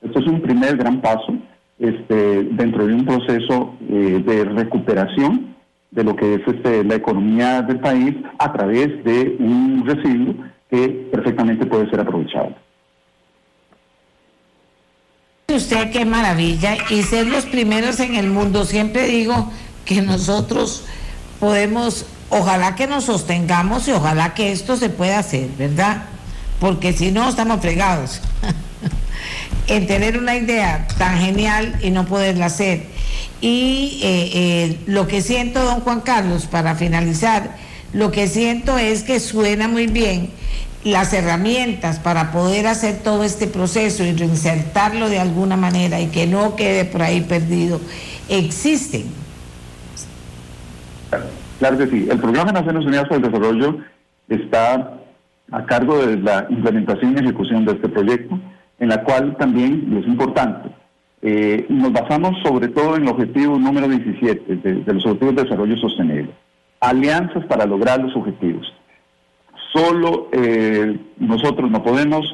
Esto 0.03 0.21
es 0.21 0.27
un 0.27 0.41
primer 0.41 0.77
gran 0.77 1.01
paso 1.01 1.35
este, 1.79 2.45
dentro 2.45 2.87
de 2.87 2.95
un 2.95 3.05
proceso 3.05 3.75
eh, 3.89 4.23
de 4.25 4.45
recuperación 4.45 5.57
de 5.91 6.05
lo 6.05 6.17
que 6.17 6.35
es 6.35 6.41
este, 6.47 6.85
la 6.85 6.95
economía 6.97 7.63
del 7.63 7.81
país 7.81 8.15
a 8.39 8.53
través 8.53 9.03
de 9.05 9.37
un 9.39 9.85
residuo 9.87 10.35
que 10.71 11.09
perfectamente 11.13 11.67
puede 11.67 11.89
ser 11.91 12.01
aprovechado. 12.01 12.55
Usted 15.49 15.91
qué 15.91 16.05
maravilla 16.05 16.77
y 16.91 17.03
ser 17.03 17.27
los 17.29 17.47
primeros 17.47 18.01
en 18.01 18.17
el 18.17 18.29
mundo. 18.31 18.65
Siempre 18.65 19.07
digo 19.07 19.51
que 19.85 20.03
nosotros 20.03 20.87
podemos 21.39 22.07
ojalá 22.31 22.75
que 22.75 22.87
nos 22.87 23.05
sostengamos 23.05 23.87
y 23.89 23.93
ojalá 23.93 24.35
que 24.35 24.53
esto 24.53 24.77
se 24.77 24.91
pueda 24.91 25.19
hacer, 25.19 25.49
¿verdad? 25.57 26.05
Porque 26.61 26.93
si 26.93 27.13
no, 27.13 27.29
estamos 27.29 27.61
fregados 27.61 28.21
en 29.69 29.87
tener 29.87 30.19
una 30.19 30.37
idea 30.37 30.87
tan 30.99 31.19
genial 31.19 31.79
y 31.83 31.91
no 31.91 32.07
poderla 32.07 32.47
hacer. 32.47 32.85
Y 33.41 34.01
eh, 34.03 34.31
eh, 34.35 34.79
lo 34.87 35.07
que 35.07 35.21
siento, 35.21 35.63
don 35.63 35.81
Juan 35.81 36.01
Carlos, 36.01 36.47
para 36.47 36.75
finalizar, 36.75 37.57
lo 37.93 38.11
que 38.11 38.29
siento 38.29 38.79
es 38.79 39.03
que 39.03 39.21
suena 39.21 39.69
muy 39.69 39.87
bien 39.87 40.31
las 40.85 41.13
herramientas 41.13 41.99
para 41.99 42.31
poder 42.31 42.67
hacer 42.67 42.99
todo 43.03 43.25
este 43.25 43.47
proceso 43.47 44.05
y 44.05 44.13
reinsertarlo 44.13 45.09
de 45.09 45.19
alguna 45.19 45.57
manera 45.57 46.01
y 46.01 46.07
que 46.07 46.27
no 46.27 46.55
quede 46.55 46.85
por 46.85 47.03
ahí 47.03 47.23
perdido, 47.23 47.81
existen 48.29 49.07
Claro 51.59 51.79
que 51.79 51.87
sí. 51.87 52.09
El 52.11 52.19
Programa 52.19 52.53
de 52.53 52.61
Naciones 52.61 52.85
Unidas 52.85 53.05
para 53.05 53.17
el 53.17 53.23
Desarrollo 53.23 53.79
está 54.29 54.95
a 55.53 55.65
cargo 55.65 56.05
de 56.05 56.17
la 56.19 56.47
implementación 56.51 57.17
y 57.17 57.21
ejecución 57.21 57.65
de 57.65 57.73
este 57.73 57.89
proyecto, 57.89 58.39
en 58.79 58.89
la 58.89 59.03
cual 59.05 59.37
también, 59.37 59.97
es 59.99 60.07
importante, 60.07 60.71
eh, 61.23 61.67
nos 61.69 61.93
basamos 61.93 62.37
sobre 62.45 62.69
todo 62.69 62.97
en 62.97 63.03
el 63.03 63.09
objetivo 63.09 63.59
número 63.59 63.89
17 63.89 64.57
de, 64.57 64.93
los 64.93 65.05
Objetivos 65.07 65.37
de 65.37 65.43
Desarrollo 65.45 65.77
Sostenible. 65.79 66.31
Alianzas 66.81 67.45
para 67.47 67.65
lograr 67.65 68.01
los 68.01 68.15
objetivos. 68.15 68.67
Solo 69.73 70.29
eh, 70.33 70.99
nosotros 71.19 71.71
no 71.71 71.83
podemos, 71.83 72.25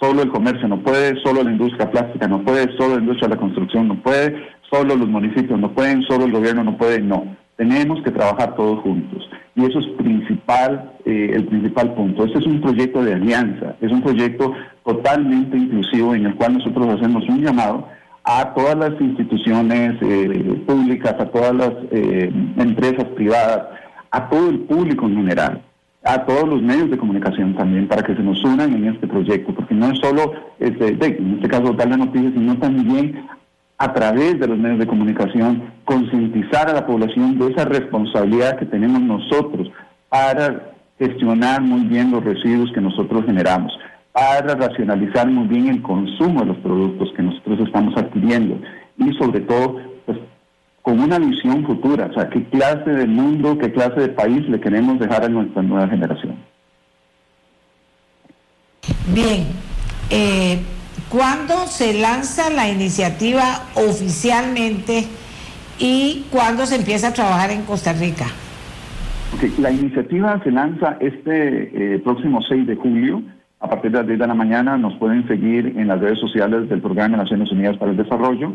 solo 0.00 0.22
el 0.22 0.30
comercio 0.30 0.68
no 0.68 0.82
puede, 0.82 1.20
solo 1.22 1.42
la 1.42 1.52
industria 1.52 1.90
plástica 1.90 2.26
no 2.26 2.42
puede, 2.42 2.76
solo 2.76 2.96
la 2.96 3.00
industria 3.00 3.28
de 3.28 3.34
la 3.34 3.40
construcción 3.40 3.88
no 3.88 4.02
puede, 4.02 4.36
solo 4.70 4.96
los 4.96 5.08
municipios 5.08 5.58
no 5.58 5.72
pueden, 5.72 6.02
solo 6.02 6.24
el 6.24 6.32
gobierno 6.32 6.64
no 6.64 6.76
puede, 6.76 7.00
no 7.00 7.36
tenemos 7.56 8.02
que 8.02 8.10
trabajar 8.10 8.54
todos 8.56 8.80
juntos. 8.80 9.28
Y 9.54 9.64
eso 9.64 9.80
es 9.80 9.86
principal, 9.98 10.92
eh, 11.04 11.32
el 11.34 11.44
principal 11.46 11.94
punto. 11.94 12.24
Este 12.24 12.38
es 12.38 12.46
un 12.46 12.60
proyecto 12.60 13.04
de 13.04 13.14
alianza, 13.14 13.76
es 13.80 13.92
un 13.92 14.02
proyecto 14.02 14.52
totalmente 14.84 15.56
inclusivo 15.56 16.14
en 16.14 16.26
el 16.26 16.34
cual 16.36 16.54
nosotros 16.54 16.88
hacemos 16.88 17.28
un 17.28 17.42
llamado 17.42 17.86
a 18.24 18.54
todas 18.54 18.76
las 18.76 19.00
instituciones 19.00 19.94
eh, 20.00 20.62
públicas, 20.66 21.14
a 21.18 21.26
todas 21.26 21.54
las 21.54 21.72
eh, 21.90 22.32
empresas 22.56 23.04
privadas, 23.16 23.66
a 24.10 24.28
todo 24.28 24.48
el 24.48 24.60
público 24.60 25.06
en 25.06 25.16
general, 25.16 25.62
a 26.04 26.24
todos 26.24 26.48
los 26.48 26.62
medios 26.62 26.90
de 26.90 26.98
comunicación 26.98 27.54
también, 27.54 27.88
para 27.88 28.02
que 28.02 28.14
se 28.14 28.22
nos 28.22 28.42
unan 28.44 28.72
en 28.72 28.88
este 28.88 29.06
proyecto, 29.06 29.54
porque 29.54 29.74
no 29.74 29.90
es 29.90 29.98
solo, 29.98 30.32
este, 30.60 30.88
en 30.88 31.34
este 31.34 31.48
caso, 31.48 31.72
dar 31.72 31.88
la 31.88 31.96
noticia, 31.96 32.30
sino 32.30 32.56
también 32.58 33.26
a 33.78 33.92
través 33.92 34.38
de 34.38 34.46
los 34.46 34.58
medios 34.58 34.78
de 34.78 34.86
comunicación, 34.86 35.72
concientizar 35.84 36.68
a 36.68 36.74
la 36.74 36.86
población 36.86 37.38
de 37.38 37.52
esa 37.52 37.64
responsabilidad 37.64 38.58
que 38.58 38.66
tenemos 38.66 39.00
nosotros 39.00 39.68
para 40.08 40.72
gestionar 40.98 41.62
muy 41.62 41.86
bien 41.86 42.10
los 42.10 42.22
residuos 42.22 42.70
que 42.72 42.80
nosotros 42.80 43.24
generamos, 43.26 43.72
para 44.12 44.54
racionalizar 44.54 45.28
muy 45.28 45.48
bien 45.48 45.68
el 45.68 45.82
consumo 45.82 46.40
de 46.40 46.46
los 46.46 46.58
productos 46.58 47.12
que 47.16 47.22
nosotros 47.22 47.60
estamos 47.66 47.96
adquiriendo 47.96 48.60
y 48.98 49.12
sobre 49.14 49.40
todo 49.40 49.80
pues, 50.06 50.18
con 50.82 51.00
una 51.00 51.18
visión 51.18 51.64
futura, 51.64 52.08
o 52.10 52.14
sea, 52.14 52.28
qué 52.28 52.44
clase 52.44 52.90
de 52.90 53.06
mundo, 53.06 53.58
qué 53.58 53.72
clase 53.72 54.00
de 54.00 54.08
país 54.08 54.48
le 54.48 54.60
queremos 54.60 54.98
dejar 54.98 55.24
a 55.24 55.28
nuestra 55.28 55.62
nueva 55.62 55.88
generación. 55.88 56.36
Bien, 59.14 59.46
eh, 60.10 60.60
¿Cuándo 61.12 61.66
se 61.66 61.92
lanza 62.00 62.48
la 62.48 62.70
iniciativa 62.70 63.42
oficialmente 63.74 65.04
y 65.78 66.24
cuándo 66.30 66.64
se 66.64 66.76
empieza 66.76 67.08
a 67.08 67.12
trabajar 67.12 67.50
en 67.50 67.64
Costa 67.64 67.92
Rica? 67.92 68.24
la 69.58 69.70
iniciativa 69.70 70.40
se 70.42 70.50
lanza 70.50 70.96
este 71.00 71.96
eh, 71.96 71.98
próximo 71.98 72.40
6 72.40 72.66
de 72.66 72.76
julio. 72.76 73.22
A 73.60 73.68
partir 73.68 73.90
de 73.90 73.98
las 73.98 74.06
10 74.06 74.20
de 74.20 74.26
la 74.26 74.32
mañana 74.32 74.78
nos 74.78 74.94
pueden 74.94 75.28
seguir 75.28 75.74
en 75.76 75.88
las 75.88 76.00
redes 76.00 76.18
sociales 76.18 76.70
del 76.70 76.80
Programa 76.80 77.18
de 77.18 77.24
Naciones 77.24 77.52
Unidas 77.52 77.76
para 77.76 77.90
el 77.90 77.98
Desarrollo. 77.98 78.54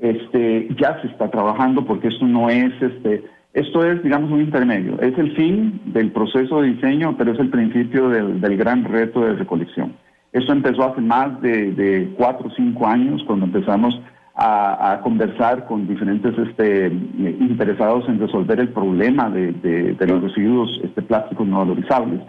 Este, 0.00 0.66
ya 0.76 1.00
se 1.00 1.06
está 1.06 1.30
trabajando 1.30 1.84
porque 1.84 2.08
esto 2.08 2.26
no 2.26 2.50
es, 2.50 2.72
este, 2.82 3.22
esto 3.52 3.84
es, 3.84 4.02
digamos, 4.02 4.32
un 4.32 4.40
intermedio. 4.40 5.00
Es 5.00 5.16
el 5.16 5.36
fin 5.36 5.80
del 5.84 6.10
proceso 6.10 6.60
de 6.60 6.70
diseño, 6.72 7.16
pero 7.16 7.34
es 7.34 7.38
el 7.38 7.50
principio 7.50 8.08
del, 8.08 8.40
del 8.40 8.56
gran 8.56 8.82
reto 8.82 9.20
de 9.20 9.34
recolección. 9.34 9.92
Esto 10.34 10.52
empezó 10.52 10.82
hace 10.82 11.00
más 11.00 11.40
de, 11.42 12.12
cuatro 12.16 12.48
o 12.48 12.54
cinco 12.56 12.88
años, 12.88 13.22
cuando 13.24 13.46
empezamos 13.46 14.00
a, 14.34 14.98
conversar 15.04 15.64
con 15.66 15.86
diferentes 15.86 16.36
este, 16.36 16.88
interesados 16.88 18.08
en 18.08 18.18
resolver 18.18 18.58
el 18.58 18.70
problema 18.70 19.30
de, 19.30 19.96
los 20.00 20.22
residuos 20.22 20.80
este, 20.82 21.02
plásticos 21.02 21.46
no 21.46 21.58
valorizables 21.58 22.20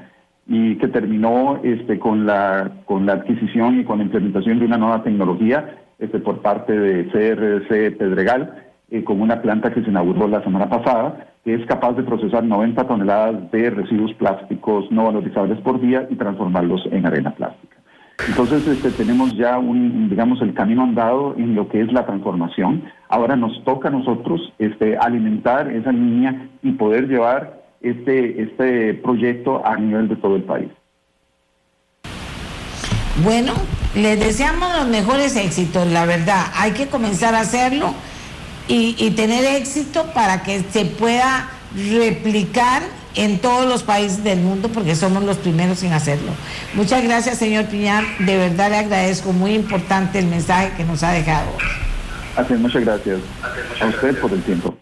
y 0.46 0.76
que 0.76 0.88
terminó 0.88 1.60
este, 1.64 1.98
con, 1.98 2.28
la, 2.28 2.72
adquisición 3.10 3.80
y 3.80 3.84
con 3.84 3.98
la 3.98 4.04
implementación 4.04 4.60
de 4.60 4.66
una 4.68 4.78
nueva 4.78 5.02
tecnología 5.02 5.76
por 6.24 6.44
parte 6.44 6.78
de 6.78 7.06
CRC 7.06 7.98
Pedregal, 7.98 8.66
eh, 8.92 9.04
con 9.04 9.20
una 9.20 9.42
planta 9.42 9.74
que 9.74 9.82
se 9.82 9.90
inauguró 9.90 10.28
la 10.28 10.44
semana 10.44 10.70
pasada, 10.70 11.26
que 11.44 11.56
es 11.56 11.66
capaz 11.66 11.94
de 11.94 12.04
procesar 12.04 12.44
90 12.44 12.88
toneladas 12.88 13.50
de 13.52 13.72
residuos 13.72 14.14
plásticos 14.14 14.92
no 14.92 15.06
valorizables 15.06 15.60
por 15.62 15.82
día 15.82 16.06
y 16.12 16.16
transformarlos 16.16 16.88
en 16.92 17.08
arena 17.08 17.34
plástica. 17.34 17.75
Entonces 18.28 18.66
este, 18.68 18.92
tenemos 18.92 19.36
ya 19.36 19.58
un, 19.58 20.10
digamos, 20.10 20.42
el 20.42 20.54
camino 20.54 20.84
andado 20.84 21.36
en 21.38 21.54
lo 21.54 21.68
que 21.68 21.82
es 21.82 21.92
la 21.92 22.06
transformación. 22.06 22.84
Ahora 23.10 23.36
nos 23.36 23.64
toca 23.64 23.90
a 23.90 23.92
nosotros 23.92 24.54
este, 24.58 24.98
alimentar 24.98 25.70
esa 25.72 25.92
línea 25.92 26.50
y 26.64 26.72
poder 26.72 27.08
llevar 27.08 27.62
este, 27.82 28.42
este 28.42 28.94
proyecto 28.96 29.66
a 29.66 29.76
nivel 29.76 30.08
de 30.08 30.16
todo 30.16 30.38
el 30.38 30.44
país. 30.44 30.70
Bueno, 33.24 33.54
les 33.96 34.20
deseamos 34.20 34.76
los 34.78 34.88
mejores 34.88 35.36
éxitos, 35.36 35.88
la 35.88 36.06
verdad. 36.06 36.46
Hay 36.56 36.72
que 36.72 36.88
comenzar 36.88 37.36
a 37.36 37.42
hacerlo 37.42 37.94
y 38.68 39.12
tener 39.12 39.46
éxito 39.46 40.08
para 40.14 40.42
que 40.42 40.62
se 40.62 40.86
pueda 40.86 41.50
replicar 41.76 42.82
en 43.16 43.40
todos 43.40 43.66
los 43.68 43.84
países 43.84 44.24
del 44.24 44.40
mundo 44.40 44.70
porque 44.70 44.96
somos 44.96 45.24
los 45.24 45.38
primeros 45.38 45.82
en 45.84 45.94
hacerlo. 45.94 46.32
Muchas 46.74 47.04
gracias, 47.04 47.38
señor 47.38 47.66
Piñar. 47.66 48.04
De 48.20 48.38
verdad 48.38 48.70
le 48.70 48.78
agradezco. 48.78 49.34
Muy 49.34 49.54
importante 49.54 50.20
el 50.20 50.28
mensaje 50.28 50.72
que 50.78 50.84
nos 50.84 51.04
ha 51.04 51.12
dejado. 51.12 51.50
Así, 52.36 52.54
muchas 52.54 52.84
gracias 52.84 53.20
a 53.82 53.86
usted 53.86 54.20
por 54.20 54.32
el 54.34 54.42
tiempo. 54.44 54.76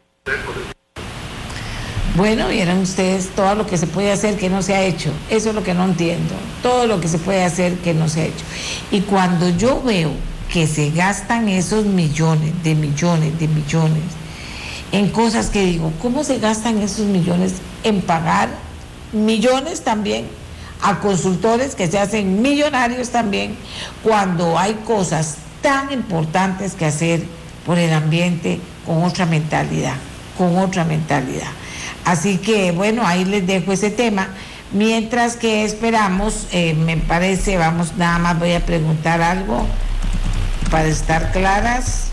Bueno, 2.16 2.48
vieron 2.48 2.78
ustedes 2.80 3.30
todo 3.30 3.56
lo 3.56 3.66
que 3.66 3.78
se 3.78 3.88
puede 3.88 4.12
hacer 4.12 4.38
que 4.38 4.50
no 4.50 4.62
se 4.62 4.76
ha 4.76 4.84
hecho. 4.84 5.12
Eso 5.30 5.50
es 5.50 5.56
lo 5.56 5.64
que 5.64 5.74
no 5.74 5.86
entiendo. 5.86 6.36
Todo 6.62 6.86
lo 6.86 7.02
que 7.02 7.08
se 7.08 7.18
puede 7.18 7.44
hacer 7.44 7.74
que 7.78 7.94
no 7.94 8.08
se 8.08 8.22
ha 8.22 8.26
hecho. 8.26 8.46
Y 8.92 9.02
cuando 9.02 9.50
yo 9.50 9.82
veo 9.82 10.12
que 10.52 10.68
se 10.68 10.92
gastan 10.92 11.50
esos 11.50 11.86
millones, 11.86 12.52
de 12.64 12.76
millones, 12.76 13.40
de 13.40 13.48
millones, 13.48 14.04
en 14.94 15.10
cosas 15.10 15.50
que 15.50 15.66
digo, 15.66 15.92
¿cómo 16.02 16.24
se 16.24 16.38
gastan 16.38 16.78
esos 16.78 17.08
millones 17.08 17.56
en 17.84 18.02
pagar 18.02 18.48
millones 19.12 19.82
también 19.82 20.28
a 20.84 21.00
consultores 21.00 21.74
que 21.74 21.88
se 21.88 21.98
hacen 21.98 22.44
millonarios 22.44 23.10
también 23.10 23.56
cuando 24.04 24.58
hay 24.58 24.76
cosas 24.86 25.38
tan 25.64 25.92
importantes 25.92 26.74
que 26.74 26.86
hacer 26.86 27.24
por 27.66 27.80
el 27.80 27.92
ambiente 27.92 28.60
con 28.86 29.04
otra 29.04 29.26
mentalidad, 29.26 29.96
con 30.38 30.60
otra 30.60 30.84
mentalidad? 30.84 31.50
Así 32.06 32.38
que 32.38 32.72
bueno, 32.72 33.02
ahí 33.04 33.26
les 33.26 33.48
dejo 33.48 33.72
ese 33.72 33.90
tema. 33.90 34.28
Mientras 34.74 35.38
que 35.38 35.66
esperamos, 35.66 36.48
eh, 36.52 36.76
me 36.76 36.98
parece, 36.98 37.58
vamos, 37.58 37.96
nada 37.98 38.20
más 38.20 38.38
voy 38.38 38.54
a 38.54 38.64
preguntar 38.64 39.24
algo 39.24 39.66
para 40.70 40.86
estar 40.86 41.32
claras. 41.32 42.10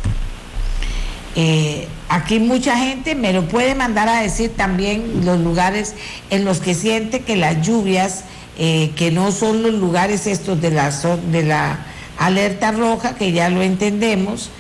Eh, 1.37 1.87
aquí 2.11 2.41
mucha 2.41 2.77
gente 2.77 3.15
me 3.15 3.33
lo 3.33 3.49
puede 3.49 3.75
mandar 3.75 4.09
a 4.09 4.21
decir 4.21 4.53
también 4.57 5.25
los 5.25 5.41
lugares 5.41 5.95
en 6.29 6.45
los 6.45 6.59
que 6.59 6.75
siente 6.75 7.21
que 7.21 7.37
las 7.37 7.67
lluvias, 7.67 8.25
eh, 8.59 8.91
que 8.97 9.11
no 9.11 9.33
son 9.33 9.63
los 9.63 9.73
lugares 9.75 10.27
estos 10.27 10.61
de 10.61 10.71
la, 10.71 10.91
de 10.91 11.43
la 11.45 11.79
alerta 12.19 12.73
roja, 12.73 13.15
que 13.15 13.33
ya 13.33 13.49
lo 13.49 13.63
entendemos, 13.63 14.51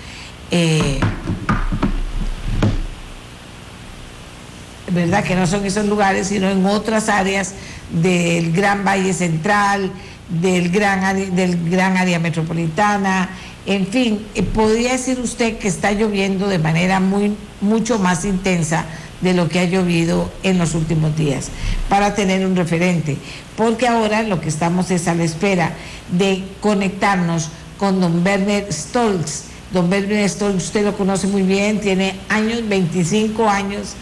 ¿verdad? 4.93 5.25
Que 5.25 5.35
no 5.35 5.47
son 5.47 5.65
esos 5.67 5.87
lugares, 5.87 6.29
sino 6.29 6.49
en 6.49 6.65
otras 6.67 7.09
áreas 7.09 7.55
del 7.91 8.53
Gran 8.53 8.85
Valle 8.85 9.13
Central, 9.13 9.91
del 10.29 10.71
gran, 10.71 11.35
del 11.35 11.71
gran 11.71 11.97
área 11.97 12.19
metropolitana, 12.19 13.31
en 13.67 13.87
fin, 13.87 14.27
eh, 14.35 14.43
podría 14.43 14.93
decir 14.93 15.21
usted 15.21 15.59
que 15.59 15.69
está 15.69 15.93
lloviendo 15.93 16.49
de 16.49 16.59
manera 16.59 17.01
muy, 17.01 17.35
mucho 17.61 17.99
más 17.99 18.25
intensa 18.25 18.87
de 19.21 19.35
lo 19.35 19.49
que 19.49 19.61
ha 19.61 19.65
llovido 19.65 20.31
en 20.43 20.59
los 20.59 20.75
últimos 20.75 21.15
días, 21.17 21.51
para 21.89 22.15
tener 22.15 22.47
un 22.47 22.57
referente, 22.57 23.19
porque 23.57 23.87
ahora 23.87 24.23
lo 24.23 24.41
que 24.41 24.49
estamos 24.49 24.91
es 24.91 25.09
a 25.09 25.15
la 25.15 25.25
espera 25.25 25.75
de 26.11 26.43
conectarnos 26.61 27.51
con 27.79 28.01
don 28.01 28.25
Werner 28.25 28.73
Stolz. 28.73 29.45
Don 29.73 29.91
Werner 29.91 30.29
Stolz, 30.29 30.57
usted 30.57 30.85
lo 30.85 30.97
conoce 30.97 31.27
muy 31.27 31.43
bien, 31.43 31.81
tiene 31.81 32.15
años, 32.29 32.67
25 32.67 33.49
años 33.49 33.95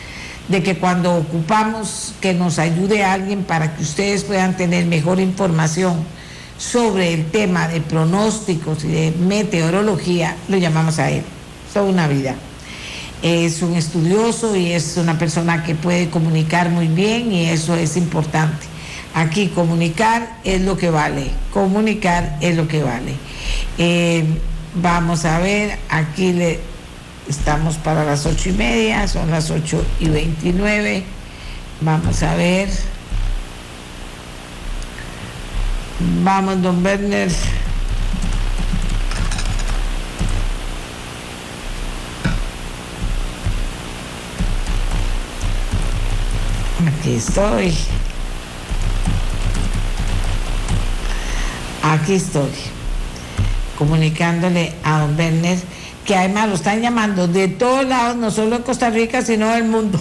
de 0.48 0.62
que 0.62 0.76
cuando 0.76 1.14
ocupamos 1.14 2.14
que 2.20 2.32
nos 2.32 2.58
ayude 2.58 3.04
alguien 3.04 3.44
para 3.44 3.74
que 3.74 3.82
ustedes 3.82 4.24
puedan 4.24 4.56
tener 4.56 4.86
mejor 4.86 5.20
información 5.20 5.96
sobre 6.58 7.14
el 7.14 7.30
tema 7.30 7.68
de 7.68 7.80
pronósticos 7.80 8.84
y 8.84 8.88
de 8.88 9.12
meteorología, 9.12 10.36
lo 10.48 10.58
llamamos 10.58 10.98
a 10.98 11.10
él. 11.10 11.22
Toda 11.72 11.86
una 11.86 12.08
vida. 12.08 12.34
Es 13.22 13.62
un 13.62 13.74
estudioso 13.74 14.54
y 14.54 14.72
es 14.72 14.96
una 14.96 15.18
persona 15.18 15.64
que 15.64 15.74
puede 15.74 16.10
comunicar 16.10 16.68
muy 16.68 16.88
bien 16.88 17.32
y 17.32 17.46
eso 17.46 17.74
es 17.74 17.96
importante. 17.96 18.66
Aquí 19.14 19.48
comunicar 19.48 20.38
es 20.44 20.60
lo 20.60 20.76
que 20.76 20.90
vale, 20.90 21.30
comunicar 21.52 22.36
es 22.40 22.56
lo 22.56 22.68
que 22.68 22.82
vale. 22.82 23.14
Eh, 23.78 24.24
vamos 24.74 25.24
a 25.24 25.38
ver, 25.38 25.78
aquí 25.88 26.32
le, 26.32 26.60
Estamos 27.28 27.76
para 27.76 28.04
las 28.04 28.24
ocho 28.24 28.48
y 28.48 28.52
media, 28.52 29.06
son 29.06 29.30
las 29.30 29.50
ocho 29.50 29.84
y 30.00 30.08
veintinueve. 30.08 31.02
Vamos 31.82 32.22
a 32.22 32.34
ver. 32.36 32.70
Vamos, 36.00 36.62
don 36.62 36.84
Werner. 36.84 37.30
Aquí 46.86 47.14
estoy. 47.14 47.74
Aquí 51.82 52.14
estoy. 52.14 52.50
Comunicándole 53.76 54.74
a 54.84 55.00
don 55.00 55.16
Werner 55.18 55.58
que 56.08 56.16
además 56.16 56.48
lo 56.48 56.54
están 56.54 56.80
llamando 56.80 57.28
de 57.28 57.48
todos 57.48 57.84
lados, 57.84 58.16
no 58.16 58.30
solo 58.30 58.56
de 58.56 58.64
Costa 58.64 58.88
Rica, 58.88 59.20
sino 59.20 59.50
del 59.50 59.64
mundo, 59.64 60.00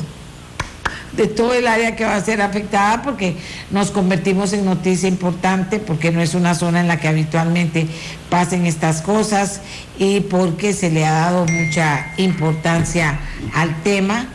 de 1.13 1.27
todo 1.27 1.53
el 1.53 1.67
área 1.67 1.95
que 1.95 2.05
va 2.05 2.15
a 2.15 2.23
ser 2.23 2.41
afectada, 2.41 3.01
porque 3.01 3.37
nos 3.71 3.91
convertimos 3.91 4.53
en 4.53 4.65
noticia 4.65 5.07
importante, 5.07 5.79
porque 5.79 6.11
no 6.11 6.21
es 6.21 6.33
una 6.33 6.55
zona 6.55 6.81
en 6.81 6.87
la 6.87 6.99
que 6.99 7.07
habitualmente 7.07 7.87
pasen 8.29 8.65
estas 8.65 9.01
cosas 9.01 9.61
y 9.97 10.21
porque 10.21 10.73
se 10.73 10.91
le 10.91 11.05
ha 11.05 11.11
dado 11.11 11.45
mucha 11.45 12.07
importancia 12.17 13.19
al 13.53 13.81
tema, 13.83 14.27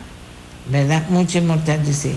¿verdad? 0.69 1.03
Mucha 1.09 1.37
importancia, 1.37 1.93
sí. 1.93 2.15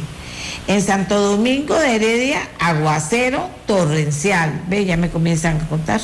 En 0.68 0.82
Santo 0.82 1.20
Domingo 1.20 1.76
de 1.76 1.94
Heredia, 1.94 2.40
aguacero 2.58 3.48
torrencial. 3.66 4.62
Ve, 4.68 4.84
ya 4.84 4.96
me 4.96 5.10
comienzan 5.10 5.60
a 5.60 5.68
contar. 5.68 6.00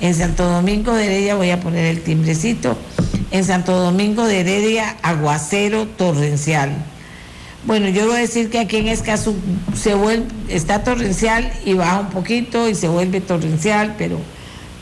En 0.00 0.14
Santo 0.14 0.48
Domingo 0.48 0.92
de 0.92 1.06
Heredia, 1.06 1.34
voy 1.34 1.50
a 1.50 1.60
poner 1.60 1.86
el 1.86 2.02
timbrecito. 2.02 2.78
En 3.32 3.44
Santo 3.44 3.76
Domingo 3.76 4.24
de 4.24 4.40
Heredia, 4.40 4.96
aguacero 5.02 5.86
torrencial. 5.86 6.70
Bueno, 7.66 7.88
yo 7.88 8.06
voy 8.06 8.18
a 8.18 8.20
decir 8.20 8.48
que 8.48 8.60
aquí 8.60 8.76
en 8.76 8.86
Escazú 8.86 9.34
se 9.74 9.94
vuelve, 9.94 10.28
está 10.48 10.84
torrencial 10.84 11.52
y 11.64 11.74
baja 11.74 11.98
un 11.98 12.10
poquito 12.10 12.68
y 12.68 12.76
se 12.76 12.86
vuelve 12.86 13.20
torrencial, 13.20 13.96
pero 13.98 14.20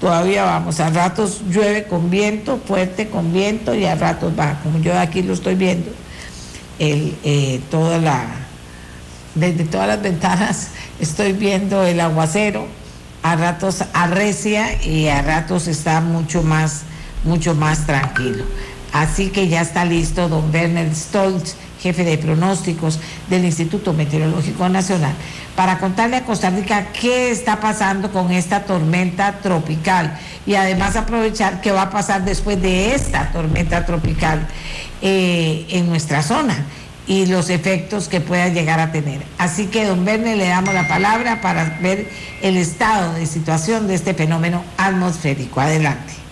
todavía 0.02 0.44
vamos. 0.44 0.80
A 0.80 0.90
ratos 0.90 1.40
llueve 1.48 1.84
con 1.84 2.10
viento, 2.10 2.60
fuerte 2.66 3.08
con 3.08 3.32
viento 3.32 3.74
y 3.74 3.86
a 3.86 3.94
ratos 3.94 4.36
baja. 4.36 4.60
Como 4.62 4.80
yo 4.80 4.98
aquí 4.98 5.22
lo 5.22 5.32
estoy 5.32 5.54
viendo, 5.54 5.90
el, 6.78 7.16
eh, 7.24 7.60
toda 7.70 7.96
la 7.96 8.26
desde 9.34 9.64
todas 9.64 9.88
las 9.88 10.02
ventanas 10.02 10.68
estoy 11.00 11.32
viendo 11.32 11.84
el 11.84 12.00
aguacero, 12.00 12.66
a 13.22 13.34
ratos 13.34 13.82
arrecia 13.94 14.84
y 14.84 15.08
a 15.08 15.22
ratos 15.22 15.68
está 15.68 16.02
mucho 16.02 16.42
más, 16.42 16.82
mucho 17.24 17.54
más 17.54 17.86
tranquilo. 17.86 18.44
Así 18.92 19.30
que 19.30 19.48
ya 19.48 19.62
está 19.62 19.86
listo 19.86 20.28
don 20.28 20.52
Werner 20.52 20.94
Stolz, 20.94 21.56
jefe 21.84 22.02
de 22.02 22.16
pronósticos 22.16 22.98
del 23.28 23.44
Instituto 23.44 23.92
Meteorológico 23.92 24.70
Nacional, 24.70 25.12
para 25.54 25.78
contarle 25.78 26.16
a 26.16 26.24
Costa 26.24 26.48
Rica 26.48 26.86
qué 26.98 27.30
está 27.30 27.60
pasando 27.60 28.10
con 28.10 28.32
esta 28.32 28.64
tormenta 28.64 29.40
tropical 29.42 30.18
y 30.46 30.54
además 30.54 30.96
aprovechar 30.96 31.60
qué 31.60 31.72
va 31.72 31.82
a 31.82 31.90
pasar 31.90 32.24
después 32.24 32.60
de 32.62 32.94
esta 32.94 33.30
tormenta 33.32 33.84
tropical 33.84 34.48
eh, 35.02 35.66
en 35.68 35.86
nuestra 35.86 36.22
zona 36.22 36.56
y 37.06 37.26
los 37.26 37.50
efectos 37.50 38.08
que 38.08 38.22
pueda 38.22 38.48
llegar 38.48 38.80
a 38.80 38.90
tener. 38.90 39.20
Así 39.36 39.66
que, 39.66 39.84
don 39.84 40.06
Verne, 40.06 40.36
le 40.36 40.48
damos 40.48 40.72
la 40.72 40.88
palabra 40.88 41.42
para 41.42 41.76
ver 41.82 42.08
el 42.40 42.56
estado 42.56 43.12
de 43.12 43.26
situación 43.26 43.86
de 43.88 43.94
este 43.94 44.14
fenómeno 44.14 44.64
atmosférico. 44.78 45.60
Adelante. 45.60 46.23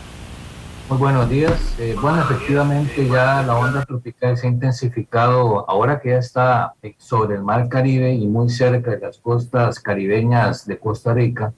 Muy 0.88 0.98
buenos 0.98 1.28
días. 1.28 1.74
Eh, 1.78 1.96
bueno, 2.00 2.20
efectivamente 2.20 3.08
ya 3.08 3.42
la 3.42 3.56
onda 3.56 3.84
tropical 3.84 4.36
se 4.36 4.46
ha 4.46 4.50
intensificado 4.50 5.68
ahora 5.68 6.00
que 6.00 6.10
ya 6.10 6.18
está 6.18 6.74
eh, 6.82 6.94
sobre 6.98 7.36
el 7.36 7.42
mar 7.42 7.68
Caribe 7.68 8.12
y 8.12 8.26
muy 8.26 8.50
cerca 8.50 8.90
de 8.90 8.98
las 8.98 9.18
costas 9.18 9.80
caribeñas 9.80 10.66
de 10.66 10.78
Costa 10.78 11.14
Rica. 11.14 11.54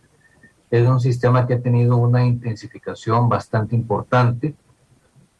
Es 0.70 0.86
un 0.86 1.01
sistema 1.01 1.46
que 1.46 1.55
ha 1.55 1.60
tenido 1.60 1.96
una 1.96 2.24
intensificación 2.24 3.28
bastante 3.28 3.74
importante 3.74 4.55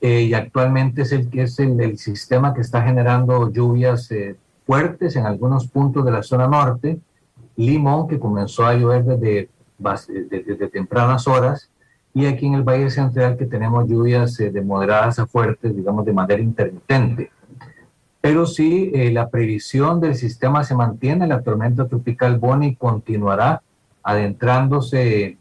eh, 0.07 0.21
y 0.21 0.35
actualmente 0.35 1.01
es 1.01 1.13
el 1.13 1.31
que 1.31 1.45
es 1.45 1.59
el, 1.59 1.97
sistema 1.97 2.53
que 2.53 2.61
está 2.61 2.83
generando 2.83 3.51
lluvias 3.51 4.11
eh, 4.11 4.37
fuertes 4.67 5.17
en 5.17 5.25
algunos 5.25 5.67
puntos 5.67 6.05
de 6.05 6.11
la 6.11 6.23
zona 6.23 6.47
norte, 6.47 7.01
Limón, 7.57 8.07
que 8.07 8.19
comenzó 8.19 8.67
a 8.67 8.75
llover 8.75 9.05
desde, 9.05 9.49
desde, 10.29 10.69
tempranas 10.69 11.27
horas, 11.27 11.71
y 12.15 12.27
aquí 12.27 12.47
en 12.47 12.55
el 12.55 12.63
Valle 12.63 12.89
Central 12.89 13.37
que 13.37 13.45
tenemos 13.45 13.87
lluvias 13.89 14.39
eh, 14.41 14.51
de 14.51 14.63
moderadas 14.63 15.19
a 15.19 15.27
fuertes, 15.27 15.77
digamos 15.77 16.07
de 16.07 16.13
manera 16.13 16.41
intermitente. 16.41 17.31
Pero 18.21 18.47
sí, 18.47 18.91
la 19.13 19.29
previsión 19.29 20.01
del 20.01 20.15
sistema 20.15 20.65
se 20.65 20.75
mantiene, 20.75 21.27
la 21.27 21.43
tormenta 21.43 21.87
tropical 21.87 22.39
Bonnie 22.39 22.75
continuará 22.75 23.61
adentrándose 24.03 25.37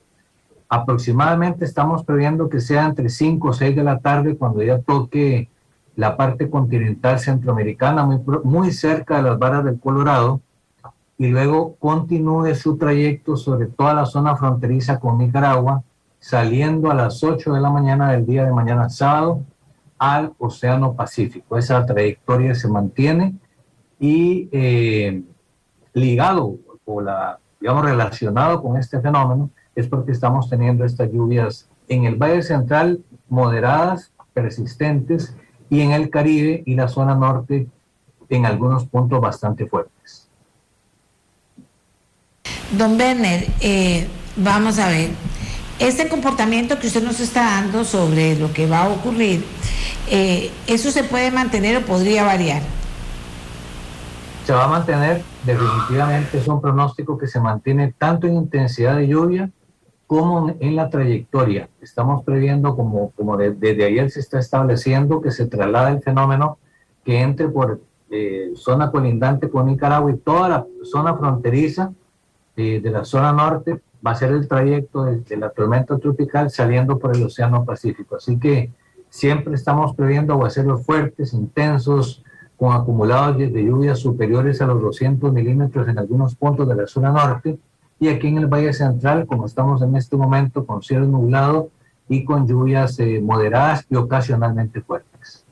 aproximadamente 0.73 1.65
estamos 1.65 2.03
previendo 2.03 2.49
que 2.49 2.59
sea 2.59 2.85
entre 2.85 3.09
5 3.09 3.47
o 3.47 3.53
6 3.53 3.75
de 3.75 3.83
la 3.83 3.99
tarde 3.99 4.35
cuando 4.35 4.63
ya 4.63 4.79
toque 4.79 5.49
la 5.95 6.17
parte 6.17 6.49
continental 6.49 7.19
centroamericana, 7.19 8.03
muy, 8.03 8.19
muy 8.43 8.71
cerca 8.71 9.17
de 9.17 9.23
las 9.23 9.37
barras 9.37 9.63
del 9.65 9.79
Colorado, 9.79 10.41
y 11.19 11.27
luego 11.27 11.75
continúe 11.75 12.55
su 12.55 12.77
trayecto 12.77 13.37
sobre 13.37 13.67
toda 13.67 13.93
la 13.93 14.07
zona 14.07 14.35
fronteriza 14.35 14.99
con 14.99 15.19
Nicaragua, 15.19 15.83
saliendo 16.23 16.89
a 16.89 16.93
las 16.93 17.21
8 17.21 17.51
de 17.51 17.59
la 17.59 17.69
mañana 17.69 18.13
del 18.13 18.25
día 18.25 18.45
de 18.45 18.53
mañana 18.53 18.89
sábado 18.89 19.43
al 19.97 20.31
Océano 20.37 20.93
Pacífico. 20.93 21.57
Esa 21.57 21.85
trayectoria 21.85 22.55
se 22.55 22.69
mantiene 22.69 23.35
y 23.99 24.47
eh, 24.53 25.21
ligado 25.93 26.55
o 26.85 27.01
la, 27.01 27.39
digamos, 27.59 27.83
relacionado 27.83 28.61
con 28.61 28.77
este 28.77 29.01
fenómeno 29.01 29.49
es 29.75 29.85
porque 29.89 30.13
estamos 30.13 30.49
teniendo 30.49 30.85
estas 30.85 31.11
lluvias 31.11 31.67
en 31.89 32.05
el 32.05 32.15
Valle 32.15 32.41
Central 32.41 33.03
moderadas, 33.27 34.13
persistentes, 34.33 35.35
y 35.69 35.81
en 35.81 35.91
el 35.91 36.09
Caribe 36.09 36.63
y 36.65 36.75
la 36.75 36.87
zona 36.87 37.15
norte 37.15 37.67
en 38.29 38.45
algunos 38.45 38.85
puntos 38.85 39.19
bastante 39.19 39.65
fuertes. 39.65 40.29
Don 42.77 42.97
Werner, 42.97 43.45
eh, 43.59 44.07
vamos 44.37 44.79
a 44.79 44.87
ver, 44.87 45.09
este 45.79 46.07
comportamiento 46.07 46.79
que 46.79 46.87
usted 46.87 47.03
nos 47.03 47.19
está 47.19 47.43
dando 47.43 47.83
sobre 47.83 48.35
lo 48.35 48.53
que 48.53 48.67
va 48.67 48.83
a 48.83 48.89
ocurrir, 48.89 49.43
eh, 50.09 50.51
¿eso 50.67 50.91
se 50.91 51.03
puede 51.03 51.31
mantener 51.31 51.77
o 51.77 51.81
podría 51.81 52.23
variar? 52.23 52.61
Se 54.45 54.53
va 54.53 54.65
a 54.65 54.67
mantener, 54.67 55.21
definitivamente 55.45 56.37
es 56.37 56.47
un 56.47 56.61
pronóstico 56.61 57.17
que 57.17 57.27
se 57.27 57.39
mantiene 57.39 57.93
tanto 57.97 58.27
en 58.27 58.35
intensidad 58.35 58.97
de 58.97 59.07
lluvia 59.07 59.49
como 60.05 60.53
en 60.59 60.75
la 60.75 60.89
trayectoria. 60.89 61.69
Estamos 61.81 62.23
previendo, 62.23 62.75
como, 62.75 63.11
como 63.11 63.37
desde 63.37 63.85
ayer 63.85 64.11
se 64.11 64.19
está 64.19 64.39
estableciendo, 64.39 65.21
que 65.21 65.31
se 65.31 65.47
traslada 65.47 65.89
el 65.89 66.01
fenómeno 66.01 66.57
que 67.03 67.21
entre 67.21 67.47
por 67.47 67.81
eh, 68.11 68.51
zona 68.55 68.91
colindante 68.91 69.49
con 69.49 69.65
Nicaragua 69.65 70.11
y 70.11 70.17
toda 70.17 70.49
la 70.49 70.65
zona 70.83 71.15
fronteriza 71.15 71.91
eh, 72.55 72.79
de 72.79 72.91
la 72.91 73.05
zona 73.05 73.33
norte 73.33 73.81
va 74.05 74.11
a 74.11 74.15
ser 74.15 74.31
el 74.31 74.47
trayecto 74.47 75.05
de, 75.05 75.37
la 75.37 75.49
tormenta 75.49 75.97
tropical 75.97 76.49
saliendo 76.49 76.99
por 76.99 77.15
el 77.15 77.23
Océano 77.23 77.63
Pacífico. 77.63 78.17
Así 78.17 78.37
que 78.37 78.71
siempre 79.09 79.55
estamos 79.55 79.95
previendo 79.95 80.33
aguaceros 80.33 80.85
fuertes, 80.85 81.33
intensos, 81.33 82.23
con 82.57 82.73
acumulados 82.73 83.37
de 83.37 83.63
lluvias 83.63 83.99
superiores 83.99 84.61
a 84.61 84.67
los 84.67 84.81
200 84.81 85.33
milímetros 85.33 85.87
en 85.87 85.97
algunos 85.97 86.35
puntos 86.35 86.67
de 86.67 86.75
la 86.75 86.87
zona 86.87 87.11
norte 87.11 87.57
y 87.99 88.09
aquí 88.09 88.27
en 88.27 88.37
el 88.37 88.47
Valle 88.47 88.73
Central, 88.73 89.25
como 89.25 89.45
estamos 89.45 89.81
en 89.81 89.95
este 89.95 90.15
momento, 90.15 90.65
con 90.65 90.83
cielo 90.83 91.05
nublado 91.05 91.69
y 92.09 92.25
con 92.25 92.47
lluvias 92.47 92.99
eh, 92.99 93.21
moderadas 93.21 93.85
y 93.89 93.95
ocasionalmente 93.95 94.81
fuertes. 94.81 95.45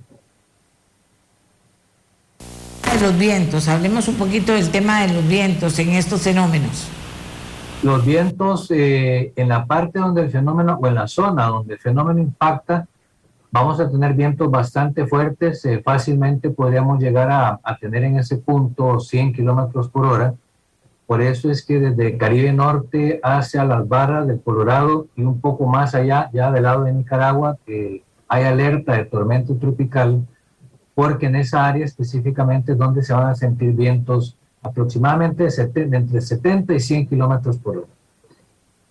Los 3.01 3.17
vientos, 3.17 3.67
hablemos 3.67 4.07
un 4.09 4.15
poquito 4.15 4.53
del 4.53 4.69
tema 4.69 5.01
de 5.01 5.13
los 5.13 5.27
vientos 5.27 5.79
en 5.79 5.89
estos 5.89 6.21
fenómenos. 6.21 6.87
Los 7.83 8.05
vientos 8.05 8.69
eh, 8.69 9.33
en 9.35 9.49
la 9.49 9.65
parte 9.65 9.97
donde 9.97 10.21
el 10.21 10.29
fenómeno, 10.29 10.77
o 10.79 10.85
en 10.85 10.93
la 10.93 11.07
zona 11.07 11.47
donde 11.47 11.73
el 11.73 11.79
fenómeno 11.79 12.19
impacta, 12.19 12.87
vamos 13.49 13.79
a 13.79 13.89
tener 13.89 14.13
vientos 14.13 14.51
bastante 14.51 15.07
fuertes, 15.07 15.65
eh, 15.65 15.81
fácilmente 15.83 16.51
podríamos 16.51 16.99
llegar 16.99 17.31
a, 17.31 17.59
tener 17.79 18.03
en 18.03 18.19
ese 18.19 18.37
punto 18.37 18.99
100 18.99 19.33
kilómetros 19.33 19.89
por 19.89 20.05
hora. 20.05 20.35
Por 21.07 21.23
eso 21.23 21.49
es 21.49 21.65
que 21.65 21.79
desde 21.79 22.19
Caribe 22.19 22.53
Norte 22.53 23.19
hacia 23.23 23.65
las 23.65 23.87
barras 23.87 24.27
del 24.27 24.39
Colorado 24.41 25.07
y 25.15 25.23
un 25.23 25.41
poco 25.41 25.65
más 25.65 25.95
allá, 25.95 26.29
ya 26.31 26.51
del 26.51 26.63
lado 26.63 26.83
de 26.83 26.93
Nicaragua, 26.93 27.57
hay 28.27 28.43
alerta 28.43 28.93
de 28.93 29.05
tormenta 29.05 29.55
tropical, 29.55 30.23
porque 30.93 31.25
en 31.25 31.35
esa 31.35 31.65
área 31.65 31.83
específicamente 31.83 32.73
es 32.73 32.77
donde 32.77 33.01
se 33.01 33.13
van 33.13 33.29
a 33.29 33.35
sentir 33.35 33.73
vientos 33.73 34.37
aproximadamente 34.61 35.45
de 35.45 35.97
entre 35.97 36.21
70 36.21 36.73
y 36.73 36.79
100 36.79 37.07
kilómetros 37.07 37.57
por 37.57 37.77
hora. 37.77 37.87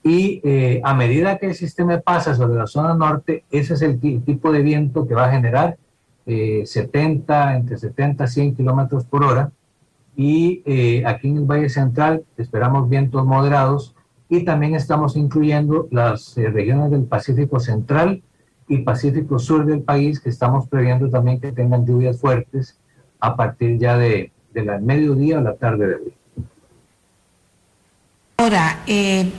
Y 0.03 0.41
eh, 0.45 0.81
a 0.83 0.95
medida 0.95 1.37
que 1.39 1.47
el 1.47 1.55
sistema 1.55 1.99
pasa 2.01 2.35
sobre 2.35 2.59
la 2.59 2.67
zona 2.67 2.95
norte, 2.95 3.45
ese 3.51 3.75
es 3.75 3.83
el 3.83 4.01
tipo 4.01 4.51
de 4.51 4.63
viento 4.63 5.07
que 5.07 5.15
va 5.15 5.27
a 5.27 5.33
generar 5.33 5.77
70, 6.27 7.53
eh, 7.53 7.57
entre 7.57 7.77
70 7.77 8.25
y 8.25 8.29
100 8.29 8.57
kilómetros 8.57 9.05
por 9.05 9.25
hora 9.25 9.53
y 10.17 10.63
eh, 10.67 11.03
aquí 11.07 11.29
en 11.29 11.39
el 11.39 11.45
Valle 11.45 11.69
Central 11.69 12.25
esperamos 12.37 12.89
vientos 12.89 13.25
moderados 13.25 13.95
y 14.29 14.45
también 14.45 14.75
estamos 14.75 15.17
incluyendo 15.17 15.89
las 15.91 16.37
eh, 16.37 16.51
regiones 16.51 16.91
del 16.91 17.05
Pacífico 17.05 17.59
Central 17.59 18.23
y 18.69 18.79
Pacífico 18.79 19.39
Sur 19.39 19.67
del 19.67 19.83
país 19.83 20.21
que 20.21 20.29
estamos 20.29 20.69
previendo 20.69 21.09
también 21.09 21.41
que 21.41 21.53
tengan 21.53 21.87
lluvias 21.87 22.21
fuertes 22.21 22.79
a 23.19 23.35
partir 23.35 23.79
ya 23.79 23.97
de, 23.97 24.33
de 24.53 24.65
la 24.65 24.79
mediodía 24.79 25.39
o 25.39 25.43
la 25.43 25.55
tarde 25.55 25.87
de 25.87 25.95
hoy. 25.95 26.15
Ahora, 28.37 28.79
eh, 28.87 29.31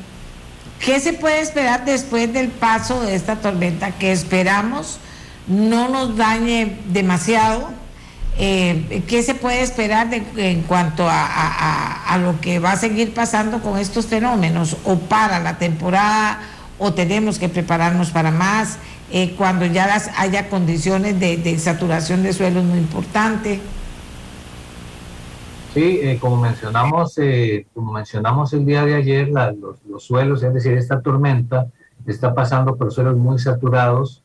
¿qué 0.79 0.99
se 0.99 1.13
puede 1.13 1.41
esperar 1.41 1.85
después 1.85 2.31
del 2.31 2.49
paso 2.49 3.01
de 3.01 3.15
esta 3.15 3.37
tormenta 3.37 3.91
que 3.91 4.11
esperamos 4.11 4.99
no 5.47 5.89
nos 5.89 6.15
dañe 6.17 6.77
demasiado? 6.87 7.69
Eh, 8.37 9.03
¿Qué 9.07 9.23
se 9.23 9.35
puede 9.35 9.61
esperar 9.61 10.07
en 10.13 10.61
cuanto 10.63 11.05
a, 11.07 12.17
lo 12.21 12.39
que 12.39 12.59
va 12.59 12.73
a 12.73 12.77
seguir 12.77 13.13
pasando 13.13 13.61
con 13.61 13.77
estos 13.77 14.05
fenómenos? 14.05 14.77
¿O 14.85 14.97
para 14.97 15.39
la 15.39 15.57
temporada? 15.57 16.39
¿O 16.79 16.93
tenemos 16.93 17.39
que 17.39 17.49
prepararnos 17.49 18.11
para 18.11 18.31
más? 18.31 18.77
Eh, 19.11 19.35
cuando 19.37 19.65
ya 19.65 19.87
las, 19.87 20.09
haya 20.17 20.47
condiciones 20.49 21.19
de, 21.19 21.59
saturación 21.59 22.23
de 22.23 22.33
suelos 22.33 22.63
muy 22.63 22.79
importante. 22.79 23.59
Sí, 25.73 25.99
eh, 26.03 26.17
como 26.19 26.35
mencionamos, 26.35 27.17
como 27.73 27.93
mencionamos 27.93 28.51
el 28.51 28.65
día 28.65 28.83
de 28.85 28.95
ayer, 28.95 29.29
los, 29.29 29.81
los, 29.85 30.03
suelos, 30.03 30.43
es 30.43 30.53
decir, 30.53 30.73
esta 30.73 31.01
tormenta 31.01 31.67
está 32.05 32.35
pasando 32.35 32.75
por 32.75 32.91
suelos 32.91 33.15
muy 33.15 33.39
saturados 33.39 34.21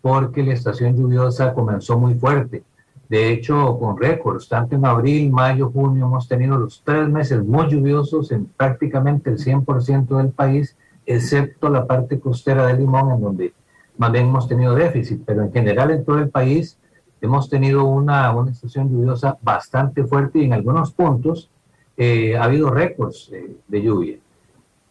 porque 0.00 0.42
la 0.42 0.54
estación 0.54 0.96
lluviosa 0.96 1.54
comenzó 1.54 1.98
muy 1.98 2.14
fuerte. 2.14 2.64
De 3.08 3.30
hecho, 3.30 3.78
con 3.78 3.96
récords, 3.96 4.48
tanto 4.48 4.74
en 4.74 4.84
abril, 4.84 5.30
mayo, 5.30 5.70
junio, 5.70 6.06
hemos 6.06 6.28
tenido 6.28 6.58
los 6.58 6.82
tres 6.84 7.08
meses 7.08 7.44
muy 7.44 7.68
lluviosos 7.68 8.32
en 8.32 8.46
prácticamente 8.46 9.30
el 9.30 9.38
100% 9.38 10.16
del 10.16 10.30
país, 10.30 10.76
excepto 11.06 11.70
la 11.70 11.86
parte 11.86 12.18
costera 12.20 12.66
de 12.66 12.74
Limón, 12.74 13.12
en 13.12 13.20
donde 13.22 13.54
más 13.96 14.12
bien 14.12 14.26
hemos 14.26 14.46
tenido 14.46 14.74
déficit, 14.74 15.22
pero 15.24 15.42
en 15.42 15.52
general 15.52 15.90
en 15.90 16.04
todo 16.04 16.18
el 16.18 16.28
país 16.28 16.76
hemos 17.20 17.48
tenido 17.48 17.84
una, 17.84 18.34
una 18.34 18.50
estación 18.50 18.90
lluviosa 18.90 19.36
bastante 19.42 20.04
fuerte 20.04 20.38
y 20.40 20.44
en 20.44 20.52
algunos 20.52 20.92
puntos 20.92 21.50
eh, 21.96 22.36
ha 22.36 22.44
habido 22.44 22.70
récords 22.70 23.30
de 23.66 23.82
lluvia. 23.82 24.18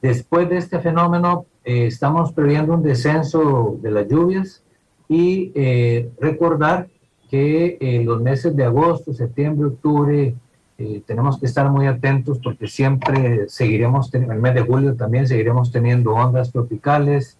Después 0.01 0.47
de 0.49 0.57
este 0.57 0.79
fenómeno, 0.79 1.45
eh, 1.63 1.87
estamos 1.87 2.31
previendo 2.31 2.73
un 2.73 2.83
descenso 2.83 3.77
de 3.81 3.91
las 3.91 4.07
lluvias 4.07 4.63
y 5.09 5.51
eh, 5.55 6.09
recordar 6.19 6.87
que 7.29 7.77
en 7.81 8.05
los 8.05 8.21
meses 8.21 8.55
de 8.55 8.63
agosto, 8.63 9.13
septiembre, 9.13 9.67
octubre, 9.67 10.35
eh, 10.77 11.01
tenemos 11.05 11.39
que 11.39 11.47
estar 11.47 11.69
muy 11.69 11.87
atentos 11.87 12.39
porque 12.41 12.67
siempre 12.67 13.49
seguiremos, 13.49 14.13
en 14.13 14.31
el 14.31 14.39
mes 14.39 14.53
de 14.53 14.61
julio 14.61 14.95
también 14.95 15.27
seguiremos 15.27 15.71
teniendo 15.71 16.13
ondas 16.13 16.51
tropicales. 16.51 17.37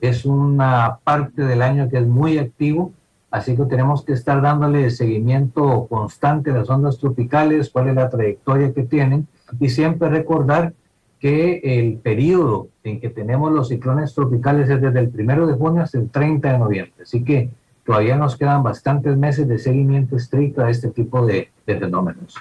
Es 0.00 0.24
una 0.24 0.98
parte 1.04 1.42
del 1.42 1.60
año 1.62 1.88
que 1.90 1.98
es 1.98 2.06
muy 2.06 2.38
activo, 2.38 2.92
así 3.30 3.56
que 3.56 3.64
tenemos 3.64 4.04
que 4.04 4.12
estar 4.12 4.42
dándole 4.42 4.90
seguimiento 4.90 5.86
constante 5.88 6.50
a 6.50 6.54
las 6.54 6.70
ondas 6.70 6.98
tropicales, 6.98 7.70
cuál 7.70 7.88
es 7.88 7.94
la 7.94 8.10
trayectoria 8.10 8.72
que 8.72 8.82
tienen 8.82 9.28
y 9.58 9.68
siempre 9.68 10.08
recordar 10.08 10.72
que 11.20 11.60
el 11.62 11.98
periodo 11.98 12.68
en 12.82 12.98
que 12.98 13.10
tenemos 13.10 13.52
los 13.52 13.68
ciclones 13.68 14.14
tropicales 14.14 14.68
es 14.70 14.80
desde 14.80 15.00
el 15.00 15.10
primero 15.10 15.46
de 15.46 15.52
junio 15.54 15.82
hasta 15.82 15.98
el 15.98 16.08
30 16.08 16.52
de 16.52 16.58
noviembre. 16.58 16.94
Así 17.02 17.22
que 17.22 17.50
todavía 17.84 18.16
nos 18.16 18.36
quedan 18.36 18.62
bastantes 18.62 19.16
meses 19.16 19.46
de 19.46 19.58
seguimiento 19.58 20.16
estricto 20.16 20.62
a 20.62 20.70
este 20.70 20.88
tipo 20.88 21.26
de, 21.26 21.50
fenómenos. 21.66 22.34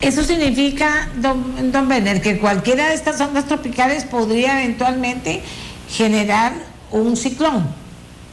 Eso 0.00 0.22
significa, 0.22 1.08
don, 1.22 1.72
don 1.72 1.88
Benner, 1.88 2.20
que 2.20 2.38
cualquiera 2.38 2.88
de 2.88 2.94
estas 2.94 3.18
ondas 3.22 3.46
tropicales 3.46 4.04
podría 4.04 4.62
eventualmente 4.62 5.40
generar 5.88 6.52
un 6.90 7.16
ciclón 7.16 7.85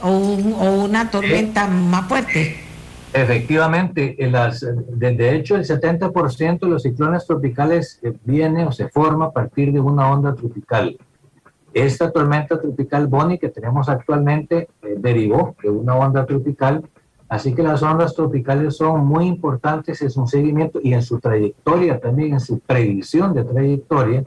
o, 0.03 0.83
una 0.83 1.09
tormenta 1.09 1.67
más 1.67 2.07
fuerte. 2.07 2.55
Efectivamente, 3.13 4.15
las, 4.31 4.61
de, 4.61 5.35
hecho 5.35 5.55
el 5.55 5.65
70% 5.65 6.59
de 6.59 6.67
los 6.67 6.81
ciclones 6.81 7.25
tropicales 7.27 7.99
eh, 8.01 8.13
viene 8.23 8.65
o 8.65 8.71
se 8.71 8.89
forma 8.89 9.25
a 9.25 9.31
partir 9.31 9.71
de 9.71 9.79
una 9.79 10.11
onda 10.11 10.33
tropical. 10.33 10.97
Esta 11.73 12.11
tormenta 12.11 12.59
tropical 12.59 13.07
Bonnie 13.07 13.37
que 13.37 13.49
tenemos 13.49 13.87
actualmente 13.87 14.67
eh, 14.81 14.95
derivó 14.97 15.55
de 15.61 15.69
una 15.69 15.95
onda 15.95 16.25
tropical, 16.25 16.83
así 17.29 17.53
que 17.53 17.61
las 17.61 17.83
ondas 17.83 18.15
tropicales 18.15 18.77
son 18.77 19.05
muy 19.05 19.27
importantes 19.27 20.01
en 20.01 20.09
su 20.09 20.25
seguimiento 20.25 20.79
y 20.83 20.93
en 20.93 21.03
su 21.03 21.19
trayectoria 21.19 21.99
también, 21.99 22.33
en 22.33 22.39
su 22.39 22.59
previsión 22.59 23.35
de 23.35 23.43
trayectoria, 23.43 24.23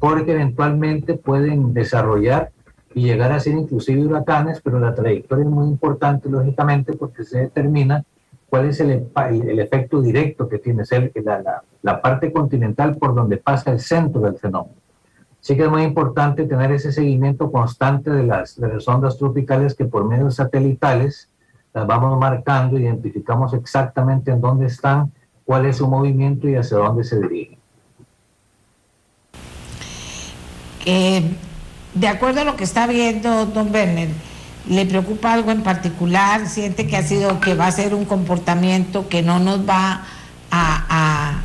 porque 0.00 0.32
eventualmente 0.32 1.14
pueden 1.14 1.72
desarrollar 1.72 2.50
y 2.96 3.02
llegar 3.02 3.30
a 3.30 3.40
ser 3.40 3.52
inclusive 3.52 4.06
huracanes, 4.06 4.62
pero 4.62 4.80
la 4.80 4.94
trayectoria 4.94 5.44
es 5.44 5.50
muy 5.50 5.66
importante, 5.66 6.30
lógicamente, 6.30 6.94
porque 6.94 7.24
se 7.24 7.40
determina 7.40 8.02
cuál 8.48 8.70
es 8.70 8.80
el, 8.80 9.08
el, 9.14 9.58
efecto 9.60 10.00
directo 10.00 10.48
que 10.48 10.56
tiene 10.56 10.82
la, 11.22 11.62
la, 11.82 12.00
parte 12.00 12.32
continental 12.32 12.96
por 12.96 13.14
donde 13.14 13.36
pasa 13.36 13.70
el 13.70 13.80
centro 13.80 14.22
del 14.22 14.38
fenómeno. 14.38 14.76
Sí 15.40 15.54
que 15.58 15.64
es 15.64 15.70
muy 15.70 15.82
importante 15.82 16.46
tener 16.46 16.72
ese 16.72 16.90
seguimiento 16.90 17.52
constante 17.52 18.08
de 18.10 18.22
las, 18.22 18.58
de 18.58 18.66
las 18.66 18.88
ondas 18.88 19.18
tropicales 19.18 19.74
que 19.74 19.84
por 19.84 20.08
medios 20.08 20.36
satelitales 20.36 21.28
las 21.74 21.86
vamos 21.86 22.18
marcando, 22.18 22.78
identificamos 22.78 23.52
exactamente 23.52 24.30
en 24.30 24.40
dónde 24.40 24.66
están, 24.66 25.12
cuál 25.44 25.66
es 25.66 25.76
su 25.76 25.86
movimiento 25.86 26.48
y 26.48 26.54
hacia 26.54 26.78
dónde 26.78 27.04
se 27.04 27.20
dirigen. 27.20 27.58
Eh, 30.86 31.36
de 31.96 32.08
acuerdo 32.08 32.42
a 32.42 32.44
lo 32.44 32.56
que 32.56 32.64
está 32.64 32.86
viendo 32.86 33.46
don 33.46 33.72
Werner, 33.72 34.08
¿le 34.68 34.84
preocupa 34.84 35.32
algo 35.32 35.50
en 35.50 35.62
particular? 35.62 36.46
¿Siente 36.46 36.86
que 36.86 36.96
ha 36.96 37.02
sido, 37.02 37.40
que 37.40 37.54
va 37.54 37.66
a 37.66 37.72
ser 37.72 37.94
un 37.94 38.04
comportamiento 38.04 39.08
que 39.08 39.22
no 39.22 39.38
nos 39.38 39.66
va 39.66 40.04
a, 40.50 41.40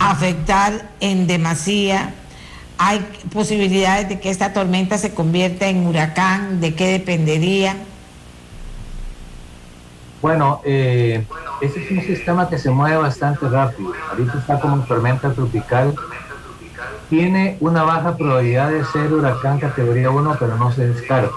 afectar 0.00 0.90
en 0.98 1.28
demasía? 1.28 2.12
¿Hay 2.76 3.06
posibilidades 3.32 4.08
de 4.08 4.18
que 4.18 4.30
esta 4.30 4.52
tormenta 4.52 4.98
se 4.98 5.14
convierta 5.14 5.68
en 5.68 5.86
huracán? 5.86 6.60
¿De 6.60 6.74
qué 6.74 6.86
dependería? 6.92 7.76
Bueno, 10.22 10.60
eh, 10.64 11.24
ese 11.60 11.84
es 11.84 11.90
un 11.90 12.02
sistema 12.02 12.48
que 12.48 12.58
se 12.58 12.70
mueve 12.70 12.96
bastante 12.96 13.48
rápido. 13.48 13.92
Ahorita 14.10 14.38
está 14.38 14.58
como 14.58 14.82
tormenta 14.84 15.32
tropical. 15.32 15.94
Tiene 17.10 17.56
una 17.60 17.82
baja 17.82 18.16
probabilidad 18.16 18.70
de 18.70 18.84
ser 18.84 19.12
huracán 19.12 19.58
categoría 19.58 20.10
1, 20.10 20.36
pero 20.38 20.56
no 20.56 20.70
se 20.70 20.86
descarta. 20.86 21.34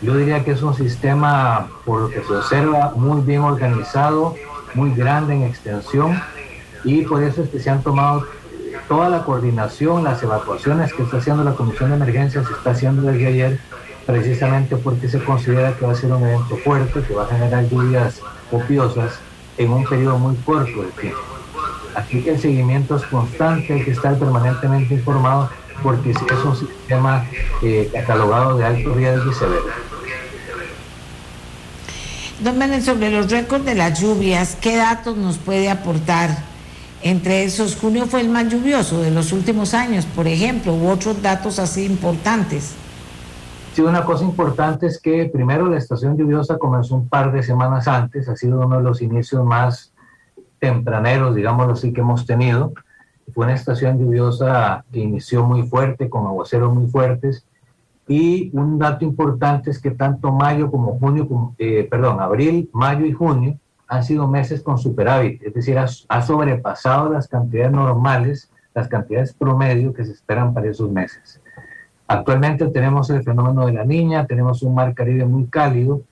Yo 0.00 0.16
diría 0.16 0.44
que 0.44 0.52
es 0.52 0.62
un 0.62 0.74
sistema, 0.74 1.66
por 1.84 2.02
lo 2.02 2.08
que 2.08 2.22
se 2.22 2.32
observa, 2.32 2.92
muy 2.94 3.20
bien 3.20 3.40
organizado, 3.40 4.36
muy 4.74 4.94
grande 4.94 5.34
en 5.34 5.42
extensión 5.42 6.20
y 6.84 7.02
por 7.02 7.22
eso 7.22 7.42
es 7.42 7.50
que 7.50 7.58
se 7.58 7.70
han 7.70 7.82
tomado 7.82 8.26
toda 8.88 9.08
la 9.08 9.24
coordinación, 9.24 10.04
las 10.04 10.22
evacuaciones 10.22 10.92
que 10.92 11.02
está 11.02 11.18
haciendo 11.18 11.44
la 11.44 11.54
Comisión 11.54 11.90
de 11.90 11.96
Emergencia, 11.96 12.44
se 12.44 12.52
está 12.52 12.70
haciendo 12.70 13.02
desde 13.02 13.26
ayer 13.26 13.60
precisamente 14.06 14.76
porque 14.76 15.08
se 15.08 15.22
considera 15.22 15.72
que 15.74 15.84
va 15.84 15.92
a 15.92 15.96
ser 15.96 16.12
un 16.12 16.22
evento 16.22 16.56
fuerte, 16.58 17.02
que 17.02 17.14
va 17.14 17.24
a 17.24 17.26
generar 17.26 17.68
lluvias 17.68 18.20
copiosas 18.50 19.18
en 19.58 19.70
un 19.72 19.84
periodo 19.84 20.18
muy 20.18 20.36
corto 20.36 20.82
de 20.82 20.90
tiempo. 21.00 21.31
Aquí 21.94 22.22
que 22.22 22.30
el 22.30 22.40
seguimiento 22.40 22.96
es 22.96 23.02
constante, 23.04 23.74
hay 23.74 23.84
que 23.84 23.90
estar 23.90 24.18
permanentemente 24.18 24.94
informado 24.94 25.50
porque 25.82 26.14
si 26.14 26.24
es 26.24 26.44
un 26.44 26.56
sistema 26.56 27.24
eh, 27.62 27.90
catalogado 27.92 28.56
de 28.56 28.64
alto 28.64 28.94
riesgo 28.94 29.30
y 29.30 29.34
severo. 29.34 29.64
Don 32.42 32.58
Manuel, 32.58 32.82
sobre 32.82 33.10
los 33.10 33.30
récords 33.30 33.64
de 33.64 33.74
las 33.74 34.00
lluvias, 34.00 34.56
¿qué 34.60 34.76
datos 34.76 35.16
nos 35.16 35.38
puede 35.38 35.70
aportar? 35.70 36.30
Entre 37.02 37.44
esos, 37.44 37.76
junio 37.76 38.06
fue 38.06 38.20
el 38.20 38.28
más 38.28 38.48
lluvioso 38.48 39.00
de 39.00 39.10
los 39.10 39.32
últimos 39.32 39.74
años, 39.74 40.06
por 40.06 40.26
ejemplo, 40.26 40.74
u 40.74 40.88
otros 40.88 41.20
datos 41.20 41.58
así 41.58 41.84
importantes. 41.84 42.74
Sí, 43.74 43.82
una 43.82 44.04
cosa 44.04 44.24
importante 44.24 44.86
es 44.86 45.00
que 45.00 45.30
primero 45.32 45.66
la 45.66 45.78
estación 45.78 46.16
lluviosa 46.16 46.58
comenzó 46.58 46.94
un 46.94 47.08
par 47.08 47.32
de 47.32 47.42
semanas 47.42 47.88
antes, 47.88 48.28
ha 48.28 48.36
sido 48.36 48.60
uno 48.60 48.78
de 48.78 48.82
los 48.82 49.02
inicios 49.02 49.44
más 49.44 49.91
tempraneros, 50.62 51.34
digámoslo 51.34 51.72
así, 51.72 51.92
que 51.92 52.02
hemos 52.02 52.24
tenido. 52.24 52.72
Fue 53.34 53.46
una 53.46 53.54
estación 53.54 53.98
lluviosa 53.98 54.84
que 54.92 55.00
inició 55.00 55.42
muy 55.42 55.64
fuerte, 55.64 56.08
con 56.08 56.24
aguaceros 56.24 56.72
muy 56.72 56.86
fuertes. 56.86 57.44
Y 58.06 58.48
un 58.56 58.78
dato 58.78 59.04
importante 59.04 59.70
es 59.70 59.80
que 59.80 59.90
tanto 59.90 60.30
mayo 60.30 60.70
como 60.70 61.00
junio, 61.00 61.54
eh, 61.58 61.88
perdón, 61.90 62.20
abril, 62.20 62.70
mayo 62.72 63.04
y 63.04 63.12
junio 63.12 63.58
han 63.88 64.04
sido 64.04 64.28
meses 64.28 64.62
con 64.62 64.78
superávit, 64.78 65.42
es 65.42 65.52
decir, 65.52 65.78
ha, 65.78 65.86
ha 66.08 66.22
sobrepasado 66.22 67.12
las 67.12 67.26
cantidades 67.26 67.72
normales, 67.72 68.48
las 68.72 68.88
cantidades 68.88 69.34
promedio 69.34 69.92
que 69.92 70.04
se 70.04 70.12
esperan 70.12 70.54
para 70.54 70.70
esos 70.70 70.90
meses. 70.90 71.40
Actualmente 72.06 72.68
tenemos 72.68 73.10
el 73.10 73.22
fenómeno 73.24 73.66
de 73.66 73.72
la 73.72 73.84
niña, 73.84 74.26
tenemos 74.26 74.62
un 74.62 74.74
mar 74.74 74.94
Caribe 74.94 75.24
muy 75.26 75.46
cálido 75.46 76.02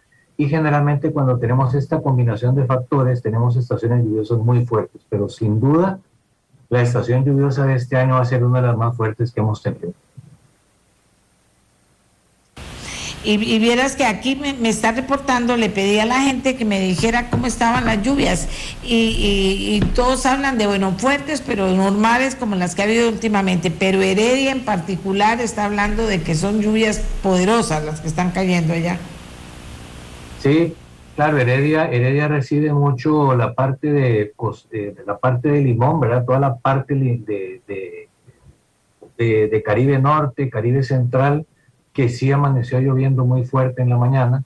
y 0.40 0.48
generalmente 0.48 1.12
cuando 1.12 1.38
tenemos 1.38 1.74
esta 1.74 2.00
combinación 2.00 2.54
de 2.54 2.64
factores 2.64 3.20
tenemos 3.20 3.56
estaciones 3.56 4.02
lluviosas 4.02 4.38
muy 4.38 4.64
fuertes, 4.64 5.02
pero 5.10 5.28
sin 5.28 5.60
duda 5.60 5.98
la 6.70 6.80
estación 6.80 7.26
lluviosa 7.26 7.66
de 7.66 7.74
este 7.74 7.98
año 7.98 8.14
va 8.14 8.22
a 8.22 8.24
ser 8.24 8.42
una 8.42 8.62
de 8.62 8.68
las 8.68 8.76
más 8.78 8.96
fuertes 8.96 9.32
que 9.32 9.40
hemos 9.40 9.62
tenido. 9.62 9.92
Y, 13.22 13.58
vieras 13.58 13.96
que 13.96 14.06
aquí 14.06 14.34
me, 14.34 14.66
está 14.66 14.92
reportando, 14.92 15.58
le 15.58 15.68
pedí 15.68 15.98
a 15.98 16.06
la 16.06 16.22
gente 16.22 16.56
que 16.56 16.64
me 16.64 16.80
dijera 16.80 17.28
cómo 17.28 17.46
estaban 17.46 17.84
las 17.84 18.02
lluvias 18.02 18.48
y, 18.82 19.82
todos 19.94 20.24
hablan 20.24 20.56
de, 20.56 20.66
bueno, 20.66 20.94
fuertes, 20.96 21.42
pero 21.46 21.68
normales 21.68 22.34
como 22.34 22.56
las 22.56 22.74
que 22.74 22.80
ha 22.80 22.86
habido 22.86 23.10
últimamente, 23.10 23.70
pero 23.70 24.00
Heredia 24.00 24.52
en 24.52 24.64
particular 24.64 25.38
está 25.42 25.66
hablando 25.66 26.06
de 26.06 26.22
que 26.22 26.34
son 26.34 26.62
lluvias 26.62 27.02
poderosas 27.22 27.84
las 27.84 28.00
que 28.00 28.08
están 28.08 28.30
cayendo 28.30 28.72
allá. 28.72 28.98
Sí, 30.40 30.74
claro, 31.16 31.38
Heredia, 31.38 31.90
Heredia 31.90 32.28
recibe 32.28 32.72
mucho 32.72 33.34
la 33.36 33.54
parte 33.54 33.92
de, 33.92 34.32
eh, 34.72 34.94
la 35.06 35.18
parte 35.18 35.50
de 35.50 35.60
Limón, 35.60 36.00
¿verdad? 36.00 36.24
Toda 36.24 36.40
la 36.40 36.56
parte 36.56 36.94
de, 36.94 37.62
de, 39.16 39.48
de 39.48 39.62
Caribe 39.62 39.98
Norte, 39.98 40.50
Caribe 40.50 40.82
Central 40.82 41.46
que 41.92 42.08
sí 42.08 42.30
amaneció 42.30 42.80
lloviendo 42.80 43.24
muy 43.24 43.44
fuerte 43.44 43.82
en 43.82 43.90
la 43.90 43.98
mañana. 43.98 44.44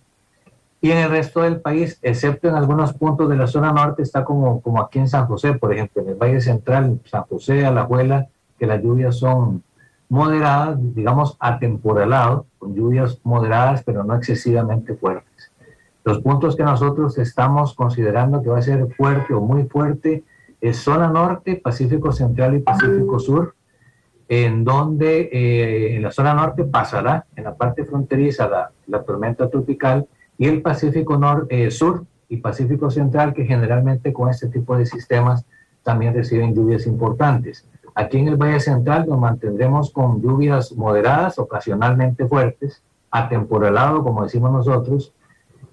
Y 0.81 0.91
en 0.91 0.99
el 0.99 1.11
resto 1.11 1.43
del 1.43 1.61
país, 1.61 1.99
excepto 2.03 2.49
en 2.49 2.55
algunos 2.55 2.93
puntos 2.93 3.29
de 3.31 3.37
la 3.37 3.47
zona 3.47 3.73
norte, 3.73 4.03
está 4.03 4.25
como, 4.25 4.61
como 4.61 4.83
aquí 4.83 4.99
en 4.99 5.09
San 5.09 5.27
José, 5.27 5.55
por 5.55 5.73
ejemplo, 5.73 6.03
en 6.03 6.11
el 6.11 6.15
Valle 6.15 6.41
Central, 6.41 7.01
San 7.07 7.23
José, 7.23 7.65
Alajuela, 7.65 8.29
que 8.59 8.67
las 8.67 8.83
lluvias 8.83 9.17
son 9.17 9.63
moderadas, 10.11 10.77
digamos 10.95 11.37
atemporalados, 11.41 12.45
con 12.59 12.75
lluvias 12.75 13.19
moderadas, 13.25 13.83
pero 13.83 14.05
no 14.05 14.15
excesivamente 14.15 14.95
fuertes. 14.95 15.34
Los 16.05 16.21
puntos 16.21 16.55
que 16.55 16.63
nosotros 16.63 17.17
estamos 17.19 17.75
considerando 17.75 18.43
que 18.43 18.51
va 18.51 18.59
a 18.59 18.63
ser 18.63 18.87
fuerte 18.95 19.33
o 19.33 19.41
muy 19.41 19.65
fuerte 19.65 20.23
es 20.61 20.77
zona 20.79 21.09
norte, 21.09 21.57
Pacífico 21.57 22.13
Central 22.13 22.55
y 22.55 22.61
Pacífico 22.61 23.19
Sur, 23.19 23.55
en 24.29 24.65
donde 24.65 25.31
eh, 25.33 25.97
en 25.97 26.03
la 26.03 26.11
zona 26.11 26.35
norte 26.35 26.65
pasará, 26.65 27.27
en 27.37 27.45
la 27.45 27.55
parte 27.55 27.85
fronteriza, 27.85 28.49
la, 28.49 28.71
la 28.87 29.03
tormenta 29.03 29.49
tropical 29.49 30.07
y 30.39 30.47
el 30.47 30.63
Pacífico 30.63 31.19
eh, 31.49 31.71
Sur 31.71 32.05
y 32.29 32.39
Pacífico 32.39 32.91
Central, 32.91 33.33
que 33.33 33.45
generalmente 33.45 34.13
con 34.13 34.29
este 34.29 34.49
tipo 34.49 34.77
de 34.77 34.87
sistemas 34.87 35.45
también 35.83 36.15
reciben 36.15 36.55
lluvias 36.55 36.87
importantes. 36.87 37.67
Aquí 37.95 38.19
en 38.19 38.29
el 38.29 38.37
Valle 38.37 38.61
Central 38.61 39.07
nos 39.09 39.21
mantendremos 39.21 39.91
con 39.93 40.21
lluvias 40.21 40.73
moderadas, 40.73 41.39
ocasionalmente 41.39 42.27
fuertes, 42.27 42.83
atemporalado, 43.11 44.03
como 44.03 44.25
decimos 44.25 44.51
nosotros, 44.53 45.13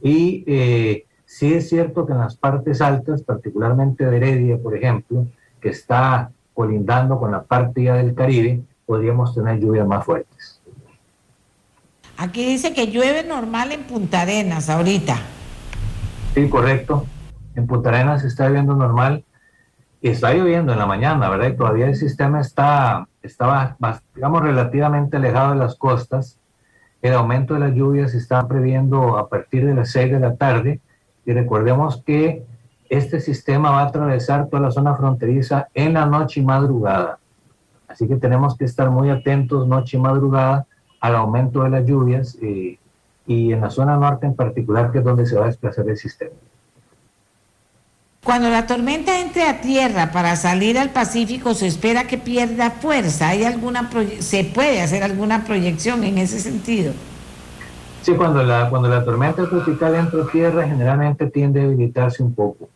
y 0.02 0.44
eh, 0.48 1.06
sí 1.26 1.54
es 1.54 1.70
cierto 1.70 2.06
que 2.06 2.14
en 2.14 2.20
las 2.20 2.36
partes 2.36 2.82
altas, 2.82 3.22
particularmente 3.22 4.06
de 4.06 4.18
Heredia, 4.18 4.58
por 4.58 4.76
ejemplo, 4.76 5.26
que 5.60 5.70
está 5.70 6.32
colindando 6.54 7.20
con 7.20 7.32
la 7.32 7.44
parte 7.44 7.84
ya 7.84 7.96
del 7.96 8.14
Caribe, 8.14 8.62
podríamos 8.86 9.34
tener 9.34 9.60
lluvias 9.60 9.88
más 9.88 10.04
fuertes. 10.04 10.60
Aquí 12.18 12.46
dice 12.46 12.74
que 12.74 12.88
llueve 12.88 13.24
normal 13.24 13.72
en 13.72 13.84
Punta 13.84 14.22
Arenas 14.22 14.70
ahorita. 14.70 15.18
Sí, 16.36 16.48
correcto. 16.50 17.06
En 17.56 17.68
Punta 17.68 17.90
Arenas 17.90 18.24
está 18.24 18.48
lloviendo 18.48 18.76
normal. 18.76 19.24
Está 20.02 20.34
lloviendo 20.34 20.74
en 20.74 20.80
la 20.80 20.86
mañana, 20.86 21.30
¿verdad? 21.30 21.48
Y 21.48 21.56
todavía 21.56 21.88
el 21.88 21.96
sistema 21.96 22.42
está, 22.42 23.08
estaba, 23.22 23.78
digamos, 24.16 24.42
relativamente 24.42 25.18
alejado 25.18 25.54
de 25.54 25.60
las 25.60 25.76
costas. 25.76 26.38
El 27.02 27.14
aumento 27.14 27.54
de 27.56 27.62
las 27.62 27.74
lluvias 27.74 28.12
se 28.12 28.18
está 28.18 28.48
previendo 28.48 29.18
a 29.18 29.28
partir 29.28 29.66
de 29.66 29.74
las 29.74 29.92
6 29.92 30.12
de 30.12 30.20
la 30.20 30.36
tarde. 30.36 30.80
Y 31.26 31.34
recordemos 31.34 32.02
que 32.06 32.46
este 32.90 33.20
sistema 33.20 33.72
va 33.72 33.82
a 33.82 33.88
atravesar 33.88 34.48
toda 34.48 34.64
la 34.64 34.72
zona 34.72 34.96
fronteriza 34.96 35.68
en 35.74 35.94
la 35.94 36.06
noche 36.06 36.42
y 36.42 36.46
madrugada. 36.46 37.20
Así 37.88 38.08
que 38.08 38.18
tenemos 38.18 38.58
que 38.58 38.66
estar 38.66 38.90
muy 38.90 39.10
atentos 39.10 39.68
noche 39.68 39.98
y 39.98 40.00
madrugada 40.00 40.66
al 41.00 41.16
aumento 41.16 41.64
de 41.64 41.70
las 41.70 41.86
lluvias 41.86 42.38
eh, 42.42 42.78
y 43.26 43.52
en 43.52 43.62
la 43.62 43.70
zona 43.70 43.98
norte 43.98 44.26
en 44.26 44.36
particular, 44.36 44.92
que 44.92 45.00
es 45.00 45.04
donde 45.04 45.26
se 45.26 45.36
va 45.36 45.46
a 45.46 45.48
desplazar 45.48 45.90
el 45.90 45.98
sistema. 45.98 46.36
Cuando 48.24 48.50
la 48.50 48.68
tormenta 48.68 49.20
entre 49.20 49.44
a 49.44 49.62
tierra 49.62 50.12
para 50.12 50.36
salir 50.36 50.78
al 50.78 50.92
Pacífico, 50.92 51.56
se 51.56 51.66
espera 51.68 52.06
que 52.06 52.20
pierda 52.20 52.70
fuerza. 52.70 53.30
¿Hay 53.30 53.44
alguna 53.44 53.90
¿Se 54.20 54.44
puede 54.44 54.82
hacer 54.82 55.04
alguna 55.04 55.44
proyección 55.44 56.04
en 56.04 56.20
ese 56.20 56.40
sentido? 56.40 56.94
Sí, 58.04 58.14
cuando 58.14 58.44
la, 58.44 58.70
cuando 58.70 58.90
la 58.90 59.04
tormenta 59.04 59.48
tropical 59.50 59.96
entra 59.96 60.24
a 60.24 60.28
tierra, 60.28 60.68
generalmente 60.68 61.28
tiende 61.28 61.62
a 61.62 61.64
debilitarse 61.64 62.24
un 62.24 62.34
poco. 62.34 62.70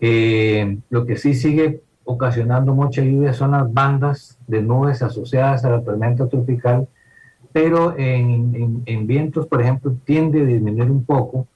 Eh, 0.00 0.78
lo 0.90 1.06
que 1.06 1.16
sí 1.16 1.34
sigue 1.34 1.80
ocasionando 2.04 2.74
mucha 2.74 3.02
lluvia 3.02 3.32
son 3.32 3.52
las 3.52 3.72
bandas 3.72 4.38
de 4.46 4.62
nubes 4.62 5.02
asociadas 5.02 5.64
a 5.64 5.70
la 5.70 5.82
tormenta 5.82 6.28
tropical, 6.28 6.86
pero 7.52 7.94
en, 7.96 9.06
vientos, 9.06 9.46
por 9.46 9.62
ejemplo, 9.62 9.94
tiende 10.04 10.42
a 10.42 10.44
disminuir 10.44 10.90
un 10.90 11.04
poco, 11.04 11.46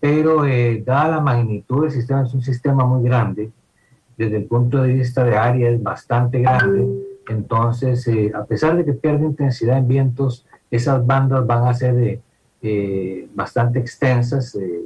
pero 0.00 0.46
eh, 0.46 0.82
dada 0.84 1.16
la 1.16 1.20
magnitud 1.20 1.82
del 1.82 1.92
sistema, 1.92 2.22
es 2.22 2.34
un 2.34 2.42
sistema 2.42 2.84
muy 2.84 3.04
grande, 3.04 3.50
desde 4.16 4.38
el 4.38 4.44
punto 4.44 4.82
de 4.82 4.94
vista 4.94 5.24
de 5.24 5.36
área 5.36 5.70
es 5.70 5.82
bastante 5.82 6.40
grande, 6.40 6.86
entonces, 7.30 8.06
eh, 8.08 8.32
a 8.34 8.44
pesar 8.44 8.76
de 8.76 8.84
que 8.84 8.92
pierde 8.92 9.24
intensidad 9.24 9.78
en 9.78 9.86
vientos, 9.86 10.46
esas 10.70 11.04
bandas 11.06 11.46
van 11.46 11.66
a 11.66 11.74
ser 11.74 12.20
eh, 12.62 13.28
bastante 13.34 13.78
extensas 13.78 14.54
eh, 14.56 14.82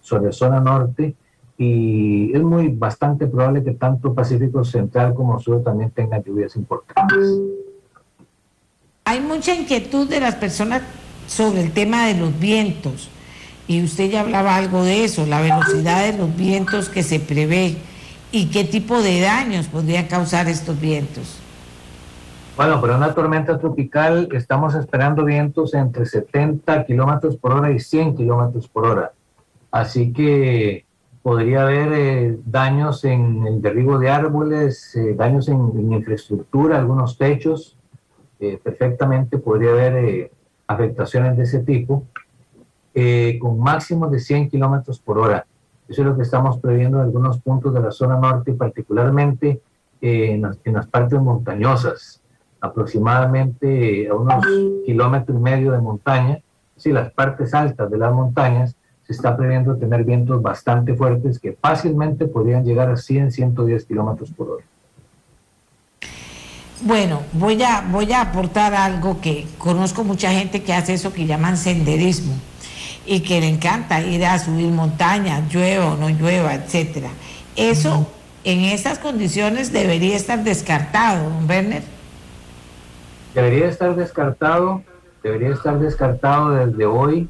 sobre 0.00 0.32
zona 0.32 0.60
norte 0.60 1.14
y 1.58 2.34
es 2.34 2.42
muy 2.42 2.68
bastante 2.68 3.26
probable 3.26 3.62
que 3.62 3.72
tanto 3.72 4.14
Pacífico 4.14 4.64
Central 4.64 5.14
como 5.14 5.38
Sur 5.38 5.62
también 5.62 5.90
tengan 5.90 6.22
lluvias 6.22 6.56
importantes. 6.56 7.38
Hay 9.04 9.20
mucha 9.20 9.54
inquietud 9.54 10.08
de 10.08 10.20
las 10.20 10.36
personas 10.36 10.82
sobre 11.26 11.62
el 11.62 11.72
tema 11.72 12.06
de 12.06 12.14
los 12.14 12.38
vientos 12.38 13.10
y 13.72 13.82
usted 13.82 14.10
ya 14.10 14.20
hablaba 14.20 14.56
algo 14.56 14.84
de 14.84 15.04
eso, 15.04 15.24
la 15.24 15.40
velocidad 15.40 16.04
de 16.04 16.18
los 16.18 16.36
vientos 16.36 16.90
que 16.90 17.02
se 17.02 17.18
prevé 17.18 17.76
y 18.30 18.50
qué 18.50 18.64
tipo 18.64 19.00
de 19.00 19.22
daños 19.22 19.66
podrían 19.66 20.08
causar 20.08 20.46
estos 20.46 20.78
vientos. 20.78 21.40
Bueno, 22.54 22.82
para 22.82 22.98
una 22.98 23.14
tormenta 23.14 23.58
tropical 23.58 24.28
estamos 24.32 24.74
esperando 24.74 25.24
vientos 25.24 25.72
entre 25.72 26.04
70 26.04 26.84
kilómetros 26.84 27.38
por 27.38 27.52
hora 27.52 27.70
y 27.70 27.80
100 27.80 28.14
kilómetros 28.14 28.68
por 28.68 28.84
hora. 28.84 29.12
Así 29.70 30.12
que 30.12 30.84
podría 31.22 31.62
haber 31.62 31.92
eh, 31.94 32.38
daños 32.44 33.04
en 33.04 33.46
el 33.46 33.62
derribo 33.62 33.98
de 33.98 34.10
árboles, 34.10 34.94
eh, 34.96 35.14
daños 35.14 35.48
en, 35.48 35.90
infraestructura, 35.90 36.76
algunos 36.76 37.16
techos. 37.16 37.78
Eh, 38.38 38.60
perfectamente 38.62 39.38
podría 39.38 39.70
haber 39.70 40.30
afectaciones 40.66 41.38
de 41.38 41.44
ese 41.44 41.60
tipo, 41.60 42.04
con 43.40 43.58
máximos 43.58 44.10
de 44.10 44.20
100 44.20 44.50
kilómetros 44.50 44.98
por 45.00 45.18
hora. 45.18 45.46
Eso 45.88 46.02
es 46.02 46.06
lo 46.08 46.16
que 46.16 46.22
estamos 46.22 46.58
previendo 46.58 46.98
en 46.98 47.04
algunos 47.04 47.40
puntos 47.40 47.74
de 47.74 47.80
la 47.80 47.90
zona 47.90 48.16
norte, 48.16 48.52
particularmente 48.52 49.60
en 50.00 50.42
las 50.42 50.86
partes 50.86 51.20
montañosas 51.20 52.20
aproximadamente 52.60 54.08
a 54.08 54.14
unos 54.14 54.44
kilómetros 54.86 55.36
y 55.36 55.40
medio 55.40 55.72
de 55.72 55.78
montaña, 55.78 56.38
si 56.76 56.92
las 56.92 57.12
partes 57.12 57.52
altas 57.54 57.90
de 57.90 57.98
las 57.98 58.12
montañas 58.12 58.76
se 59.04 59.12
está 59.12 59.36
previendo 59.36 59.76
tener 59.76 60.04
vientos 60.04 60.40
bastante 60.40 60.94
fuertes 60.94 61.38
que 61.40 61.52
fácilmente 61.60 62.26
podrían 62.26 62.64
llegar 62.64 62.88
a 62.88 62.96
100, 62.96 63.32
110 63.32 63.84
kilómetros 63.84 64.30
por 64.30 64.50
hora. 64.50 64.64
Bueno, 66.82 67.22
voy 67.32 67.62
a, 67.62 67.84
voy 67.90 68.12
a 68.12 68.22
aportar 68.22 68.74
algo 68.74 69.20
que 69.20 69.46
conozco 69.58 70.04
mucha 70.04 70.30
gente 70.30 70.62
que 70.62 70.72
hace 70.72 70.94
eso 70.94 71.12
que 71.12 71.26
llaman 71.26 71.56
senderismo 71.56 72.34
y 73.06 73.20
que 73.20 73.40
le 73.40 73.48
encanta 73.48 74.00
ir 74.00 74.24
a 74.24 74.38
subir 74.38 74.68
montaña, 74.68 75.42
llueva 75.50 75.92
o 75.92 75.96
no 75.96 76.08
llueva, 76.08 76.54
etcétera. 76.54 77.08
Eso 77.56 78.06
en 78.44 78.60
estas 78.60 78.98
condiciones 78.98 79.72
debería 79.72 80.16
estar 80.16 80.42
descartado, 80.42 81.28
don 81.28 81.48
Werner. 81.48 81.82
Debería 83.34 83.66
estar 83.68 83.94
descartado, 83.94 84.82
debería 85.22 85.50
estar 85.50 85.78
descartado 85.78 86.50
desde 86.50 86.84
hoy, 86.84 87.28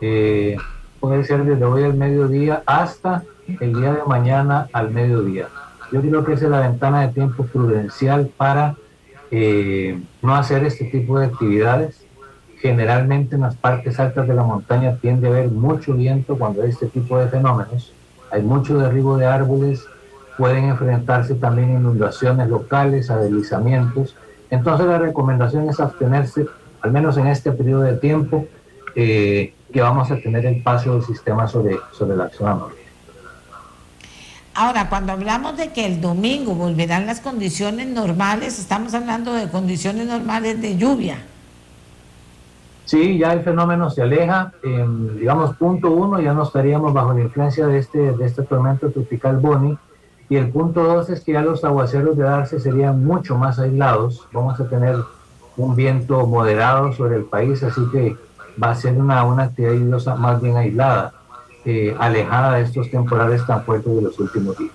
eh, 0.00 0.56
puede 1.00 1.24
ser 1.24 1.44
desde 1.44 1.64
hoy 1.64 1.84
al 1.84 1.94
mediodía 1.94 2.62
hasta 2.66 3.22
el 3.60 3.74
día 3.74 3.92
de 3.92 4.04
mañana 4.06 4.68
al 4.72 4.90
mediodía. 4.90 5.48
Yo 5.92 6.00
creo 6.00 6.24
que 6.24 6.34
esa 6.34 6.46
es 6.46 6.50
la 6.50 6.60
ventana 6.60 7.06
de 7.06 7.12
tiempo 7.12 7.44
prudencial 7.44 8.30
para 8.36 8.76
eh, 9.30 10.00
no 10.22 10.34
hacer 10.34 10.64
este 10.64 10.84
tipo 10.86 11.18
de 11.18 11.26
actividades. 11.26 12.03
Generalmente 12.64 13.36
en 13.36 13.42
las 13.42 13.56
partes 13.56 14.00
altas 14.00 14.26
de 14.26 14.34
la 14.34 14.42
montaña 14.42 14.96
tiende 14.96 15.28
a 15.28 15.30
haber 15.30 15.50
mucho 15.50 15.92
viento 15.92 16.38
cuando 16.38 16.62
hay 16.62 16.70
este 16.70 16.86
tipo 16.86 17.18
de 17.18 17.28
fenómenos. 17.28 17.92
Hay 18.32 18.42
mucho 18.42 18.78
derribo 18.78 19.18
de 19.18 19.26
árboles, 19.26 19.84
pueden 20.38 20.64
enfrentarse 20.64 21.34
también 21.34 21.70
inundaciones 21.70 22.48
locales, 22.48 23.10
a 23.10 23.18
deslizamientos 23.18 24.16
entonces 24.54 24.86
la 24.86 24.98
recomendación 24.98 25.68
es 25.68 25.80
abstenerse, 25.80 26.46
al 26.82 26.92
menos 26.92 27.16
en 27.16 27.26
este 27.26 27.50
periodo 27.50 27.82
de 27.82 27.96
tiempo, 27.96 28.46
eh, 28.94 29.52
que 29.72 29.80
vamos 29.80 30.10
a 30.12 30.16
tener 30.16 30.46
el 30.46 30.62
paso 30.62 30.94
del 30.94 31.04
sistema 31.04 31.48
sobre, 31.48 31.76
sobre 31.92 32.16
la 32.16 32.30
zona 32.30 32.54
norte. 32.54 32.78
Ahora, 34.54 34.88
cuando 34.88 35.12
hablamos 35.12 35.56
de 35.56 35.72
que 35.72 35.84
el 35.84 36.00
domingo 36.00 36.54
volverán 36.54 37.06
las 37.06 37.18
condiciones 37.20 37.88
normales, 37.88 38.60
estamos 38.60 38.94
hablando 38.94 39.32
de 39.32 39.48
condiciones 39.48 40.06
normales 40.06 40.62
de 40.62 40.76
lluvia. 40.76 41.18
Sí, 42.84 43.18
ya 43.18 43.32
el 43.32 43.40
fenómeno 43.40 43.90
se 43.90 44.02
aleja. 44.02 44.52
digamos, 44.62 45.56
punto 45.56 45.90
uno, 45.90 46.20
ya 46.20 46.34
no 46.34 46.42
estaríamos 46.42 46.92
bajo 46.92 47.14
la 47.14 47.22
influencia 47.22 47.66
de 47.66 47.78
este, 47.78 48.12
de 48.12 48.26
este 48.26 48.42
tormento 48.42 48.90
tropical 48.90 49.38
Bonnie 49.38 49.78
y 50.28 50.36
el 50.36 50.48
punto 50.50 50.82
dos 50.82 51.10
es 51.10 51.20
que 51.20 51.32
ya 51.32 51.42
los 51.42 51.64
aguaceros 51.64 52.16
de 52.16 52.24
darse 52.24 52.58
serían 52.58 53.04
mucho 53.04 53.36
más 53.36 53.58
aislados. 53.58 54.26
Vamos 54.32 54.58
a 54.58 54.68
tener 54.68 54.96
un 55.56 55.76
viento 55.76 56.26
moderado 56.26 56.92
sobre 56.92 57.16
el 57.16 57.24
país, 57.24 57.62
así 57.62 57.80
que 57.92 58.16
va 58.62 58.70
a 58.70 58.74
ser 58.74 58.94
una, 58.94 59.24
una 59.24 59.44
actividad 59.44 60.16
más 60.16 60.40
bien 60.40 60.56
aislada, 60.56 61.12
eh, 61.64 61.94
alejada 61.98 62.56
de 62.56 62.62
estos 62.62 62.90
temporales 62.90 63.46
tan 63.46 63.64
fuertes 63.64 63.94
de 63.94 64.02
los 64.02 64.18
últimos 64.18 64.56
días. 64.58 64.72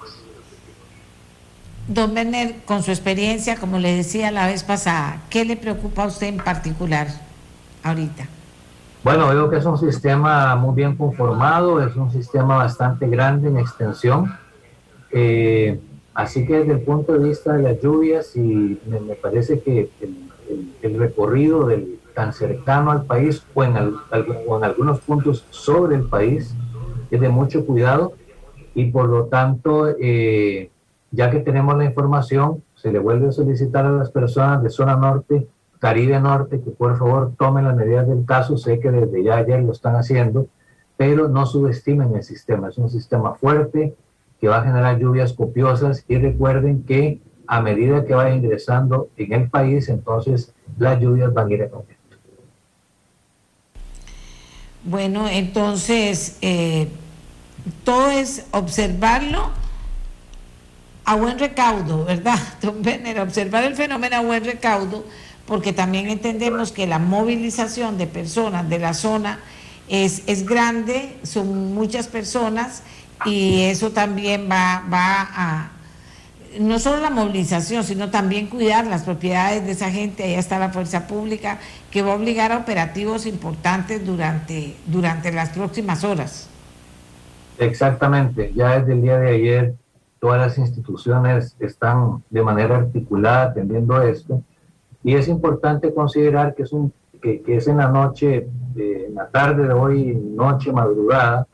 Don 1.87 2.13
Werner, 2.13 2.57
con 2.65 2.83
su 2.83 2.91
experiencia, 2.91 3.57
como 3.57 3.79
le 3.79 3.95
decía 3.95 4.29
la 4.29 4.45
vez 4.45 4.63
pasada, 4.63 5.23
¿qué 5.31 5.43
le 5.43 5.57
preocupa 5.57 6.03
a 6.03 6.07
usted 6.07 6.27
en 6.27 6.37
particular 6.37 7.07
ahorita? 7.83 8.27
Bueno, 9.03 9.29
veo 9.29 9.49
que 9.49 9.57
es 9.57 9.65
un 9.65 9.77
sistema 9.77 10.55
muy 10.55 10.75
bien 10.75 10.95
conformado, 10.95 11.81
es 11.81 11.95
un 11.95 12.11
sistema 12.11 12.57
bastante 12.57 13.07
grande 13.07 13.47
en 13.47 13.57
extensión 13.57 14.31
eh, 15.11 15.79
así 16.13 16.45
que 16.45 16.59
desde 16.59 16.73
el 16.73 16.81
punto 16.81 17.13
de 17.13 17.27
vista 17.27 17.53
de 17.53 17.63
las 17.63 17.81
lluvias, 17.81 18.35
y 18.35 18.79
me, 18.85 19.15
parece 19.15 19.59
que 19.61 19.89
el, 20.81 20.99
recorrido 20.99 21.65
del, 21.65 21.99
tan 22.13 22.33
cercano 22.33 22.91
al 22.91 23.05
país 23.05 23.45
o 23.53 23.63
en, 23.63 23.77
en 23.77 24.63
algunos 24.63 24.99
puntos 25.01 25.45
sobre 25.49 25.95
el 25.95 26.03
país 26.03 26.53
es 27.11 27.21
de 27.21 27.29
mucho 27.29 27.65
cuidado 27.65 28.13
y 28.75 28.85
por 28.91 29.07
lo 29.07 29.25
tanto, 29.25 29.87
eh, 29.99 30.69
ya 31.11 31.31
que 31.31 31.39
tenemos 31.39 31.77
la 31.77 31.85
información, 31.85 32.63
se 32.75 32.91
le 32.91 32.99
vuelve 32.99 33.29
a 33.29 33.31
solicitar 33.31 33.85
a 33.85 33.91
las 33.91 34.09
personas 34.11 34.61
de 34.63 34.69
zona 34.69 34.95
norte, 34.95 35.47
Caribe 35.79 36.19
Norte, 36.19 36.61
que 36.61 36.71
por 36.71 36.97
favor 36.97 37.33
tomen 37.37 37.65
las 37.65 37.75
medidas 37.75 38.07
del 38.07 38.25
caso. 38.25 38.57
Sé 38.57 38.79
que 38.79 38.91
desde 38.91 39.23
ya 39.23 39.37
ayer 39.37 39.61
lo 39.61 39.71
están 39.71 39.95
haciendo, 39.95 40.47
pero 40.97 41.29
no 41.29 41.45
subestimen 41.45 42.15
el 42.15 42.23
sistema. 42.23 42.69
Es 42.69 42.77
un 42.77 42.89
sistema 42.89 43.33
fuerte, 43.35 43.95
que 44.39 44.47
va 44.47 44.59
a 44.59 44.63
generar 44.63 44.97
lluvias 44.97 45.33
copiosas 45.33 46.05
y 46.07 46.17
recuerden 46.17 46.83
que 46.83 47.21
a 47.47 47.61
medida 47.61 48.05
que 48.05 48.13
vaya 48.13 48.35
ingresando 48.35 49.09
en 49.17 49.33
el 49.33 49.49
país, 49.49 49.89
entonces 49.89 50.53
las 50.77 50.99
lluvias 50.99 51.33
van 51.33 51.47
a 51.47 51.53
ir 51.53 51.63
aumentando. 51.63 51.99
Bueno, 54.83 55.27
entonces 55.27 56.37
eh, 56.41 56.87
todo 57.83 58.11
es 58.11 58.45
observarlo 58.51 59.49
a 61.05 61.15
buen 61.15 61.39
recaudo, 61.39 62.05
¿verdad? 62.05 62.39
Observar 63.21 63.63
el 63.63 63.75
fenómeno 63.75 64.17
a 64.17 64.21
buen 64.21 64.45
recaudo, 64.45 65.05
porque 65.49 65.73
también 65.73 66.09
entendemos 66.09 66.71
que 66.71 66.85
la 66.85 66.99
movilización 66.99 67.97
de 67.97 68.05
personas 68.05 68.69
de 68.69 68.77
la 68.77 68.93
zona 68.93 69.39
es, 69.89 70.21
es 70.27 70.45
grande, 70.45 71.17
son 71.23 71.73
muchas 71.73 72.07
personas 72.07 72.83
y 73.25 73.63
eso 73.63 73.89
también 73.89 74.47
va, 74.49 74.83
va 74.93 75.27
a, 75.33 75.71
no 76.59 76.77
solo 76.77 77.01
la 77.01 77.09
movilización, 77.09 77.83
sino 77.83 78.11
también 78.11 78.45
cuidar 78.45 78.85
las 78.85 79.01
propiedades 79.01 79.65
de 79.65 79.71
esa 79.71 79.89
gente, 79.89 80.23
ahí 80.23 80.35
está 80.35 80.59
la 80.59 80.69
fuerza 80.69 81.07
pública, 81.07 81.57
que 81.89 82.03
va 82.03 82.11
a 82.11 82.15
obligar 82.15 82.51
a 82.51 82.59
operativos 82.59 83.25
importantes 83.25 84.05
durante, 84.05 84.75
durante 84.85 85.31
las 85.31 85.49
próximas 85.49 86.03
horas. 86.03 86.47
Exactamente, 87.57 88.53
ya 88.55 88.79
desde 88.79 88.93
el 88.93 89.01
día 89.01 89.17
de 89.17 89.29
ayer 89.33 89.73
todas 90.19 90.39
las 90.39 90.59
instituciones 90.59 91.55
están 91.59 92.23
de 92.29 92.43
manera 92.43 92.75
articulada 92.75 93.45
atendiendo 93.45 93.99
esto 94.03 94.43
y 95.03 95.15
es 95.15 95.27
importante 95.27 95.93
considerar 95.93 96.55
que 96.55 96.63
es, 96.63 96.71
un, 96.71 96.91
que, 97.21 97.41
que 97.41 97.57
es 97.57 97.67
en 97.67 97.77
la 97.77 97.89
noche, 97.89 98.47
en 98.75 99.15
la 99.15 99.27
tarde 99.27 99.67
de 99.67 99.73
hoy, 99.73 100.15
noche, 100.15 100.71
madrugada, 100.71 101.47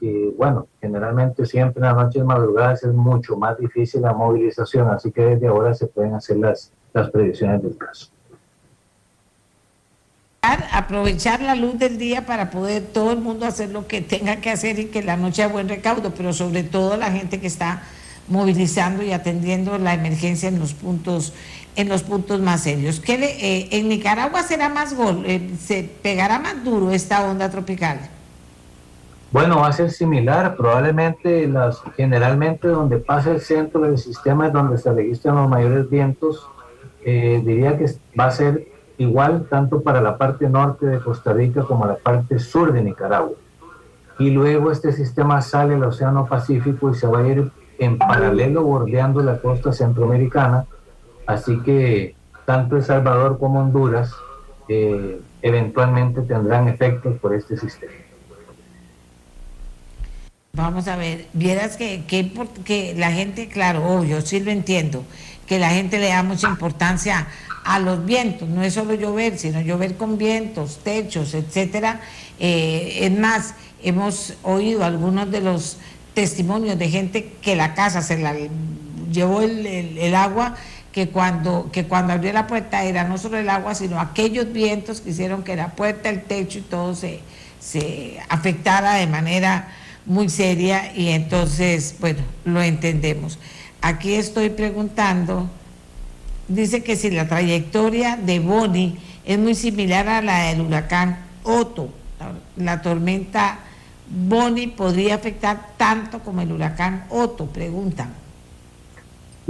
y 0.00 0.30
bueno, 0.30 0.66
generalmente 0.80 1.46
siempre 1.46 1.80
en 1.80 1.86
las 1.86 1.94
noches 1.94 2.24
madrugadas 2.24 2.82
es 2.82 2.92
mucho 2.92 3.36
más 3.36 3.56
difícil 3.56 4.02
la 4.02 4.12
movilización, 4.12 4.88
así 4.88 5.12
que 5.12 5.22
desde 5.22 5.46
ahora 5.46 5.74
se 5.74 5.86
pueden 5.86 6.14
hacer 6.14 6.38
las, 6.38 6.72
las 6.92 7.08
predicciones 7.10 7.62
del 7.62 7.76
caso. 7.76 8.08
Aprovechar 10.72 11.40
la 11.40 11.54
luz 11.54 11.78
del 11.78 11.98
día 11.98 12.26
para 12.26 12.50
poder 12.50 12.82
todo 12.82 13.12
el 13.12 13.20
mundo 13.20 13.46
hacer 13.46 13.70
lo 13.70 13.86
que 13.86 14.00
tenga 14.00 14.40
que 14.40 14.50
hacer 14.50 14.80
y 14.80 14.86
que 14.86 15.04
la 15.04 15.16
noche 15.16 15.44
haya 15.44 15.52
buen 15.52 15.68
recaudo, 15.68 16.10
pero 16.10 16.32
sobre 16.32 16.64
todo 16.64 16.96
la 16.96 17.12
gente 17.12 17.40
que 17.40 17.46
está 17.46 17.82
movilizando 18.26 19.04
y 19.04 19.12
atendiendo 19.12 19.78
la 19.78 19.94
emergencia 19.94 20.48
en 20.48 20.58
los 20.58 20.74
puntos 20.74 21.32
en 21.76 21.88
los 21.88 22.02
puntos 22.02 22.40
más 22.40 22.62
serios. 22.62 23.00
¿Qué 23.00 23.14
eh, 23.14 23.68
¿En 23.72 23.88
Nicaragua 23.88 24.42
será 24.42 24.68
más 24.68 24.94
gol? 24.94 25.24
Eh, 25.26 25.50
¿Se 25.58 25.88
pegará 26.02 26.38
más 26.38 26.64
duro 26.64 26.90
esta 26.90 27.24
onda 27.28 27.50
tropical? 27.50 27.98
Bueno, 29.32 29.60
va 29.60 29.68
a 29.68 29.72
ser 29.72 29.90
similar. 29.90 30.56
Probablemente 30.56 31.46
las, 31.48 31.80
generalmente 31.96 32.68
donde 32.68 32.98
pasa 32.98 33.30
el 33.30 33.40
centro 33.40 33.80
del 33.80 33.96
sistema 33.96 34.48
es 34.48 34.52
donde 34.52 34.76
se 34.76 34.92
registran 34.92 35.36
los 35.36 35.48
mayores 35.48 35.88
vientos. 35.88 36.46
Eh, 37.04 37.42
diría 37.44 37.78
que 37.78 37.86
va 38.18 38.26
a 38.26 38.30
ser 38.30 38.68
igual 38.98 39.46
tanto 39.48 39.82
para 39.82 40.00
la 40.00 40.18
parte 40.18 40.48
norte 40.48 40.86
de 40.86 41.00
Costa 41.00 41.32
Rica 41.32 41.62
como 41.62 41.86
la 41.86 41.96
parte 41.96 42.38
sur 42.38 42.72
de 42.72 42.82
Nicaragua. 42.82 43.32
Y 44.18 44.30
luego 44.30 44.70
este 44.70 44.92
sistema 44.92 45.40
sale 45.40 45.74
al 45.74 45.84
Océano 45.84 46.26
Pacífico 46.26 46.90
y 46.90 46.94
se 46.94 47.06
va 47.06 47.20
a 47.20 47.26
ir 47.26 47.50
en 47.78 47.98
paralelo 47.98 48.62
bordeando 48.62 49.22
la 49.22 49.38
costa 49.38 49.72
centroamericana. 49.72 50.66
Así 51.26 51.58
que 51.60 52.14
tanto 52.44 52.76
El 52.76 52.84
Salvador 52.84 53.38
como 53.38 53.60
Honduras 53.60 54.12
eh, 54.68 55.20
eventualmente 55.42 56.22
tendrán 56.22 56.68
efectos 56.68 57.18
por 57.18 57.34
este 57.34 57.56
sistema. 57.56 57.92
Vamos 60.54 60.86
a 60.86 60.96
ver, 60.96 61.28
vieras 61.32 61.78
que, 61.78 62.04
que, 62.04 62.94
la 62.94 63.10
gente, 63.10 63.48
claro, 63.48 64.04
yo 64.04 64.20
sí 64.20 64.38
lo 64.38 64.50
entiendo, 64.50 65.02
que 65.46 65.58
la 65.58 65.70
gente 65.70 65.98
le 65.98 66.08
da 66.08 66.22
mucha 66.22 66.48
importancia 66.48 67.26
a 67.64 67.78
los 67.78 68.04
vientos, 68.04 68.48
no 68.50 68.62
es 68.62 68.74
solo 68.74 68.92
llover, 68.92 69.38
sino 69.38 69.62
llover 69.62 69.96
con 69.96 70.18
vientos, 70.18 70.80
techos, 70.84 71.32
etcétera. 71.32 72.02
Eh, 72.38 72.98
es 73.00 73.18
más, 73.18 73.54
hemos 73.82 74.34
oído 74.42 74.84
algunos 74.84 75.30
de 75.30 75.40
los 75.40 75.78
testimonios 76.12 76.78
de 76.78 76.90
gente 76.90 77.32
que 77.40 77.56
la 77.56 77.74
casa 77.74 78.02
se 78.02 78.18
la 78.18 78.34
llevó 79.10 79.40
el, 79.42 80.14
agua, 80.14 80.56
que 80.92 81.08
cuando, 81.08 81.70
que 81.72 81.86
cuando 81.86 82.12
abrió 82.12 82.32
la 82.32 82.46
puerta 82.46 82.84
era 82.84 83.04
no 83.04 83.16
solo 83.18 83.38
el 83.38 83.48
agua, 83.48 83.74
sino 83.74 83.98
aquellos 83.98 84.52
vientos 84.52 85.00
que 85.00 85.10
hicieron 85.10 85.42
que 85.42 85.56
la 85.56 85.70
puerta, 85.70 86.10
el 86.10 86.22
techo 86.22 86.58
y 86.58 86.62
todo 86.62 86.94
se, 86.94 87.20
se 87.58 88.20
afectara 88.28 88.94
de 88.94 89.06
manera 89.06 89.68
muy 90.04 90.28
seria 90.28 90.94
y 90.94 91.08
entonces, 91.08 91.96
bueno, 91.98 92.20
lo 92.44 92.62
entendemos. 92.62 93.38
Aquí 93.80 94.14
estoy 94.14 94.50
preguntando, 94.50 95.48
dice 96.48 96.82
que 96.82 96.96
si 96.96 97.10
la 97.10 97.28
trayectoria 97.28 98.16
de 98.16 98.40
Boni 98.40 98.98
es 99.24 99.38
muy 99.38 99.54
similar 99.54 100.08
a 100.08 100.22
la 100.22 100.44
del 100.44 100.60
huracán 100.60 101.18
Otto, 101.44 101.90
la, 102.56 102.82
tormenta 102.82 103.58
Boni 104.08 104.68
podría 104.68 105.14
afectar 105.14 105.70
tanto 105.76 106.20
como 106.20 106.42
el 106.42 106.52
huracán 106.52 107.06
Otto, 107.10 107.46
preguntan. 107.46 108.21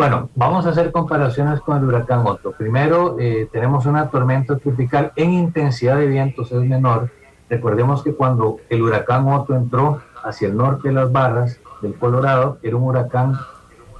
Bueno, 0.02 0.30
vamos 0.34 0.66
a 0.66 0.70
hacer 0.70 0.90
comparaciones 0.90 1.60
con 1.60 1.78
el 1.78 1.84
huracán 1.84 2.26
Otto. 2.26 2.50
Primero, 2.50 3.14
eh, 3.20 3.48
tenemos 3.52 3.86
una 3.86 4.10
tormenta 4.10 4.58
tropical 4.58 5.12
en 5.14 5.32
intensidad 5.32 5.96
de 5.96 6.08
vientos 6.08 6.50
es 6.50 6.60
menor. 6.62 7.08
Recordemos 7.48 8.02
que 8.02 8.12
cuando 8.12 8.56
el 8.68 8.82
huracán 8.82 9.28
Otto 9.28 9.54
entró 9.54 10.02
hacia 10.24 10.48
el 10.48 10.56
norte 10.56 10.88
de 10.88 10.94
las 10.94 11.12
barras 11.12 11.60
del 11.82 11.94
Colorado, 11.94 12.58
era 12.64 12.74
un 12.74 12.82
huracán 12.82 13.38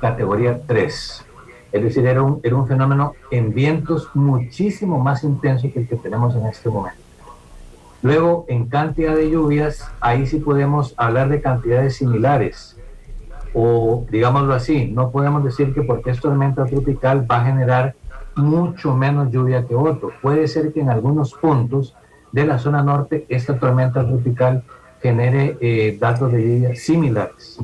categoría 0.00 0.62
3. 0.66 1.24
Es 1.70 1.82
decir, 1.84 2.04
era 2.04 2.20
un, 2.20 2.40
era 2.42 2.56
un 2.56 2.66
fenómeno 2.66 3.14
en 3.30 3.54
vientos 3.54 4.10
muchísimo 4.14 4.98
más 4.98 5.22
intenso 5.22 5.68
que 5.72 5.82
el 5.82 5.88
que 5.88 5.94
tenemos 5.94 6.34
en 6.34 6.46
este 6.46 6.68
momento. 6.68 7.00
Luego, 8.02 8.44
en 8.48 8.66
cantidad 8.66 9.14
de 9.14 9.30
lluvias, 9.30 9.88
ahí 10.00 10.26
sí 10.26 10.38
podemos 10.38 10.94
hablar 10.96 11.28
de 11.28 11.40
cantidades 11.40 11.94
similares. 11.94 12.76
O, 13.54 14.06
digámoslo 14.10 14.54
así, 14.54 14.86
no 14.86 15.10
podemos 15.10 15.44
decir 15.44 15.74
que 15.74 15.82
porque 15.82 16.10
es 16.10 16.20
tormenta 16.20 16.64
tropical 16.64 17.26
va 17.30 17.42
a 17.42 17.44
generar 17.44 17.94
mucho 18.34 18.94
menos 18.94 19.30
lluvia 19.30 19.66
que 19.66 19.74
otro. 19.74 20.10
Puede 20.22 20.48
ser 20.48 20.72
que 20.72 20.80
en 20.80 20.88
algunos 20.88 21.34
puntos 21.34 21.94
de 22.32 22.46
la 22.46 22.58
zona 22.58 22.82
norte 22.82 23.26
esta 23.28 23.58
tormenta 23.58 24.06
tropical 24.06 24.64
genere 25.02 25.58
eh, 25.60 25.96
datos 26.00 26.32
de 26.32 26.42
lluvia 26.42 26.76
similares. 26.76 27.58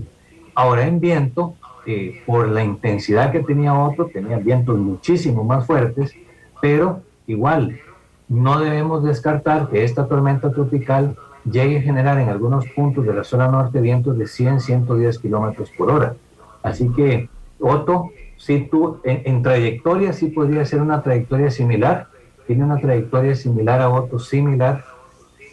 Ahora 0.55 0.87
en 0.87 1.01
viento, 1.01 1.55
eh, 1.87 2.23
por 2.27 2.49
la 2.49 2.63
intensidad 2.63 3.33
que 3.33 3.41
tenía 3.41 3.73
otro, 3.73 4.07
tenía 4.07 4.39
vientos 4.39 4.77
muchísimo 4.77 5.45
más 5.45 5.67
fuertes, 5.67 6.15
pero 6.61 7.01
igual 7.27 7.81
no 8.29 8.61
debemos 8.61 9.05
descartar 9.05 9.71
que 9.71 9.85
esta 9.85 10.07
tormenta 10.07 10.53
tropical 10.53 11.17
llegue 11.51 11.79
a 11.79 11.83
generar 11.83 12.19
en 12.19 12.29
algunos 12.29 12.67
puntos 12.69 13.07
de 13.07 13.15
la 13.15 13.25
zona 13.25 13.49
norte 13.49 13.81
vientos 13.81 14.17
de 14.19 14.27
100, 14.27 14.61
110 14.61 15.19
kilómetros 15.19 15.71
por 15.71 15.91
hora. 15.91 16.15
Así 16.63 16.89
que 16.91 17.29
Otto, 17.61 18.11
si 18.37 18.61
tú, 18.67 18.99
en, 19.05 19.43
trayectoria 19.43 20.13
sí 20.13 20.29
podría 20.29 20.65
ser 20.65 20.81
una 20.81 21.03
trayectoria 21.03 21.51
similar, 21.51 22.09
tiene 22.47 22.65
una 22.65 22.79
trayectoria 22.81 23.35
similar 23.35 23.81
a 23.81 23.91
Otto, 23.91 24.19
similar, 24.19 24.85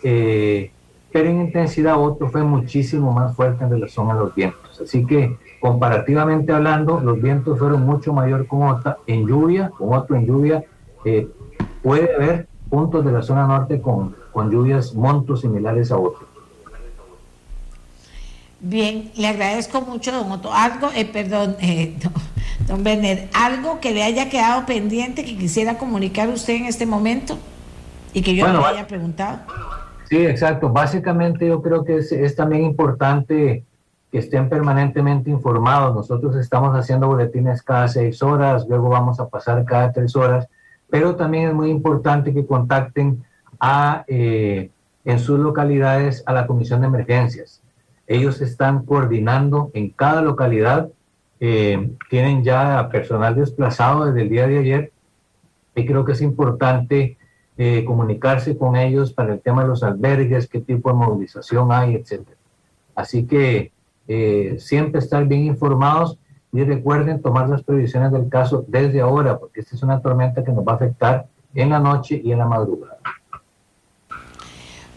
eh, 0.04 0.72
pero 1.12 1.30
en 1.30 1.42
intensidad 1.42 1.98
otro 1.98 2.30
fue 2.30 2.44
muchísimo 2.44 3.14
más 3.14 3.36
fuerte 3.36 3.64
en 3.64 3.70
relación 3.70 4.12
a 4.12 4.16
los 4.16 4.36
vientos. 4.36 4.82
Así 4.82 5.06
que 5.06 5.38
comparativamente 5.62 6.52
hablando, 6.52 7.00
los 7.00 7.22
vientos 7.22 7.58
fueron 7.58 7.84
mucho 7.84 8.12
mayor 8.12 8.46
con 8.48 8.64
otra 8.64 8.98
en 9.08 9.26
lluvia, 9.26 9.72
con 9.78 9.94
otro 9.98 10.18
en 10.18 10.26
lluvia. 10.26 10.66
Eh, 11.06 11.30
puede 11.82 12.14
haber 12.14 12.48
puntos 12.70 13.06
de 13.06 13.14
la 13.14 13.22
zona 13.22 13.48
norte 13.48 13.80
con, 13.80 14.14
con 14.36 14.52
lluvias 14.52 14.94
montos 14.94 15.42
similares 15.42 15.94
a 15.94 15.98
otro. 15.98 16.28
Bien, 18.60 19.10
le 19.16 19.28
agradezco 19.28 19.80
mucho, 19.80 20.12
don 20.12 20.30
Otto. 20.30 20.54
Algo, 20.54 20.90
eh, 20.94 21.06
perdón, 21.06 21.56
eh, 21.62 21.96
don, 22.68 22.84
don 22.84 22.98
algo 23.34 23.80
que 23.80 23.94
le 23.94 24.04
haya 24.04 24.30
quedado 24.30 24.66
pendiente 24.66 25.24
que 25.24 25.38
quisiera 25.38 25.78
comunicar 25.78 26.28
usted 26.28 26.56
en 26.56 26.66
este 26.66 26.86
momento 26.86 27.38
y 28.14 28.22
que 28.22 28.36
yo 28.36 28.46
le 28.46 28.58
haya 28.58 28.86
preguntado. 28.86 29.40
Sí, 30.10 30.18
exacto. 30.18 30.68
Básicamente 30.68 31.48
yo 31.48 31.62
creo 31.62 31.86
que 31.86 32.00
es, 32.00 32.36
también 32.36 32.66
importante 32.66 33.64
que 34.12 34.18
estén 34.18 34.50
permanentemente 34.50 35.30
informados. 35.30 35.96
Nosotros 35.96 36.36
estamos 36.36 36.76
haciendo 36.76 37.08
boletines 37.08 37.64
cada 37.64 37.88
seis 37.88 38.22
horas, 38.22 38.66
luego 38.68 38.90
vamos 38.90 39.18
a 39.22 39.30
pasar 39.30 39.64
cada 39.64 39.94
tres 39.94 40.14
horas, 40.14 40.50
pero 40.90 41.16
también 41.16 41.48
es 41.48 41.54
muy 41.54 41.70
importante 41.70 42.34
que 42.34 42.46
contacten 42.46 43.24
a, 43.60 44.04
eh, 44.08 44.70
en 45.04 45.20
sus 45.20 45.40
localidades 45.40 46.24
a 46.26 46.34
la 46.34 46.48
Comisión 46.48 46.82
de 46.82 46.88
Emergencias. 46.88 47.62
Ellos 48.08 48.42
están 48.42 48.86
coordinando 48.86 49.72
en 49.74 49.90
cada 49.90 50.22
localidad, 50.22 50.90
eh, 51.40 51.92
tienen 52.10 52.44
ya 52.44 52.88
personal 52.90 53.36
desplazado 53.36 54.06
desde 54.06 54.22
el 54.22 54.30
día 54.30 54.48
de 54.48 54.60
ayer 54.60 54.92
y 55.76 55.86
creo 55.86 56.06
que 56.06 56.14
es 56.14 56.22
importante 56.22 57.18
eh, 57.58 57.86
comunicarse 57.86 58.58
con 58.58 58.76
ellos 58.76 59.14
para 59.14 59.34
el 59.34 59.42
tema 59.42 59.62
de 59.62 59.70
los 59.70 59.84
albergues, 59.84 60.48
qué 60.48 60.60
tipo 60.60 60.90
de 60.90 60.96
movilización 60.96 61.72
hay, 61.72 61.96
etc. 61.96 62.28
Así 62.96 63.26
que 63.26 63.72
eh, 64.08 64.58
siempre 64.60 65.00
estar 65.00 65.26
bien 65.26 65.46
informados 65.46 66.18
y 66.52 66.64
recuerden 66.64 67.22
tomar 67.22 67.50
las 67.50 67.64
previsiones 67.64 68.12
del 68.12 68.30
caso 68.30 68.66
desde 68.68 69.02
ahora, 69.02 69.38
porque 69.38 69.62
esta 69.62 69.76
es 69.76 69.84
una 69.84 70.02
tormenta 70.02 70.44
que 70.44 70.52
nos 70.52 70.66
va 70.66 70.74
a 70.74 70.76
afectar 70.76 71.28
en 71.54 71.70
la 71.70 71.80
noche 71.80 72.22
y 72.24 72.32
en 72.32 72.40
la 72.40 72.46
madrugada. 72.46 72.98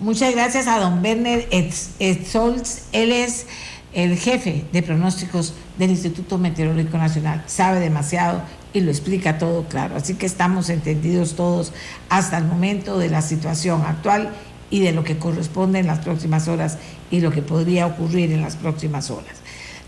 Muchas 0.01 0.33
gracias 0.33 0.69
a 0.69 0.79
don 0.79 1.03
Werner 1.03 1.49
Etzols. 1.51 2.83
Él 2.93 3.11
es 3.11 3.47
el 3.93 4.17
jefe 4.17 4.65
de 4.73 4.81
pronósticos 4.85 5.55
del 5.77 5.91
Instituto 5.91 6.39
Meteorológico 6.39 6.99
Nacional. 6.99 7.43
Sabe 7.47 7.81
demasiado 7.81 8.43
y 8.73 8.81
lo 8.81 8.93
explica 8.93 9.39
todo 9.39 9.65
claro. 9.65 9.97
Así 9.97 10.15
que 10.15 10.27
estamos 10.27 10.71
entendidos 10.71 11.35
todos 11.35 11.73
hasta 12.11 12.39
el 12.39 12.45
momento 12.45 12.97
de 12.97 13.09
la 13.09 13.23
situación 13.23 13.83
actual 13.83 14.31
y 14.71 14.79
de 14.79 14.93
lo 14.93 15.03
que 15.03 15.19
corresponde 15.19 15.81
en 15.81 15.89
las 15.89 15.99
próximas 15.99 16.47
horas 16.47 16.79
y 17.11 17.19
lo 17.21 17.33
que 17.33 17.43
podría 17.43 17.89
ocurrir 17.89 18.31
en 18.31 18.43
las 18.43 18.55
próximas 18.55 19.11
horas. 19.11 19.39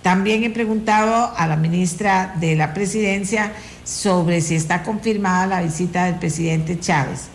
También 0.02 0.42
he 0.42 0.50
preguntado 0.50 1.32
a 1.36 1.46
la 1.46 1.54
ministra 1.54 2.34
de 2.40 2.56
la 2.56 2.74
Presidencia 2.74 3.52
sobre 3.84 4.40
si 4.40 4.56
está 4.56 4.82
confirmada 4.82 5.46
la 5.46 5.62
visita 5.62 6.06
del 6.06 6.16
presidente 6.16 6.80
Chávez 6.80 7.28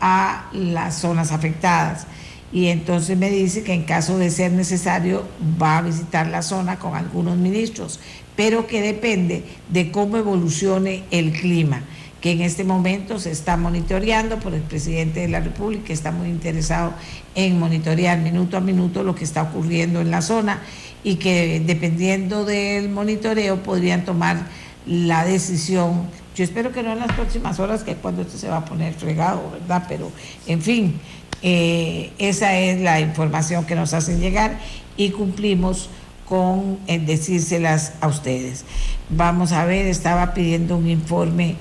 a 0.00 0.48
las 0.52 0.94
zonas 0.96 1.32
afectadas. 1.32 2.06
Y 2.52 2.66
entonces 2.66 3.16
me 3.16 3.30
dice 3.30 3.62
que 3.62 3.74
en 3.74 3.84
caso 3.84 4.18
de 4.18 4.30
ser 4.30 4.52
necesario 4.52 5.24
va 5.60 5.78
a 5.78 5.82
visitar 5.82 6.26
la 6.26 6.42
zona 6.42 6.78
con 6.78 6.96
algunos 6.96 7.36
ministros 7.36 8.00
pero 8.40 8.66
que 8.66 8.80
depende 8.80 9.44
de 9.68 9.92
cómo 9.92 10.16
evolucione 10.16 11.04
el 11.10 11.30
clima 11.32 11.82
que 12.22 12.32
en 12.32 12.40
este 12.40 12.64
momento 12.64 13.18
se 13.18 13.30
está 13.30 13.58
monitoreando 13.58 14.38
por 14.38 14.54
el 14.54 14.62
presidente 14.62 15.20
de 15.20 15.28
la 15.28 15.40
República, 15.40 15.84
que 15.84 15.92
está 15.92 16.10
muy 16.10 16.28
interesado 16.28 16.94
en 17.34 17.58
monitorear 17.58 18.18
minuto 18.18 18.56
a 18.56 18.60
minuto 18.60 19.02
lo 19.02 19.14
que 19.14 19.24
está 19.24 19.42
ocurriendo 19.42 20.00
en 20.00 20.10
la 20.10 20.22
zona 20.22 20.60
y 21.04 21.16
que 21.16 21.60
dependiendo 21.60 22.46
del 22.46 22.88
monitoreo 22.88 23.62
podrían 23.62 24.06
tomar 24.06 24.46
la 24.86 25.26
decisión. 25.26 26.08
Yo 26.34 26.44
espero 26.44 26.72
que 26.72 26.82
no 26.82 26.92
en 26.92 27.00
las 27.00 27.12
próximas 27.12 27.60
horas, 27.60 27.84
que 27.84 27.90
es 27.90 27.96
cuando 27.98 28.22
esto 28.22 28.38
se 28.38 28.48
va 28.48 28.58
a 28.58 28.64
poner 28.64 28.94
fregado, 28.94 29.50
¿verdad? 29.52 29.84
Pero, 29.86 30.10
en 30.46 30.62
fin, 30.62 31.00
eh, 31.42 32.12
esa 32.18 32.56
es 32.56 32.80
la 32.80 33.00
información 33.00 33.64
que 33.64 33.74
nos 33.74 33.94
hacen 33.94 34.20
llegar 34.20 34.58
y 34.96 35.10
cumplimos 35.10 35.88
con 36.28 36.78
decírselas 36.86 37.94
a 38.00 38.06
ustedes. 38.06 38.64
Vamos 39.08 39.50
a 39.50 39.64
ver, 39.64 39.86
estaba 39.86 40.34
pidiendo 40.34 40.76
un 40.76 40.88
informe 40.88 41.56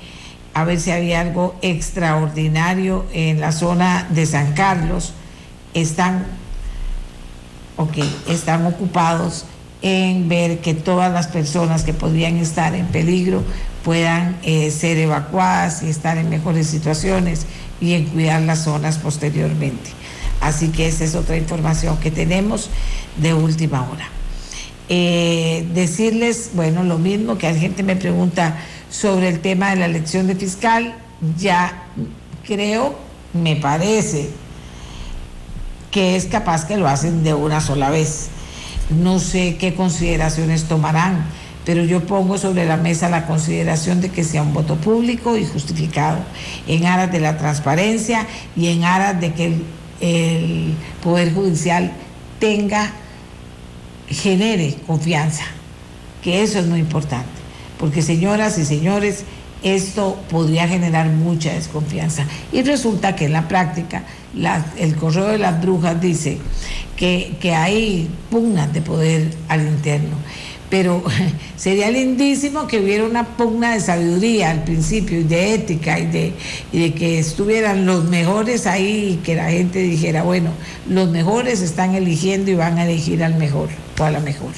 a 0.54 0.64
ver 0.64 0.80
si 0.80 0.92
había 0.92 1.22
algo 1.22 1.56
extraordinario 1.62 3.06
en 3.14 3.40
la 3.40 3.52
zona 3.52 4.08
de 4.10 4.26
San 4.26 4.54
Carlos. 4.54 5.14
Están, 5.74 6.26
ok, 7.78 7.98
están 8.28 8.66
ocupados 8.66 9.46
en 9.82 10.28
ver 10.28 10.60
que 10.60 10.74
todas 10.74 11.12
las 11.12 11.28
personas 11.28 11.84
que 11.84 11.94
podrían 11.94 12.38
estar 12.38 12.76
en 12.76 12.88
peligro 12.88 13.44
puedan 13.84 14.38
eh, 14.44 14.72
ser 14.72 14.98
evacuadas 14.98 15.84
y 15.84 15.90
estar 15.90 16.18
en 16.18 16.30
mejores 16.30 16.68
situaciones 16.68 17.46
y 17.82 17.94
en 17.94 18.06
cuidar 18.06 18.42
las 18.42 18.64
zonas 18.64 18.98
posteriormente. 18.98 19.92
Así 20.42 20.70
que 20.70 20.88
esa 20.88 21.04
es 21.04 21.16
otra 21.16 21.38
información 21.38 21.98
que 21.98 22.12
tenemos 22.12 22.70
de 23.18 23.34
última 23.34 23.88
hora. 23.90 24.08
Eh, 24.88 25.68
decirles, 25.74 26.52
bueno, 26.54 26.84
lo 26.84 26.98
mismo 26.98 27.38
que 27.38 27.52
la 27.52 27.60
gente 27.60 27.84
me 27.84 27.96
pregunta 27.96 28.58
sobre 28.90 29.30
el 29.30 29.40
tema 29.40 29.70
de 29.70 29.76
la 29.76 29.86
elección 29.86 30.28
de 30.28 30.36
fiscal, 30.36 30.96
ya 31.38 31.84
creo, 32.46 32.98
me 33.34 33.56
parece 33.56 34.30
que 35.92 36.16
es 36.16 36.26
capaz 36.26 36.66
que 36.66 36.78
lo 36.78 36.88
hacen 36.88 37.24
de 37.24 37.34
una 37.34 37.62
sola 37.62 37.90
vez. 37.90 38.30
No 38.90 39.20
sé 39.20 39.58
qué 39.58 39.76
consideraciones 39.76 40.64
tomarán, 40.64 41.26
pero 41.70 41.84
yo 41.84 42.04
pongo 42.04 42.40
sobre 42.40 42.66
la 42.66 42.78
mesa 42.78 43.10
la 43.10 43.28
consideración 43.28 44.02
de 44.02 44.10
que 44.10 44.24
sea 44.24 44.41
un 44.41 44.56
voto 44.56 44.76
público 44.78 45.38
y 45.38 45.46
justificado, 45.46 46.18
en 46.68 46.88
aras 46.88 47.12
de 47.12 47.20
la 47.20 47.38
transparencia 47.38 48.26
y 48.56 48.70
en 48.70 48.86
aras 48.86 49.22
de 49.22 49.34
que 49.34 49.54
el, 50.02 50.74
Poder 51.04 51.32
Judicial 51.32 51.91
tenga 52.40 52.91
genere 54.08 54.78
confianza, 54.88 55.44
que 56.24 56.41
eso 56.41 56.58
es 56.58 56.66
muy 56.66 56.80
importante, 56.80 57.30
porque 57.78 58.02
señoras 58.02 58.58
y 58.58 58.66
señores, 58.66 59.24
esto 59.62 60.20
podría 60.28 60.68
generar 60.68 61.06
mucha 61.10 61.54
desconfianza. 61.54 62.26
Y 62.52 62.64
resulta 62.64 63.16
que 63.16 63.26
en 63.26 63.34
la 63.34 63.48
práctica 63.48 64.06
el 64.80 64.96
correo 64.96 65.28
de 65.28 65.38
las 65.38 65.62
brujas 65.62 66.02
dice 66.02 66.40
que, 66.96 67.38
que 67.40 67.54
hay 67.54 68.10
pugnas 68.32 68.74
de 68.74 68.82
poder 68.82 69.30
al 69.50 69.62
interno 69.62 70.18
pero 70.70 71.04
sería 71.58 71.90
lindísimo 71.90 72.68
que 72.68 72.80
hubiera 72.80 73.06
una 73.06 73.26
pugna 73.26 73.74
de 73.74 73.80
sabiduría 73.80 74.52
al 74.52 74.64
principio 74.64 75.20
y 75.20 75.24
de 75.24 75.56
ética 75.56 76.00
y 76.00 76.06
de, 76.72 76.94
que 76.94 77.20
estuvieran 77.20 77.86
los 77.86 78.06
mejores 78.06 78.68
ahí 78.68 79.14
y 79.14 79.26
que 79.26 79.36
la 79.36 79.50
gente 79.50 79.80
dijera, 79.80 80.24
bueno, 80.24 80.52
los 80.88 81.10
mejores 81.10 81.62
están 81.62 81.96
eligiendo 81.96 82.52
y 82.52 82.56
van 82.56 82.78
a 82.78 82.84
elegir 82.84 83.24
al 83.24 83.36
mejor 83.36 83.70
o 84.00 84.04
a 84.04 84.12
la 84.12 84.20
mejor. 84.20 84.52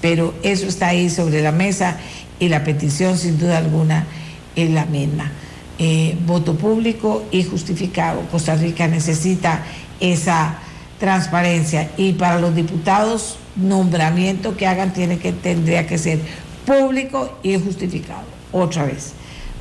Pero 0.00 0.34
eso 0.42 0.66
está 0.66 0.88
ahí 0.88 1.08
sobre 1.08 1.42
la 1.42 1.52
mesa 1.52 1.98
y 2.38 2.48
la 2.48 2.64
petición 2.64 3.16
sin 3.16 3.38
duda 3.38 3.58
alguna 3.58 4.06
es 4.54 4.70
la 4.70 4.84
misma. 4.84 5.32
Eh, 5.78 6.16
voto 6.26 6.54
público 6.54 7.24
y 7.30 7.44
justificado. 7.44 8.22
Costa 8.30 8.56
Rica 8.56 8.88
necesita 8.88 9.62
esa 10.00 10.58
transparencia 10.98 11.90
y 11.96 12.12
para 12.12 12.38
los 12.40 12.54
diputados 12.54 13.38
nombramiento 13.56 14.56
que 14.56 14.66
hagan 14.66 14.92
tiene 14.92 15.18
que 15.18 15.32
tendría 15.32 15.86
que 15.86 15.98
ser 15.98 16.20
público 16.66 17.38
y 17.42 17.58
justificado 17.58 18.22
otra 18.52 18.84
vez. 18.84 19.12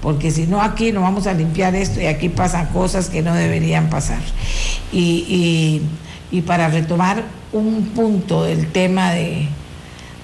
Porque 0.01 0.31
si 0.31 0.45
no 0.47 0.61
aquí 0.61 0.91
no 0.91 1.01
vamos 1.01 1.27
a 1.27 1.34
limpiar 1.34 1.76
esto 1.76 2.01
y 2.01 2.05
aquí 2.05 2.30
pasan 2.30 2.67
cosas 2.67 3.09
que 3.09 3.22
no 3.22 3.34
deberían 3.34 3.89
pasar. 3.89 4.19
Y, 4.91 5.81
y, 6.31 6.41
para 6.41 6.67
retomar 6.67 7.23
un 7.53 7.91
punto 7.95 8.43
del 8.43 8.69
tema 8.72 9.11
de 9.13 9.47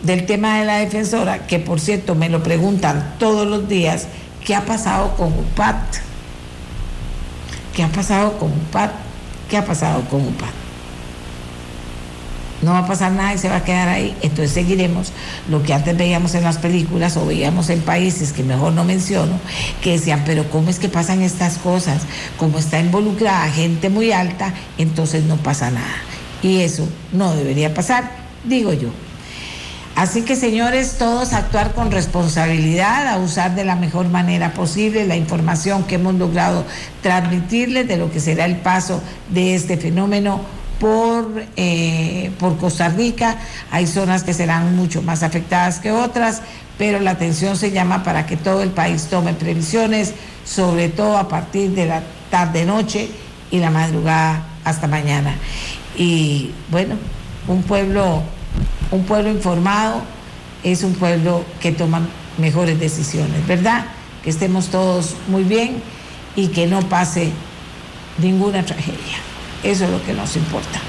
del 0.04 0.26
tema 0.26 0.60
de 0.60 0.66
la 0.66 0.78
defensora 0.80 1.48
que 1.48 1.58
por 1.60 1.80
cierto 1.80 2.16
me 2.16 2.28
lo 2.28 2.44
preguntan 2.44 3.16
todos 3.18 3.48
los 3.48 3.70
días 3.70 4.08
qué 4.44 4.56
ha 4.56 4.66
pasado 4.66 5.16
con 5.16 5.28
UPAT 5.28 5.78
qué 7.74 7.84
ha 7.84 7.88
pasado 7.88 8.38
con 8.38 8.50
UPAT 8.50 8.92
qué 9.50 9.58
ha 9.58 9.64
pasado 9.64 10.02
con 10.10 10.28
UPAT 10.28 10.61
no 12.62 12.72
va 12.72 12.80
a 12.80 12.88
pasar 12.88 13.12
nada 13.12 13.34
y 13.34 13.38
se 13.38 13.50
va 13.50 13.58
a 13.58 13.64
quedar 13.64 13.90
ahí. 13.90 14.16
Entonces 14.22 14.52
seguiremos 14.52 15.12
lo 15.50 15.64
que 15.64 15.74
antes 15.74 15.98
veíamos 15.98 16.36
en 16.36 16.44
las 16.44 16.58
películas 16.58 17.18
o 17.18 17.26
veíamos 17.26 17.70
en 17.70 17.82
países 17.82 18.34
que 18.34 18.44
mejor 18.44 18.74
no 18.74 18.84
menciono, 18.84 19.40
que 19.82 19.94
decían, 19.94 20.24
pero 20.26 20.50
¿cómo 20.50 20.70
es 20.70 20.80
que 20.80 20.90
pasan 20.90 21.22
estas 21.22 21.58
cosas? 21.58 22.04
Como 22.38 22.60
está 22.60 22.80
involucrada 22.80 23.50
gente 23.50 23.90
muy 23.90 24.12
alta, 24.12 24.54
entonces 24.78 25.24
no 25.24 25.38
pasa 25.38 25.72
nada. 25.72 25.96
Y 26.44 26.62
eso 26.62 26.88
no 27.12 27.34
debería 27.36 27.74
pasar, 27.74 28.12
digo 28.44 28.74
yo. 28.74 28.90
Así 29.96 30.22
que 30.22 30.36
señores, 30.36 30.98
todos 30.98 31.34
actuar 31.34 31.74
con 31.74 31.92
responsabilidad, 31.92 33.08
a 33.08 33.18
usar 33.18 33.56
de 33.56 33.66
la 33.66 33.76
mejor 33.76 34.08
manera 34.08 34.54
posible 34.54 35.06
la 35.06 35.18
información 35.18 35.84
que 35.84 35.96
hemos 35.96 36.16
logrado 36.16 36.66
transmitirles 37.02 37.88
de 37.88 37.98
lo 37.98 38.10
que 38.10 38.22
será 38.22 38.46
el 38.46 38.56
paso 38.56 39.02
de 39.30 39.54
este 39.54 39.78
fenómeno 39.78 40.42
por, 40.82 41.46
eh, 41.58 42.32
por 42.40 42.58
Costa 42.58 42.90
Rica. 42.90 43.38
Hay 43.70 43.86
zonas 43.86 44.24
que 44.24 44.34
serán 44.34 44.76
mucho 44.76 45.04
más 45.04 45.22
afectadas 45.22 45.78
que 45.78 45.92
otras, 45.92 46.42
pero 46.80 47.00
la 47.00 47.12
atención 47.12 47.56
se 47.56 47.70
llama 47.70 48.04
para 48.04 48.26
que 48.26 48.36
todo 48.36 48.64
el 48.64 48.72
país 48.72 49.06
tome 49.06 49.34
previsiones, 49.34 50.16
sobre 50.44 50.90
todo 50.90 51.18
a 51.18 51.30
partir 51.30 51.70
de 51.72 51.86
la 51.86 52.02
tarde-noche 52.32 53.10
y 53.52 53.60
la 53.60 53.70
madrugada 53.70 54.44
hasta 54.64 54.88
mañana. 54.88 55.36
Y 55.96 56.50
bueno, 56.72 56.96
un 57.48 57.62
pueblo, 57.62 58.24
un 58.90 59.04
pueblo 59.04 59.30
informado 59.30 60.02
es 60.64 60.84
un 60.84 60.96
pueblo 60.96 61.46
que 61.60 61.72
toma 61.72 62.02
mejores 62.40 62.80
decisiones, 62.80 63.46
¿verdad? 63.46 63.86
Que 64.24 64.32
estemos 64.32 64.70
todos 64.70 65.16
muy 65.28 65.44
bien 65.44 65.84
y 66.36 66.48
que 66.48 66.66
no 66.66 66.82
pase 66.82 67.30
ninguna 68.18 68.66
tragedia. 68.66 69.31
Eso 69.64 69.86
es 69.86 69.92
lo 69.92 70.04
que 70.04 70.14
nos 70.14 70.36
importa. 70.36 70.80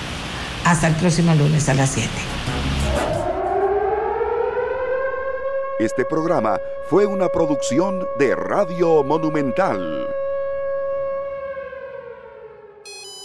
Hasta 0.65 0.87
el 0.87 0.95
próximo 0.97 1.35
lunes 1.35 1.69
a 1.69 1.75
las 1.75 1.91
7. 1.91 2.09
Este 5.79 6.05
programa 6.05 6.61
fue 6.89 7.07
una 7.07 7.29
producción 7.29 8.07
de 8.19 8.37
Radio 8.37 9.03
Monumental. 9.03 10.07